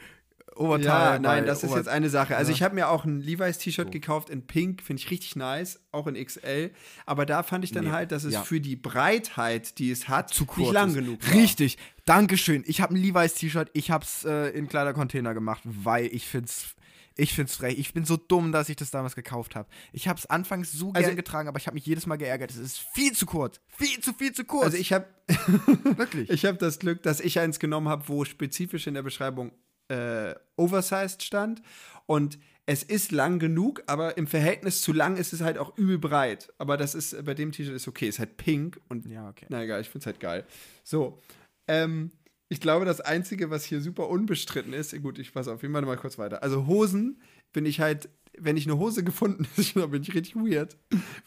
Oberteil. 0.61 1.13
ja, 1.13 1.19
nein, 1.19 1.45
das 1.45 1.63
ist 1.63 1.69
Ober- 1.71 1.77
jetzt 1.79 1.87
eine 1.89 2.09
Sache. 2.09 2.37
Also 2.37 2.51
Ja. 2.51 2.55
ich 2.55 2.63
habe 2.63 2.75
mir 2.75 2.89
auch 2.89 3.03
ein 3.05 3.19
Levi's 3.19 3.57
T-Shirt 3.57 3.91
gekauft 3.91 4.29
in 4.29 4.45
Pink, 4.47 4.81
finde 4.81 5.01
ich 5.01 5.09
richtig 5.11 5.35
nice, 5.35 5.79
auch 5.91 6.07
in 6.07 6.15
XL. 6.15 6.71
Aber 7.05 7.25
da 7.25 7.43
fand 7.43 7.63
ich 7.63 7.71
dann 7.71 7.85
Nee, 7.85 7.91
halt, 7.91 8.11
dass 8.11 8.23
es 8.23 8.33
ja. 8.33 8.43
für 8.43 8.61
die 8.61 8.75
Breitheit, 8.75 9.77
die 9.79 9.91
es 9.91 10.07
hat, 10.07 10.33
zu 10.33 10.45
kurz 10.45 10.59
nicht 10.67 10.73
lang 10.73 10.89
ist. 10.89 10.95
genug 10.95 11.27
war. 11.27 11.33
Richtig. 11.35 11.77
Dankeschön. 12.05 12.63
Ich 12.67 12.81
habe 12.81 12.93
ein 12.93 12.97
Levi's 12.97 13.33
T-Shirt, 13.35 13.69
ich 13.73 13.91
habe 13.91 14.03
es 14.05 14.23
äh, 14.25 14.49
in 14.49 14.67
Kleidercontainer 14.67 15.33
gemacht, 15.33 15.61
weil 15.65 16.05
ich 16.07 16.25
find's 16.27 16.75
ich 17.17 17.33
find's 17.33 17.57
frech. 17.57 17.77
Ich 17.77 17.93
bin 17.93 18.05
so 18.05 18.15
dumm, 18.15 18.53
dass 18.53 18.69
ich 18.69 18.77
das 18.77 18.89
damals 18.89 19.15
gekauft 19.15 19.53
habe. 19.55 19.67
Ich 19.91 20.07
habe 20.07 20.17
es 20.17 20.27
anfangs 20.27 20.71
so 20.71 20.93
Also- 20.93 21.07
gern 21.07 21.17
getragen, 21.17 21.49
aber 21.49 21.59
ich 21.59 21.67
habe 21.67 21.75
mich 21.75 21.85
jedes 21.85 22.05
Mal 22.07 22.15
geärgert. 22.15 22.51
Es 22.51 22.57
ist 22.57 22.79
viel 22.79 23.11
zu 23.11 23.25
kurz. 23.25 23.59
Viel 23.67 23.99
zu 23.99 24.13
viel 24.13 24.31
zu 24.31 24.45
kurz. 24.45 24.63
Also 24.63 24.77
ich 24.77 24.93
habe 24.93 25.05
wirklich. 25.97 26.29
ich 26.29 26.45
hab 26.45 26.57
das 26.59 26.79
Glück, 26.79 27.03
dass 27.03 27.19
ich 27.19 27.37
eins 27.39 27.59
genommen 27.59 27.89
habe, 27.89 28.07
wo 28.07 28.23
spezifisch 28.23 28.87
in 28.87 28.93
der 28.93 29.03
Beschreibung 29.03 29.51
äh, 29.91 30.35
oversized 30.55 31.23
stand. 31.23 31.61
Und 32.05 32.39
es 32.65 32.83
ist 32.83 33.11
lang 33.11 33.39
genug, 33.39 33.83
aber 33.87 34.17
im 34.17 34.27
Verhältnis 34.27 34.81
zu 34.81 34.93
lang 34.93 35.17
ist 35.17 35.33
es 35.33 35.41
halt 35.41 35.57
auch 35.57 35.77
übel 35.77 35.97
breit. 35.97 36.53
Aber 36.57 36.77
das 36.77 36.95
ist 36.95 37.25
bei 37.25 37.33
dem 37.33 37.51
T-Shirt 37.51 37.75
ist 37.75 37.87
okay, 37.87 38.07
ist 38.07 38.19
halt 38.19 38.37
pink 38.37 38.79
und 38.87 39.05
ja, 39.07 39.27
okay. 39.29 39.45
Na 39.49 39.63
egal, 39.63 39.81
ich 39.81 39.89
find's 39.89 40.05
halt 40.05 40.19
geil. 40.19 40.45
So, 40.83 41.19
ähm, 41.67 42.11
ich 42.49 42.59
glaube, 42.61 42.85
das 42.85 43.01
Einzige, 43.01 43.49
was 43.49 43.63
hier 43.65 43.81
super 43.81 44.09
unbestritten 44.09 44.73
ist, 44.73 44.99
gut, 45.01 45.19
ich 45.19 45.33
pass 45.33 45.47
auf, 45.47 45.61
wir 45.61 45.69
machen 45.69 45.85
mal 45.85 45.97
kurz 45.97 46.17
weiter. 46.17 46.43
Also 46.43 46.67
Hosen 46.67 47.19
bin 47.53 47.65
ich 47.65 47.79
halt, 47.79 48.09
wenn 48.37 48.57
ich 48.57 48.67
eine 48.67 48.77
Hose 48.77 49.03
gefunden 49.03 49.47
habe, 49.75 49.87
bin 49.89 50.03
ich 50.03 50.13
richtig 50.13 50.35
weird. 50.35 50.77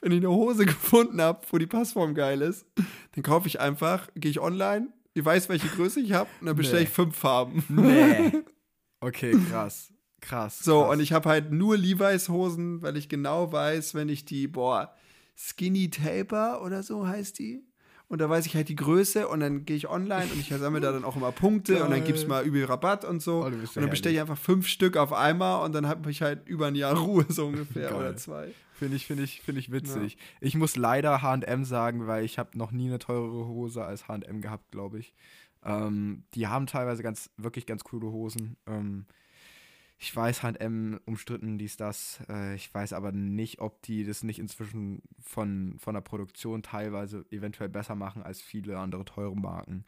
Wenn 0.00 0.12
ich 0.12 0.18
eine 0.18 0.30
Hose 0.30 0.66
gefunden 0.66 1.20
habe, 1.20 1.40
wo 1.50 1.58
die 1.58 1.66
Passform 1.66 2.14
geil 2.14 2.42
ist, 2.42 2.64
dann 3.12 3.22
kaufe 3.22 3.48
ich 3.48 3.58
einfach, 3.60 4.08
gehe 4.14 4.30
ich 4.30 4.40
online, 4.40 4.88
ich 5.14 5.24
weiß, 5.24 5.48
welche 5.48 5.68
Größe 5.68 6.00
ich 6.00 6.12
habe, 6.12 6.28
und 6.40 6.46
dann 6.46 6.56
bestelle 6.56 6.80
Nee. 6.80 6.84
ich 6.84 6.90
fünf 6.90 7.16
Farben. 7.16 7.64
Nee. 7.68 8.32
Okay, 9.04 9.32
krass. 9.50 9.92
Krass. 10.20 10.60
So, 10.60 10.80
krass. 10.82 10.92
und 10.92 11.00
ich 11.00 11.12
habe 11.12 11.28
halt 11.28 11.52
nur 11.52 11.76
Levi's 11.76 12.28
Hosen, 12.28 12.80
weil 12.82 12.96
ich 12.96 13.08
genau 13.08 13.52
weiß, 13.52 13.94
wenn 13.94 14.08
ich 14.08 14.24
die, 14.24 14.48
boah, 14.48 14.94
Skinny 15.36 15.90
Taper 15.90 16.62
oder 16.62 16.82
so 16.82 17.06
heißt 17.06 17.38
die. 17.38 17.62
und 18.08 18.20
da 18.20 18.30
weiß 18.30 18.46
ich 18.46 18.54
halt 18.54 18.68
die 18.68 18.76
Größe 18.76 19.26
und 19.28 19.40
dann 19.40 19.64
gehe 19.64 19.76
ich 19.76 19.88
online 19.88 20.26
und 20.32 20.38
ich 20.38 20.48
sammle 20.48 20.80
da 20.80 20.92
dann 20.92 21.04
auch 21.04 21.16
immer 21.16 21.32
Punkte 21.32 21.82
und 21.84 21.90
dann 21.90 22.04
gibt 22.04 22.18
es 22.18 22.26
mal 22.26 22.44
übel 22.44 22.64
Rabatt 22.64 23.04
und 23.04 23.20
so. 23.20 23.40
Oh, 23.40 23.48
ja 23.48 23.54
und 23.54 23.76
dann 23.76 23.90
bestelle 23.90 24.14
ich 24.14 24.20
einfach 24.20 24.38
fünf 24.38 24.68
Stück 24.68 24.96
auf 24.96 25.12
einmal 25.12 25.64
und 25.64 25.74
dann 25.74 25.88
habe 25.88 26.10
ich 26.10 26.22
halt 26.22 26.48
über 26.48 26.68
ein 26.68 26.74
Jahr 26.74 26.96
Ruhe 26.96 27.26
so 27.28 27.46
ungefähr 27.46 27.90
Geil. 27.90 27.98
oder 27.98 28.16
zwei. 28.16 28.52
Finde 28.74 28.96
ich, 28.96 29.06
finde 29.06 29.22
ich, 29.22 29.40
finde 29.40 29.60
ich 29.60 29.70
witzig. 29.70 30.18
Ich 30.40 30.56
muss 30.56 30.76
leider 30.76 31.22
H&M 31.22 31.64
sagen, 31.64 32.06
weil 32.06 32.24
ich 32.24 32.38
habe 32.38 32.58
noch 32.58 32.72
nie 32.72 32.88
eine 32.88 32.98
teurere 32.98 33.46
Hose 33.46 33.84
als 33.84 34.08
H&M 34.08 34.40
gehabt, 34.40 34.72
glaube 34.72 34.98
ich. 34.98 35.14
Ähm, 35.64 36.24
die 36.34 36.46
haben 36.46 36.66
teilweise 36.66 37.02
ganz, 37.02 37.30
wirklich 37.36 37.66
ganz 37.66 37.84
coole 37.84 38.06
Hosen. 38.06 38.56
Ähm, 38.66 39.06
ich 39.98 40.14
weiß, 40.14 40.42
H&M 40.42 41.00
umstritten, 41.06 41.56
dies, 41.58 41.76
das. 41.76 42.20
Äh, 42.28 42.56
ich 42.56 42.72
weiß 42.72 42.92
aber 42.92 43.12
nicht, 43.12 43.60
ob 43.60 43.80
die 43.82 44.04
das 44.04 44.22
nicht 44.22 44.38
inzwischen 44.38 45.02
von, 45.22 45.76
von 45.78 45.94
der 45.94 46.02
Produktion 46.02 46.62
teilweise 46.62 47.24
eventuell 47.30 47.68
besser 47.68 47.94
machen 47.94 48.22
als 48.22 48.42
viele 48.42 48.78
andere 48.78 49.04
teure 49.04 49.36
Marken. 49.36 49.84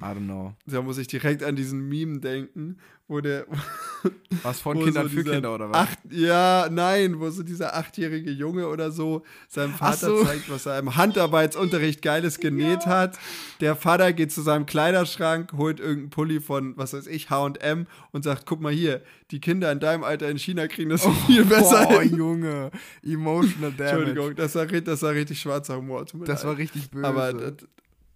I 0.00 0.04
don't 0.04 0.26
know. 0.26 0.54
Da 0.66 0.80
muss 0.80 0.96
ich 0.98 1.08
direkt 1.08 1.42
an 1.42 1.56
diesen 1.56 1.88
Meme 1.88 2.20
denken, 2.20 2.78
wo 3.08 3.20
der 3.20 3.46
Was 4.44 4.60
von 4.60 4.78
Kindern 4.78 5.08
so 5.08 5.16
für 5.16 5.24
Kinder 5.24 5.52
oder 5.52 5.70
was? 5.70 5.76
Acht, 5.76 5.98
ja, 6.10 6.68
nein, 6.70 7.18
wo 7.18 7.28
so 7.30 7.42
dieser 7.42 7.74
achtjährige 7.74 8.30
Junge 8.30 8.68
oder 8.68 8.92
so 8.92 9.24
seinem 9.48 9.74
Vater 9.74 10.06
so. 10.06 10.24
zeigt, 10.24 10.48
was 10.50 10.66
er 10.66 10.78
im 10.78 10.94
Handarbeitsunterricht 10.94 12.00
Geiles 12.02 12.38
genäht 12.38 12.86
hat. 12.86 13.18
Der 13.60 13.74
Vater 13.74 14.12
geht 14.12 14.30
zu 14.30 14.42
seinem 14.42 14.66
Kleiderschrank, 14.66 15.52
holt 15.56 15.80
irgendeinen 15.80 16.10
Pulli 16.10 16.40
von, 16.40 16.76
was 16.76 16.92
weiß 16.92 17.08
ich, 17.08 17.30
H&M 17.30 17.86
und 18.12 18.22
sagt, 18.22 18.46
guck 18.46 18.60
mal 18.60 18.72
hier, 18.72 19.02
die 19.32 19.40
Kinder 19.40 19.72
in 19.72 19.80
deinem 19.80 20.04
Alter 20.04 20.28
in 20.30 20.38
China 20.38 20.68
kriegen 20.68 20.90
das 20.90 21.04
viel 21.26 21.44
besser 21.44 21.88
Oh, 21.90 22.00
hin. 22.00 22.16
Junge. 22.16 22.70
Emotional 23.02 23.72
damage. 23.76 23.96
Entschuldigung, 23.96 24.36
das 24.36 24.54
war, 24.54 24.66
das 24.66 25.02
war 25.02 25.12
richtig 25.14 25.40
schwarzer 25.40 25.76
Humor. 25.76 26.04
Das 26.24 26.44
war 26.44 26.56
richtig 26.56 26.90
böse. 26.90 27.04
Aber 27.06 27.32
das, 27.32 27.66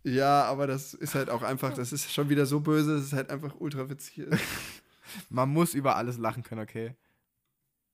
ja, 0.04 0.44
aber 0.44 0.66
das 0.66 0.94
ist 0.94 1.14
halt 1.14 1.30
auch 1.30 1.42
einfach, 1.42 1.74
das 1.74 1.92
ist 1.92 2.12
schon 2.12 2.28
wieder 2.28 2.46
so 2.46 2.60
böse, 2.60 2.96
dass 2.96 3.04
es 3.04 3.12
halt 3.12 3.30
einfach 3.30 3.54
ultra 3.58 3.88
witzig 3.88 4.18
ist. 4.18 4.40
Man 5.28 5.48
muss 5.50 5.74
über 5.74 5.96
alles 5.96 6.18
lachen 6.18 6.42
können, 6.42 6.62
okay? 6.62 6.94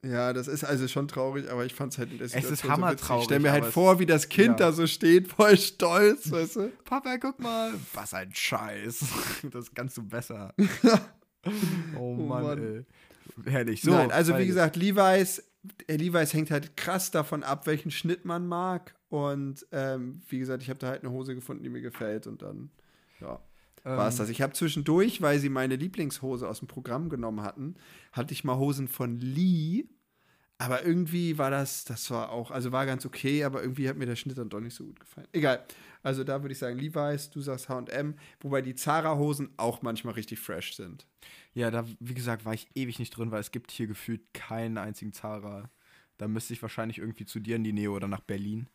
Ja, 0.05 0.33
das 0.33 0.47
ist 0.47 0.63
also 0.65 0.87
schon 0.87 1.09
traurig, 1.09 1.51
aber 1.51 1.67
ich 1.67 1.75
fand 1.75 1.93
es 1.93 1.99
halt 1.99 2.13
in 2.13 2.19
der 2.19 2.27
ist 2.27 2.33
Situation 2.33 2.69
so 2.69 2.73
hammertraurig, 2.73 3.01
witzig. 3.01 3.19
Ich 3.23 3.25
stell 3.25 3.41
mir 3.41 3.51
halt 3.51 3.65
es- 3.65 3.73
vor, 3.75 3.99
wie 3.99 4.07
das 4.07 4.29
Kind 4.29 4.61
ja. 4.61 4.67
da 4.67 4.73
so 4.73 4.87
steht, 4.87 5.29
voll 5.33 5.57
stolz, 5.59 6.31
weißt 6.31 6.57
du? 6.57 6.73
Papa, 6.85 7.17
guck 7.19 7.41
mal. 7.41 7.73
Was 7.95 8.15
ein 8.15 8.33
Scheiß. 8.33 9.05
Das 9.51 9.75
kannst 9.75 9.97
du 9.97 10.03
besser. 10.05 10.55
oh 11.99 12.15
Mann, 12.15 12.43
Mann. 12.45 12.59
ey. 12.59 12.85
Herrlich. 13.51 13.83
So, 13.83 13.91
Nein, 13.91 14.11
also 14.13 14.37
wie 14.39 14.47
gesagt, 14.47 14.77
Levi's, 14.77 15.43
Levi's 15.89 16.33
hängt 16.33 16.51
halt 16.51 16.77
krass 16.77 17.11
davon 17.11 17.43
ab, 17.43 17.67
welchen 17.67 17.91
Schnitt 17.91 18.25
man 18.25 18.47
mag. 18.47 18.95
Und 19.09 19.67
ähm, 19.73 20.23
wie 20.29 20.39
gesagt, 20.39 20.63
ich 20.63 20.71
habe 20.71 20.79
da 20.79 20.89
halt 20.89 21.03
eine 21.03 21.13
Hose 21.13 21.35
gefunden, 21.35 21.63
die 21.63 21.71
mir 21.71 21.81
gefällt 21.81 22.27
und 22.27 22.43
dann, 22.43 22.71
ja. 23.21 23.41
war 23.85 24.09
es 24.09 24.15
Ähm, 24.15 24.19
das. 24.19 24.29
Ich 24.29 24.43
habe 24.43 24.53
zwischendurch, 24.53 25.23
weil 25.23 25.39
sie 25.39 25.49
meine 25.49 25.77
Lieblingshose 25.77 26.49
aus 26.49 26.59
dem 26.59 26.69
Programm 26.69 27.09
genommen 27.09 27.43
hatten, 27.43 27.77
hatte 28.13 28.33
ich 28.33 28.45
mal 28.45 28.59
Hosen 28.59 28.89
von 28.89 29.19
Lee. 29.19 29.87
Aber 30.59 30.85
irgendwie 30.85 31.39
war 31.39 31.51
das, 31.51 31.85
das 31.85 32.11
war 32.11 32.31
auch, 32.31 32.51
also 32.51 32.73
war 32.73 32.85
ganz 32.85 33.07
okay, 33.07 33.45
aber 33.45 33.63
irgendwie 33.63 33.89
hat 33.89 33.97
mir 33.97 34.07
der 34.07 34.17
Schnitt 34.17 34.39
dann 34.39 34.49
doch 34.49 34.61
nicht 34.61 34.75
so 34.75 34.85
gut 34.85 34.99
gefallen. 34.99 35.29
Egal. 35.33 35.65
Also 36.03 36.25
da 36.25 36.43
würde 36.43 36.53
ich 36.53 36.59
sagen 36.59 36.79
Levi's, 36.79 37.31
du 37.31 37.41
sagst 37.41 37.69
H&M, 37.69 38.15
wobei 38.41 38.63
die 38.63 38.75
Zara-Hosen 38.75 39.51
auch 39.57 39.83
manchmal 39.83 40.15
richtig 40.15 40.39
fresh 40.41 40.75
sind. 40.77 41.07
Ja, 41.55 41.71
da, 41.71 41.85
wie 42.01 42.15
gesagt, 42.15 42.45
war 42.45 42.55
ich 42.55 42.69
ewig 42.75 42.99
nicht 42.99 43.11
drin, 43.11 43.31
weil 43.31 43.41
es 43.41 43.51
gibt 43.51 43.71
hier 43.71 43.87
gefühlt 43.87 44.23
keinen 44.33 44.79
einzigen 44.79 45.13
Zara. 45.13 45.71
Da 46.17 46.29
müsste 46.29 46.53
ich 46.53 46.63
wahrscheinlich 46.63 46.99
irgendwie 46.99 47.27
zu 47.27 47.41
dir 47.41 47.57
in 47.57 47.65
die 47.65 47.73
Nähe 47.73 47.91
oder 47.91 48.09
nach 48.09 48.21
Berlin. 48.21 48.69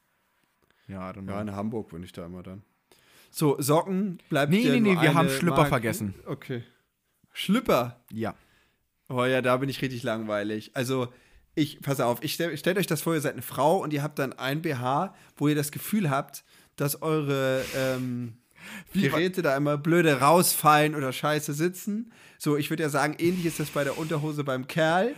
Ja, 0.88 1.14
dann 1.14 1.28
Ja, 1.28 1.42
in 1.42 1.52
Hamburg 1.56 1.90
bin 1.90 2.04
ich 2.04 2.12
da 2.12 2.26
immer 2.26 2.44
dann. 2.44 2.64
So, 3.32 3.60
Socken 3.60 4.20
bleibt 4.30 4.52
Nee, 4.52 4.64
nee, 4.70 4.80
nee, 4.80 5.02
wir 5.02 5.14
haben 5.14 5.30
Schlüpper 5.30 5.58
Marke. 5.58 5.70
vergessen. 5.70 6.14
Okay. 6.26 6.64
Schlüpper. 7.32 8.00
Ja. 8.12 8.36
Oh 9.10 9.26
ja, 9.26 9.42
da 9.42 9.58
bin 9.58 9.70
ich 9.70 9.82
richtig 9.82 10.04
langweilig. 10.04 10.72
Also, 10.76 11.08
ich, 11.56 11.82
pass 11.82 12.00
auf, 12.00 12.24
ich 12.24 12.34
stell, 12.34 12.56
stellt 12.58 12.78
euch 12.78 12.88
das 12.88 13.02
vor, 13.02 13.14
ihr 13.14 13.22
seid 13.22 13.34
eine 13.34 13.42
Frau 13.42 13.78
und 13.82 13.94
ihr 13.94 14.04
habt 14.04 14.20
dann 14.20 14.34
ein 14.34 14.62
BH, 14.62 15.14
wo 15.36 15.48
ihr 15.48 15.56
das 15.56 15.72
Gefühl 15.72 16.10
habt, 16.10 16.44
dass 16.76 17.02
eure 17.02 17.64
ähm, 17.76 18.34
Geräte 18.94 19.42
da 19.42 19.56
immer 19.58 19.78
blöde 19.78 20.20
rausfallen 20.20 20.96
oder 20.96 21.12
scheiße 21.12 21.54
sitzen. 21.54 22.12
So, 22.38 22.58
ich 22.58 22.70
würde 22.70 22.84
ja 22.84 22.90
sagen, 22.90 23.16
ähnlich 23.20 23.46
ist 23.46 23.60
das 23.60 23.70
bei 23.70 23.84
der 23.84 23.98
Unterhose 23.98 24.44
beim 24.44 24.68
Kerl. 24.68 25.16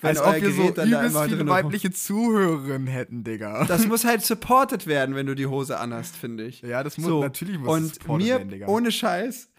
Wenn 0.00 0.10
Als 0.10 0.20
euer 0.20 0.28
ob 0.36 0.42
wir 0.42 0.50
so 0.52 0.62
Gerät 0.62 0.78
dann 0.78 0.90
da 0.90 1.06
immer 1.06 1.24
viele 1.24 1.48
weibliche 1.48 1.90
Zuhörerinnen 1.90 2.86
hätten, 2.86 3.24
Digga. 3.24 3.64
Das 3.64 3.86
muss 3.86 4.04
halt 4.04 4.22
supported 4.24 4.86
werden, 4.86 5.14
wenn 5.14 5.26
du 5.26 5.34
die 5.34 5.46
Hose 5.46 5.78
anhast, 5.78 6.16
finde 6.16 6.44
ich. 6.44 6.60
Ja, 6.60 6.82
das 6.84 6.98
muss- 6.98 7.06
so. 7.06 7.20
natürlich 7.22 7.58
muss 7.58 7.68
Und 7.74 7.94
supported 7.94 8.26
mir, 8.26 8.34
werden, 8.36 8.48
Digga. 8.50 8.66
ohne 8.66 8.92
Scheiß, 8.92 9.50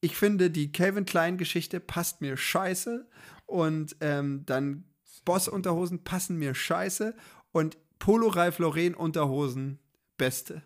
ich 0.00 0.16
finde, 0.16 0.50
die 0.50 0.72
Calvin 0.72 1.04
Klein-Geschichte 1.04 1.78
passt 1.78 2.20
mir 2.20 2.36
scheiße. 2.36 3.06
Und 3.46 3.94
ähm, 4.00 4.42
dann 4.46 4.84
Boss-Unterhosen 5.24 6.02
passen 6.02 6.36
mir 6.36 6.54
scheiße. 6.54 7.14
Und 7.52 7.76
Polo 8.00 8.26
Ralph 8.28 8.58
Lauren 8.58 8.94
Unterhosen, 8.94 9.78
beste. 10.18 10.62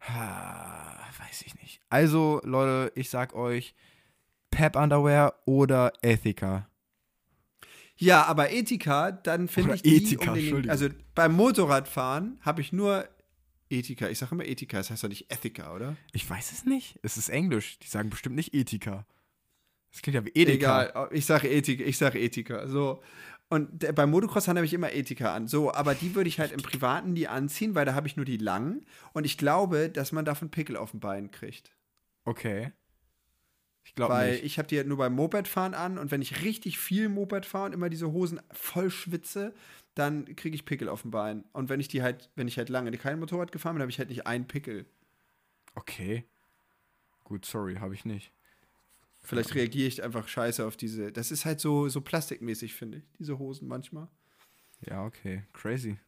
Ah, 0.00 1.04
weiß 1.18 1.42
ich 1.42 1.54
nicht. 1.56 1.80
Also, 1.88 2.40
Leute, 2.44 2.92
ich 2.94 3.10
sag 3.10 3.34
euch, 3.34 3.74
Pep 4.50 4.76
Underwear 4.76 5.34
oder 5.44 5.92
Ethica. 6.02 6.68
Ja, 7.96 8.24
aber 8.24 8.50
Ethika, 8.50 9.12
dann 9.12 9.46
finde 9.46 9.74
ich 9.74 9.82
die 9.82 9.96
Ethika, 9.96 10.30
um 10.30 10.34
den, 10.34 10.42
Entschuldigung. 10.44 10.70
Also 10.70 10.88
beim 11.14 11.32
Motorradfahren 11.34 12.38
habe 12.40 12.62
ich 12.62 12.72
nur 12.72 13.06
Ethika. 13.68 14.08
Ich 14.08 14.18
sage 14.18 14.34
immer 14.34 14.46
Ethika, 14.46 14.78
das 14.78 14.90
heißt 14.90 15.04
doch 15.04 15.10
nicht 15.10 15.30
Ethika, 15.30 15.74
oder? 15.74 15.96
Ich 16.12 16.28
weiß 16.28 16.50
es 16.52 16.64
nicht. 16.64 16.98
Es 17.02 17.18
ist 17.18 17.28
Englisch. 17.28 17.78
Die 17.80 17.88
sagen 17.88 18.08
bestimmt 18.08 18.36
nicht 18.36 18.54
Ethica. 18.54 19.06
Das 19.92 20.02
klingt 20.02 20.14
ja 20.14 20.24
wie 20.24 20.30
Edeka. 20.30 20.84
Egal, 20.84 21.08
ich 21.12 21.26
sage 21.26 21.48
Ethik, 21.48 21.80
ich 21.80 21.98
sage 21.98 22.18
Ethika. 22.18 22.66
So. 22.68 23.02
Und 23.50 23.82
der, 23.82 23.92
beim 23.92 24.10
Motocross 24.10 24.46
habe 24.46 24.64
ich 24.64 24.72
immer 24.72 24.92
Ethika 24.92 25.34
an. 25.34 25.48
So, 25.48 25.74
aber 25.74 25.96
die 25.96 26.14
würde 26.14 26.28
ich 26.28 26.38
halt 26.38 26.52
im 26.52 26.62
Privaten 26.62 27.12
nie 27.14 27.26
anziehen, 27.26 27.74
weil 27.74 27.84
da 27.84 27.94
habe 27.94 28.06
ich 28.06 28.16
nur 28.16 28.24
die 28.24 28.36
langen. 28.36 28.86
Und 29.12 29.24
ich 29.26 29.36
glaube, 29.36 29.90
dass 29.90 30.12
man 30.12 30.24
davon 30.24 30.50
Pickel 30.50 30.76
auf 30.76 30.92
dem 30.92 31.00
Bein 31.00 31.32
kriegt. 31.32 31.72
Okay. 32.24 32.72
Ich 33.84 33.96
glaube 33.96 34.14
Weil 34.14 34.32
nicht. 34.32 34.44
ich 34.44 34.58
habe 34.58 34.68
die 34.68 34.76
halt 34.76 34.86
nur 34.86 34.98
beim 34.98 35.14
Mopedfahren 35.14 35.74
an 35.74 35.98
und 35.98 36.12
wenn 36.12 36.22
ich 36.22 36.44
richtig 36.44 36.78
viel 36.78 37.08
Moped 37.08 37.44
fahre 37.44 37.66
und 37.66 37.72
immer 37.72 37.88
diese 37.88 38.12
Hosen 38.12 38.40
voll 38.52 38.88
schwitze, 38.88 39.52
dann 39.94 40.36
kriege 40.36 40.54
ich 40.54 40.64
Pickel 40.64 40.88
auf 40.88 41.02
dem 41.02 41.10
Bein. 41.10 41.44
Und 41.52 41.68
wenn 41.68 41.80
ich 41.80 41.88
die 41.88 42.02
halt, 42.02 42.30
wenn 42.36 42.46
ich 42.46 42.56
halt 42.56 42.68
lange 42.68 42.92
kein 42.92 43.18
Motorrad 43.18 43.50
gefahren 43.50 43.74
bin, 43.74 43.82
habe 43.82 43.90
ich 43.90 43.98
halt 43.98 44.10
nicht 44.10 44.28
einen 44.28 44.46
Pickel. 44.46 44.86
Okay. 45.74 46.24
Gut, 47.24 47.44
sorry, 47.44 47.76
habe 47.76 47.94
ich 47.94 48.04
nicht. 48.04 48.32
Vielleicht 49.22 49.54
reagiere 49.54 49.86
ich 49.88 50.02
einfach 50.02 50.26
scheiße 50.28 50.66
auf 50.66 50.76
diese. 50.76 51.12
Das 51.12 51.30
ist 51.30 51.44
halt 51.44 51.60
so, 51.60 51.88
so 51.88 52.00
plastikmäßig, 52.00 52.74
finde 52.74 52.98
ich, 52.98 53.04
diese 53.18 53.38
Hosen 53.38 53.68
manchmal. 53.68 54.08
Ja, 54.86 55.04
okay. 55.04 55.44
Crazy. 55.52 55.98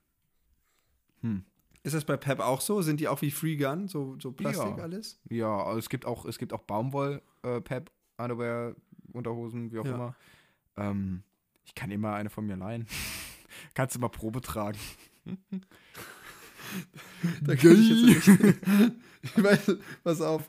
Hm. 1.21 1.45
Ist 1.83 1.95
das 1.95 2.05
bei 2.05 2.17
Pep 2.17 2.41
auch 2.41 2.61
so? 2.61 2.81
Sind 2.81 3.01
die 3.01 3.09
auch 3.09 3.21
wie 3.23 3.31
Free 3.31 3.57
Gun? 3.57 3.89
So, 3.89 4.17
so 4.21 4.33
Plastik 4.33 4.77
Ja. 4.79 4.83
alles? 4.83 5.21
Ja, 5.29 5.63
also 5.65 5.79
es 5.79 5.89
gibt 5.89 6.07
auch, 6.07 6.25
es 6.25 6.39
gibt 6.39 6.53
auch 6.53 6.63
Baumwoll, 6.63 7.21
äh, 7.43 7.61
Pep, 7.61 7.91
Underwear, 8.17 8.75
Unterhosen, 9.13 9.73
wie 9.73 9.79
auch 9.79 9.85
Ja. 9.85 9.95
immer. 9.95 10.17
Ähm, 10.77 11.23
ich 11.65 11.75
kann 11.75 11.91
immer 11.91 12.15
eine 12.15 12.31
von 12.31 12.47
mir 12.47 12.57
leihen. 12.57 12.87
Kannst 13.75 13.95
du 13.95 14.01
mal 14.01 14.09
Probe 14.09 14.41
tragen. 14.41 14.79
Da 17.43 17.55
kann 17.55 17.73
ich 17.73 17.89
jetzt 17.91 18.27
nicht. 18.29 18.59
ich 19.23 19.43
weiß, 19.43 19.77
pass 20.03 20.21
auf. 20.23 20.49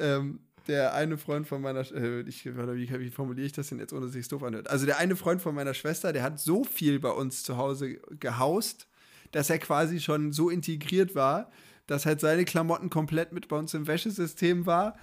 Ähm, 0.00 0.40
der 0.68 0.94
eine 0.94 1.18
Freund 1.18 1.46
von 1.46 1.60
meiner, 1.60 1.80
äh, 1.92 2.20
ich, 2.22 2.46
wie, 2.46 3.00
wie 3.00 3.10
formuliere 3.10 3.46
ich 3.46 3.52
das 3.52 3.68
denn 3.68 3.78
jetzt, 3.78 3.92
ohne 3.92 4.02
dass 4.02 4.10
es 4.10 4.14
sich 4.14 4.28
doof 4.28 4.42
anhört? 4.42 4.68
Also 4.68 4.86
der 4.86 4.98
eine 4.98 5.16
Freund 5.16 5.42
von 5.42 5.54
meiner 5.54 5.74
Schwester, 5.74 6.12
der 6.12 6.22
hat 6.22 6.40
so 6.40 6.64
viel 6.64 6.98
bei 6.98 7.10
uns 7.10 7.42
zu 7.42 7.56
Hause 7.56 7.98
gehaust, 8.18 8.86
dass 9.32 9.50
er 9.50 9.58
quasi 9.58 10.00
schon 10.00 10.32
so 10.32 10.50
integriert 10.50 11.14
war, 11.14 11.50
dass 11.86 12.06
halt 12.06 12.20
seine 12.20 12.44
Klamotten 12.44 12.90
komplett 12.90 13.32
mit 13.32 13.48
bei 13.48 13.56
uns 13.56 13.74
im 13.74 13.86
Wäschesystem 13.86 14.66
war, 14.66 14.96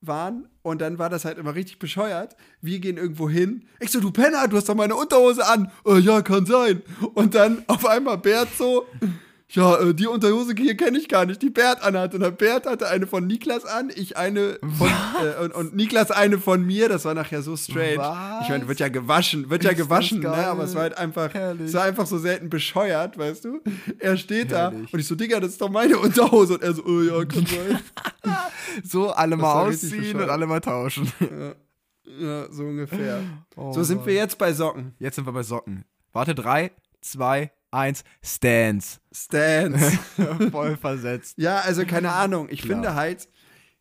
waren. 0.00 0.48
Und 0.62 0.80
dann 0.80 0.98
war 0.98 1.08
das 1.08 1.24
halt 1.24 1.38
immer 1.38 1.54
richtig 1.54 1.78
bescheuert. 1.78 2.36
Wir 2.60 2.80
gehen 2.80 2.96
irgendwo 2.96 3.28
hin. 3.28 3.66
Ich 3.80 3.90
so, 3.90 4.00
du 4.00 4.10
Penner, 4.10 4.48
du 4.48 4.56
hast 4.56 4.68
doch 4.68 4.74
meine 4.74 4.96
Unterhose 4.96 5.46
an. 5.46 5.70
Äh, 5.86 5.98
ja, 5.98 6.22
kann 6.22 6.46
sein. 6.46 6.82
Und 7.14 7.34
dann 7.34 7.62
auf 7.68 7.86
einmal 7.86 8.18
Bert 8.18 8.48
so, 8.56 8.86
ja, 9.54 9.78
äh, 9.80 9.94
die 9.94 10.06
Unterhose 10.06 10.54
hier 10.56 10.76
kenne 10.76 10.98
ich 10.98 11.08
gar 11.08 11.26
nicht, 11.26 11.42
die 11.42 11.50
Bert 11.50 11.82
anhat. 11.82 12.14
Und 12.14 12.20
der 12.20 12.30
Bert 12.30 12.66
hatte 12.66 12.88
eine 12.88 13.06
von 13.06 13.26
Niklas 13.26 13.64
an, 13.66 13.90
ich 13.94 14.16
eine 14.16 14.58
von, 14.78 14.88
äh, 14.88 15.44
und, 15.44 15.54
und 15.54 15.76
Niklas 15.76 16.10
eine 16.10 16.38
von 16.38 16.64
mir. 16.64 16.88
Das 16.88 17.04
war 17.04 17.12
nachher 17.12 17.42
so 17.42 17.56
strange. 17.56 17.98
Was? 17.98 18.44
Ich 18.44 18.48
meine, 18.48 18.66
wird 18.66 18.80
ja 18.80 18.88
gewaschen, 18.88 19.50
wird 19.50 19.64
ja 19.64 19.70
Ist 19.70 19.78
das 19.80 19.86
gewaschen, 19.86 20.20
ne? 20.20 20.32
aber 20.32 20.64
es 20.64 20.74
war 20.74 20.82
halt 20.82 20.96
einfach, 20.96 21.34
Herrlich. 21.34 21.66
es 21.68 21.74
war 21.74 21.82
einfach 21.84 22.06
so 22.06 22.18
selten 22.18 22.48
bescheuert, 22.48 23.18
weißt 23.18 23.44
du? 23.44 23.60
Er 23.98 24.16
steht 24.16 24.52
da 24.52 24.70
Herrlich. 24.70 24.92
und 24.92 25.00
ich 25.00 25.06
so, 25.06 25.14
Digga, 25.14 25.38
das 25.38 25.50
ist 25.50 25.60
doch 25.60 25.70
meine 25.70 25.98
Unterhose. 25.98 26.54
Und 26.54 26.62
er 26.62 26.72
so, 26.72 26.84
oh 26.84 27.02
ja, 27.02 27.24
kann 27.24 27.46
sein. 27.46 27.80
So, 28.84 29.10
alle 29.10 29.36
mal 29.36 29.66
ausziehen 29.66 30.18
und 30.18 30.30
alle 30.30 30.46
mal 30.46 30.60
tauschen. 30.60 31.12
ja, 32.04 32.46
so 32.50 32.64
ungefähr. 32.64 33.20
Oh 33.56 33.72
so 33.72 33.82
sind 33.82 34.06
wir 34.06 34.14
jetzt 34.14 34.38
bei 34.38 34.52
Socken. 34.54 34.94
Jetzt 34.98 35.16
sind 35.16 35.26
wir 35.26 35.32
bei 35.32 35.42
Socken. 35.42 35.84
Warte, 36.12 36.34
drei, 36.34 36.72
zwei, 37.00 37.52
eins, 37.72 38.04
Stance. 38.22 39.00
Stance. 39.12 39.98
Voll 40.50 40.76
versetzt. 40.76 41.38
ja, 41.38 41.60
also 41.60 41.84
keine 41.84 42.12
Ahnung. 42.12 42.48
Ich 42.50 42.62
Klar. 42.62 42.76
finde 42.76 42.94
halt, 42.94 43.28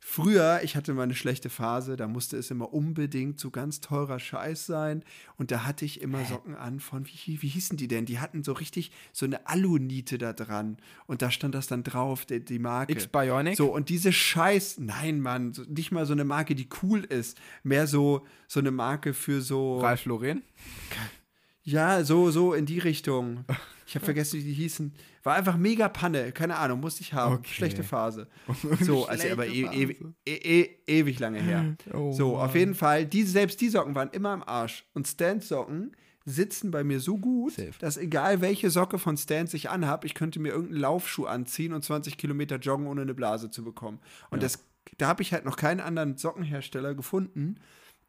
früher, 0.04 0.62
ich 0.64 0.76
hatte 0.76 0.94
mal 0.94 1.04
eine 1.04 1.16
schlechte 1.16 1.50
Phase, 1.50 1.96
da 1.96 2.08
musste 2.08 2.36
es 2.36 2.52
immer 2.52 2.74
unbedingt 2.74 3.39
so 3.39 3.52
ganz 3.52 3.80
teurer 3.80 4.20
Scheiß 4.20 4.66
sein. 4.66 5.04
Und 5.38 5.52
da 5.52 5.64
hatte 5.64 5.86
ich 5.86 6.02
immer 6.02 6.26
Socken 6.26 6.56
an 6.56 6.80
von, 6.80 7.06
wie, 7.08 7.42
wie 7.42 7.48
hießen 7.48 7.78
die 7.78 7.88
denn? 7.88 8.06
Die 8.06 8.20
hatten 8.20 8.44
so 8.44 8.54
richtig 8.54 8.92
so 9.14 9.26
eine 9.26 9.48
Aluniete 9.48 10.18
da 10.18 10.34
dran. 10.34 10.78
Und 11.06 11.22
da 11.22 11.32
stand 11.32 11.56
das 11.56 11.68
dann 11.68 11.84
drauf, 11.84 12.26
die, 12.26 12.44
die 12.44 12.60
Marke. 12.60 12.92
X-Bionic? 12.94 13.56
So, 13.56 13.72
und 13.72 13.89
diese 13.89 14.12
Scheiß, 14.12 14.80
nein, 14.80 15.22
Mann, 15.22 15.54
so, 15.54 15.64
nicht 15.64 15.92
mal 15.92 16.06
so 16.06 16.14
eine 16.14 16.26
Marke, 16.26 16.56
die 16.56 16.68
cool 16.82 17.04
ist. 17.04 17.39
Mehr 17.64 17.88
so, 17.88 18.26
so 18.48 18.60
eine 18.60 18.72
Marke 18.72 19.14
für 19.14 19.42
so. 19.42 19.80
Ralf 19.80 20.06
Lauren? 20.06 20.42
Ja, 21.64 22.03
so, 22.03 22.32
so 22.32 22.53
in 22.53 22.66
die 22.66 22.80
Richtung. 22.80 23.45
Ich 23.86 23.95
habe 23.95 24.05
vergessen, 24.05 24.39
wie 24.39 24.43
die 24.43 24.53
hießen. 24.53 24.93
War 25.24 25.36
einfach 25.36 25.57
mega 25.57 25.89
Panne. 25.89 26.32
Keine 26.32 26.55
Ahnung, 26.55 26.80
musste 26.80 27.01
ich 27.01 27.14
haben. 27.14 27.36
Okay. 27.36 27.53
Schlechte 27.53 27.84
Phase. 27.84 28.28
So, 28.82 29.05
also 29.05 29.28
aber 29.30 29.47
e 29.47 29.66
ewig, 29.66 30.01
e 30.26 30.34
e 30.34 30.70
ewig 30.88 31.20
lange 31.20 31.41
her. 31.41 31.76
Oh 31.93 32.12
so, 32.12 32.38
auf 32.38 32.51
Mann. 32.51 32.57
jeden 32.57 32.76
Fall, 32.76 33.05
die, 33.05 33.24
selbst 33.24 33.59
die 33.62 33.70
Socken 33.70 33.93
waren 33.93 34.09
immer 34.12 34.30
am 34.30 34.43
Arsch. 34.43 34.86
Und 34.93 35.07
Stand-Socken 35.07 35.91
sitzen 36.26 36.72
bei 36.72 36.84
mir 36.84 36.99
so 36.99 37.18
gut, 37.18 37.53
Safe. 37.53 37.74
dass 37.80 37.97
egal 37.97 38.41
welche 38.41 38.70
Socke 38.70 38.99
von 38.99 39.18
Stand 39.18 39.53
ich 39.53 39.70
anhab, 39.70 40.05
ich 40.05 40.14
könnte 40.14 40.39
mir 40.39 40.49
irgendeinen 40.49 40.82
Laufschuh 40.82 41.26
anziehen 41.26 41.74
und 41.74 41.84
20 41.84 42.18
Kilometer 42.18 42.57
joggen, 42.57 42.88
ohne 42.88 43.01
eine 43.01 43.14
Blase 43.14 43.49
zu 43.49 43.64
bekommen. 43.64 43.99
Und 44.30 44.43
das, 44.43 44.66
da 44.97 45.07
habe 45.07 45.22
ich 45.22 45.34
halt 45.34 45.45
noch 45.45 45.57
keinen 45.57 45.80
anderen 45.80 46.18
Sockenhersteller 46.18 46.93
gefunden, 46.93 47.55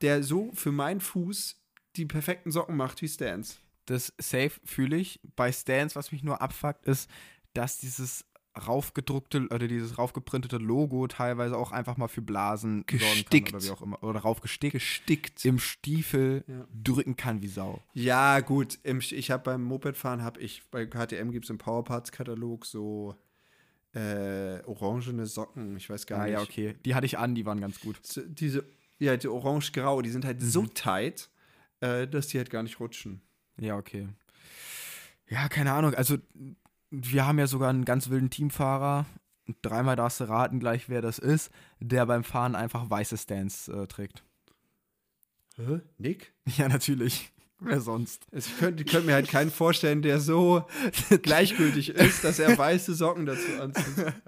der 0.01 0.23
so 0.23 0.51
für 0.53 0.73
meinen 0.73 1.01
Fuß 1.01 1.62
die 1.97 2.07
perfekten 2.07 2.51
Socken 2.51 2.77
macht 2.77 3.03
wie 3.03 3.09
Stans. 3.09 3.59
Das 3.87 4.13
Safe 4.19 4.53
fühle 4.65 4.97
ich. 4.97 5.21
Bei 5.37 5.51
Stance, 5.53 5.95
was 5.97 6.13
mich 6.13 6.23
nur 6.23 6.41
abfuckt, 6.41 6.87
ist, 6.87 7.11
dass 7.55 7.79
dieses 7.79 8.25
raufgedruckte 8.67 9.49
oder 9.49 9.67
dieses 9.67 9.97
raufgeprintete 9.97 10.59
Logo 10.59 11.07
teilweise 11.07 11.57
auch 11.57 11.73
einfach 11.73 11.97
mal 11.97 12.09
für 12.09 12.21
Blasen 12.21 12.85
Gestickt. 12.87 13.31
kann 13.47 13.55
oder 13.55 13.65
wie 13.65 13.71
auch 13.71 13.81
immer. 13.83 14.03
Oder 14.03 14.21
raufgestickt. 14.21 14.75
Gestickt. 14.75 15.45
Im 15.45 15.59
Stiefel 15.59 16.45
Ja. 16.47 16.67
drücken 16.83 17.17
kann 17.17 17.41
wie 17.41 17.49
Sau. 17.49 17.83
Ja, 17.95 18.41
gut. 18.41 18.79
Ich 18.85 19.31
habe 19.31 19.43
beim 19.43 19.63
Mopedfahren, 19.65 20.23
habe 20.23 20.39
ich, 20.41 20.63
bei 20.71 20.85
KTM 20.87 21.31
gibt 21.33 21.47
es 21.47 21.51
im 21.51 21.57
Powerparts-Katalog 21.59 22.67
so 22.67 23.17
äh, 23.95 24.61
orangene 24.65 25.27
Socken. 25.27 25.77
Ich 25.77 25.89
weiß 25.91 26.07
gar 26.07 26.21
Ah 26.21 26.25
nicht. 26.25 26.33
ja, 26.35 26.43
okay. 26.43 26.75
Die 26.85 26.95
hatte 26.95 27.07
ich 27.07 27.19
an, 27.19 27.35
die 27.35 27.45
waren 27.45 27.61
ganz 27.61 27.81
gut. 27.81 27.99
So, 28.03 28.23
diese, 28.25 28.65
ja, 28.99 29.17
die 29.17 29.29
orange-grau, 29.29 30.01
die 30.03 30.11
sind 30.11 30.25
halt 30.25 30.41
so 30.43 30.63
Mhm. 30.63 30.75
tight, 30.75 31.29
äh, 31.83 32.07
dass 32.07 32.29
die 32.29 32.39
halt 32.39 32.51
gar 32.51 32.63
nicht 32.63 32.81
rutschen. 32.81 33.21
Ja, 33.59 33.77
okay. 33.77 34.09
Ja, 35.29 35.49
keine 35.49 35.73
Ahnung. 35.73 35.95
Also, 35.95 36.19
wir 36.91 37.27
haben 37.27 37.39
ja 37.39 37.47
sogar 37.47 37.71
einen 37.71 37.85
ganz 37.85 38.09
wilden 38.09 38.31
Teamfahrer. 38.31 39.07
Dreimal 39.61 39.97
darfst 39.97 40.21
du 40.21 40.25
raten 40.25 40.61
gleich, 40.61 40.89
wer 40.89 41.03
das 41.03 41.19
ist, 41.19 41.51
der 41.81 42.07
beim 42.07 42.25
Fahren 42.25 42.55
einfach 42.55 42.89
weiße 42.89 43.19
Stands 43.19 43.69
äh, 43.69 43.87
trägt. 43.87 44.25
Hä? 45.57 45.81
Nick? 45.99 46.33
Ja, 46.57 46.69
natürlich. 46.69 47.33
Wer 47.59 47.81
sonst? 47.81 48.27
Also 48.33 48.51
ich 48.51 48.59
könnte 48.59 48.85
könnt 48.85 49.07
mir 49.07 49.15
halt 49.15 49.29
keinen 49.29 49.51
vorstellen, 49.51 50.03
der 50.03 50.19
so 50.19 50.67
gleichgültig 51.23 51.91
ist, 51.91 52.25
dass 52.25 52.39
er 52.41 52.57
weiße 52.59 52.95
Socken 52.95 53.27
dazu 53.27 53.61
anzieht. 53.61 54.15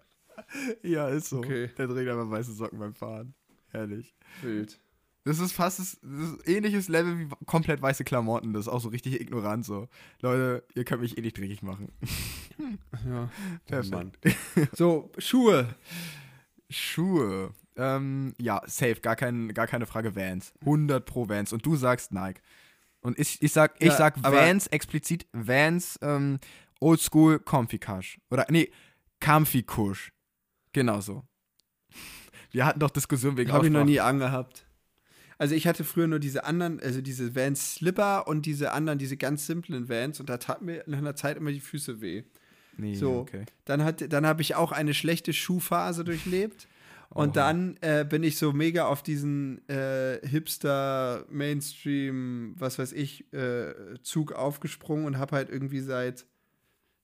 Ja, 0.83 1.09
ist 1.09 1.31
so. 1.31 1.39
Okay. 1.39 1.69
Der 1.77 1.89
trägt 1.89 2.09
aber 2.09 2.31
weiße 2.31 2.53
Socken 2.53 2.79
beim 2.79 2.95
Fahren. 2.95 3.35
Herrlich. 3.71 4.15
Wild. 4.41 4.79
Das 5.25 5.39
ist 5.39 5.53
fast 5.53 5.79
das, 5.79 5.99
das 6.03 6.47
ähnliches 6.47 6.89
Level 6.89 7.19
wie 7.19 7.29
komplett 7.47 7.81
weiße 7.81 8.05
Klamotten. 8.05 8.53
Das 8.53 8.67
ist 8.67 8.73
auch 8.73 8.81
so 8.81 8.91
richtig 8.91 9.19
ignorant 9.21 9.65
so. 9.65 9.89
Leute, 10.21 10.65
ihr 10.75 10.85
könnt 10.85 11.01
mich 11.01 11.17
eh 11.17 11.23
nicht 11.23 11.37
dreckig 11.39 11.63
machen. 11.63 11.91
Ja. 13.05 13.29
Perfekt. 13.67 14.17
So, 14.77 15.11
Schuhe. 15.19 15.75
Schuhe. 16.71 17.53
Ähm, 17.75 18.33
ja, 18.39 18.63
safe, 18.67 19.01
gar, 19.01 19.17
kein, 19.17 19.53
gar 19.53 19.67
keine 19.67 19.87
Frage 19.87 20.15
Vans. 20.15 20.53
100 20.61 21.05
pro 21.05 21.29
Vans. 21.29 21.53
Und 21.53 21.67
du 21.67 21.75
sagst 21.75 22.13
Nike. 22.13 22.41
Und 23.01 23.19
ich, 23.19 23.43
ich 23.43 23.53
sag, 23.53 23.75
ich 23.81 23.89
Ja, 23.89 23.97
sag 23.97 24.23
Vans, 24.23 24.69
explizit 24.69 25.27
Vans, 25.33 25.99
ähm, 26.01 26.39
Oldschool 26.81 27.41
Comfy 27.41 27.79
Kush. 27.79 28.21
Oder, 28.31 28.47
nee, 28.51 28.71
Comfy 29.21 29.65
Kush. 29.65 30.13
Genau 30.73 31.01
so. 31.01 31.25
Wir 32.53 32.65
hatten 32.65 32.79
doch 32.79 32.91
Diskussionen 32.91 33.37
wegen 33.37 33.53
Habe 33.53 33.67
ich 33.67 33.73
noch 33.73 33.85
nie 33.85 33.99
angehabt. 33.99 34.65
Also 35.39 35.55
ich 35.55 35.67
hatte 35.67 35.85
früher 35.85 36.07
nur 36.07 36.19
diese 36.19 36.45
anderen, 36.45 36.81
also 36.81 37.01
diese 37.01 37.35
Vans 37.35 37.75
Slipper 37.75 38.27
und 38.29 38.47
diese 38.47 38.73
anderen, 38.73 38.99
diese 38.99 39.17
ganz 39.17 39.47
simplen 39.47 39.89
Vans 39.89 40.21
und 40.21 40.29
da 40.29 40.39
tat 40.39 40.63
mir 40.63 40.85
nach 40.87 40.99
einer 40.99 41.17
Zeit 41.17 41.37
immer 41.37 41.51
die 41.51 41.61
Füße 41.61 42.01
weh. 42.01 42.23
Nee, 42.77 42.95
So, 42.95 43.19
okay. 43.19 43.45
dann, 43.65 43.85
hat, 43.85 44.13
dann 44.13 44.27
habe 44.27 44.43
ich 44.43 44.55
auch 44.55 44.73
eine 44.73 44.95
schlechte 44.95 45.33
Schuhphase 45.33 46.05
durchlebt. 46.05 46.69
Und 47.11 47.29
Oha. 47.29 47.35
dann 47.35 47.77
äh, 47.81 48.05
bin 48.09 48.25
ich 48.25 48.39
so 48.39 48.53
mega 48.53 48.87
auf 48.87 49.01
diesen 49.05 49.69
äh, 49.69 50.19
Hipster, 50.27 51.25
Mainstream, 51.31 52.55
was 52.59 52.81
weiß 52.81 52.91
ich, 52.93 53.33
äh, 53.33 53.73
Zug 54.03 54.33
aufgesprungen 54.33 55.07
und 55.07 55.19
habe 55.19 55.37
halt 55.37 55.49
irgendwie 55.49 55.79
seit 55.79 56.27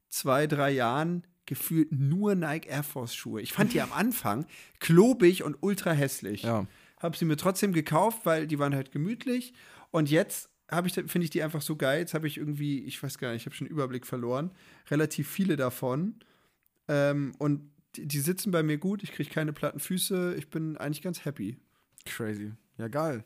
zwei, 0.09 0.49
drei 0.49 0.73
Jahren 0.73 1.23
gefühlt 1.47 1.93
nur 1.93 2.35
Nike 2.35 2.69
Air 2.69 2.83
Force 2.83 3.15
Schuhe. 3.15 3.41
Ich 3.41 3.53
fand 3.53 3.73
die 3.73 3.81
am 3.81 3.93
Anfang 3.95 4.47
klobig 4.81 5.45
und 5.45 5.57
ultra 5.61 5.93
hässlich. 5.93 6.43
Ja. 6.43 6.67
Habe 7.01 7.17
sie 7.17 7.25
mir 7.25 7.37
trotzdem 7.37 7.73
gekauft, 7.73 8.21
weil 8.25 8.47
die 8.47 8.59
waren 8.59 8.75
halt 8.75 8.93
gemütlich. 8.93 9.53
Und 9.91 10.11
jetzt 10.11 10.49
habe 10.71 10.87
ich, 10.87 10.95
finde 10.95 11.23
ich 11.25 11.31
die 11.31 11.43
einfach 11.43 11.63
so 11.63 11.75
geil. 11.77 11.99
Jetzt 12.01 12.15
habe 12.15 12.27
ich 12.29 12.37
irgendwie, 12.39 12.85
ich 12.85 13.03
weiß 13.03 13.19
gar 13.19 13.33
nicht, 13.33 13.43
ich 13.43 13.47
habe 13.47 13.57
schon 13.57 13.67
den 13.67 13.73
Überblick 13.73 14.07
verloren, 14.07 14.53
relativ 14.91 15.29
viele 15.29 15.57
davon. 15.57 16.15
Ähm, 16.89 17.33
und 17.39 17.71
die, 17.97 18.07
die 18.07 18.21
sitzen 18.21 18.53
bei 18.53 18.63
mir 18.63 18.79
gut. 18.79 19.03
Ich 19.03 19.13
kriege 19.13 19.29
keine 19.31 19.53
platten 19.53 19.81
Füße. 19.81 20.37
Ich 20.37 20.49
bin 20.51 20.77
eigentlich 20.77 21.03
ganz 21.03 21.25
happy. 21.25 21.57
Crazy. 22.05 22.53
Ja, 22.79 22.89
geil. 22.89 23.25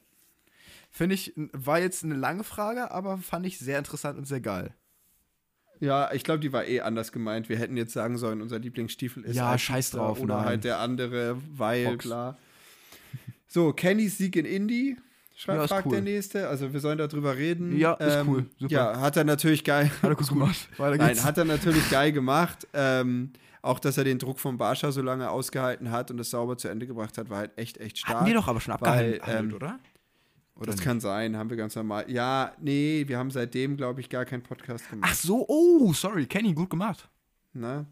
Finde 0.91 1.17
ich, 1.17 1.33
war 1.37 1.81
jetzt 1.81 2.05
eine 2.05 2.15
lange 2.15 2.45
Frage, 2.45 2.91
aber 2.93 3.19
fand 3.19 3.45
ich 3.47 3.59
sehr 3.59 3.79
interessant 3.79 4.17
und 4.17 4.25
sehr 4.27 4.41
geil. 4.41 4.75
Ja, 5.81 6.13
ich 6.13 6.23
glaube, 6.25 6.41
die 6.41 6.53
war 6.53 6.65
eh 6.67 6.81
anders 6.81 7.11
gemeint. 7.13 7.49
Wir 7.49 7.59
hätten 7.59 7.77
jetzt 7.77 7.93
sagen 7.93 8.17
sollen, 8.17 8.41
unser 8.41 8.59
Lieblingsstiefel 8.59 9.25
ist 9.25 9.37
Ja, 9.37 9.59
scheiß 9.59 9.91
drauf, 9.91 10.21
Oder 10.21 10.37
nein. 10.37 10.45
halt 10.47 10.65
der 10.65 10.79
andere, 10.79 11.37
weil, 11.53 11.85
Fox. 11.85 12.05
bla. 12.07 12.39
So, 13.47 13.73
Kennys 13.73 14.19
Sieg 14.19 14.37
in 14.37 14.45
Indy. 14.45 14.97
Schreibt, 15.37 15.63
Ja, 15.63 15.67
fragt 15.67 15.87
cool. 15.87 15.93
der 15.93 16.03
nächste. 16.03 16.49
Also, 16.49 16.73
wir 16.73 16.81
sollen 16.81 16.99
darüber 16.99 17.37
reden. 17.37 17.77
Ja, 17.77 17.95
ist 17.95 18.25
cool. 18.27 18.47
Super. 18.59 18.73
Ja, 18.73 19.01
hat 19.01 19.17
er 19.17 19.25
natürlich 19.25 19.65
geil. 19.65 19.91
Hat 20.03 20.11
er 20.11 20.15
gut 20.15 20.29
gemacht. 20.29 20.69
Weiter 20.79 20.97
Nein, 20.97 21.09
geht's. 21.09 21.25
hat 21.25 21.39
er 21.39 21.45
natürlich 21.45 21.91
geil 21.91 22.13
gemacht. 22.13 22.67
Ähm, 22.73 23.33
auch, 23.63 23.79
dass 23.79 23.99
er 23.99 24.05
den 24.05 24.19
Druck 24.19 24.39
vom 24.39 24.59
Barscha 24.59 24.93
so 24.93 25.03
lange 25.03 25.31
ausgehalten 25.31 25.91
hat 25.91 26.11
und 26.11 26.19
das 26.19 26.31
sauber 26.31 26.57
zu 26.57 26.69
Ende 26.69 26.87
gebracht 26.87 27.17
hat, 27.19 27.31
war 27.31 27.39
halt 27.39 27.53
echt, 27.57 27.79
echt 27.79 27.99
stark. 27.99 28.17
Hatten 28.19 28.27
wir 28.27 28.35
doch 28.35 28.47
aber 28.47 28.61
schon 28.61 28.75
abgehandelt, 28.75 29.23
ähm, 29.27 29.55
oder? 29.55 29.79
Oder 30.57 30.71
das 30.71 30.81
kann 30.81 31.01
sein, 31.01 31.37
haben 31.37 31.51
wir 31.51 31.57
ganz 31.57 31.75
normal. 31.75 32.05
Ja, 32.09 32.53
nee, 32.61 33.05
wir 33.09 33.19
haben 33.19 33.31
seitdem, 33.31 33.77
glaube 33.77 34.01
ich, 34.01 34.09
gar 34.09 34.25
keinen 34.25 34.43
Podcast 34.43 34.89
gemacht. 34.89 35.11
Ach 35.13 35.17
so, 35.17 35.45
oh, 35.49 35.93
sorry, 35.95 36.27
Kenny, 36.27 36.53
gut 36.53 36.71
gemacht. 36.71 37.09
Ne? 37.55 37.87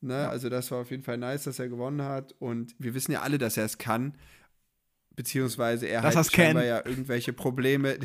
Ne? 0.00 0.28
Also, 0.28 0.48
das 0.48 0.70
war 0.70 0.78
auf 0.80 0.90
jeden 0.90 1.02
Fall 1.02 1.18
nice, 1.18 1.44
dass 1.44 1.58
er 1.58 1.68
gewonnen 1.68 2.00
hat. 2.02 2.34
Und 2.38 2.74
wir 2.78 2.94
wissen 2.94 3.12
ja 3.12 3.20
alle, 3.22 3.36
dass 3.36 3.56
er 3.56 3.64
es 3.66 3.76
kann. 3.76 4.14
Beziehungsweise 5.16 5.86
er 5.86 6.02
Dass 6.02 6.14
halt 6.14 6.26
er's 6.26 6.32
scheinbar 6.32 6.62
kennt. 6.62 6.84
ja 6.84 6.86
irgendwelche 6.90 7.32
Probleme, 7.32 7.98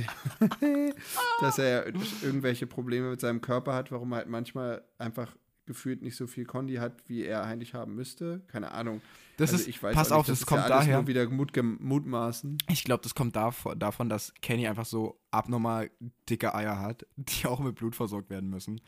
dass 1.41 1.57
er 1.57 1.67
ja 1.69 1.85
irgendwelche 2.21 2.67
Probleme 2.67 3.09
mit 3.09 3.19
seinem 3.19 3.41
Körper 3.41 3.73
hat, 3.73 3.91
warum 3.91 4.13
er 4.13 4.17
halt 4.19 4.29
manchmal 4.29 4.81
einfach 4.97 5.35
gefühlt 5.65 6.01
nicht 6.01 6.15
so 6.15 6.27
viel 6.27 6.45
Kondi 6.45 6.75
hat, 6.75 7.03
wie 7.07 7.23
er 7.23 7.43
eigentlich 7.43 7.73
haben 7.73 7.95
müsste. 7.95 8.41
Keine 8.47 8.71
Ahnung. 8.71 9.01
Das 9.37 9.51
Also 9.51 9.63
ist, 9.63 9.69
ich 9.69 9.81
weiß 9.81 9.95
pass 9.95 10.11
auch 10.11 10.19
auf, 10.19 10.27
nicht, 10.27 10.31
das 10.31 10.39
ist 10.41 10.45
kommt 10.45 10.63
ja 10.63 10.69
daher. 10.69 10.97
nur 10.97 11.07
wieder 11.07 11.29
Mut, 11.29 11.55
mutmaßen. 11.57 12.57
Ich 12.69 12.83
glaube, 12.83 13.03
das 13.03 13.15
kommt 13.15 13.35
davon, 13.35 13.77
davon, 13.77 14.09
dass 14.09 14.33
Kenny 14.41 14.67
einfach 14.67 14.85
so 14.85 15.19
abnormal 15.31 15.89
dicke 16.29 16.53
Eier 16.55 16.79
hat, 16.79 17.05
die 17.17 17.45
auch 17.45 17.59
mit 17.59 17.75
Blut 17.75 17.95
versorgt 17.95 18.29
werden 18.29 18.49
müssen. 18.49 18.81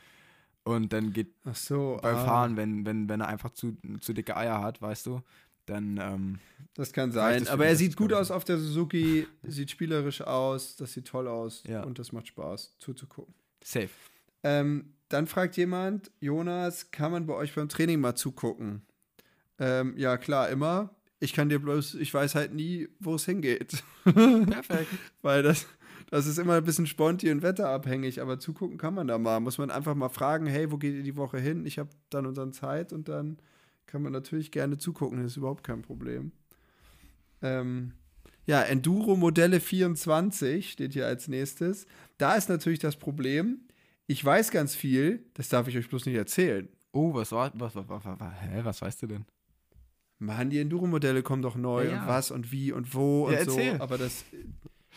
Und 0.63 0.93
dann 0.93 1.11
geht 1.11 1.33
so. 1.53 1.99
beim 2.01 2.15
ah, 2.15 2.25
Fahren, 2.25 2.55
wenn, 2.57 2.85
wenn, 2.85 3.09
wenn 3.09 3.19
er 3.19 3.27
einfach 3.27 3.51
zu, 3.51 3.75
zu 3.99 4.13
dicke 4.13 4.37
Eier 4.37 4.61
hat, 4.61 4.81
weißt 4.81 5.05
du, 5.07 5.21
dann 5.65 5.97
ähm, 6.01 6.39
Das 6.75 6.91
kann 6.93 7.11
sein. 7.11 7.47
Aber 7.47 7.65
er 7.65 7.75
sieht 7.75 7.95
gut 7.95 8.13
aus 8.13 8.31
auf 8.31 8.43
der 8.43 8.57
Suzuki, 8.57 9.27
sieht 9.43 9.71
spielerisch 9.71 10.21
aus, 10.21 10.75
das 10.75 10.93
sieht 10.93 11.05
toll 11.07 11.27
aus 11.27 11.63
Ja. 11.67 11.83
und 11.83 11.99
das 11.99 12.11
macht 12.11 12.27
Spaß 12.27 12.75
zuzugucken. 12.79 13.33
safe. 13.63 13.89
Ähm, 14.43 14.93
dann 15.09 15.27
fragt 15.27 15.55
jemand, 15.57 16.11
Jonas, 16.19 16.91
kann 16.91 17.11
man 17.11 17.25
bei 17.27 17.33
euch 17.35 17.53
beim 17.53 17.69
Training 17.69 17.99
mal 18.01 18.15
zugucken? 18.15 18.81
Ähm, 19.59 19.93
ja, 19.97 20.17
klar, 20.17 20.49
immer. 20.49 20.95
Ich 21.19 21.31
kann 21.33 21.47
dir 21.49 21.59
bloß, 21.59 21.95
ich 21.95 22.13
weiß 22.13 22.35
halt 22.35 22.53
nie, 22.53 22.89
wo 22.99 23.15
es 23.15 23.25
hingeht. 23.25 23.83
Perfekt. 24.03 24.87
Weil 25.21 25.43
das, 25.43 25.67
das 26.09 26.25
ist 26.25 26.39
immer 26.39 26.55
ein 26.55 26.63
bisschen 26.65 26.87
sponti 26.87 27.31
und 27.31 27.41
wetterabhängig, 27.43 28.21
aber 28.21 28.39
zugucken 28.39 28.77
kann 28.77 28.93
man 28.95 29.07
da 29.07 29.17
mal. 29.17 29.39
Muss 29.39 29.57
man 29.57 29.71
einfach 29.71 29.95
mal 29.95 30.09
fragen, 30.09 30.47
hey, 30.47 30.69
wo 30.71 30.77
geht 30.77 30.95
ihr 30.95 31.03
die 31.03 31.15
Woche 31.15 31.37
hin? 31.39 31.65
Ich 31.65 31.79
habe 31.79 31.89
dann 32.09 32.25
und 32.25 32.37
dann 32.37 32.51
Zeit 32.51 32.91
und 32.91 33.07
dann 33.07 33.37
kann 33.85 34.01
man 34.01 34.11
natürlich 34.11 34.51
gerne 34.51 34.77
zugucken, 34.77 35.17
das 35.21 35.31
ist 35.33 35.37
überhaupt 35.37 35.63
kein 35.63 35.81
Problem. 35.81 36.31
Ähm, 37.41 37.93
ja, 38.45 38.61
Enduro 38.61 39.15
Modelle 39.15 39.59
24 39.59 40.71
steht 40.71 40.93
hier 40.93 41.07
als 41.07 41.27
nächstes. 41.27 41.85
Da 42.17 42.35
ist 42.35 42.49
natürlich 42.49 42.79
das 42.79 42.95
Problem, 42.97 43.61
ich 44.07 44.23
weiß 44.23 44.51
ganz 44.51 44.75
viel, 44.75 45.23
das 45.33 45.49
darf 45.49 45.67
ich 45.67 45.77
euch 45.77 45.87
bloß 45.89 46.05
nicht 46.05 46.15
erzählen. 46.15 46.67
Oh, 46.91 47.13
was 47.13 47.31
war, 47.31 47.51
was, 47.55 47.75
was, 47.75 47.87
was, 47.87 48.05
was, 48.05 48.19
was 48.19 48.33
hä, 48.41 48.59
was 48.63 48.81
weißt 48.81 49.01
du 49.03 49.07
denn? 49.07 49.25
Mann, 50.19 50.49
die 50.49 50.59
Enduro-Modelle 50.59 51.23
kommen 51.23 51.41
doch 51.41 51.55
neu 51.55 51.89
Ja, 51.89 52.01
und 52.01 52.07
was 52.07 52.31
und 52.31 52.51
wie 52.51 52.71
und 52.71 52.93
wo 52.93 53.27
und 53.27 53.33
Ja, 53.33 53.43
so. 53.45 53.57
erzähl. 53.57 53.81
Aber 53.81 53.97
das. 53.97 54.23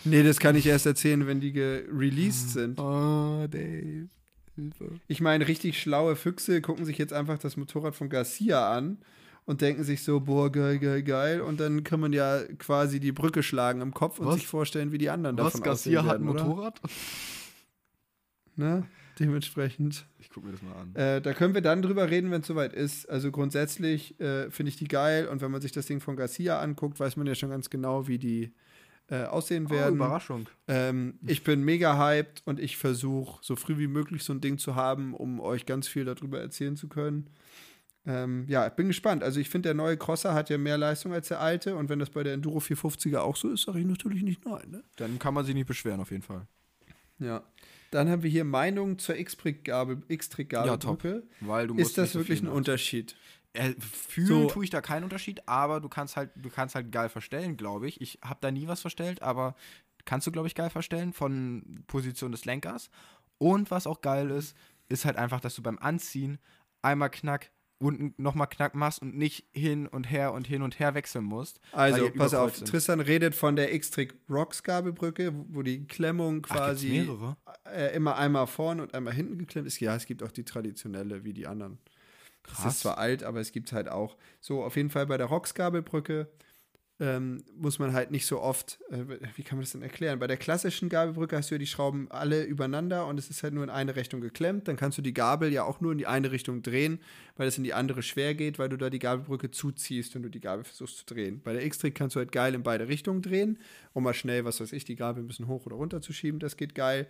Nee, 0.05 0.23
das 0.23 0.39
kann 0.39 0.57
ich 0.57 0.67
erst 0.67 0.87
erzählen, 0.87 1.27
wenn 1.27 1.41
die 1.41 1.59
released 1.59 2.51
sind. 2.51 2.79
Oh, 2.79 3.47
Dave. 3.49 4.09
Hilfe. 4.57 4.91
Ich 5.07 5.21
meine, 5.21 5.47
richtig 5.47 5.81
schlaue 5.81 6.17
Füchse 6.17 6.61
gucken 6.61 6.85
sich 6.85 6.99
jetzt 6.99 7.13
einfach 7.13 7.39
das 7.39 7.57
Motorrad 7.57 7.95
von 7.95 8.09
Garcia 8.09 8.73
an 8.73 8.99
und 9.45 9.61
denken 9.61 9.85
sich 9.85 10.03
so, 10.03 10.21
boah, 10.21 10.51
geil, 10.51 10.79
geil, 10.79 11.03
geil. 11.03 11.41
Und 11.41 11.61
dann 11.61 11.85
kann 11.85 12.01
man 12.01 12.13
ja 12.13 12.43
quasi 12.59 12.99
die 12.99 13.13
Brücke 13.13 13.43
schlagen 13.43 13.81
im 13.81 13.95
Kopf 13.95 14.19
und 14.19 14.27
Was? 14.27 14.35
sich 14.35 14.47
vorstellen, 14.47 14.91
wie 14.93 14.99
die 14.99 15.11
anderen 15.11 15.39
Was, 15.39 15.53
davon 15.53 15.63
Garcia 15.63 16.01
aussehen 16.01 16.11
hat 16.11 16.21
ein 16.21 16.27
werden? 16.27 16.49
Motorrad? 16.49 16.81
Ne? 18.57 18.85
Dementsprechend. 19.19 20.07
Ich 20.19 20.29
guck 20.31 20.45
mir 20.45 20.53
das 20.53 20.63
mal 20.63 20.75
an. 20.75 20.95
Äh, 20.95 21.23
da 21.23 21.33
können 21.33 21.55
wir 21.55 21.63
dann 21.63 21.81
drüber 21.81 22.11
reden, 22.11 22.31
wenn 22.31 22.43
es 22.43 22.47
soweit 22.47 22.73
ist. 22.73 23.09
Also 23.09 23.31
grundsätzlich 23.31 24.19
äh, 24.21 24.51
finde 24.51 24.71
ich 24.71 24.77
die 24.77 24.89
geil 24.89 25.29
und 25.29 25.41
wenn 25.41 25.51
man 25.51 25.61
sich 25.63 25.73
das 25.73 25.87
Ding 25.87 26.01
von 26.01 26.17
Garcia 26.17 26.61
anguckt, 26.61 27.01
weiß 27.01 27.17
man 27.17 27.27
ja 27.27 27.35
schon 27.35 27.51
ganz 27.51 27.71
genau, 27.71 28.09
wie 28.09 28.19
die 28.19 28.53
äh, 29.09 29.25
aussehen 29.25 29.71
werden. 29.71 30.01
Oh, 30.01 30.05
Überraschung. 30.05 30.49
ähm, 30.69 31.19
ich 31.27 31.45
bin 31.45 31.63
mega 31.63 31.97
hyped 31.99 32.43
und 32.45 32.59
ich 32.59 32.77
versuche 32.77 33.39
so 33.43 33.55
früh 33.57 33.79
wie 33.79 33.87
möglich 33.87 34.25
so 34.25 34.33
ein 34.33 34.41
Ding 34.41 34.59
zu 34.59 34.75
haben, 34.75 35.15
um 35.15 35.41
euch 35.41 35.67
ganz 35.67 35.87
viel 35.89 36.05
darüber 36.05 36.41
erzählen 36.41 36.77
zu 36.77 36.89
können. 36.89 37.31
Ähm, 38.05 38.45
ja, 38.49 38.67
ich 38.67 38.73
bin 38.75 38.87
gespannt. 38.87 39.23
Also 39.25 39.41
ich 39.41 39.49
finde, 39.49 39.69
der 39.69 39.75
neue 39.75 39.97
Crosser 39.97 40.33
hat 40.35 40.49
ja 40.51 40.59
mehr 40.59 40.79
Leistung 40.79 41.13
als 41.13 41.29
der 41.29 41.41
alte 41.41 41.77
und 41.77 41.89
wenn 41.89 41.99
das 41.99 42.11
bei 42.11 42.23
der 42.23 42.35
Enduro 42.35 42.59
450er 42.59 43.19
auch 43.19 43.37
so 43.37 43.51
ist, 43.51 43.63
sage 43.65 43.81
ich 43.81 43.87
natürlich 43.87 44.23
nicht 44.23 44.45
nein. 44.45 44.71
Ne? 44.71 44.85
Dann 44.97 45.19
kann 45.19 45.35
man 45.35 45.45
sich 45.45 45.55
nicht 45.55 45.67
beschweren, 45.67 46.01
auf 46.01 46.11
jeden 46.11 46.23
Fall. 46.23 46.47
Ja. 47.19 47.43
Dann 47.91 48.09
haben 48.09 48.23
wir 48.23 48.31
hier 48.31 48.45
Meinungen 48.45 48.99
zur 48.99 49.17
X-Trick-Gabe- 49.17 50.03
X-Trick-Gabelbrücke. 50.09 51.23
Weil 51.41 51.69
du 51.69 51.75
musst 51.75 51.91
ist 51.91 51.99
das 51.99 52.15
wirklich 52.15 52.43
ein 52.43 52.49
Unterschied? 52.49 53.17
Äh, 53.57 53.75
fühlen 53.81 54.27
So- 54.29 54.47
tue 54.49 54.65
ich 54.65 54.71
da 54.71 54.81
keinen 54.81 55.05
Unterschied, 55.05 55.49
aber 55.49 55.81
du 55.81 55.89
kannst 55.89 56.17
halt, 56.17 56.31
du 56.37 56.51
kannst 56.51 56.75
halt 56.75 56.93
geil 56.93 57.09
verstellen, 57.09 57.57
glaube 57.57 57.89
ich. 57.89 58.01
Ich 58.01 58.19
habe 58.23 58.39
da 58.41 58.51
nie 58.51 58.69
was 58.69 58.81
verstellt, 58.81 59.23
aber 59.23 59.55
kannst 60.05 60.27
du, 60.27 60.31
glaube 60.33 60.47
ich, 60.49 60.55
geil 60.55 60.71
verstellen 60.71 61.13
von 61.13 61.83
Position 61.87 62.33
des 62.33 62.45
Lenkers. 62.45 62.91
Und 63.39 63.71
was 63.71 63.87
auch 63.87 64.01
geil 64.01 64.31
ist, 64.31 64.57
ist 64.89 65.05
halt 65.05 65.17
einfach, 65.17 65.41
dass 65.41 65.55
du 65.57 65.63
beim 65.63 65.79
Anziehen 65.79 66.39
einmal 66.83 67.11
knack 67.11 67.51
und 67.79 68.19
nochmal 68.19 68.47
knack 68.47 68.75
machst 68.75 69.03
und 69.03 69.17
nicht 69.17 69.45
hin 69.53 69.87
und 69.87 70.05
her 70.11 70.33
und 70.33 70.47
hin 70.47 70.63
und 70.63 70.79
her 70.79 70.95
wechseln 70.95 71.25
musst. 71.25 71.61
Also, 71.73 72.11
pass 72.11 72.33
auf, 72.33 72.57
sind. 72.57 72.69
Tristan 72.69 73.01
redet 73.01 73.35
von 73.35 73.55
der 73.57 73.75
X-Trick 73.75 74.15
Rocks 74.31 74.63
Gabelbrücke, 74.63 75.35
wo 75.49 75.63
die 75.63 75.87
Klemmung 75.87 76.47
Ach, 76.49 76.57
quasi 76.57 76.89
mehrere? 76.89 77.37
äh, 77.71 77.95
immer 77.95 78.17
einmal 78.17 78.47
vorne 78.47 78.83
und 78.83 78.95
einmal 78.95 79.13
hinten 79.13 79.37
geklemmt 79.39 79.67
ist. 79.67 79.79
Ja, 79.81 79.95
es 79.95 80.07
gibt 80.07 80.23
auch 80.23 80.31
die 80.33 80.45
traditionelle 80.45 81.25
wie 81.25 81.35
die 81.35 81.47
anderen. 81.47 81.79
Krass. 82.47 82.75
ist 82.75 82.81
zwar 82.81 82.99
alt, 82.99 83.23
aber 83.23 83.41
es 83.41 83.53
gibt 83.53 83.73
halt 83.73 83.89
auch. 83.89 84.17
So, 84.41 84.65
auf 84.65 84.77
jeden 84.77 84.91
Fall 84.91 85.07
bei 85.07 85.17
der 85.17 85.27
Rocks-Gabelbrücke 85.27 86.29
ähm, 86.99 87.43
muss 87.59 87.79
man 87.79 87.93
halt 87.93 88.11
nicht 88.11 88.25
so 88.25 88.41
oft, 88.41 88.79
äh, 88.91 89.19
wie 89.37 89.43
kann 89.43 89.59
man 89.59 89.65
das 89.65 89.73
denn 89.73 89.83
erklären? 89.83 90.19
Bei 90.19 90.27
der 90.27 90.39
klassischen 90.39 90.89
Gabelbrücke 90.89 91.37
hast 91.37 91.51
du 91.51 91.57
ja 91.57 91.59
die 91.59 91.67
Schrauben 91.67 92.11
alle 92.11 92.45
übereinander 92.45 93.07
und 93.07 93.19
es 93.19 93.29
ist 93.29 93.43
halt 93.43 93.53
nur 93.53 93.65
in 93.65 93.71
eine 93.71 93.97
Richtung 93.97 94.23
geklemmt. 94.23 94.67
Dann 94.67 94.77
kannst 94.77 94.97
du 94.97 95.03
die 95.03 95.13
Gabel 95.13 95.53
ja 95.53 95.65
auch 95.65 95.83
nur 95.83 95.93
in 95.93 95.99
die 95.99 96.07
eine 96.07 96.33
Richtung 96.33 96.63
drehen, 96.63 96.99
weil 97.37 97.49
es 97.49 97.59
in 97.59 97.65
die 97.65 97.75
andere 97.75 98.03
schwer 98.03 98.35
geht, 98.35 98.59
weil 98.59 98.71
du 98.71 98.79
da 98.79 98.89
die 98.89 98.99
Gabelbrücke 98.99 99.51
zuziehst, 99.51 100.15
wenn 100.15 100.23
du 100.23 100.31
die 100.31 100.41
Gabel 100.41 100.65
versuchst 100.65 100.99
zu 100.99 101.05
drehen. 101.05 101.43
Bei 101.45 101.53
der 101.53 101.67
X-Trick 101.67 101.95
kannst 101.95 102.17
du 102.17 102.21
halt 102.21 102.33
geil 102.33 102.55
in 102.55 102.63
beide 102.63 102.89
Richtungen 102.89 103.21
drehen, 103.21 103.59
um 103.93 104.03
mal 104.03 104.15
schnell, 104.15 104.47
was 104.47 104.61
weiß 104.61 104.73
ich, 104.73 104.85
die 104.85 104.97
Gabel 104.97 105.23
ein 105.23 105.27
bisschen 105.27 105.49
hoch 105.49 105.67
oder 105.67 105.77
runter 105.77 106.01
zu 106.01 106.15
schieben. 106.15 106.41
Das 106.41 106.57
geht 106.57 106.75
geil. 106.75 107.09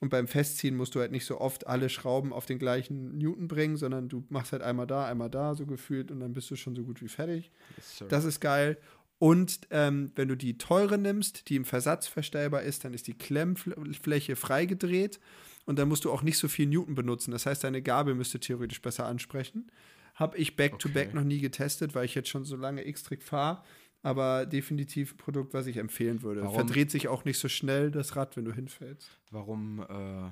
Und 0.00 0.08
beim 0.08 0.26
Festziehen 0.26 0.76
musst 0.76 0.96
du 0.96 1.00
halt 1.00 1.12
nicht 1.12 1.26
so 1.26 1.40
oft 1.40 1.68
alle 1.68 1.88
Schrauben 1.88 2.32
auf 2.32 2.46
den 2.46 2.58
gleichen 2.58 3.18
Newton 3.18 3.46
bringen, 3.46 3.76
sondern 3.76 4.08
du 4.08 4.24
machst 4.30 4.50
halt 4.50 4.62
einmal 4.62 4.88
da, 4.88 5.06
einmal 5.06 5.30
da, 5.30 5.54
so 5.54 5.64
gefühlt, 5.64 6.10
und 6.10 6.18
dann 6.18 6.32
bist 6.32 6.50
du 6.50 6.56
schon 6.56 6.74
so 6.74 6.82
gut 6.82 7.00
wie 7.02 7.08
fertig. 7.08 7.52
Yes. 7.76 8.04
Das 8.08 8.24
ist 8.24 8.40
geil. 8.40 8.78
Und 9.18 9.60
ähm, 9.70 10.12
wenn 10.14 10.28
du 10.28 10.36
die 10.36 10.58
teure 10.58 10.96
nimmst, 10.96 11.48
die 11.48 11.56
im 11.56 11.64
Versatz 11.64 12.06
verstellbar 12.06 12.62
ist, 12.62 12.84
dann 12.84 12.94
ist 12.94 13.08
die 13.08 13.14
Klemmfläche 13.14 14.36
freigedreht 14.36 15.18
und 15.66 15.78
dann 15.78 15.88
musst 15.88 16.04
du 16.04 16.12
auch 16.12 16.22
nicht 16.22 16.38
so 16.38 16.46
viel 16.46 16.66
Newton 16.66 16.94
benutzen. 16.94 17.32
Das 17.32 17.44
heißt, 17.44 17.64
deine 17.64 17.82
Gabel 17.82 18.14
müsste 18.14 18.38
theoretisch 18.38 18.80
besser 18.80 19.06
ansprechen. 19.06 19.70
Habe 20.14 20.36
ich 20.38 20.56
Back-to-Back 20.56 21.08
Okay. 21.08 21.16
noch 21.16 21.24
nie 21.24 21.40
getestet, 21.40 21.94
weil 21.94 22.04
ich 22.04 22.14
jetzt 22.14 22.28
schon 22.28 22.44
so 22.44 22.56
lange 22.56 22.86
X-Trick 22.86 23.22
fahre. 23.22 23.62
Aber 24.02 24.46
definitiv 24.46 25.14
ein 25.14 25.16
Produkt, 25.16 25.52
was 25.54 25.66
ich 25.66 25.76
empfehlen 25.76 26.22
würde. 26.22 26.42
Warum? 26.42 26.54
Verdreht 26.54 26.92
sich 26.92 27.08
auch 27.08 27.24
nicht 27.24 27.38
so 27.38 27.48
schnell 27.48 27.90
das 27.90 28.14
Rad, 28.14 28.36
wenn 28.36 28.44
du 28.44 28.52
hinfällst. 28.52 29.10
Warum, 29.32 29.80
äh, 29.80 30.30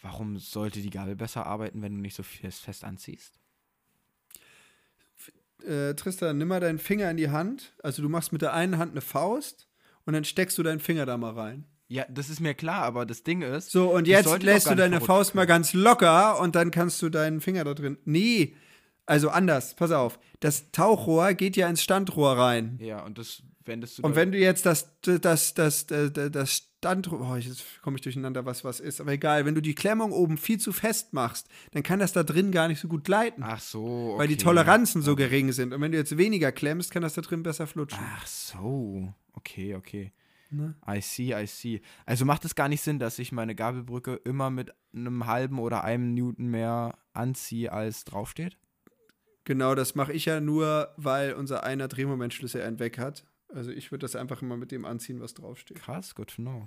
warum 0.00 0.38
sollte 0.38 0.80
die 0.80 0.88
Gabel 0.88 1.14
besser 1.16 1.46
arbeiten, 1.46 1.82
wenn 1.82 1.96
du 1.96 2.00
nicht 2.00 2.14
so 2.16 2.22
fest, 2.22 2.62
fest 2.62 2.84
anziehst? 2.84 3.38
Äh, 5.66 5.94
Tristan, 5.94 6.38
nimm 6.38 6.48
mal 6.48 6.60
deinen 6.60 6.78
Finger 6.78 7.10
in 7.10 7.16
die 7.16 7.30
Hand. 7.30 7.74
Also 7.82 8.02
du 8.02 8.08
machst 8.08 8.32
mit 8.32 8.42
der 8.42 8.52
einen 8.54 8.78
Hand 8.78 8.92
eine 8.92 9.00
Faust 9.00 9.68
und 10.04 10.12
dann 10.12 10.24
steckst 10.24 10.56
du 10.58 10.62
deinen 10.62 10.80
Finger 10.80 11.06
da 11.06 11.16
mal 11.16 11.34
rein. 11.34 11.64
Ja, 11.88 12.04
das 12.10 12.28
ist 12.28 12.40
mir 12.40 12.54
klar, 12.54 12.82
aber 12.82 13.06
das 13.06 13.22
Ding 13.22 13.40
ist. 13.40 13.70
So, 13.70 13.90
und 13.90 14.06
jetzt 14.06 14.42
lässt 14.42 14.70
du 14.70 14.76
deine 14.76 15.00
Faust 15.00 15.34
mal 15.34 15.46
ganz 15.46 15.72
locker 15.72 16.38
und 16.38 16.54
dann 16.54 16.70
kannst 16.70 17.00
du 17.00 17.08
deinen 17.08 17.40
Finger 17.40 17.64
da 17.64 17.72
drin. 17.72 17.96
Nee, 18.04 18.54
also 19.06 19.30
anders, 19.30 19.74
pass 19.74 19.90
auf. 19.90 20.18
Das 20.40 20.70
Tauchrohr 20.70 21.32
geht 21.32 21.56
ja 21.56 21.66
ins 21.66 21.82
Standrohr 21.82 22.36
rein. 22.36 22.78
Ja, 22.80 23.02
und 23.04 23.16
das 23.16 23.42
wendest 23.64 23.98
du 23.98 24.02
Und 24.02 24.16
wenn 24.16 24.32
du 24.32 24.38
jetzt 24.38 24.66
das, 24.66 25.00
das, 25.00 25.54
das, 25.54 25.86
das, 25.86 26.12
das 26.12 26.67
Standrohr, 26.78 27.32
oh, 27.32 27.34
jetzt 27.34 27.82
komme 27.82 27.96
ich 27.96 28.02
durcheinander, 28.02 28.46
was 28.46 28.62
was 28.62 28.78
ist, 28.78 29.00
aber 29.00 29.10
egal, 29.10 29.44
wenn 29.44 29.56
du 29.56 29.60
die 29.60 29.74
Klemmung 29.74 30.12
oben 30.12 30.38
viel 30.38 30.60
zu 30.60 30.72
fest 30.72 31.12
machst, 31.12 31.48
dann 31.72 31.82
kann 31.82 31.98
das 31.98 32.12
da 32.12 32.22
drin 32.22 32.52
gar 32.52 32.68
nicht 32.68 32.78
so 32.78 32.86
gut 32.86 33.02
gleiten, 33.02 33.42
Ach 33.42 33.58
so. 33.58 34.14
weil 34.16 34.28
die 34.28 34.34
okay. 34.34 34.44
Toleranzen 34.44 35.02
so 35.02 35.16
gering 35.16 35.50
sind. 35.50 35.74
Und 35.74 35.80
wenn 35.80 35.90
du 35.90 35.98
jetzt 35.98 36.16
weniger 36.16 36.52
klemmst, 36.52 36.92
kann 36.92 37.02
das 37.02 37.14
da 37.14 37.20
drin 37.20 37.42
besser 37.42 37.66
flutschen. 37.66 37.98
Ach 38.00 38.26
so. 38.26 39.12
Okay, 39.32 39.74
okay. 39.74 40.12
Ne? 40.50 40.76
I 40.88 41.00
see, 41.00 41.34
I 41.34 41.46
see. 41.48 41.82
Also 42.06 42.24
macht 42.24 42.44
es 42.44 42.54
gar 42.54 42.68
nicht 42.68 42.80
Sinn, 42.80 43.00
dass 43.00 43.18
ich 43.18 43.32
meine 43.32 43.56
Gabelbrücke 43.56 44.20
immer 44.24 44.50
mit 44.50 44.72
einem 44.94 45.26
halben 45.26 45.58
oder 45.58 45.82
einem 45.82 46.14
Newton 46.14 46.46
mehr 46.46 46.96
anziehe, 47.12 47.72
als 47.72 48.04
draufsteht? 48.04 48.56
Genau, 49.44 49.74
das 49.74 49.96
mache 49.96 50.12
ich 50.12 50.26
ja 50.26 50.40
nur, 50.40 50.92
weil 50.96 51.32
unser 51.32 51.64
einer 51.64 51.88
Drehmomentschlüssel 51.88 52.62
einen 52.62 52.78
weg 52.78 52.98
hat. 52.98 53.24
Also 53.54 53.70
ich 53.70 53.90
würde 53.90 54.02
das 54.02 54.14
einfach 54.16 54.42
immer 54.42 54.56
mit 54.56 54.70
dem 54.72 54.84
anziehen, 54.84 55.20
was 55.20 55.34
draufsteht. 55.34 55.78
Krass, 55.78 56.14
good 56.14 56.28
to 56.28 56.42
know. 56.42 56.66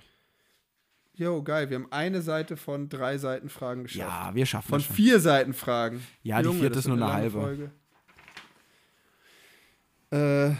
Jo, 1.14 1.44
geil. 1.44 1.70
Wir 1.70 1.76
haben 1.76 1.92
eine 1.92 2.22
Seite 2.22 2.58
von 2.58 2.90
drei 2.90 3.18
Seiten 3.18 3.50
Fragen 3.50 3.84
geschafft. 3.84 4.08
Ja, 4.10 4.34
wir 4.34 4.46
schaffen 4.46 4.70
von 4.70 4.80
das 4.80 4.86
schon. 4.88 4.96
vier 4.96 5.20
Seiten 5.20 5.54
Fragen. 5.54 6.02
Ja, 6.24 6.42
die 6.42 6.50
vierte 6.54 6.80
ist 6.80 6.88
nur 6.88 6.96
eine 6.96 7.06
lange 7.06 7.14
halbe. 7.14 7.42
Folge. 7.42 7.72
Äh, 10.12 10.56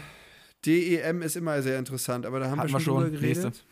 DEM 0.64 1.22
ist 1.22 1.36
immer 1.36 1.60
sehr 1.62 1.78
interessant, 1.78 2.24
aber 2.26 2.38
da 2.40 2.50
haben 2.50 2.60
Hatten 2.60 2.72
wir 2.72 2.80
schon, 2.80 2.94
schon. 2.94 3.04
drüber 3.04 3.10
geredet. 3.18 3.44
Nächste. 3.44 3.64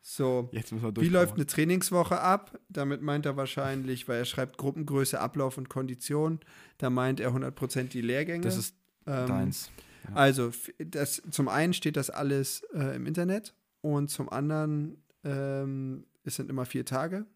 So, 0.00 0.48
Jetzt 0.52 0.72
müssen 0.72 0.94
wir 0.96 1.02
wie 1.02 1.08
läuft 1.08 1.34
eine 1.34 1.44
Trainingswoche 1.46 2.18
ab? 2.18 2.58
Damit 2.70 3.02
meint 3.02 3.26
er 3.26 3.36
wahrscheinlich, 3.36 4.08
weil 4.08 4.18
er 4.18 4.24
schreibt 4.24 4.56
Gruppengröße, 4.56 5.20
Ablauf 5.20 5.58
und 5.58 5.68
Kondition. 5.68 6.40
Da 6.78 6.88
meint 6.88 7.20
er 7.20 7.30
100% 7.32 7.84
die 7.90 8.00
Lehrgänge. 8.00 8.42
Das 8.42 8.56
ist 8.56 8.74
Ähm, 9.06 9.26
deins. 9.26 9.70
Also, 10.14 10.52
das, 10.78 11.22
zum 11.30 11.48
einen 11.48 11.72
steht 11.72 11.96
das 11.96 12.10
alles 12.10 12.62
äh, 12.74 12.96
im 12.96 13.06
Internet 13.06 13.54
und 13.80 14.10
zum 14.10 14.28
anderen, 14.28 15.02
ähm, 15.24 16.06
es 16.24 16.36
sind 16.36 16.50
immer 16.50 16.66
vier 16.66 16.84
Tage. 16.84 17.26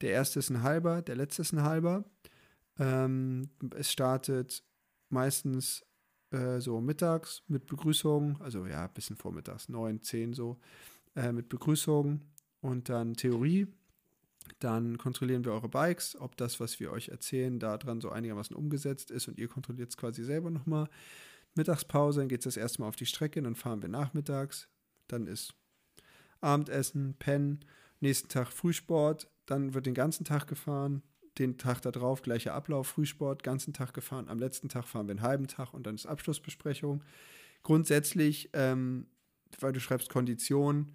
Der 0.00 0.10
erste 0.10 0.38
ist 0.38 0.50
ein 0.50 0.62
halber, 0.62 1.02
der 1.02 1.16
letzte 1.16 1.42
ist 1.42 1.52
ein 1.52 1.62
halber. 1.62 2.04
Ähm, 2.78 3.50
es 3.76 3.92
startet 3.92 4.64
meistens 5.08 5.84
äh, 6.30 6.60
so 6.60 6.80
mittags 6.80 7.42
mit 7.46 7.66
Begrüßung, 7.66 8.40
also 8.40 8.66
ja, 8.66 8.84
ein 8.84 8.94
bisschen 8.94 9.16
vormittags, 9.16 9.68
neun, 9.68 10.02
zehn 10.02 10.32
so, 10.32 10.58
äh, 11.14 11.32
mit 11.32 11.48
Begrüßung 11.48 12.20
und 12.60 12.88
dann 12.88 13.14
Theorie. 13.14 13.66
Dann 14.58 14.98
kontrollieren 14.98 15.44
wir 15.44 15.52
eure 15.52 15.68
Bikes, 15.68 16.16
ob 16.18 16.36
das, 16.36 16.58
was 16.58 16.80
wir 16.80 16.90
euch 16.90 17.08
erzählen, 17.08 17.58
da 17.58 17.78
dran 17.78 18.00
so 18.00 18.10
einigermaßen 18.10 18.56
umgesetzt 18.56 19.10
ist 19.10 19.28
und 19.28 19.38
ihr 19.38 19.48
kontrolliert 19.48 19.90
es 19.90 19.96
quasi 19.96 20.24
selber 20.24 20.50
nochmal. 20.50 20.88
Mittagspause, 21.54 22.20
dann 22.20 22.28
geht 22.28 22.40
es 22.40 22.44
das 22.44 22.56
erste 22.56 22.80
Mal 22.82 22.88
auf 22.88 22.96
die 22.96 23.06
Strecke, 23.06 23.42
dann 23.42 23.54
fahren 23.54 23.82
wir 23.82 23.88
nachmittags, 23.88 24.68
dann 25.08 25.26
ist 25.26 25.54
Abendessen, 26.40 27.14
Pennen, 27.18 27.64
nächsten 28.00 28.28
Tag 28.28 28.52
Frühsport, 28.52 29.30
dann 29.46 29.74
wird 29.74 29.86
den 29.86 29.94
ganzen 29.94 30.24
Tag 30.24 30.46
gefahren, 30.46 31.02
den 31.38 31.58
Tag 31.58 31.80
darauf 31.82 32.22
gleicher 32.22 32.54
Ablauf, 32.54 32.88
Frühsport, 32.88 33.42
ganzen 33.42 33.72
Tag 33.72 33.94
gefahren, 33.94 34.28
am 34.28 34.38
letzten 34.38 34.68
Tag 34.68 34.86
fahren 34.86 35.06
wir 35.06 35.12
einen 35.12 35.22
halben 35.22 35.46
Tag 35.46 35.72
und 35.72 35.86
dann 35.86 35.94
ist 35.94 36.06
Abschlussbesprechung. 36.06 37.02
Grundsätzlich, 37.62 38.50
ähm, 38.52 39.06
weil 39.60 39.72
du 39.72 39.80
schreibst 39.80 40.08
Kondition, 40.08 40.92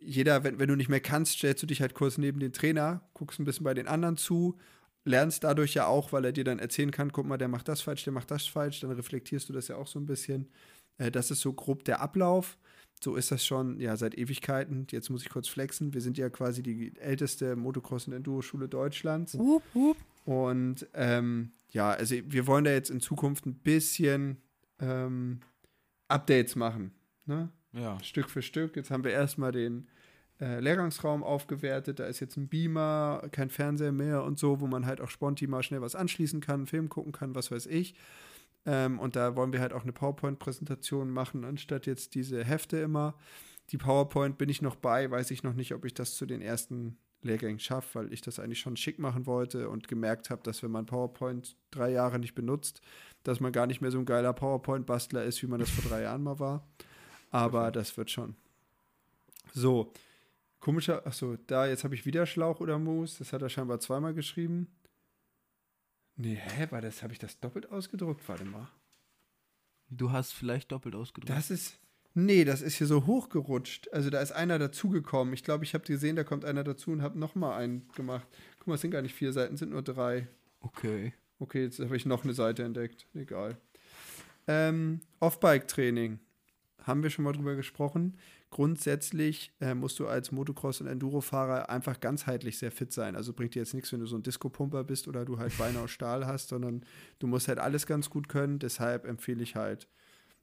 jeder, 0.00 0.44
wenn, 0.44 0.58
wenn 0.58 0.68
du 0.68 0.76
nicht 0.76 0.90
mehr 0.90 1.00
kannst, 1.00 1.34
stellst 1.34 1.62
du 1.62 1.66
dich 1.66 1.80
halt 1.80 1.94
kurz 1.94 2.18
neben 2.18 2.40
den 2.40 2.52
Trainer, 2.52 3.08
guckst 3.14 3.38
ein 3.38 3.44
bisschen 3.44 3.64
bei 3.64 3.74
den 3.74 3.88
anderen 3.88 4.16
zu, 4.16 4.58
lernst 5.04 5.44
dadurch 5.44 5.74
ja 5.74 5.86
auch, 5.86 6.12
weil 6.12 6.24
er 6.24 6.32
dir 6.32 6.44
dann 6.44 6.58
erzählen 6.58 6.90
kann, 6.90 7.12
guck 7.12 7.26
mal, 7.26 7.38
der 7.38 7.48
macht 7.48 7.68
das 7.68 7.82
falsch, 7.82 8.04
der 8.04 8.12
macht 8.12 8.30
das 8.30 8.46
falsch, 8.46 8.80
dann 8.80 8.90
reflektierst 8.90 9.48
du 9.48 9.52
das 9.52 9.68
ja 9.68 9.76
auch 9.76 9.86
so 9.86 9.98
ein 9.98 10.06
bisschen. 10.06 10.48
Äh, 10.98 11.10
das 11.10 11.30
ist 11.30 11.40
so 11.40 11.52
grob 11.52 11.84
der 11.84 12.00
Ablauf. 12.00 12.58
So 13.02 13.16
ist 13.16 13.30
das 13.30 13.44
schon, 13.44 13.80
ja, 13.80 13.96
seit 13.96 14.16
Ewigkeiten. 14.16 14.86
Jetzt 14.90 15.10
muss 15.10 15.22
ich 15.22 15.28
kurz 15.28 15.48
flexen. 15.48 15.92
Wir 15.92 16.00
sind 16.00 16.16
ja 16.16 16.30
quasi 16.30 16.62
die 16.62 16.96
älteste 16.96 17.54
Motocross- 17.54 18.06
und 18.06 18.14
Enduro-Schule 18.14 18.68
Deutschlands. 18.68 19.36
Wup, 19.38 19.62
wup. 19.74 19.96
Und 20.24 20.86
ähm, 20.94 21.52
ja, 21.70 21.90
also 21.90 22.14
wir 22.24 22.46
wollen 22.46 22.64
da 22.64 22.70
jetzt 22.70 22.90
in 22.90 23.00
Zukunft 23.00 23.44
ein 23.46 23.56
bisschen 23.56 24.38
ähm, 24.80 25.40
Updates 26.08 26.56
machen. 26.56 26.92
Ne? 27.26 27.50
Ja. 27.72 28.02
Stück 28.02 28.30
für 28.30 28.42
Stück. 28.42 28.76
Jetzt 28.76 28.90
haben 28.90 29.04
wir 29.04 29.10
erstmal 29.10 29.52
den 29.52 29.88
äh, 30.40 30.60
Lehrgangsraum 30.60 31.22
aufgewertet. 31.22 32.00
Da 32.00 32.06
ist 32.06 32.20
jetzt 32.20 32.36
ein 32.36 32.48
Beamer, 32.48 33.22
kein 33.30 33.50
Fernseher 33.50 33.92
mehr 33.92 34.24
und 34.24 34.38
so, 34.38 34.60
wo 34.60 34.66
man 34.66 34.86
halt 34.86 35.00
auch 35.00 35.10
spontan 35.10 35.50
mal 35.50 35.62
schnell 35.62 35.80
was 35.80 35.94
anschließen 35.94 36.40
kann, 36.40 36.60
einen 36.60 36.66
Film 36.66 36.88
gucken 36.88 37.12
kann, 37.12 37.34
was 37.34 37.50
weiß 37.50 37.66
ich. 37.66 37.94
Ähm, 38.66 38.98
und 38.98 39.16
da 39.16 39.36
wollen 39.36 39.52
wir 39.52 39.60
halt 39.60 39.72
auch 39.72 39.82
eine 39.82 39.92
PowerPoint-Präsentation 39.92 41.10
machen, 41.10 41.44
anstatt 41.44 41.86
jetzt 41.86 42.14
diese 42.14 42.44
Hefte 42.44 42.78
immer. 42.78 43.14
Die 43.70 43.78
PowerPoint 43.78 44.38
bin 44.38 44.48
ich 44.48 44.62
noch 44.62 44.76
bei, 44.76 45.10
weiß 45.10 45.30
ich 45.30 45.42
noch 45.42 45.54
nicht, 45.54 45.74
ob 45.74 45.84
ich 45.84 45.94
das 45.94 46.16
zu 46.16 46.26
den 46.26 46.40
ersten 46.40 46.98
Lehrgängen 47.22 47.58
schaffe, 47.58 48.00
weil 48.00 48.12
ich 48.12 48.20
das 48.20 48.38
eigentlich 48.38 48.60
schon 48.60 48.76
schick 48.76 48.98
machen 48.98 49.26
wollte 49.26 49.68
und 49.70 49.88
gemerkt 49.88 50.30
habe, 50.30 50.42
dass 50.42 50.62
wenn 50.62 50.70
man 50.70 50.86
PowerPoint 50.86 51.56
drei 51.70 51.90
Jahre 51.90 52.18
nicht 52.18 52.34
benutzt, 52.34 52.80
dass 53.22 53.40
man 53.40 53.52
gar 53.52 53.66
nicht 53.66 53.80
mehr 53.80 53.90
so 53.90 53.98
ein 53.98 54.04
geiler 54.04 54.32
PowerPoint-Bastler 54.32 55.24
ist, 55.24 55.42
wie 55.42 55.46
man 55.46 55.60
das 55.60 55.70
vor 55.70 55.88
drei 55.88 56.02
Jahren 56.02 56.22
mal 56.22 56.38
war. 56.38 56.66
Aber 57.30 57.70
das 57.70 57.96
wird 57.96 58.10
schon. 58.10 58.36
So, 59.52 59.92
komischer, 60.64 61.06
achso, 61.06 61.36
da, 61.46 61.66
jetzt 61.66 61.84
habe 61.84 61.94
ich 61.94 62.06
wieder 62.06 62.24
Schlauch 62.24 62.60
oder 62.60 62.78
Moos. 62.78 63.18
Das 63.18 63.34
hat 63.34 63.42
er 63.42 63.50
scheinbar 63.50 63.80
zweimal 63.80 64.14
geschrieben. 64.14 64.66
Nee, 66.16 66.36
hä, 66.36 66.68
war 66.70 66.80
das, 66.80 67.02
habe 67.02 67.12
ich 67.12 67.18
das 67.18 67.38
doppelt 67.38 67.70
ausgedruckt? 67.70 68.26
Warte 68.28 68.46
mal. 68.46 68.70
Du 69.90 70.10
hast 70.10 70.32
vielleicht 70.32 70.72
doppelt 70.72 70.94
ausgedrückt. 70.94 71.28
Das 71.28 71.50
ist, 71.50 71.78
nee, 72.14 72.46
das 72.46 72.62
ist 72.62 72.76
hier 72.76 72.86
so 72.86 73.04
hochgerutscht. 73.04 73.92
Also 73.92 74.08
da 74.08 74.22
ist 74.22 74.32
einer 74.32 74.58
dazugekommen. 74.58 75.34
Ich 75.34 75.44
glaube, 75.44 75.64
ich 75.64 75.74
habe 75.74 75.84
gesehen, 75.84 76.16
da 76.16 76.24
kommt 76.24 76.46
einer 76.46 76.64
dazu 76.64 76.92
und 76.92 77.02
habe 77.02 77.18
nochmal 77.18 77.60
einen 77.62 77.86
gemacht. 77.88 78.26
Guck 78.56 78.68
mal, 78.68 78.76
es 78.76 78.80
sind 78.80 78.90
gar 78.90 79.02
nicht 79.02 79.14
vier 79.14 79.34
Seiten, 79.34 79.54
es 79.54 79.60
sind 79.60 79.72
nur 79.72 79.82
drei. 79.82 80.28
Okay. 80.60 81.12
Okay, 81.40 81.64
jetzt 81.64 81.78
habe 81.78 81.96
ich 81.96 82.06
noch 82.06 82.24
eine 82.24 82.32
Seite 82.32 82.62
entdeckt. 82.62 83.06
Egal. 83.12 83.58
Ähm, 84.46 85.00
Off-Bike-Training. 85.20 86.20
Haben 86.84 87.02
wir 87.02 87.10
schon 87.10 87.24
mal 87.24 87.32
drüber 87.32 87.54
gesprochen. 87.54 88.16
Grundsätzlich 88.54 89.50
äh, 89.60 89.74
musst 89.74 89.98
du 89.98 90.06
als 90.06 90.30
Motocross- 90.30 90.80
und 90.80 90.86
Enduro-Fahrer 90.86 91.70
einfach 91.70 91.98
ganzheitlich 91.98 92.56
sehr 92.56 92.70
fit 92.70 92.92
sein. 92.92 93.16
Also 93.16 93.32
bringt 93.32 93.56
dir 93.56 93.58
jetzt 93.58 93.74
nichts, 93.74 93.92
wenn 93.92 93.98
du 93.98 94.06
so 94.06 94.14
ein 94.14 94.22
Disco-Pumper 94.22 94.84
bist 94.84 95.08
oder 95.08 95.24
du 95.24 95.38
halt 95.38 95.58
Beine 95.58 95.80
aus 95.80 95.90
Stahl 95.90 96.24
hast, 96.24 96.50
sondern 96.50 96.84
du 97.18 97.26
musst 97.26 97.48
halt 97.48 97.58
alles 97.58 97.84
ganz 97.84 98.10
gut 98.10 98.28
können. 98.28 98.60
Deshalb 98.60 99.06
empfehle 99.06 99.42
ich 99.42 99.56
halt, 99.56 99.88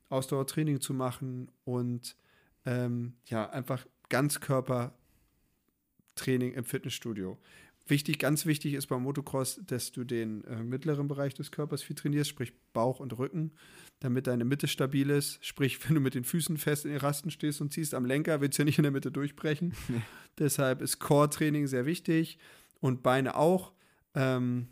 Ausdauertraining 0.10 0.82
zu 0.82 0.94
machen 0.94 1.50
und 1.64 2.18
ähm, 2.66 3.14
ja, 3.28 3.50
einfach 3.50 3.88
Ganzkörpertraining 4.10 6.52
im 6.52 6.66
Fitnessstudio. 6.66 7.38
Wichtig, 7.88 8.20
ganz 8.20 8.45
wichtig 8.45 8.76
ist 8.76 8.88
beim 8.88 9.03
Motocross, 9.03 9.60
dass 9.66 9.91
du 9.91 10.03
den 10.03 10.44
äh, 10.45 10.64
mittleren 10.64 11.08
Bereich 11.08 11.34
des 11.34 11.52
Körpers 11.52 11.82
viel 11.82 11.95
trainierst, 11.95 12.30
sprich 12.30 12.53
Bauch 12.74 12.99
und 12.99 13.18
Rücken, 13.18 13.52
damit 13.99 14.28
deine 14.28 14.45
Mitte 14.45 14.68
stabil 14.68 15.10
ist. 15.10 15.44
Sprich, 15.44 15.88
wenn 15.88 15.95
du 15.95 16.02
mit 16.02 16.14
den 16.14 16.24
Füßen 16.24 16.58
fest 16.58 16.86
in 16.86 16.91
den 16.91 16.99
Rasten 16.99 17.32
stehst 17.32 17.60
und 17.60 17.74
ziehst 17.74 17.94
am 17.94 18.06
Lenker, 18.06 18.40
willst 18.40 18.58
du 18.58 18.62
ja 18.62 18.66
nicht 18.66 18.78
in 18.78 18.84
der 18.84 18.91
Mitte 18.91 19.12
durchbrechen. 19.12 19.74
Deshalb 20.38 20.82
ist 20.82 20.99
Core-Training 20.99 21.68
sehr 21.68 21.86
wichtig 21.86 22.38
und 22.80 23.03
Beine 23.03 23.36
auch. 23.36 23.74
Ähm, 24.14 24.68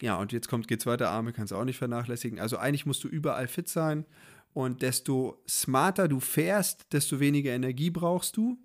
ja, 0.00 0.16
und 0.16 0.32
jetzt 0.32 0.48
kommt, 0.48 0.68
geht's 0.68 0.86
weiter, 0.86 1.10
Arme 1.10 1.32
kannst 1.32 1.52
du 1.52 1.56
auch 1.56 1.64
nicht 1.64 1.78
vernachlässigen. 1.78 2.38
Also 2.38 2.58
eigentlich 2.58 2.86
musst 2.86 3.04
du 3.04 3.08
überall 3.08 3.48
fit 3.48 3.68
sein 3.68 4.04
und 4.52 4.82
desto 4.82 5.42
smarter 5.48 6.08
du 6.08 6.20
fährst, 6.20 6.92
desto 6.92 7.20
weniger 7.20 7.52
Energie 7.52 7.90
brauchst 7.90 8.36
du. 8.36 8.58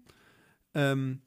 Ähm, 0.74 1.22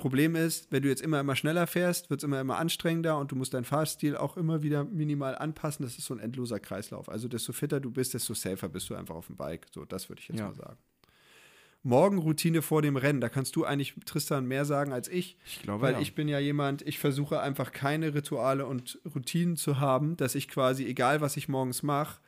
Problem 0.00 0.34
ist, 0.34 0.70
wenn 0.72 0.82
du 0.82 0.88
jetzt 0.88 1.02
immer 1.02 1.20
immer 1.20 1.36
schneller 1.36 1.66
fährst, 1.66 2.10
wird 2.10 2.20
es 2.20 2.24
immer 2.24 2.40
immer 2.40 2.58
anstrengender 2.58 3.18
und 3.18 3.30
du 3.32 3.36
musst 3.36 3.54
deinen 3.54 3.64
Fahrstil 3.64 4.16
auch 4.16 4.36
immer 4.36 4.62
wieder 4.62 4.84
minimal 4.84 5.36
anpassen. 5.36 5.84
Das 5.84 5.96
ist 5.98 6.06
so 6.06 6.14
ein 6.14 6.20
endloser 6.20 6.58
Kreislauf. 6.60 7.08
Also 7.08 7.28
desto 7.28 7.52
fitter 7.52 7.80
du 7.80 7.90
bist, 7.90 8.14
desto 8.14 8.34
safer 8.34 8.68
bist 8.68 8.90
du 8.90 8.94
einfach 8.94 9.14
auf 9.14 9.26
dem 9.26 9.36
Bike. 9.36 9.66
So, 9.72 9.84
das 9.84 10.08
würde 10.08 10.20
ich 10.20 10.28
jetzt 10.28 10.38
Ja. 10.38 10.48
mal 10.48 10.54
sagen. 10.54 10.76
Morgenroutine 11.82 12.60
vor 12.60 12.82
dem 12.82 12.96
Rennen. 12.96 13.20
Da 13.22 13.28
kannst 13.30 13.56
du 13.56 13.64
eigentlich, 13.64 13.94
Tristan, 14.04 14.44
mehr 14.46 14.64
sagen 14.66 14.92
als 14.92 15.08
ich. 15.08 15.38
Ich 15.46 15.62
glaube, 15.62 15.82
Weil 15.82 15.94
ja. 15.94 16.00
ich 16.00 16.14
bin 16.14 16.28
ja 16.28 16.38
jemand, 16.38 16.82
ich 16.82 16.98
versuche 16.98 17.40
einfach 17.40 17.72
keine 17.72 18.12
Rituale 18.14 18.66
und 18.66 18.98
Routinen 19.14 19.56
zu 19.56 19.80
haben, 19.80 20.16
dass 20.16 20.34
ich 20.34 20.48
quasi, 20.48 20.84
egal 20.84 21.22
was 21.22 21.38
ich 21.38 21.48
morgens 21.48 21.82
mache, 21.82 22.20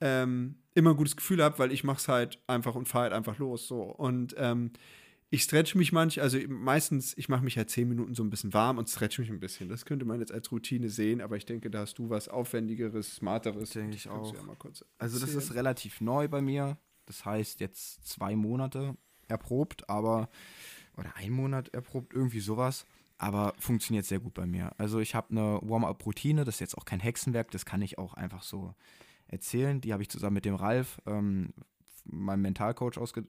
ähm, 0.00 0.56
immer 0.74 0.90
ein 0.90 0.96
gutes 0.96 1.16
Gefühl 1.16 1.42
habe, 1.42 1.58
weil 1.58 1.72
ich 1.72 1.84
mache 1.84 1.98
es 1.98 2.08
halt 2.08 2.38
einfach 2.46 2.74
und 2.74 2.86
fahre 2.86 3.04
halt 3.04 3.12
einfach 3.14 3.38
los. 3.38 3.66
So. 3.66 3.82
Und 3.82 4.34
ähm, 4.36 4.72
ich 5.30 5.42
stretch 5.42 5.74
mich 5.74 5.92
manch, 5.92 6.20
also 6.22 6.38
meistens, 6.48 7.16
ich 7.16 7.28
mache 7.28 7.44
mich 7.44 7.58
halt 7.58 7.68
zehn 7.68 7.88
Minuten 7.88 8.14
so 8.14 8.22
ein 8.22 8.30
bisschen 8.30 8.54
warm 8.54 8.78
und 8.78 8.88
stretch 8.88 9.18
mich 9.18 9.28
ein 9.30 9.40
bisschen. 9.40 9.68
Das 9.68 9.84
könnte 9.84 10.06
man 10.06 10.20
jetzt 10.20 10.32
als 10.32 10.50
Routine 10.50 10.88
sehen, 10.88 11.20
aber 11.20 11.36
ich 11.36 11.44
denke, 11.44 11.70
da 11.70 11.80
hast 11.80 11.98
du 11.98 12.08
was 12.08 12.28
Aufwendigeres, 12.28 13.16
Smarteres. 13.16 13.70
Denke 13.70 13.96
ich 13.96 14.08
auch. 14.08 14.34
Ja 14.34 14.42
mal 14.42 14.56
kurz 14.56 14.84
Also 14.98 15.18
das 15.18 15.34
ist 15.34 15.54
relativ 15.54 16.00
neu 16.00 16.28
bei 16.28 16.40
mir. 16.40 16.78
Das 17.04 17.24
heißt 17.24 17.60
jetzt 17.60 18.06
zwei 18.06 18.36
Monate 18.36 18.96
erprobt, 19.28 19.88
aber 19.88 20.30
oder 20.96 21.14
ein 21.16 21.32
Monat 21.32 21.68
erprobt, 21.68 22.14
irgendwie 22.14 22.40
sowas. 22.40 22.86
Aber 23.18 23.54
funktioniert 23.58 24.04
sehr 24.04 24.20
gut 24.20 24.34
bei 24.34 24.46
mir. 24.46 24.72
Also 24.78 25.00
ich 25.00 25.14
habe 25.14 25.30
eine 25.30 25.58
Warm-up-Routine, 25.62 26.44
das 26.44 26.56
ist 26.56 26.60
jetzt 26.60 26.78
auch 26.78 26.84
kein 26.84 27.00
Hexenwerk, 27.00 27.50
das 27.50 27.66
kann 27.66 27.82
ich 27.82 27.98
auch 27.98 28.14
einfach 28.14 28.42
so 28.42 28.74
erzählen. 29.26 29.80
Die 29.80 29.92
habe 29.92 30.02
ich 30.02 30.08
zusammen 30.08 30.34
mit 30.34 30.44
dem 30.44 30.54
Ralf, 30.54 31.00
ähm, 31.06 31.52
meinem 32.08 32.42
Mentalcoach, 32.42 32.98
ausge 32.98 33.24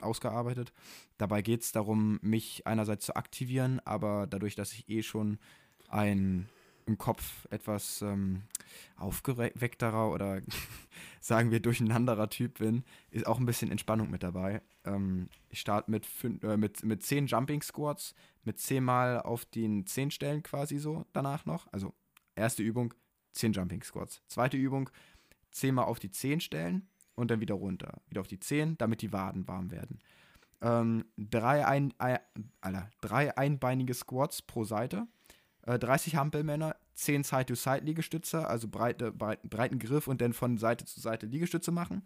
ausgearbeitet. 0.00 0.72
Dabei 1.16 1.42
geht 1.42 1.62
es 1.62 1.72
darum, 1.72 2.18
mich 2.22 2.66
einerseits 2.66 3.06
zu 3.06 3.16
aktivieren, 3.16 3.80
aber 3.84 4.26
dadurch, 4.26 4.54
dass 4.54 4.72
ich 4.72 4.88
eh 4.88 5.02
schon 5.02 5.38
ein 5.88 6.48
im 6.88 6.98
Kopf 6.98 7.46
etwas 7.50 8.02
ähm, 8.02 8.42
aufgeweckterer 8.96 10.10
oder 10.10 10.40
sagen 11.20 11.50
wir 11.50 11.60
durcheinanderer 11.60 12.30
Typ 12.30 12.58
bin, 12.58 12.82
ist 13.10 13.26
auch 13.26 13.38
ein 13.38 13.46
bisschen 13.46 13.70
Entspannung 13.70 14.10
mit 14.10 14.22
dabei. 14.22 14.62
Ähm, 14.84 15.28
ich 15.50 15.60
starte 15.60 15.90
mit, 15.90 16.06
äh, 16.42 16.56
mit, 16.56 16.82
mit 16.82 17.02
10 17.02 17.26
Jumping 17.26 17.62
Squats, 17.62 18.14
mit 18.42 18.58
10 18.58 18.82
Mal 18.82 19.20
auf 19.20 19.44
den 19.44 19.86
10 19.86 20.10
Stellen 20.10 20.42
quasi 20.42 20.78
so 20.78 21.04
danach 21.12 21.44
noch. 21.44 21.70
Also 21.72 21.94
erste 22.34 22.62
Übung, 22.62 22.94
10 23.32 23.52
Jumping 23.52 23.82
Squats. 23.82 24.22
Zweite 24.26 24.56
Übung, 24.56 24.90
10 25.50 25.74
Mal 25.74 25.84
auf 25.84 25.98
die 25.98 26.10
10 26.10 26.40
Stellen 26.40 26.88
und 27.18 27.30
dann 27.30 27.40
wieder 27.40 27.54
runter. 27.54 28.00
Wieder 28.08 28.20
auf 28.20 28.28
die 28.28 28.40
10, 28.40 28.78
damit 28.78 29.02
die 29.02 29.12
Waden 29.12 29.46
warm 29.46 29.70
werden. 29.70 29.98
Ähm, 30.60 31.04
drei, 31.16 31.66
ein, 31.66 31.92
ein, 31.98 32.18
Alter, 32.60 32.90
drei 33.00 33.36
einbeinige 33.36 33.94
Squats 33.94 34.42
pro 34.42 34.64
Seite. 34.64 35.06
Äh, 35.62 35.78
30 35.78 36.16
Hampelmänner, 36.16 36.76
10 36.94 37.22
Side-to-Side-Liegestütze, 37.22 38.46
also 38.46 38.68
breite, 38.68 39.12
breit, 39.12 39.42
breiten 39.42 39.78
Griff 39.78 40.08
und 40.08 40.20
dann 40.20 40.32
von 40.32 40.58
Seite 40.58 40.84
zu 40.84 41.00
Seite 41.00 41.26
Liegestütze 41.26 41.70
machen. 41.70 42.02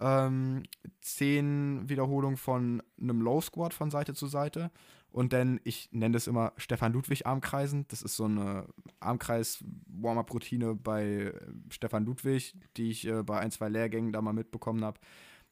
Ähm, 0.00 0.64
10 1.00 1.88
Wiederholungen 1.88 2.36
von 2.36 2.82
einem 3.00 3.20
Low 3.20 3.40
Squat 3.40 3.72
von 3.72 3.90
Seite 3.90 4.14
zu 4.14 4.26
Seite. 4.26 4.70
Und 5.16 5.32
dann, 5.32 5.60
ich 5.64 5.88
nenne 5.92 6.12
das 6.12 6.26
immer 6.26 6.52
Stefan 6.58 6.92
Ludwig 6.92 7.24
Armkreisen. 7.24 7.86
Das 7.88 8.02
ist 8.02 8.16
so 8.16 8.26
eine 8.26 8.66
Armkreis-Warm-Up-Routine 9.00 10.74
bei 10.74 11.04
äh, 11.06 11.32
Stefan 11.70 12.04
Ludwig, 12.04 12.54
die 12.76 12.90
ich 12.90 13.06
äh, 13.06 13.22
bei 13.22 13.38
ein, 13.38 13.50
zwei 13.50 13.70
Lehrgängen 13.70 14.12
da 14.12 14.20
mal 14.20 14.34
mitbekommen 14.34 14.84
habe. 14.84 15.00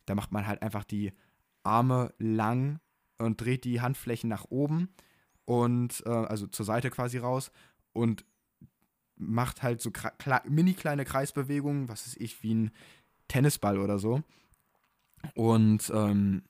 Da 0.05 0.15
macht 0.15 0.33
man 0.33 0.47
halt 0.47 0.61
einfach 0.61 0.85
die 0.85 1.15
Arme 1.63 2.13
lang 2.19 2.79
und 3.17 3.41
dreht 3.41 3.65
die 3.65 3.81
Handflächen 3.81 4.29
nach 4.29 4.45
oben 4.51 4.91
und 5.47 6.03
äh, 6.05 6.11
also 6.11 6.47
zur 6.47 6.67
Seite 6.67 6.91
quasi 6.91 7.17
raus 7.17 7.51
und 7.95 8.27
macht 9.17 9.63
halt 9.63 9.81
so 9.81 9.91
mini 10.47 10.75
kleine 10.75 11.07
Kreisbewegungen, 11.07 11.89
was 11.89 12.07
ist 12.07 12.21
ich, 12.21 12.43
wie 12.43 12.53
ein 12.53 12.71
Tennisball 13.29 13.79
oder 13.79 13.99
so. 13.99 14.23
Und 15.35 15.91
ähm, 15.95 16.43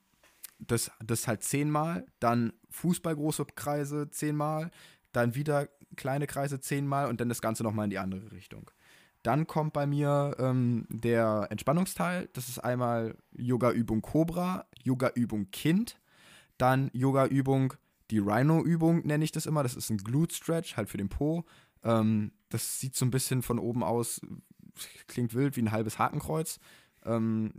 das, 0.67 0.91
das 1.05 1.29
halt 1.29 1.43
zehnmal, 1.43 2.07
dann 2.21 2.53
Fußballgroße 2.71 3.47
Kreise 3.55 4.11
zehnmal, 4.11 4.71
dann 5.13 5.35
wieder 5.35 5.69
kleine 5.97 6.27
Kreise 6.27 6.61
zehnmal 6.61 7.09
und 7.09 7.21
dann 7.21 7.29
das 7.29 7.41
Ganze 7.41 7.63
nochmal 7.63 7.85
in 7.85 7.91
die 7.91 7.99
andere 7.99 8.33
Richtung. 8.33 8.71
Dann 9.23 9.47
kommt 9.47 9.73
bei 9.73 9.87
mir 9.87 10.37
ähm, 10.39 10.87
der 10.91 11.47
Entspannungsteil. 11.51 12.29
Das 12.35 12.49
ist 12.49 12.59
einmal 12.59 13.17
Yoga-Übung 13.33 14.03
Cobra, 14.03 14.67
Yoga-Übung 14.83 15.51
Kind, 15.51 15.99
dann 16.59 16.91
Yoga-Übung, 16.93 17.75
die 18.11 18.19
Rhino-Übung 18.19 19.07
nenne 19.07 19.25
ich 19.25 19.33
das 19.33 19.47
immer. 19.47 19.63
Das 19.63 19.77
ist 19.77 19.89
ein 19.89 19.97
Glute-Stretch, 19.97 20.77
halt 20.77 20.91
für 20.91 20.99
den 20.99 21.09
Po. 21.09 21.45
Ähm, 21.83 22.33
das 22.51 22.81
sieht 22.81 22.97
so 22.97 23.07
ein 23.07 23.11
bisschen 23.11 23.41
von 23.41 23.59
oben 23.59 23.83
aus, 23.83 24.21
klingt 25.07 25.35
wild 25.35 25.57
wie 25.57 25.63
ein 25.63 25.73
halbes 25.73 25.99
Hakenkreuz. 25.99 26.59
Ähm, 27.07 27.53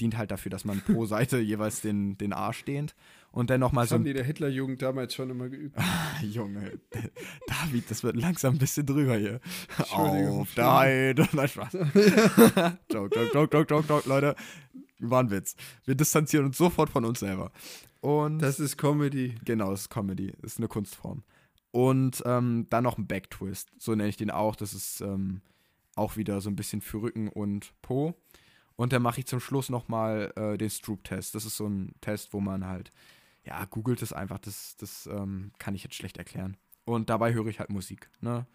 dient 0.00 0.16
halt 0.16 0.30
dafür, 0.30 0.50
dass 0.50 0.64
man 0.64 0.80
pro 0.80 1.06
Seite 1.06 1.38
jeweils 1.38 1.80
den, 1.80 2.18
den 2.18 2.32
Arsch 2.32 2.64
dehnt. 2.64 2.94
Und 3.30 3.50
dann 3.50 3.60
nochmal 3.60 3.84
Das 3.84 3.90
so 3.90 3.94
haben 3.96 4.04
die 4.04 4.12
der 4.12 4.24
Hitlerjugend 4.24 4.80
damals 4.82 5.14
schon 5.14 5.30
immer 5.30 5.48
geübt. 5.48 5.76
Junge, 6.22 6.78
David, 7.46 7.90
das 7.90 8.02
wird 8.04 8.16
langsam 8.16 8.54
ein 8.54 8.58
bisschen 8.58 8.86
drüber 8.86 9.16
hier. 9.16 9.40
Auf 9.90 10.56
Heide. 10.56 11.28
Nein, 11.32 11.48
Spaß. 11.48 11.72
joke, 11.72 12.78
joke, 12.92 13.30
joke, 13.32 13.56
joke, 13.56 13.74
joke, 13.74 13.88
joke, 13.88 14.08
Leute. 14.08 14.36
War 15.00 15.22
ein 15.22 15.30
Witz. 15.30 15.56
Wir 15.84 15.94
distanzieren 15.94 16.46
uns 16.46 16.56
sofort 16.56 16.90
von 16.90 17.04
uns 17.04 17.20
selber. 17.20 17.50
Und 18.00 18.38
Das 18.40 18.60
ist 18.60 18.76
Comedy. 18.76 19.34
Genau, 19.44 19.70
das 19.70 19.82
ist 19.82 19.90
Comedy. 19.90 20.32
Das 20.42 20.52
ist 20.52 20.58
eine 20.58 20.68
Kunstform. 20.68 21.24
Und 21.70 22.22
ähm, 22.26 22.66
dann 22.70 22.84
noch 22.84 22.98
ein 22.98 23.06
Backtwist. 23.06 23.70
So 23.78 23.94
nenne 23.94 24.08
ich 24.08 24.16
den 24.16 24.30
auch. 24.30 24.54
Das 24.54 24.74
ist 24.74 25.00
ähm, 25.00 25.40
auch 25.96 26.16
wieder 26.16 26.40
so 26.40 26.48
ein 26.50 26.54
bisschen 26.54 26.80
für 26.80 27.02
Rücken 27.02 27.28
und 27.28 27.72
Po. 27.82 28.14
Und 28.76 28.92
dann 28.92 29.02
mache 29.02 29.20
ich 29.20 29.26
zum 29.26 29.40
Schluss 29.40 29.70
nochmal 29.70 30.32
äh, 30.36 30.58
den 30.58 30.70
Stroop-Test. 30.70 31.34
Das 31.34 31.44
ist 31.44 31.56
so 31.56 31.66
ein 31.66 31.94
Test, 32.00 32.32
wo 32.32 32.40
man 32.40 32.66
halt, 32.66 32.90
ja, 33.44 33.64
googelt 33.66 34.02
es 34.02 34.12
einfach. 34.12 34.38
Das, 34.38 34.76
das 34.76 35.06
ähm, 35.06 35.52
kann 35.58 35.74
ich 35.74 35.84
jetzt 35.84 35.94
schlecht 35.94 36.16
erklären. 36.18 36.56
Und 36.84 37.08
dabei 37.08 37.32
höre 37.32 37.46
ich 37.46 37.60
halt 37.60 37.70
Musik. 37.70 38.10
Ne? 38.20 38.46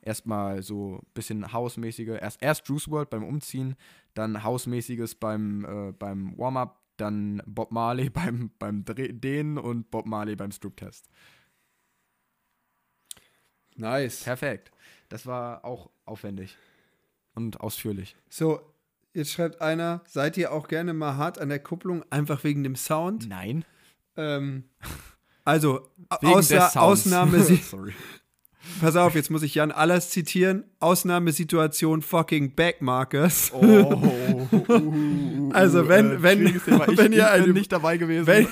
Erstmal 0.00 0.62
so 0.62 0.96
ein 0.96 1.06
bisschen 1.12 1.52
Hausmäßige. 1.52 2.18
Erst, 2.20 2.42
erst 2.42 2.66
Juice 2.68 2.88
World 2.88 3.10
beim 3.10 3.24
Umziehen, 3.24 3.76
dann 4.14 4.42
Hausmäßiges 4.42 5.16
beim, 5.16 5.64
äh, 5.64 5.92
beim 5.92 6.36
Warm-Up, 6.38 6.80
dann 6.96 7.42
Bob 7.46 7.70
Marley 7.70 8.08
beim, 8.10 8.50
beim 8.58 8.84
Dehnen 8.86 9.58
und 9.58 9.90
Bob 9.90 10.06
Marley 10.06 10.34
beim 10.34 10.50
Stroop-Test. 10.50 11.08
Nice. 13.76 14.24
Perfekt. 14.24 14.72
Das 15.08 15.26
war 15.26 15.64
auch 15.64 15.90
aufwendig 16.04 16.56
und 17.34 17.60
ausführlich. 17.60 18.16
So, 18.28 18.60
jetzt 19.18 19.32
schreibt 19.32 19.60
einer, 19.60 20.00
seid 20.06 20.36
ihr 20.38 20.50
auch 20.52 20.68
gerne 20.68 20.94
mal 20.94 21.16
hart 21.16 21.38
an 21.38 21.50
der 21.50 21.58
Kupplung, 21.58 22.02
einfach 22.08 22.42
wegen 22.44 22.62
dem 22.64 22.74
Sound? 22.76 23.28
Nein. 23.28 23.64
Ähm, 24.16 24.64
also, 25.44 25.90
Wegen 26.22 26.32
außer. 26.34 26.80
Ausnahme, 26.80 27.42
Sorry. 27.70 27.92
pass 28.80 28.96
auf, 28.96 29.14
jetzt 29.14 29.30
muss 29.30 29.42
ich 29.42 29.54
Jan 29.54 29.70
Allers 29.72 30.10
zitieren. 30.10 30.64
Ausnahmesituation 30.80 32.00
fucking 32.02 32.54
Backmarkers. 32.54 33.52
Oh. 33.52 34.02
Also, 35.52 35.88
wenn- 35.88 36.22
wenn- 36.22 36.38
schwieriges 36.38 36.64
Thema. 36.64 36.88
ich, 36.88 36.98
wenn 36.98 37.12
ihr 37.12 37.18
ich 37.20 37.24
ein- 37.24 37.44
bin 37.44 37.54
nicht 37.54 37.72
dabei 37.72 37.96
gewesen. 37.96 38.26
Wenn, 38.26 38.46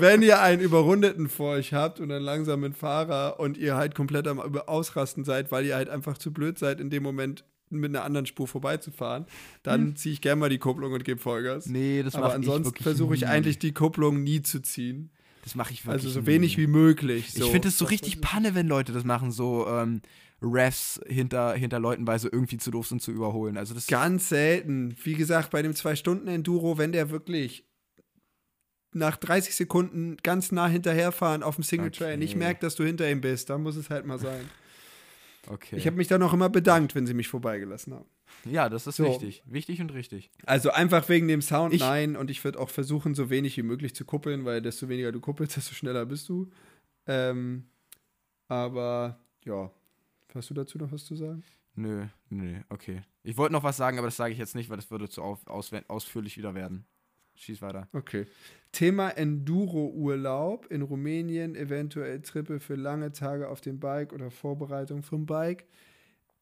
wenn 0.00 0.22
ihr 0.22 0.40
einen 0.40 0.60
Überrundeten 0.60 1.28
vor 1.28 1.52
euch 1.52 1.72
habt 1.72 2.00
und 2.00 2.10
einen 2.10 2.24
langsamen 2.24 2.72
Fahrer 2.74 3.38
und 3.38 3.56
ihr 3.56 3.76
halt 3.76 3.94
komplett 3.94 4.26
am 4.26 4.40
Ausrasten 4.40 5.24
seid, 5.24 5.52
weil 5.52 5.64
ihr 5.66 5.76
halt 5.76 5.88
einfach 5.88 6.18
zu 6.18 6.32
blöd 6.32 6.58
seid, 6.58 6.80
in 6.80 6.90
dem 6.90 7.04
Moment 7.04 7.44
mit 7.70 7.90
einer 7.94 8.04
anderen 8.04 8.26
Spur 8.26 8.46
vorbeizufahren, 8.48 9.26
dann 9.62 9.96
ziehe 9.96 10.12
ich 10.12 10.20
gerne 10.20 10.40
mal 10.40 10.48
die 10.50 10.58
Kupplung 10.58 10.92
und 10.92 11.04
gebe 11.04 11.20
Vollgas. 11.20 11.66
Hm. 11.66 11.72
nee, 11.72 12.02
das 12.02 12.14
Aber 12.14 12.32
ansonsten 12.32 12.82
versuche 12.82 13.14
ich 13.14 13.20
nie. 13.22 13.26
eigentlich 13.26 13.58
die 13.58 13.72
Kupplung 13.72 14.22
nie 14.22 14.42
zu 14.42 14.60
ziehen. 14.60 15.10
Das 15.44 15.54
mache 15.54 15.72
ich 15.72 15.86
wirklich 15.86 16.04
Also 16.04 16.10
so 16.10 16.20
nie. 16.20 16.26
wenig 16.26 16.58
wie 16.58 16.66
möglich. 16.66 17.32
So. 17.32 17.44
Ich 17.46 17.50
finde 17.50 17.68
es 17.68 17.78
so 17.78 17.84
richtig 17.86 18.20
Panne, 18.20 18.54
wenn 18.54 18.66
Leute 18.68 18.92
das 18.92 19.04
machen, 19.04 19.30
so 19.30 19.66
ähm, 19.68 20.02
Refs 20.42 21.00
hinter, 21.06 21.54
hinter 21.54 21.80
Leuten, 21.80 22.06
weil 22.06 22.18
sie 22.18 22.28
irgendwie 22.28 22.58
zu 22.58 22.70
doof 22.70 22.86
sind 22.88 23.00
zu 23.02 23.10
überholen. 23.12 23.56
Also 23.56 23.74
das 23.74 23.86
Ganz 23.86 24.28
selten. 24.28 24.94
Wie 25.02 25.14
gesagt, 25.14 25.50
bei 25.50 25.62
dem 25.62 25.72
2-Stunden-Enduro, 25.72 26.76
wenn 26.78 26.92
der 26.92 27.10
wirklich 27.10 27.64
nach 28.92 29.16
30 29.16 29.54
Sekunden 29.54 30.16
ganz 30.22 30.50
nah 30.52 30.66
hinterherfahren 30.66 31.42
auf 31.42 31.56
dem 31.56 31.64
Single 31.64 31.90
Trail 31.90 32.08
Okay. 32.12 32.16
nicht 32.18 32.36
merkt, 32.36 32.62
dass 32.62 32.74
du 32.74 32.84
hinter 32.84 33.10
ihm 33.10 33.20
bist, 33.20 33.50
dann 33.50 33.62
muss 33.62 33.76
es 33.76 33.90
halt 33.90 34.06
mal 34.06 34.18
sein. 34.18 34.48
Okay. 35.48 35.76
Ich 35.76 35.86
habe 35.86 35.96
mich 35.96 36.08
dann 36.08 36.22
auch 36.22 36.32
immer 36.32 36.48
bedankt, 36.48 36.94
wenn 36.94 37.06
sie 37.06 37.14
mich 37.14 37.28
vorbeigelassen 37.28 37.94
haben. 37.94 38.08
ja, 38.44 38.68
das 38.68 38.86
ist 38.86 38.96
So. 38.96 39.04
wichtig. 39.04 39.42
Wichtig 39.46 39.80
und 39.80 39.92
richtig. 39.92 40.30
Also 40.44 40.70
einfach 40.70 41.08
wegen 41.08 41.28
dem 41.28 41.42
Sound, 41.42 41.74
Ich- 41.74 41.80
nein. 41.80 42.16
Und 42.16 42.30
ich 42.30 42.42
würde 42.44 42.58
auch 42.60 42.70
versuchen, 42.70 43.14
so 43.14 43.30
wenig 43.30 43.56
wie 43.56 43.62
möglich 43.62 43.94
zu 43.94 44.04
kuppeln, 44.04 44.44
weil 44.44 44.62
desto 44.62 44.88
weniger 44.88 45.12
du 45.12 45.20
kuppelst, 45.20 45.56
desto 45.56 45.74
schneller 45.74 46.06
bist 46.06 46.28
du. 46.28 46.50
Ähm, 47.06 47.64
aber 48.48 49.18
ja, 49.44 49.70
hast 50.34 50.50
du 50.50 50.54
dazu 50.54 50.78
noch 50.78 50.92
was 50.92 51.04
zu 51.04 51.14
sagen? 51.16 51.42
Nö, 51.74 52.06
nö, 52.28 52.60
okay. 52.70 53.02
Ich 53.22 53.36
wollte 53.36 53.52
noch 53.52 53.62
was 53.62 53.76
sagen, 53.76 53.98
aber 53.98 54.08
das 54.08 54.16
sage 54.16 54.32
ich 54.32 54.38
jetzt 54.38 54.54
nicht, 54.54 54.68
weil 54.70 54.76
das 54.78 54.90
würde 54.90 55.08
zu 55.08 55.22
auf, 55.22 55.46
auswen- 55.46 55.86
ausführlich 55.88 56.36
wieder 56.36 56.54
werden. 56.54 56.86
Schieß 57.38 57.62
weiter. 57.62 57.88
Okay. 57.92 58.26
Thema 58.72 59.08
Enduro-Urlaub 59.10 60.66
in 60.70 60.82
Rumänien, 60.82 61.54
eventuell 61.54 62.20
Trippe 62.20 62.60
für 62.60 62.74
lange 62.74 63.12
Tage 63.12 63.48
auf 63.48 63.60
dem 63.60 63.80
Bike 63.80 64.12
oder 64.12 64.30
Vorbereitung 64.30 65.02
vom 65.02 65.24
Bike. 65.26 65.64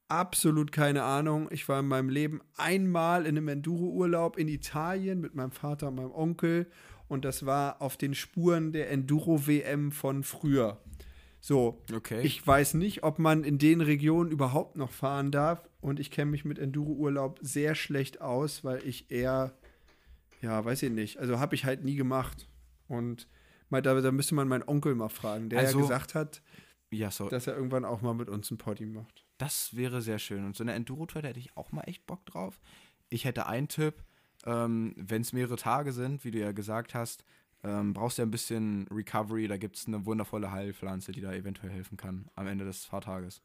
Absolut 0.08 0.70
keine 0.72 1.02
Ahnung. 1.02 1.48
Ich 1.50 1.68
war 1.68 1.80
in 1.80 1.88
meinem 1.88 2.08
Leben 2.08 2.40
einmal 2.56 3.22
in 3.26 3.36
einem 3.36 3.48
Enduro-Urlaub 3.48 4.38
in 4.38 4.48
Italien 4.48 5.20
mit 5.20 5.34
meinem 5.34 5.50
Vater 5.50 5.88
und 5.88 5.96
meinem 5.96 6.12
Onkel 6.12 6.66
und 7.08 7.24
das 7.24 7.44
war 7.44 7.82
auf 7.82 7.96
den 7.96 8.14
Spuren 8.14 8.72
der 8.72 8.90
Enduro-WM 8.90 9.90
von 9.92 10.22
früher. 10.22 10.80
So, 11.40 11.82
Okay. 11.92 12.22
ich 12.22 12.44
weiß 12.44 12.74
nicht, 12.74 13.02
ob 13.04 13.18
man 13.18 13.44
in 13.44 13.58
den 13.58 13.80
Regionen 13.80 14.30
überhaupt 14.30 14.76
noch 14.76 14.90
fahren 14.90 15.30
darf 15.30 15.68
und 15.80 16.00
ich 16.00 16.10
kenne 16.10 16.30
mich 16.30 16.44
mit 16.44 16.58
Enduro-Urlaub 16.58 17.38
sehr 17.42 17.74
schlecht 17.74 18.20
aus, 18.20 18.64
weil 18.64 18.80
ich 18.84 19.10
eher, 19.10 19.54
ja, 20.46 20.64
weiß 20.64 20.82
ich 20.84 20.92
nicht, 20.92 21.18
also 21.18 21.40
habe 21.40 21.54
ich 21.56 21.64
halt 21.64 21.82
nie 21.84 21.96
gemacht. 21.96 22.48
Und 22.86 23.28
mal, 23.68 23.82
da, 23.82 24.00
da 24.00 24.12
müsste 24.12 24.36
man 24.36 24.46
meinen 24.46 24.62
Onkel 24.66 24.94
mal 24.94 25.08
fragen, 25.08 25.50
der 25.50 25.58
Also- 25.58 25.78
ja 25.78 25.82
gesagt 25.82 26.14
hat, 26.14 26.40
ja, 26.90 27.10
so. 27.10 27.28
dass 27.28 27.48
er 27.48 27.56
irgendwann 27.56 27.84
auch 27.84 28.00
mal 28.00 28.14
mit 28.14 28.28
uns 28.28 28.50
einen 28.50 28.58
Poddy 28.58 28.86
macht. 28.86 29.24
Das 29.38 29.74
wäre 29.76 30.00
sehr 30.00 30.20
schön. 30.20 30.44
Und 30.46 30.56
so 30.56 30.62
eine 30.62 30.72
Enduro-Tour 30.72 31.20
da 31.20 31.28
hätte 31.28 31.40
ich 31.40 31.56
auch 31.56 31.72
mal 31.72 31.82
echt 31.82 32.06
Bock 32.06 32.24
drauf. 32.26 32.60
Ich 33.08 33.24
hätte 33.24 33.46
einen 33.46 33.66
Tipp, 33.68 34.04
ähm, 34.44 34.94
wenn 34.96 35.22
es 35.22 35.32
mehrere 35.32 35.56
Tage 35.56 35.92
sind, 35.92 36.24
wie 36.24 36.30
du 36.30 36.38
ja 36.38 36.52
gesagt 36.52 36.94
hast, 36.94 37.24
ähm, 37.64 37.92
brauchst 37.92 38.18
du 38.18 38.22
ja 38.22 38.26
ein 38.26 38.30
bisschen 38.30 38.86
Recovery. 38.88 39.48
Da 39.48 39.56
gibt 39.56 39.76
es 39.76 39.88
eine 39.88 40.06
wundervolle 40.06 40.52
Heilpflanze, 40.52 41.10
die 41.10 41.20
da 41.20 41.32
eventuell 41.32 41.70
helfen 41.72 41.96
kann 41.96 42.28
am 42.36 42.46
Ende 42.46 42.64
des 42.64 42.84
Fahrtages. 42.84 43.42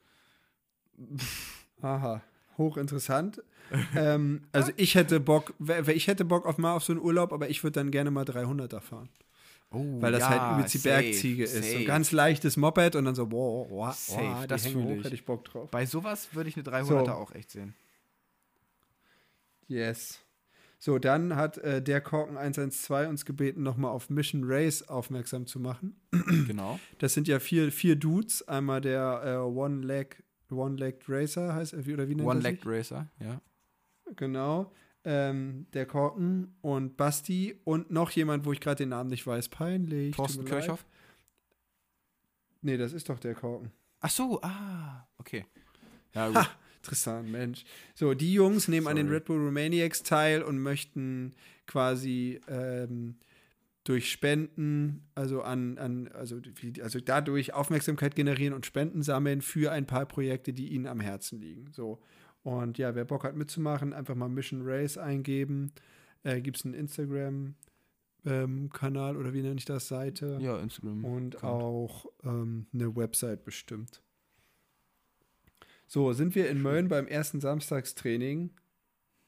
Aha, 1.82 2.22
hochinteressant. 2.58 3.42
ähm, 3.96 4.42
also 4.52 4.72
ich 4.76 4.96
hätte 4.96 5.20
Bock, 5.20 5.54
ich 5.88 6.08
hätte 6.08 6.26
Bock 6.26 6.46
auf 6.46 6.58
mal 6.58 6.76
auf 6.76 6.84
so 6.84 6.94
einen 6.94 7.02
Urlaub, 7.02 7.32
aber 7.32 7.50
ich 7.50 7.64
würde 7.64 7.80
dann 7.80 7.92
gerne 7.92 8.12
mal 8.12 8.26
300er 8.26 8.82
fahren. 8.82 9.10
Oh, 9.74 10.02
Weil 10.02 10.12
das 10.12 10.22
ja, 10.22 10.30
halt 10.30 10.58
übelst 10.58 10.74
die 10.74 10.78
safe, 10.80 11.02
Bergziege 11.02 11.44
ist. 11.46 11.54
So 11.54 11.62
safe. 11.62 11.78
ein 11.78 11.86
ganz 11.86 12.12
leichtes 12.12 12.58
Moped 12.58 12.96
und 12.98 13.06
dann 13.06 13.16
so, 13.16 13.28
boah, 13.28 13.68
boah, 13.70 13.94
Safe, 13.94 14.42
die 14.42 14.48
das 14.48 14.66
hängen 14.66 14.74
fühl 14.74 14.84
hoch, 14.84 14.98
ich. 14.98 15.04
hätte 15.06 15.16
ich 15.16 15.26
Bock 15.26 15.46
drauf. 15.46 15.72
Bei 15.72 15.86
sowas 15.86 16.36
würde 16.36 16.50
ich 16.50 16.58
eine 16.58 16.66
300er 16.66 17.06
So. 17.06 17.12
auch 17.14 17.32
echt 17.32 17.52
sehen. 17.52 17.74
Yes. 19.68 20.20
So, 20.78 20.98
dann 21.00 21.36
hat 21.36 21.58
äh, 21.60 21.82
der 21.82 22.02
Korken 22.02 22.38
112 22.38 23.08
uns 23.08 23.24
gebeten, 23.24 23.64
nochmal 23.64 23.92
auf 23.92 24.10
Mission 24.10 24.42
Race 24.44 24.82
aufmerksam 24.90 25.46
zu 25.46 25.60
machen. 25.60 25.96
genau. 26.48 26.80
Das 26.98 27.14
sind 27.14 27.30
ja 27.30 27.40
vier, 27.40 27.72
vier 27.72 27.96
Dudes. 27.96 28.46
Einmal 28.48 28.82
der 28.82 29.22
äh, 29.24 29.36
One-Leg 29.38 30.22
One-Legged 30.52 31.04
Racer 31.08 31.54
heißt 31.54 31.74
er, 31.74 31.86
wie- 31.86 31.94
oder 31.94 32.08
wie 32.08 32.16
nennt 32.16 32.28
er 32.28 32.32
One-Legged? 32.32 32.66
Racer, 32.66 33.08
ja. 33.20 33.42
Genau. 34.16 34.72
Ähm, 35.04 35.66
der 35.74 35.86
Korken 35.88 36.56
und 36.62 36.96
Basti 36.98 37.56
und 37.64 37.90
noch 37.90 38.12
jemand, 38.12 38.46
wo 38.46 38.52
ich 38.54 38.60
gerade 38.60 38.78
den 38.84 38.90
Namen 38.90 39.10
nicht 39.10 39.26
weiß. 39.26 39.50
Peinlich. 39.50 40.16
Thorsten. 40.16 40.46
Kirchhoff. 40.46 40.86
Nee, 42.62 42.78
das 42.78 42.94
ist 42.94 43.10
doch 43.10 43.20
der 43.20 43.34
Korken. 43.34 43.72
Ach 44.02 44.10
so, 44.12 44.40
ah, 44.44 45.08
okay. 45.18 45.46
Ja, 46.14 46.28
gut. 46.28 46.36
Ha, 46.38 46.48
Tristan, 46.84 47.32
Mensch. 47.32 47.64
So, 47.96 48.14
die 48.14 48.34
Jungs 48.34 48.68
nehmen 48.68 48.88
an 48.88 48.96
den 48.96 49.08
Sorry. 49.08 49.18
Red 49.18 49.26
Bull 49.26 49.44
Romaniacs 49.44 50.04
teil 50.04 50.44
und 50.44 50.60
möchten 50.60 51.34
quasi 51.66 52.40
ähm, 52.48 53.16
durch 53.84 54.12
Spenden, 54.12 55.08
also 55.16 55.42
an, 55.42 55.78
an 55.78 56.08
also, 56.10 56.40
also 56.82 57.00
dadurch 57.00 57.54
Aufmerksamkeit 57.54 58.16
generieren 58.16 58.54
und 58.54 58.66
Spenden 58.66 59.02
sammeln 59.02 59.42
für 59.42 59.72
ein 59.72 59.88
paar 59.88 60.06
Projekte, 60.06 60.54
die 60.54 60.70
ihnen 60.70 60.88
am 60.88 61.00
Herzen 61.00 61.42
liegen. 61.42 61.72
So. 61.72 62.02
Und 62.44 62.78
ja, 62.78 62.94
wer 62.96 63.06
Bock 63.06 63.24
hat 63.24 63.36
mitzumachen, 63.36 63.94
einfach 63.94 64.14
mal 64.16 64.30
Mission 64.30 64.62
Race 64.64 64.98
eingeben. 64.98 65.72
Äh, 66.24 66.42
Gibt 66.42 66.58
es 66.58 66.66
einen 66.66 66.76
Instagram-Kanal 66.76 69.18
oder 69.18 69.34
wie 69.34 69.42
nenne 69.42 69.58
ich 69.58 69.66
das, 69.66 69.88
Seite? 69.88 70.38
ja, 70.42 70.60
Instagram. 70.60 71.04
und 71.04 71.38
Account. 71.38 71.64
auch 71.64 72.06
ähm, 72.24 72.68
eine 72.74 72.96
Website 72.96 73.44
bestimmt. 73.46 74.04
So, 75.88 76.14
sind 76.14 76.36
wir 76.36 76.48
in 76.50 76.62
Mölln 76.62 76.88
beim 76.88 77.08
ersten 77.08 77.42
Samstagstraining? 77.42 78.52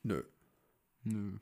Nö. 0.03 0.21
Nö. 1.03 1.39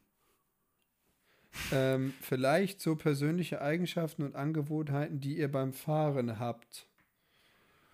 Ähm, 1.71 2.13
vielleicht 2.21 2.81
so 2.81 2.95
persönliche 2.95 3.61
Eigenschaften 3.61 4.23
und 4.23 4.35
Angewohnheiten, 4.35 5.19
die 5.19 5.37
ihr 5.37 5.51
beim 5.51 5.73
Fahren 5.73 6.39
habt. 6.39 6.87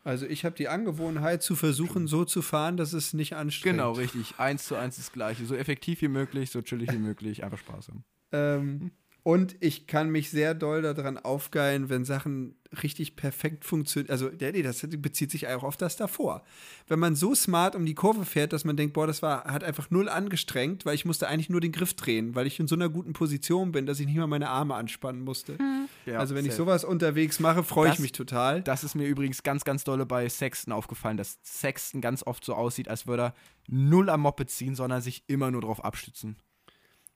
Also 0.04 0.26
ich 0.26 0.46
habe 0.46 0.56
die 0.56 0.70
Angewohnheit 0.70 1.44
zu 1.44 1.56
versuchen, 1.56 2.08
so 2.08 2.24
zu 2.24 2.42
fahren, 2.42 2.78
dass 2.78 2.94
es 2.94 3.14
nicht 3.14 3.36
anstrengend 3.36 3.80
Genau, 3.80 3.92
richtig. 3.92 4.36
Eins 4.38 4.66
zu 4.66 4.76
eins 4.76 4.96
das 4.96 5.12
gleiche. 5.12 5.46
So 5.46 5.54
effektiv 5.56 6.02
wie 6.02 6.08
möglich, 6.08 6.50
so 6.50 6.62
chillig 6.62 6.92
wie 6.94 6.98
möglich, 6.98 7.44
einfach 7.44 7.58
Spaß 7.58 7.90
haben. 7.90 8.04
Ähm, 8.32 8.92
und 9.28 9.58
ich 9.60 9.88
kann 9.88 10.10
mich 10.10 10.30
sehr 10.30 10.54
doll 10.54 10.82
daran 10.82 11.18
aufgeilen, 11.18 11.90
wenn 11.90 12.06
Sachen 12.06 12.56
richtig 12.82 13.18
perfekt 13.18 13.66
funktionieren. 13.66 14.10
Also, 14.10 14.30
nee, 14.30 14.62
das 14.62 14.88
bezieht 14.90 15.32
sich 15.32 15.50
auch 15.50 15.64
auf 15.64 15.76
das 15.76 15.98
davor. 15.98 16.44
Wenn 16.88 17.00
man 17.00 17.14
so 17.14 17.36
smart 17.36 17.76
um 17.76 17.86
die 17.86 17.94
Kurve 17.94 18.24
fährt, 18.24 18.54
dass 18.54 18.64
man 18.64 18.78
denkt, 18.78 18.94
boah, 18.94 19.06
das 19.06 19.22
war, 19.22 19.44
hat 19.44 19.66
einfach 19.66 19.90
null 19.90 20.08
angestrengt, 20.08 20.86
weil 20.86 20.96
ich 20.96 21.04
musste 21.04 21.28
eigentlich 21.28 21.50
nur 21.50 21.60
den 21.60 21.74
Griff 21.74 21.94
drehen, 21.94 22.36
weil 22.36 22.48
ich 22.48 22.58
in 22.58 22.70
so 22.70 22.76
einer 22.76 22.88
guten 22.88 23.12
Position 23.12 23.74
bin, 23.74 23.86
dass 23.86 24.00
ich 24.00 24.06
nicht 24.06 24.16
mal 24.16 24.28
meine 24.28 24.48
Arme 24.48 24.76
anspannen 24.76 25.22
musste. 25.22 25.58
Ja, 26.06 26.20
also, 26.20 26.34
wenn 26.34 26.46
ich 26.46 26.54
safe. 26.54 26.64
sowas 26.64 26.86
unterwegs 26.86 27.42
mache, 27.42 27.66
freue 27.66 27.92
ich 27.92 28.00
mich 28.00 28.14
total. 28.14 28.62
Das 28.62 28.86
ist 28.86 28.96
mir 28.96 29.08
übrigens 29.08 29.44
ganz, 29.44 29.66
ganz 29.66 29.84
dolle 29.84 30.06
bei 30.06 30.30
Sexton 30.30 30.72
aufgefallen, 30.72 31.18
dass 31.18 31.38
Sexton 31.44 32.00
ganz 32.00 32.24
oft 32.26 32.46
so 32.46 32.54
aussieht, 32.54 32.88
als 32.88 33.08
würde 33.08 33.24
er 33.24 33.34
null 33.68 34.10
am 34.10 34.22
Moped 34.22 34.50
ziehen, 34.50 34.74
sondern 34.74 35.02
sich 35.02 35.26
immer 35.28 35.52
nur 35.52 35.60
drauf 35.60 35.84
abstützen. 35.84 36.38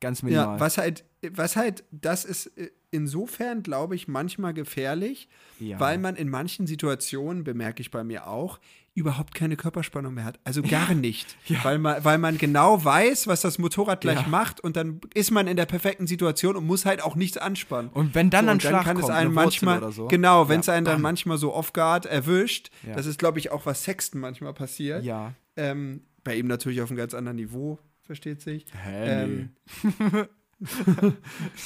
Ganz 0.02 0.22
minimal. 0.24 0.56
Ja, 0.56 0.60
was 0.60 0.78
halt, 0.78 1.06
was 1.32 1.56
halt, 1.56 1.86
das 1.92 2.26
ist 2.26 2.48
äh, 2.58 2.70
insofern, 2.90 3.64
glaube 3.64 3.96
ich, 3.96 4.08
manchmal 4.10 4.54
gefährlich, 4.54 5.30
Ja. 5.60 5.80
weil 5.80 5.98
man 5.98 6.16
in 6.18 6.28
manchen 6.30 6.68
Situationen, 6.68 7.44
bemerke 7.46 7.80
ich 7.82 7.90
bei 7.92 8.04
mir 8.04 8.28
auch, 8.28 8.60
überhaupt 8.94 9.34
keine 9.34 9.56
Körperspannung 9.56 10.14
mehr 10.16 10.26
hat. 10.26 10.38
Also 10.44 10.62
gar 10.62 10.94
nicht. 10.94 11.38
Weil, 11.64 11.78
man, 11.80 12.04
weil 12.04 12.18
man 12.18 12.38
genau 12.38 12.84
weiß, 12.84 13.26
was 13.28 13.40
das 13.40 13.58
Motorrad 13.58 14.02
gleich 14.02 14.24
Ja. 14.24 14.28
macht 14.28 14.60
und 14.60 14.76
dann 14.76 15.00
ist 15.14 15.32
man 15.32 15.48
in 15.48 15.56
der 15.56 15.66
perfekten 15.66 16.08
Situation 16.08 16.58
und 16.58 16.68
muss 16.68 16.86
halt 16.86 17.02
auch 17.02 17.16
nichts 17.16 17.38
anspannen. 17.38 17.90
Und 17.94 18.14
wenn 18.16 18.30
dann 18.30 18.46
So, 18.46 18.52
ein 18.52 18.58
dann 18.58 18.70
Schlag 18.70 18.84
kann 18.84 18.98
es 18.98 19.04
kommt, 19.04 19.14
einen 19.14 19.28
eine 19.30 19.36
Wurzel 19.36 19.66
manchmal, 19.66 19.78
oder 19.78 19.92
so. 19.94 20.08
genau, 20.10 20.50
wenn 20.50 20.60
es 20.60 20.66
Ja, 20.66 20.74
einen 20.74 20.86
dann 20.86 21.02
manchmal 21.02 21.38
so 21.38 21.54
off 21.54 21.72
guard 21.72 22.06
erwischt, 22.06 22.70
Ja. 22.86 22.96
das 22.96 23.06
ist, 23.06 23.18
glaube 23.18 23.40
ich, 23.40 23.52
auch 23.52 23.66
was 23.66 23.84
Sexten 23.86 24.20
manchmal 24.20 24.54
passiert. 24.54 25.06
Ja. 25.06 25.36
Ähm, 25.56 26.02
bei 26.26 26.36
ihm 26.36 26.48
natürlich 26.48 26.82
auf 26.82 26.90
einem 26.90 26.98
ganz 26.98 27.14
anderen 27.14 27.38
Niveau, 27.38 27.80
versteht 28.04 28.42
sich. 28.42 28.66
Hä, 28.74 29.24
Ähm, 29.24 29.50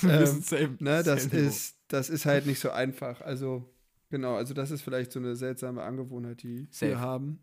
ähm, 0.03 0.41
same- 0.41 0.78
ne, 0.80 1.03
das 1.03 1.26
ist, 1.28 1.78
das 1.88 2.10
ist 2.10 2.26
halt 2.26 2.45
nicht 2.45 2.60
so 2.60 2.72
einfach. 2.72 3.22
Also, 3.22 3.74
genau, 4.10 4.36
also 4.36 4.53
das 4.53 4.72
ist 4.72 4.82
vielleicht 4.82 5.12
so 5.12 5.20
eine 5.20 5.36
seltsame 5.36 5.82
Angewohnheit, 5.84 6.44
die 6.44 6.68
Safe. 6.72 6.91
wir 6.91 6.99
haben. 6.99 7.40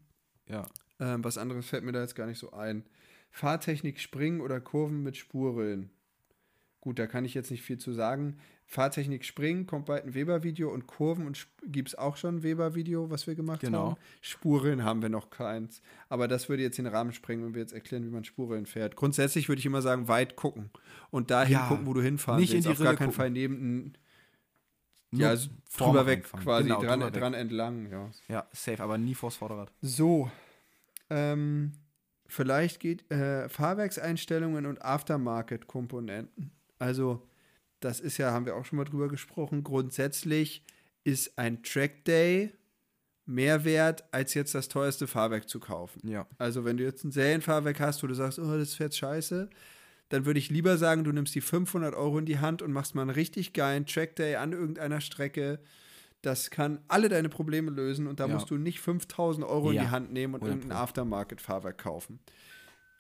Ja. 0.48 0.66
Ähm, 1.01 1.23
was 1.24 1.39
anderes 1.39 1.66
fällt 1.66 1.85
mir 1.85 1.93
da 1.93 2.01
jetzt 2.01 2.14
gar 2.14 2.27
nicht 2.27 2.39
so 2.39 2.52
ein. 2.52 2.85
Fahrtechnik 3.31 3.98
Springen 3.98 4.40
oder 4.40 4.60
Kurven 4.60 5.02
mit 5.02 5.16
Spurrillen. 5.16 5.90
Gut, 6.81 6.98
da 6.98 7.06
kann 7.06 7.24
ich 7.24 7.35
jetzt 7.35 7.51
nicht 7.51 7.62
viel 7.62 7.78
zu 7.78 7.93
sagen. 7.93 8.39
Fahrtechnik 8.73 9.23
Springen 9.27 9.66
kommt 9.66 9.85
bald 9.85 10.05
ein 10.07 10.15
Weber-Video 10.15 10.73
und 10.73 10.86
Kurven 10.86 11.27
und 11.27 11.47
gibt 11.66 11.89
es 11.90 11.94
auch 11.94 12.16
schon 12.16 12.36
ein 12.36 12.43
Weber-Video, 12.43 13.11
was 13.11 13.27
wir 13.27 13.35
gemacht 13.35 13.61
Genau. 13.61 13.90
haben. 13.90 13.97
Spurrillen 14.23 14.82
haben 14.82 15.03
wir 15.03 15.11
noch 15.11 15.28
keins. 15.28 15.82
Aber 16.09 16.27
das 16.27 16.49
würde 16.49 16.62
jetzt 16.62 16.78
den 16.78 16.86
Rahmen 16.86 17.12
sprengen, 17.12 17.44
wenn 17.44 17.55
wir 17.55 17.61
jetzt 17.61 17.74
erklären, 17.74 18.03
wie 18.07 18.11
man 18.11 18.24
Spurrillen 18.24 18.65
fährt. 18.65 18.97
Grundsätzlich 18.97 19.49
würde 19.51 19.61
ich 19.61 19.66
immer 19.66 19.82
sagen, 19.82 20.09
weit 20.09 20.36
gucken. 20.36 20.70
Und 21.11 21.31
dahin 21.31 21.53
Ja, 21.53 21.69
gucken, 21.69 21.86
wo 21.86 21.93
du 21.93 22.01
hinfahren 22.01 22.40
nicht 22.40 22.49
in 22.55 22.65
willst. 22.65 22.69
die 22.69 22.73
Auf 22.73 22.78
gar 22.78 22.97
keinen 22.97 23.09
gucken. 23.09 23.12
Fall 23.12 23.31
neben 23.31 23.93
ja, 25.11 25.28
also 25.28 25.51
drüber 25.77 26.07
weg 26.07 26.20
reinfahren. 26.20 26.44
quasi, 26.44 26.69
Genau, 26.70 26.81
dran, 26.82 27.01
weg. 27.03 27.12
dran 27.12 27.35
entlang, 27.35 27.90
ja. 27.90 28.11
Ja, 28.28 28.49
safe, 28.53 28.82
aber 28.82 28.97
nie 28.97 29.15
vors 29.15 29.36
Vorderrad. 29.36 29.70
So, 29.82 30.31
ähm, 31.11 31.73
vielleicht 32.27 32.81
geht 32.81 33.11
äh, 33.11 33.51
Fahrwerkseinstellungen 33.51 34.65
und 34.65 34.81
Aftermarket-Komponenten. 34.81 36.53
Also, 36.78 37.28
das 37.85 38.01
ist 38.01 38.19
ja, 38.19 38.31
haben 38.33 38.47
wir 38.47 38.57
auch 38.57 38.65
schon 38.65 38.77
mal 38.79 38.85
drüber 38.85 39.09
gesprochen. 39.09 39.63
Grundsätzlich 39.63 40.65
ist 41.05 41.39
ein 41.39 41.63
Track 41.63 42.05
Day 42.05 42.53
mehr 43.25 43.65
wert, 43.65 44.05
als 44.13 44.35
jetzt 44.35 44.55
das 44.55 44.69
teuerste 44.69 45.07
Fahrwerk 45.07 45.49
zu 45.49 45.61
kaufen. 45.61 46.01
Ja. 46.09 46.27
Also, 46.39 46.65
wenn 46.65 46.77
du 46.77 46.85
jetzt 46.85 47.05
ein 47.05 47.13
Serienfahrwerk 47.13 47.79
hast, 47.81 48.03
wo 48.03 48.07
du 48.07 48.15
sagst, 48.15 48.39
oh, 48.39 48.57
das 48.59 48.75
fährt 48.75 48.95
scheiße, 48.95 49.49
dann 50.09 50.27
würde 50.27 50.39
ich 50.39 50.51
lieber 50.51 50.77
sagen, 50.77 51.05
du 51.05 51.13
nimmst 51.13 51.35
die 51.35 51.41
500 51.41 51.95
Euro 51.95 52.19
in 52.19 52.27
die 52.27 52.39
Hand 52.39 52.61
und 52.63 52.73
machst 52.73 52.95
mal 52.95 53.03
einen 53.03 53.11
richtig 53.11 53.53
geilen 53.53 53.87
Track 53.87 54.17
Day 54.17 54.37
an 54.37 54.53
irgendeiner 54.53 55.01
Strecke. 55.01 55.61
Das 56.21 56.51
kann 56.51 56.81
alle 56.89 57.09
deine 57.09 57.29
Probleme 57.29 57.71
lösen 57.71 58.07
und 58.07 58.21
da 58.21 58.27
Ja. 58.27 58.35
musst 58.35 58.51
du 58.51 58.57
nicht 58.57 58.81
5000 58.81 59.45
Euro 59.47 59.71
in 59.71 59.77
Ja. 59.77 59.83
die 59.85 59.91
Hand 59.91 60.13
nehmen 60.13 60.35
und 60.35 60.41
100 60.43 60.59
irgendein. 60.59 60.79
Aftermarket-Fahrwerk 60.79 61.79
kaufen. 61.79 62.21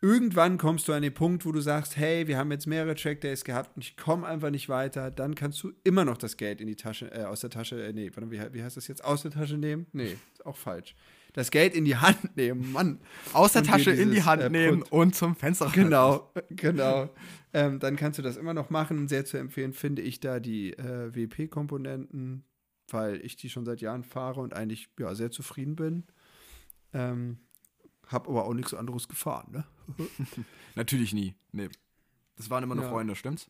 Irgendwann 0.04 0.58
kommst 0.58 0.88
du 0.88 0.92
an 0.92 1.02
den 1.02 1.14
Punkt, 1.14 1.46
wo 1.46 1.52
du 1.52 1.60
sagst, 1.60 1.96
hey, 1.96 2.26
wir 2.26 2.36
haben 2.36 2.50
jetzt 2.50 2.66
mehrere 2.66 2.96
Track 2.96 3.20
Days 3.20 3.44
gehabt 3.44 3.76
und 3.76 3.84
ich 3.84 3.96
komme 3.96 4.26
einfach 4.26 4.50
nicht 4.50 4.68
weiter. 4.68 5.12
Dann 5.12 5.36
kannst 5.36 5.62
du 5.62 5.72
immer 5.84 6.04
noch 6.04 6.16
das 6.16 6.36
Geld 6.36 6.60
in 6.60 6.66
die 6.66 6.74
Tasche, 6.74 7.12
äh, 7.12 7.22
aus 7.22 7.40
der 7.40 7.50
Tasche, 7.50 7.80
äh, 7.80 7.92
nee, 7.92 8.10
warte, 8.12 8.28
wie, 8.32 8.40
wie 8.52 8.64
heißt 8.64 8.76
das 8.76 8.88
jetzt? 8.88 9.04
Aus 9.04 9.22
der 9.22 9.30
Tasche 9.30 9.56
nehmen? 9.56 9.86
Nee, 9.92 10.16
ist 10.32 10.44
auch 10.44 10.56
falsch. 10.56 10.96
Das 11.34 11.52
Geld 11.52 11.74
in 11.74 11.84
die 11.84 11.94
Hand 11.94 12.18
nehmen, 12.36 12.72
Mann. 12.72 12.98
Aus 13.32 13.52
der 13.52 13.62
Und 13.62 13.68
Tasche 13.68 13.92
in 13.92 14.08
die 14.08 14.16
dieses, 14.16 14.26
Hand 14.26 14.42
äh, 14.42 14.50
nehmen 14.50 14.82
und 14.82 15.14
zum 15.14 15.36
Fenster. 15.36 15.70
Genau, 15.72 16.32
genau. 16.50 17.08
Ähm, 17.52 17.78
dann 17.78 17.94
kannst 17.94 18.18
du 18.18 18.22
das 18.22 18.36
immer 18.36 18.54
noch 18.54 18.70
machen. 18.70 19.06
Sehr 19.06 19.24
zu 19.24 19.36
empfehlen 19.36 19.72
finde 19.72 20.02
ich 20.02 20.18
da 20.18 20.40
die 20.40 20.72
äh, 20.72 21.14
WP-Komponenten, 21.14 22.44
weil 22.90 23.24
ich 23.24 23.36
die 23.36 23.50
schon 23.50 23.64
seit 23.64 23.80
Jahren 23.80 24.02
fahre 24.02 24.40
und 24.40 24.52
eigentlich 24.52 24.88
ja, 24.98 25.14
sehr 25.14 25.30
zufrieden 25.30 25.76
bin. 25.76 26.06
Ähm, 26.92 27.38
hab 28.08 28.28
aber 28.28 28.44
auch 28.44 28.54
nichts 28.54 28.74
anderes 28.74 29.06
gefahren, 29.08 29.52
ne? 29.52 29.64
Natürlich 30.74 31.12
nie. 31.12 31.34
Nee. 31.52 31.68
Das 32.36 32.48
waren 32.50 32.62
immer 32.64 32.74
nur 32.74 32.84
Ja. 32.84 32.90
Freunde, 32.90 33.14
stimmt's? 33.14 33.48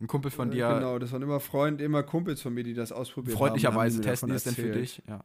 Ein 0.00 0.06
Kumpel 0.06 0.30
von 0.30 0.48
Äh, 0.50 0.56
dir, 0.56 0.68
Genau, 0.74 0.98
das 0.98 1.12
waren 1.12 1.22
immer 1.22 1.40
Freunde, 1.40 1.84
immer 1.84 2.02
Kumpels 2.02 2.40
von 2.42 2.52
mir, 2.54 2.64
die 2.64 2.74
das 2.74 2.92
ausprobiert 2.92 3.36
freundlicherweise 3.38 3.96
haben. 3.98 4.00
und 4.02 4.06
haben 4.06 4.12
testen 4.12 4.28
die 4.30 4.34
es 4.34 4.44
denn 4.44 4.54
für 4.54 4.70
dich. 4.72 5.02
Ja, 5.08 5.24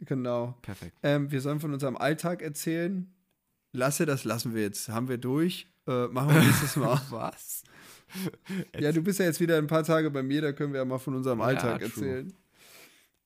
Genau. 0.00 0.56
perfekt. 0.62 0.96
Ähm, 1.02 1.30
wir 1.30 1.40
sollen 1.40 1.60
von 1.60 1.72
unserem 1.72 1.96
Alltag 1.96 2.42
erzählen. 2.42 3.12
Lasse, 3.72 4.06
das 4.06 4.24
lassen 4.24 4.54
wir 4.54 4.62
jetzt. 4.62 4.88
Haben 4.88 5.08
wir 5.08 5.18
durch. 5.18 5.66
Äh, 5.86 6.06
machen 6.08 6.34
wir 6.34 6.40
nächstes 6.42 6.76
Mal. 6.76 7.00
Was? 7.10 7.62
Ja, 8.78 8.90
du 8.90 9.02
bist 9.02 9.18
ja 9.18 9.26
jetzt 9.26 9.38
wieder 9.38 9.58
ein 9.58 9.66
paar 9.66 9.82
Tage 9.84 10.10
bei 10.10 10.22
mir, 10.22 10.40
da 10.40 10.52
können 10.52 10.72
wir 10.72 10.78
ja 10.80 10.84
mal 10.86 10.96
von 10.98 11.14
unserem 11.14 11.40
Ja, 11.40 11.44
Alltag 11.44 11.80
true. 11.80 11.84
erzählen. 11.88 12.32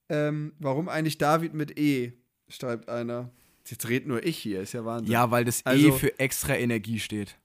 Ähm, 0.08 0.52
warum 0.58 0.88
eigentlich 0.88 1.18
David 1.18 1.54
mit 1.54 1.78
E? 1.78 2.14
schreibt 2.48 2.88
einer. 2.88 3.30
Jetzt 3.68 3.88
red 3.88 4.06
nur 4.06 4.24
ich 4.24 4.36
hier, 4.38 4.60
ist 4.62 4.72
ja 4.72 4.84
Wahnsinn. 4.84 5.12
Ja, 5.12 5.30
weil 5.30 5.44
das 5.44 5.64
Also- 5.64 5.88
E 5.88 5.92
für 5.92 6.18
extra 6.18 6.54
Energie 6.56 6.98
steht. 6.98 7.36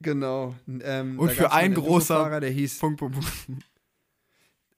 Genau. 0.00 0.54
Ähm, 0.82 1.18
Und 1.18 1.30
für 1.32 1.52
einen 1.52 1.74
großer- 1.74 2.14
Enduro-Fahrer, 2.14 2.40
der 2.40 2.50
hieß 2.50 2.78
Punkt, 2.78 2.98
Punkt, 2.98 3.14
Punkt. 3.14 3.64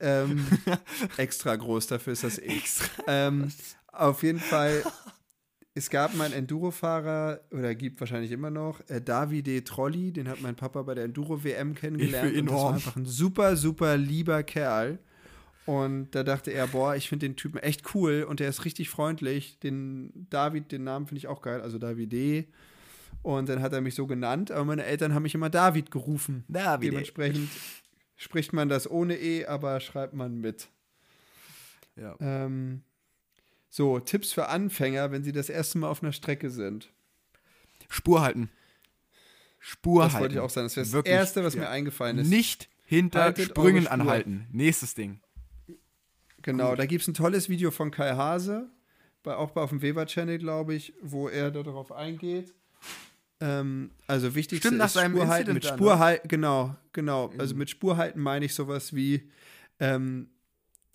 ähm, 0.01 0.47
extra 1.17 1.57
groß, 1.57 1.87
dafür 1.89 2.13
ist 2.13 2.23
das 2.25 2.39
E. 2.39 2.61
ähm, 3.07 3.51
auf 3.93 4.23
jeden 4.23 4.39
Fall, 4.39 4.85
es 5.75 5.89
gab 5.91 6.15
mal 6.15 6.25
einen 6.27 6.35
Enduro-Fahrer, 6.35 7.41
oder 7.51 7.75
gibt 7.75 7.99
wahrscheinlich 7.99 8.31
immer 8.31 8.51
noch, 8.51 8.81
äh, 8.89 9.01
Davide 9.01 9.65
Trolli, 9.65 10.13
den 10.13 10.29
hat 10.29 10.43
mein 10.43 10.55
Papa 10.55 10.83
bei 10.83 10.95
der 10.95 11.05
Enduro-WM 11.07 11.75
kennengelernt. 11.75 12.29
Ich 12.29 12.35
für 12.35 12.41
und 12.41 12.47
das 12.47 12.53
war 12.55 12.61
enorm. 12.61 12.75
einfach 12.75 12.97
ein 12.97 13.07
super, 13.07 13.57
super 13.57 13.97
lieber 13.97 14.43
Kerl. 14.43 14.99
Und 15.67 16.13
da 16.13 16.23
dachte 16.23 16.53
er, 16.53 16.69
boah, 16.69 16.95
ich 16.95 17.09
finde 17.09 17.27
den 17.27 17.37
Typen 17.37 17.59
echt 17.59 17.95
cool 17.95 18.25
und 18.29 18.39
der 18.39 18.49
ist 18.49 18.65
richtig 18.65 18.89
freundlich. 18.89 19.59
Den 19.59 20.29
David, 20.31 20.71
den 20.71 20.85
Namen 20.85 21.07
finde 21.07 21.19
ich 21.19 21.27
auch 21.27 21.43
geil, 21.43 21.61
also 21.61 21.79
Davide. 21.79 22.47
Und 23.23 23.49
dann 23.49 23.61
hat 23.61 23.73
er 23.73 23.81
mich 23.81 23.97
so 23.97 24.07
genannt, 24.07 24.53
aber 24.53 24.65
meine 24.65 24.85
Eltern 24.85 25.13
haben 25.13 25.25
mich 25.25 25.35
immer 25.35 25.51
David 25.51 25.91
gerufen. 25.91 26.45
Davide. 26.47 26.93
Dementsprechend 26.93 27.51
spricht 28.15 28.53
man 28.53 28.69
das 28.69 28.89
ohne 28.89 29.17
E, 29.17 29.47
aber 29.47 29.81
schreibt 29.81 30.15
man 30.15 30.41
mit. 30.41 30.69
Ja. 31.97 32.15
Ähm, 32.21 32.83
so, 33.69 33.99
Tipps 33.99 34.33
für 34.33 34.49
Anfänger, 34.49 35.11
wenn 35.11 35.25
sie 35.25 35.33
das 35.33 35.49
erste 35.49 35.79
Mal 35.79 35.89
auf 35.89 36.03
einer 36.03 36.13
Strecke 36.13 36.51
sind. 36.51 36.93
Spur 37.89 38.23
halten. 38.23 38.51
Spur 39.59 40.05
Das 40.05 40.13
halten. 40.13 40.23
wollte 40.23 40.35
ich 40.37 40.41
auch 40.41 40.51
sagen. 40.51 40.67
Das 40.67 40.77
wäre 40.77 41.03
das 41.03 41.11
Erste, 41.11 41.43
was 41.43 41.55
ja. 41.55 41.63
mir 41.63 41.69
eingefallen 41.71 42.19
ist. 42.19 42.29
Nicht 42.29 42.69
hinter 42.85 43.23
Haltet 43.25 43.49
Sprüngen 43.49 43.89
anhalten. 43.89 44.47
Nächstes 44.53 44.95
Ding. 44.95 45.21
Genau, 46.47 46.77
da 46.77 46.87
gibt 46.87 47.03
es 47.03 47.09
ein 47.09 47.15
tolles 47.15 47.49
Video 47.49 47.73
von 47.73 47.91
Kai 47.91 48.15
Hase, 48.15 48.71
bei, 49.25 49.35
auch 49.35 49.51
bei 49.51 49.63
auf 49.63 49.71
dem 49.71 49.83
Weber-Channel, 49.83 50.39
glaube 50.39 50.75
ich, 50.75 50.95
wo 51.03 51.29
er 51.29 51.51
darauf 51.51 51.91
eingeht. 51.91 52.55
Ähm, 53.41 53.91
also 54.07 54.37
wichtig 54.37 54.61
Stimmt, 54.61 54.79
nach 54.79 54.87
ist 54.87 54.93
seinem 54.93 55.17
Spurhalten. 55.17 55.57
Incident 55.57 55.65
Mit 55.65 55.65
ne? 55.65 55.87
Spurhalten, 55.87 56.29
genau, 56.29 56.77
genau. 56.93 57.33
Also 57.37 57.57
mit 57.57 57.69
Spurhalten 57.69 58.23
meine 58.23 58.45
ich 58.45 58.55
sowas 58.55 58.95
wie, 58.95 59.29
ähm, 59.81 60.29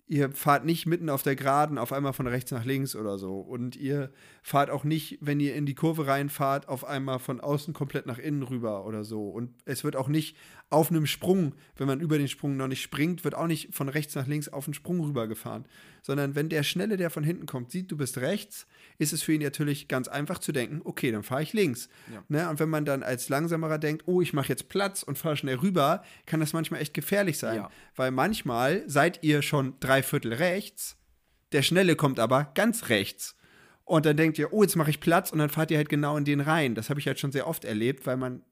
ihr 0.06 0.32
fahrt 0.32 0.64
nicht 0.64 0.86
mitten 0.86 1.10
auf 1.10 1.22
der 1.22 1.36
Geraden 1.36 1.76
auf 1.76 1.92
einmal 1.92 2.14
von 2.14 2.26
rechts 2.26 2.50
nach 2.50 2.64
links 2.64 2.96
oder 2.96 3.18
so. 3.18 3.38
Und 3.38 3.76
ihr 3.76 4.10
fahrt 4.42 4.70
auch 4.70 4.84
nicht, 4.84 5.18
wenn 5.20 5.38
ihr 5.38 5.54
in 5.54 5.66
die 5.66 5.74
Kurve 5.74 6.06
reinfahrt, 6.06 6.66
auf 6.66 6.86
einmal 6.86 7.18
von 7.18 7.40
außen 7.40 7.74
komplett 7.74 8.06
nach 8.06 8.18
innen 8.18 8.42
rüber 8.42 8.86
oder 8.86 9.04
so. 9.04 9.28
Und 9.28 9.54
es 9.66 9.84
wird 9.84 9.96
auch 9.96 10.08
nicht 10.08 10.34
auf 10.72 10.90
einem 10.90 11.06
Sprung, 11.06 11.54
wenn 11.76 11.86
man 11.86 12.00
über 12.00 12.18
den 12.18 12.28
Sprung 12.28 12.56
noch 12.56 12.68
nicht 12.68 12.82
springt, 12.82 13.24
wird 13.24 13.34
auch 13.34 13.46
nicht 13.46 13.74
von 13.74 13.88
rechts 13.88 14.14
nach 14.14 14.26
links 14.26 14.48
auf 14.48 14.64
den 14.64 14.74
Sprung 14.74 15.00
rübergefahren. 15.00 15.66
Sondern 16.02 16.34
wenn 16.34 16.48
der 16.48 16.62
Schnelle, 16.62 16.96
der 16.96 17.10
von 17.10 17.24
hinten 17.24 17.46
kommt, 17.46 17.70
sieht, 17.70 17.90
du 17.90 17.96
bist 17.96 18.18
rechts, 18.18 18.66
ist 18.98 19.12
es 19.12 19.22
für 19.22 19.34
ihn 19.34 19.42
natürlich 19.42 19.88
ganz 19.88 20.08
einfach 20.08 20.38
zu 20.38 20.52
denken, 20.52 20.80
okay, 20.84 21.12
dann 21.12 21.22
fahre 21.22 21.42
ich 21.42 21.52
links. 21.52 21.88
Ja. 22.12 22.24
Ne? 22.28 22.48
Und 22.48 22.58
wenn 22.58 22.70
man 22.70 22.84
dann 22.84 23.02
als 23.02 23.28
Langsamerer 23.28 23.78
denkt, 23.78 24.04
oh, 24.06 24.20
ich 24.22 24.32
mache 24.32 24.48
jetzt 24.48 24.68
Platz 24.68 25.02
und 25.02 25.18
fahre 25.18 25.36
schnell 25.36 25.56
rüber, 25.56 26.02
kann 26.26 26.40
das 26.40 26.52
manchmal 26.52 26.80
echt 26.80 26.94
gefährlich 26.94 27.38
sein. 27.38 27.56
Ja. 27.56 27.70
Weil 27.94 28.10
manchmal 28.10 28.82
seid 28.88 29.22
ihr 29.22 29.42
schon 29.42 29.74
drei 29.80 30.02
Viertel 30.02 30.32
rechts, 30.32 30.96
der 31.52 31.62
Schnelle 31.62 31.96
kommt 31.96 32.18
aber 32.18 32.50
ganz 32.54 32.88
rechts. 32.88 33.36
Und 33.84 34.06
dann 34.06 34.16
denkt 34.16 34.38
ihr, 34.38 34.52
oh, 34.52 34.62
jetzt 34.62 34.76
mache 34.76 34.90
ich 34.90 35.00
Platz 35.00 35.32
und 35.32 35.38
dann 35.38 35.50
fahrt 35.50 35.70
ihr 35.70 35.76
halt 35.76 35.88
genau 35.88 36.16
in 36.16 36.24
den 36.24 36.40
rein. 36.40 36.74
Das 36.74 36.88
habe 36.88 37.00
ich 37.00 37.06
halt 37.06 37.18
schon 37.18 37.32
sehr 37.32 37.46
oft 37.46 37.64
erlebt, 37.64 38.06
weil 38.06 38.16
man, 38.16 38.42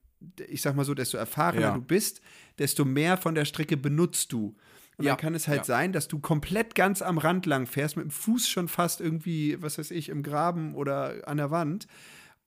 ich 0.48 0.62
sag 0.62 0.74
mal 0.76 0.84
so, 0.84 0.94
desto 0.94 1.16
erfahrener 1.16 1.62
Ja. 1.68 1.74
du 1.74 1.80
bist, 1.82 2.20
desto 2.58 2.84
mehr 2.84 3.16
von 3.16 3.34
der 3.34 3.44
Strecke 3.44 3.76
benutzt 3.76 4.32
du. 4.32 4.56
Und 4.96 5.04
Ja, 5.06 5.12
dann 5.12 5.20
kann 5.20 5.34
es 5.34 5.48
halt 5.48 5.60
ja. 5.60 5.64
sein, 5.64 5.92
dass 5.92 6.08
du 6.08 6.18
komplett 6.18 6.74
ganz 6.74 7.00
am 7.00 7.16
Rand 7.18 7.46
lang 7.46 7.66
fährst, 7.66 7.96
mit 7.96 8.04
dem 8.04 8.10
Fuß 8.10 8.48
schon 8.48 8.68
fast 8.68 9.00
irgendwie, 9.00 9.60
was 9.62 9.78
weiß 9.78 9.90
ich, 9.92 10.08
im 10.10 10.22
Graben 10.22 10.74
oder 10.74 11.26
an 11.26 11.38
der 11.38 11.50
Wand. 11.50 11.86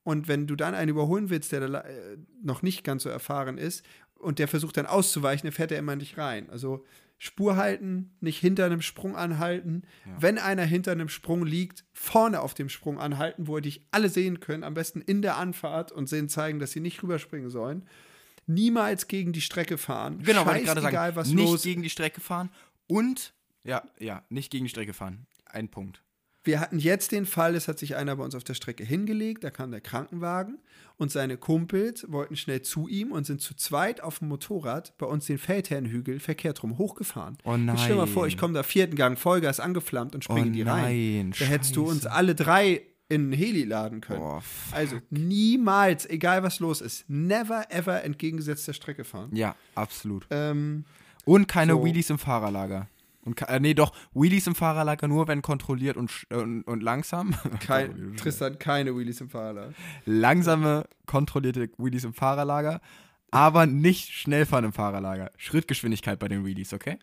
Und 0.03 0.27
wenn 0.27 0.47
du 0.47 0.55
dann 0.55 0.75
einen 0.75 0.89
überholen 0.89 1.29
willst, 1.29 1.51
der 1.51 1.67
da, 1.67 1.79
äh, 1.81 2.17
noch 2.43 2.61
nicht 2.61 2.83
ganz 2.83 3.03
so 3.03 3.09
erfahren 3.09 3.57
ist 3.57 3.83
und 4.19 4.37
der 4.37 4.47
versucht 4.47 4.77
dann 4.77 4.85
auszuweichen, 4.85 5.47
dann 5.47 5.53
fährt 5.53 5.71
er 5.71 5.79
immer 5.79 5.95
nicht 5.95 6.17
rein. 6.17 6.49
Also 6.49 6.85
Spur 7.25 7.55
halten, 7.55 8.11
nicht 8.19 8.37
hinter 8.39 8.65
einem 8.65 8.81
Sprung 8.81 9.15
anhalten. 9.15 9.83
Wenn 10.19 10.37
einer 10.37 10.65
hinter 10.65 10.91
einem 10.91 11.07
Sprung 11.07 11.45
liegt, 11.45 11.85
vorne 11.93 12.41
auf 12.41 12.53
dem 12.53 12.67
Sprung 12.67 12.99
anhalten, 12.99 13.47
wo 13.47 13.55
er 13.55 13.61
dich 13.61 13.87
alle 13.91 14.09
sehen 14.09 14.41
können, 14.41 14.65
am 14.65 14.73
besten 14.73 14.99
in 14.99 15.21
der 15.21 15.37
Anfahrt 15.37 15.93
und 15.93 16.09
sehen 16.09 16.27
zeigen, 16.27 16.59
dass 16.59 16.71
sie 16.71 16.81
nicht 16.81 17.01
rüberspringen 17.01 17.49
sollen. 17.49 17.87
niemals 18.45 19.07
gegen 19.07 19.31
die 19.31 19.39
Strecke 19.39 19.77
fahren. 19.77 20.21
Genau, 20.21 20.45
wollte 20.45 20.59
ich 20.59 20.65
gerade 20.65 20.81
Scheißegal, 20.81 21.11
sagen. 21.11 21.15
was 21.15 21.27
nicht 21.29 21.45
los 21.45 21.63
gegen 21.63 21.81
die 21.81 21.89
Strecke 21.89 22.19
fahren 22.19 22.49
und, 22.87 23.33
ja, 23.63 23.83
ja, 23.99 24.25
nicht 24.27 24.51
gegen 24.51 24.65
die 24.65 24.69
Strecke 24.69 24.91
fahren. 24.91 25.25
Ein 25.45 25.69
Punkt. 25.69 26.03
Wir 26.45 26.59
hatten 26.59 26.77
jetzt 26.77 27.11
den 27.13 27.25
Fall, 27.25 27.55
es 27.55 27.67
hat 27.69 27.79
sich 27.79 27.95
einer 27.95 28.15
bei 28.17 28.23
uns 28.23 28.35
auf 28.35 28.43
der 28.43 28.53
Strecke 28.53 28.83
hingelegt, 28.83 29.43
da 29.45 29.49
kam 29.49 29.71
der 29.71 29.79
Krankenwagen 29.79 30.57
und 30.97 31.09
seine 31.11 31.37
Kumpels 31.37 32.05
wollten 32.11 32.35
schnell 32.35 32.61
zu 32.61 32.87
ihm 32.89 33.11
und 33.13 33.25
sind 33.25 33.39
zu 33.41 33.55
zweit 33.55 34.01
auf 34.01 34.19
dem 34.19 34.27
Motorrad 34.27 34.97
bei 34.97 35.05
uns 35.05 35.25
den 35.25 35.37
Feldherrnhügel 35.37 36.19
verkehrt 36.19 36.61
rum 36.61 36.77
hochgefahren. 36.77 37.37
Oh 37.45 37.55
Jetzt 37.55 37.79
stell 37.79 37.89
dir 37.91 37.95
mal 37.95 38.05
nein. 38.05 38.13
vor, 38.13 38.27
ich 38.27 38.37
komme 38.37 38.53
da 38.53 38.63
vierten 38.63 38.95
Gang, 38.95 39.17
Vollgas 39.17 39.59
angeflammt 39.61 40.15
und 40.15 40.23
springe 40.25 40.49
Oh 40.49 40.53
die 40.53 40.61
rein. 40.63 40.83
nein, 40.83 41.33
Da 41.39 41.45
hättest 41.45 41.75
du 41.77 41.85
uns 41.87 42.03
scheiße. 42.03 42.11
alle 42.11 42.35
drei 42.35 42.81
in 43.09 43.21
einen 43.25 43.33
Heli 43.33 43.63
laden 43.63 44.01
können. 44.01 44.21
Oh, 44.21 44.41
also 44.71 44.97
niemals, 45.11 46.09
egal 46.09 46.43
was 46.43 46.59
los 46.59 46.81
ist, 46.81 47.05
never 47.09 47.65
ever 47.69 48.03
entgegengesetzter 48.03 48.73
Strecke 48.73 49.03
fahren. 49.03 49.35
Ja, 49.35 49.55
absolut. 49.75 50.25
Ähm, 50.29 50.85
Und 51.25 51.47
keine 51.47 51.73
So. 51.73 51.85
Wheelies 51.85 52.09
im 52.09 52.17
Fahrerlager. 52.17 52.87
Und, 53.25 53.41
äh, 53.41 53.59
nee, 53.59 53.73
doch, 53.73 53.95
Wheelies 54.13 54.47
im 54.47 54.55
Fahrerlager 54.55 55.07
nur, 55.07 55.27
wenn 55.27 55.41
kontrolliert 55.41 55.97
und, 55.97 56.11
und, 56.29 56.63
und 56.63 56.83
langsam. 56.83 57.33
kein, 57.59 58.15
Tristan, 58.17 58.59
keine 58.59 58.95
Wheelies 58.95 59.21
im 59.21 59.29
Fahrrad. 59.29 59.73
Langsame, 60.05 60.87
kontrollierte 61.05 61.69
Wheelies 61.77 62.03
im 62.03 62.13
Fahrerlager, 62.13 62.81
aber 63.31 63.65
nicht 63.65 64.11
schnell 64.11 64.45
fahren 64.45 64.65
im 64.65 64.73
Fahrerlager. 64.73 65.31
Schrittgeschwindigkeit 65.37 66.19
bei 66.19 66.27
den 66.27 66.45
Wheelies, 66.45 66.73
okay? 66.73 66.99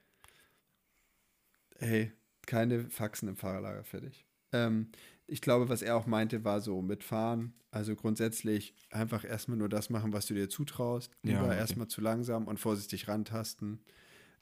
Hey, 1.79 2.13
keine 2.47 2.91
Faxen 2.91 3.29
im 3.29 3.37
Fahrerlager, 3.37 3.85
fertig. 3.85 4.27
Ähm, 4.53 4.91
ich 5.27 5.41
glaube, 5.41 5.69
was 5.69 5.81
er 5.81 5.97
auch 5.97 6.07
meinte, 6.07 6.45
war 6.45 6.61
so 6.61 6.83
mitfahren. 6.83 7.55
Also 7.71 7.95
grundsätzlich 7.95 8.75
einfach 8.91 9.25
erstmal 9.25 9.57
nur 9.57 9.69
das 9.69 9.89
machen, 9.89 10.13
was 10.13 10.27
du 10.27 10.35
dir 10.35 10.49
zutraust. 10.49 11.13
Ja, 11.23 11.35
Lieber 11.35 11.47
okay. 11.47 11.57
erstmal 11.57 11.87
zu 11.87 12.01
langsam 12.01 12.49
und 12.49 12.59
vorsichtig 12.59 13.07
rantasten. 13.07 13.81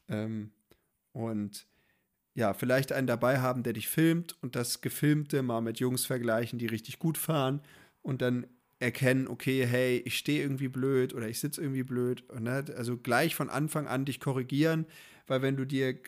Ähm, 0.09 0.51
und 1.19 1.67
ja, 2.35 2.55
vielleicht 2.55 2.93
einen 2.93 3.09
dabei 3.09 3.41
haben, 3.41 3.65
der 3.65 3.73
dich 3.73 3.89
filmt 3.89 4.37
und 4.43 4.55
das 4.55 4.81
Gefilmte 4.81 5.43
mal 5.43 5.61
mit 5.61 5.81
Jungs 5.81 6.07
vergleichen, 6.07 6.59
die 6.59 6.67
richtig 6.67 7.01
gut 7.01 7.19
fahren 7.19 7.61
und 8.03 8.23
dann 8.23 8.47
erkennen, 8.79 9.27
okay, 9.27 9.67
hey, 9.67 10.01
ich 10.05 10.17
stehe 10.17 10.41
irgendwie 10.41 10.69
blöd 10.69 11.13
oder 11.13 11.29
ich 11.29 11.41
sitze 11.41 11.61
irgendwie 11.61 11.83
blöd. 11.83 12.23
Und, 12.31 12.45
ne, 12.45 12.65
also 12.77 12.97
gleich 12.97 13.35
von 13.35 13.51
Anfang 13.51 13.89
an 13.89 14.05
dich 14.05 14.21
korrigieren, 14.21 14.87
weil 15.27 15.43
wenn 15.43 15.57
du 15.57 15.65
dir 15.65 15.99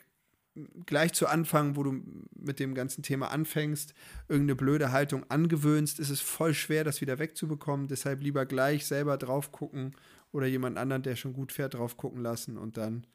gleich 0.85 1.11
zu 1.11 1.27
Anfang, 1.27 1.75
wo 1.75 1.83
du 1.83 2.01
mit 2.33 2.59
dem 2.59 2.73
ganzen 2.73 3.03
Thema 3.03 3.31
anfängst, 3.31 3.93
irgendeine 4.29 4.55
blöde 4.55 4.93
Haltung 4.93 5.29
angewöhnst, 5.29 5.99
ist 5.99 6.09
es 6.09 6.21
voll 6.21 6.53
schwer, 6.53 6.85
das 6.85 7.01
wieder 7.01 7.19
wegzubekommen. 7.19 7.89
Deshalb 7.89 8.21
lieber 8.21 8.45
gleich 8.45 8.85
selber 8.85 9.17
drauf 9.17 9.51
gucken 9.51 9.95
oder 10.31 10.47
jemand 10.47 10.77
anderen, 10.77 11.03
der 11.03 11.17
schon 11.17 11.33
gut 11.33 11.51
fährt, 11.51 11.73
drauf 11.73 11.97
gucken 11.97 12.21
lassen 12.21 12.57
und 12.57 12.77
dann 12.77 13.05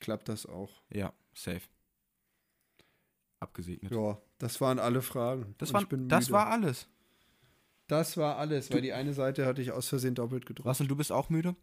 klappt 0.00 0.28
das 0.28 0.44
auch. 0.44 0.82
Ja, 0.92 1.14
safe. 1.42 1.62
Abgesegnet. 3.40 3.92
Ja, 3.92 4.20
das 4.38 4.60
waren 4.60 4.78
alle 4.78 5.02
Fragen. 5.02 5.54
Das, 5.58 5.70
Und 5.70 5.74
war, 5.74 5.82
ich 5.82 5.88
bin 5.88 6.08
das 6.08 6.30
war 6.30 6.48
alles. 6.48 6.88
das 7.86 8.16
war 8.16 8.36
alles, 8.36 8.72
weil 8.72 8.82
die 8.82 8.92
eine 8.92 9.14
Seite 9.14 9.46
hatte 9.46 9.62
ich 9.62 9.70
aus 9.70 9.88
Versehen 9.88 10.14
doppelt 10.14 10.44
gedrückt. 10.44 10.66
Was, 10.66 10.80
und 10.80 10.88
du 10.88 10.96
bist 10.96 11.12
auch 11.12 11.30
müde? 11.30 11.54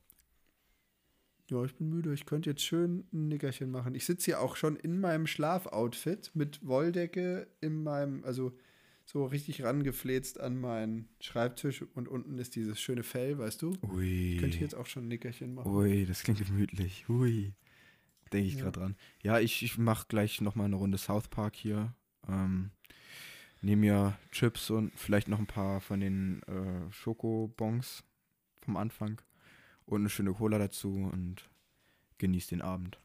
Ja, 1.47 1.63
ich 1.63 1.75
bin 1.75 1.89
müde. 1.89 2.13
Ich 2.13 2.25
könnte 2.25 2.49
jetzt 2.49 2.63
schön 2.63 3.07
ein 3.13 3.27
Nickerchen 3.27 3.69
machen. 3.69 3.93
Ich 3.93 4.05
sitze 4.05 4.25
hier 4.25 4.41
auch 4.41 4.55
schon 4.55 4.77
in 4.77 4.99
meinem 4.99 5.27
Schlafoutfit 5.27 6.31
mit 6.33 6.65
Wolldecke 6.65 7.47
in 7.61 7.83
meinem, 7.83 8.23
also 8.23 8.57
so 9.05 9.25
richtig 9.25 9.63
rangefläzt 9.63 10.39
an 10.39 10.59
meinen 10.59 11.09
Schreibtisch 11.19 11.83
und 11.93 12.07
unten 12.07 12.39
ist 12.39 12.55
dieses 12.55 12.79
schöne 12.79 13.03
Fell, 13.03 13.37
weißt 13.37 13.61
du? 13.61 13.73
Ui. 13.93 14.33
Ich 14.35 14.39
könnte 14.39 14.57
jetzt 14.57 14.73
auch 14.73 14.87
schon 14.87 15.05
ein 15.05 15.09
Nickerchen 15.09 15.53
machen. 15.53 15.71
Ui, 15.71 16.05
das 16.05 16.23
klingt 16.23 16.43
gemütlich. 16.43 17.07
Ui. 17.09 17.53
Denke 18.33 18.47
ich 18.47 18.55
Ja. 18.55 18.63
gerade 18.63 18.79
dran. 18.79 18.95
Ja, 19.21 19.39
ich, 19.39 19.61
ich 19.63 19.77
mache 19.77 20.07
gleich 20.07 20.41
nochmal 20.41 20.65
eine 20.65 20.75
Runde 20.75 20.97
South 20.97 21.27
Park 21.27 21.55
hier. 21.55 21.93
Ähm, 22.27 22.71
Nehme 23.61 23.79
mir 23.81 24.19
Chips 24.31 24.69
und 24.69 24.91
vielleicht 24.95 25.27
noch 25.27 25.39
ein 25.39 25.47
paar 25.47 25.81
von 25.81 25.99
den 25.99 26.43
äh, 26.43 26.91
Schokobons 26.91 28.03
vom 28.61 28.77
Anfang. 28.77 29.19
Und 29.85 30.01
eine 30.01 30.09
schöne 30.09 30.33
Cola 30.33 30.59
dazu 30.59 31.09
und 31.11 31.49
genieße 32.19 32.49
den 32.49 32.61
Abend. 32.61 32.99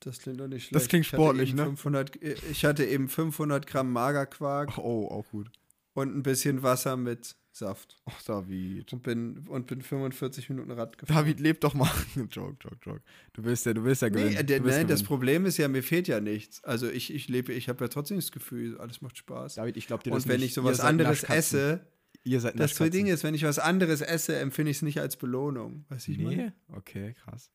Das 0.00 0.18
klingt 0.20 0.38
doch 0.40 0.46
nicht 0.48 0.64
schlecht. 0.66 0.74
Das 0.76 0.88
klingt 0.88 1.06
sportlich, 1.06 1.54
ne? 1.54 1.64
500, 1.64 2.16
ich 2.22 2.64
hatte 2.64 2.84
eben 2.84 3.08
500 3.08 3.66
Gramm 3.66 3.90
Magerquark 3.92 4.78
Oh, 4.78 5.08
auch 5.08 5.28
gut. 5.30 5.50
und 5.94 6.14
ein 6.16 6.22
bisschen 6.22 6.62
Wasser 6.62 6.96
mit 6.96 7.34
Saft. 7.56 7.96
Oh, 8.04 8.12
David. 8.26 8.92
Und 8.92 9.02
bin, 9.02 9.46
und 9.48 9.66
bin 9.66 9.80
45 9.80 10.50
Minuten 10.50 10.72
Rad 10.72 10.98
gefahren. 10.98 11.16
David, 11.16 11.40
leb 11.40 11.60
doch 11.62 11.72
mal. 11.72 11.90
joke, 12.30 12.56
joke, 12.60 12.76
joke. 12.82 13.00
Du 13.32 13.44
willst 13.44 13.64
ja, 13.64 13.72
du 13.72 13.82
willst 13.82 14.02
ja 14.02 14.10
gewinnen. 14.10 14.34
Nee, 14.34 14.42
der, 14.42 14.60
nein, 14.60 14.68
das 14.68 15.00
gewinnen. 15.00 15.06
Problem 15.06 15.46
ist 15.46 15.56
ja, 15.56 15.66
mir 15.68 15.82
fehlt 15.82 16.06
ja 16.06 16.20
nichts. 16.20 16.62
Also 16.64 16.88
ich, 16.88 17.12
ich 17.14 17.28
lebe, 17.28 17.54
ich 17.54 17.70
habe 17.70 17.82
ja 17.84 17.88
trotzdem 17.88 18.18
das 18.18 18.30
Gefühl, 18.30 18.78
alles 18.78 19.00
macht 19.00 19.16
Spaß. 19.16 19.54
David, 19.54 19.78
ich 19.78 19.86
glaube 19.86 20.02
dir 20.02 20.10
das 20.10 20.24
Und 20.24 20.28
wenn 20.28 20.40
nicht. 20.40 20.50
ich 20.50 20.54
sowas 20.54 20.80
anderes 20.80 21.24
esse, 21.24 21.86
Ihr 22.24 22.40
seid 22.40 22.58
das. 22.58 22.74
Ding 22.74 23.06
ist, 23.06 23.22
wenn 23.22 23.34
ich 23.34 23.44
was 23.44 23.58
anderes 23.58 24.00
esse, 24.00 24.36
empfinde 24.38 24.70
ich 24.70 24.78
es 24.78 24.82
nicht 24.82 25.00
als 25.00 25.16
Belohnung. 25.16 25.84
Weißt 25.88 26.08
du, 26.08 26.12
ich 26.12 26.18
meine? 26.18 26.36
Nee, 26.36 26.52
okay, 26.76 27.14
krass. 27.14 27.52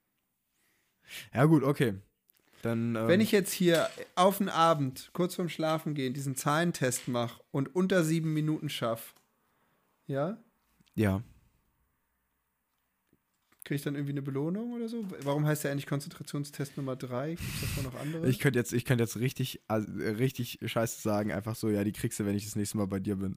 Ja, 1.33 1.45
gut, 1.45 1.63
okay. 1.63 1.95
Dann. 2.61 2.95
Ähm, 2.95 3.07
Wenn 3.07 3.21
ich 3.21 3.31
jetzt 3.31 3.51
hier 3.51 3.89
auf 4.15 4.37
den 4.37 4.49
Abend, 4.49 5.09
kurz 5.13 5.35
vorm 5.35 5.49
Schlafen 5.49 5.93
gehen, 5.93 6.13
diesen 6.13 6.35
Zahlentest 6.35 7.07
mache 7.07 7.43
und 7.51 7.75
unter 7.75 8.03
sieben 8.03 8.33
Minuten 8.33 8.69
schaffe, 8.69 9.13
ja, 10.11 10.37
Ja. 10.95 11.23
kriege 13.63 13.75
ich 13.75 13.81
dann 13.83 13.95
irgendwie 13.95 14.11
eine 14.11 14.21
Belohnung 14.21 14.73
oder 14.73 14.89
so? 14.89 15.05
Warum 15.23 15.45
heißt 15.45 15.63
der 15.63 15.71
eigentlich 15.71 15.85
Konzentrationstest 15.87 16.77
Nummer 16.77 16.95
drei? 16.95 17.35
Gibt 17.35 17.53
es 17.53 17.61
davon 17.61 17.83
noch 17.85 17.99
andere? 17.99 18.29
Ich 18.29 18.39
könnte 18.39 18.59
jetzt, 18.59 18.73
ich 18.73 18.85
könnte 18.85 19.03
jetzt 19.03 19.17
richtig, 19.17 19.61
also, 19.67 19.87
äh, 19.99 20.09
richtig 20.09 20.59
scheiße 20.65 21.01
sagen, 21.01 21.31
einfach 21.31 21.55
so, 21.55 21.69
ja, 21.69 21.83
die 21.83 21.93
kriegst 21.93 22.19
du, 22.19 22.25
wenn 22.25 22.35
ich 22.35 22.45
das 22.45 22.55
nächste 22.55 22.77
Mal 22.77 22.87
bei 22.87 22.99
dir 22.99 23.15
bin. 23.15 23.35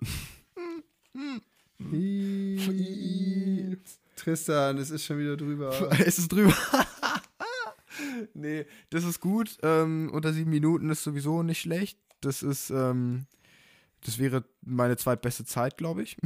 Tristan, 4.17 4.79
es 4.79 4.91
ist 4.91 5.05
schon 5.05 5.19
wieder 5.19 5.37
drüber. 5.37 5.93
ist 6.07 6.19
es 6.19 6.29
drüber? 6.29 6.55
nee, 8.35 8.67
das 8.91 9.05
ist 9.05 9.21
gut. 9.21 9.59
Ähm, 9.63 10.11
unter 10.13 10.33
sieben 10.33 10.51
Minuten 10.51 10.91
ist 10.91 11.05
sowieso 11.05 11.43
nicht 11.43 11.61
schlecht. 11.61 11.99
Das 12.21 12.43
ist, 12.43 12.71
ähm, 12.71 13.27
das 14.03 14.19
wäre 14.19 14.45
meine 14.63 14.97
zweitbeste 14.97 15.45
Zeit, 15.45 15.77
glaube 15.77 16.03
ich. 16.03 16.17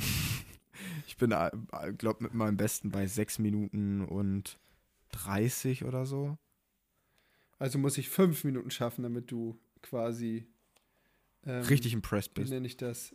Ich 1.18 1.20
bin, 1.20 1.32
äh, 1.32 1.92
glaube 1.94 2.22
mit 2.22 2.34
meinem 2.34 2.56
Besten 2.56 2.90
bei 2.90 3.08
sechs 3.08 3.40
Minuten 3.40 4.04
und 4.04 4.56
30 5.10 5.84
oder 5.84 6.06
so. 6.06 6.38
Also 7.58 7.78
muss 7.78 7.98
ich 7.98 8.08
fünf 8.08 8.44
Minuten 8.44 8.70
schaffen, 8.70 9.02
damit 9.02 9.32
du 9.32 9.58
quasi 9.82 10.46
ähm, 11.44 11.62
Richtig 11.62 11.92
impressed 11.92 12.36
wie 12.36 12.42
bist. 12.42 12.52
nenne 12.52 12.66
ich 12.68 12.76
das? 12.76 13.12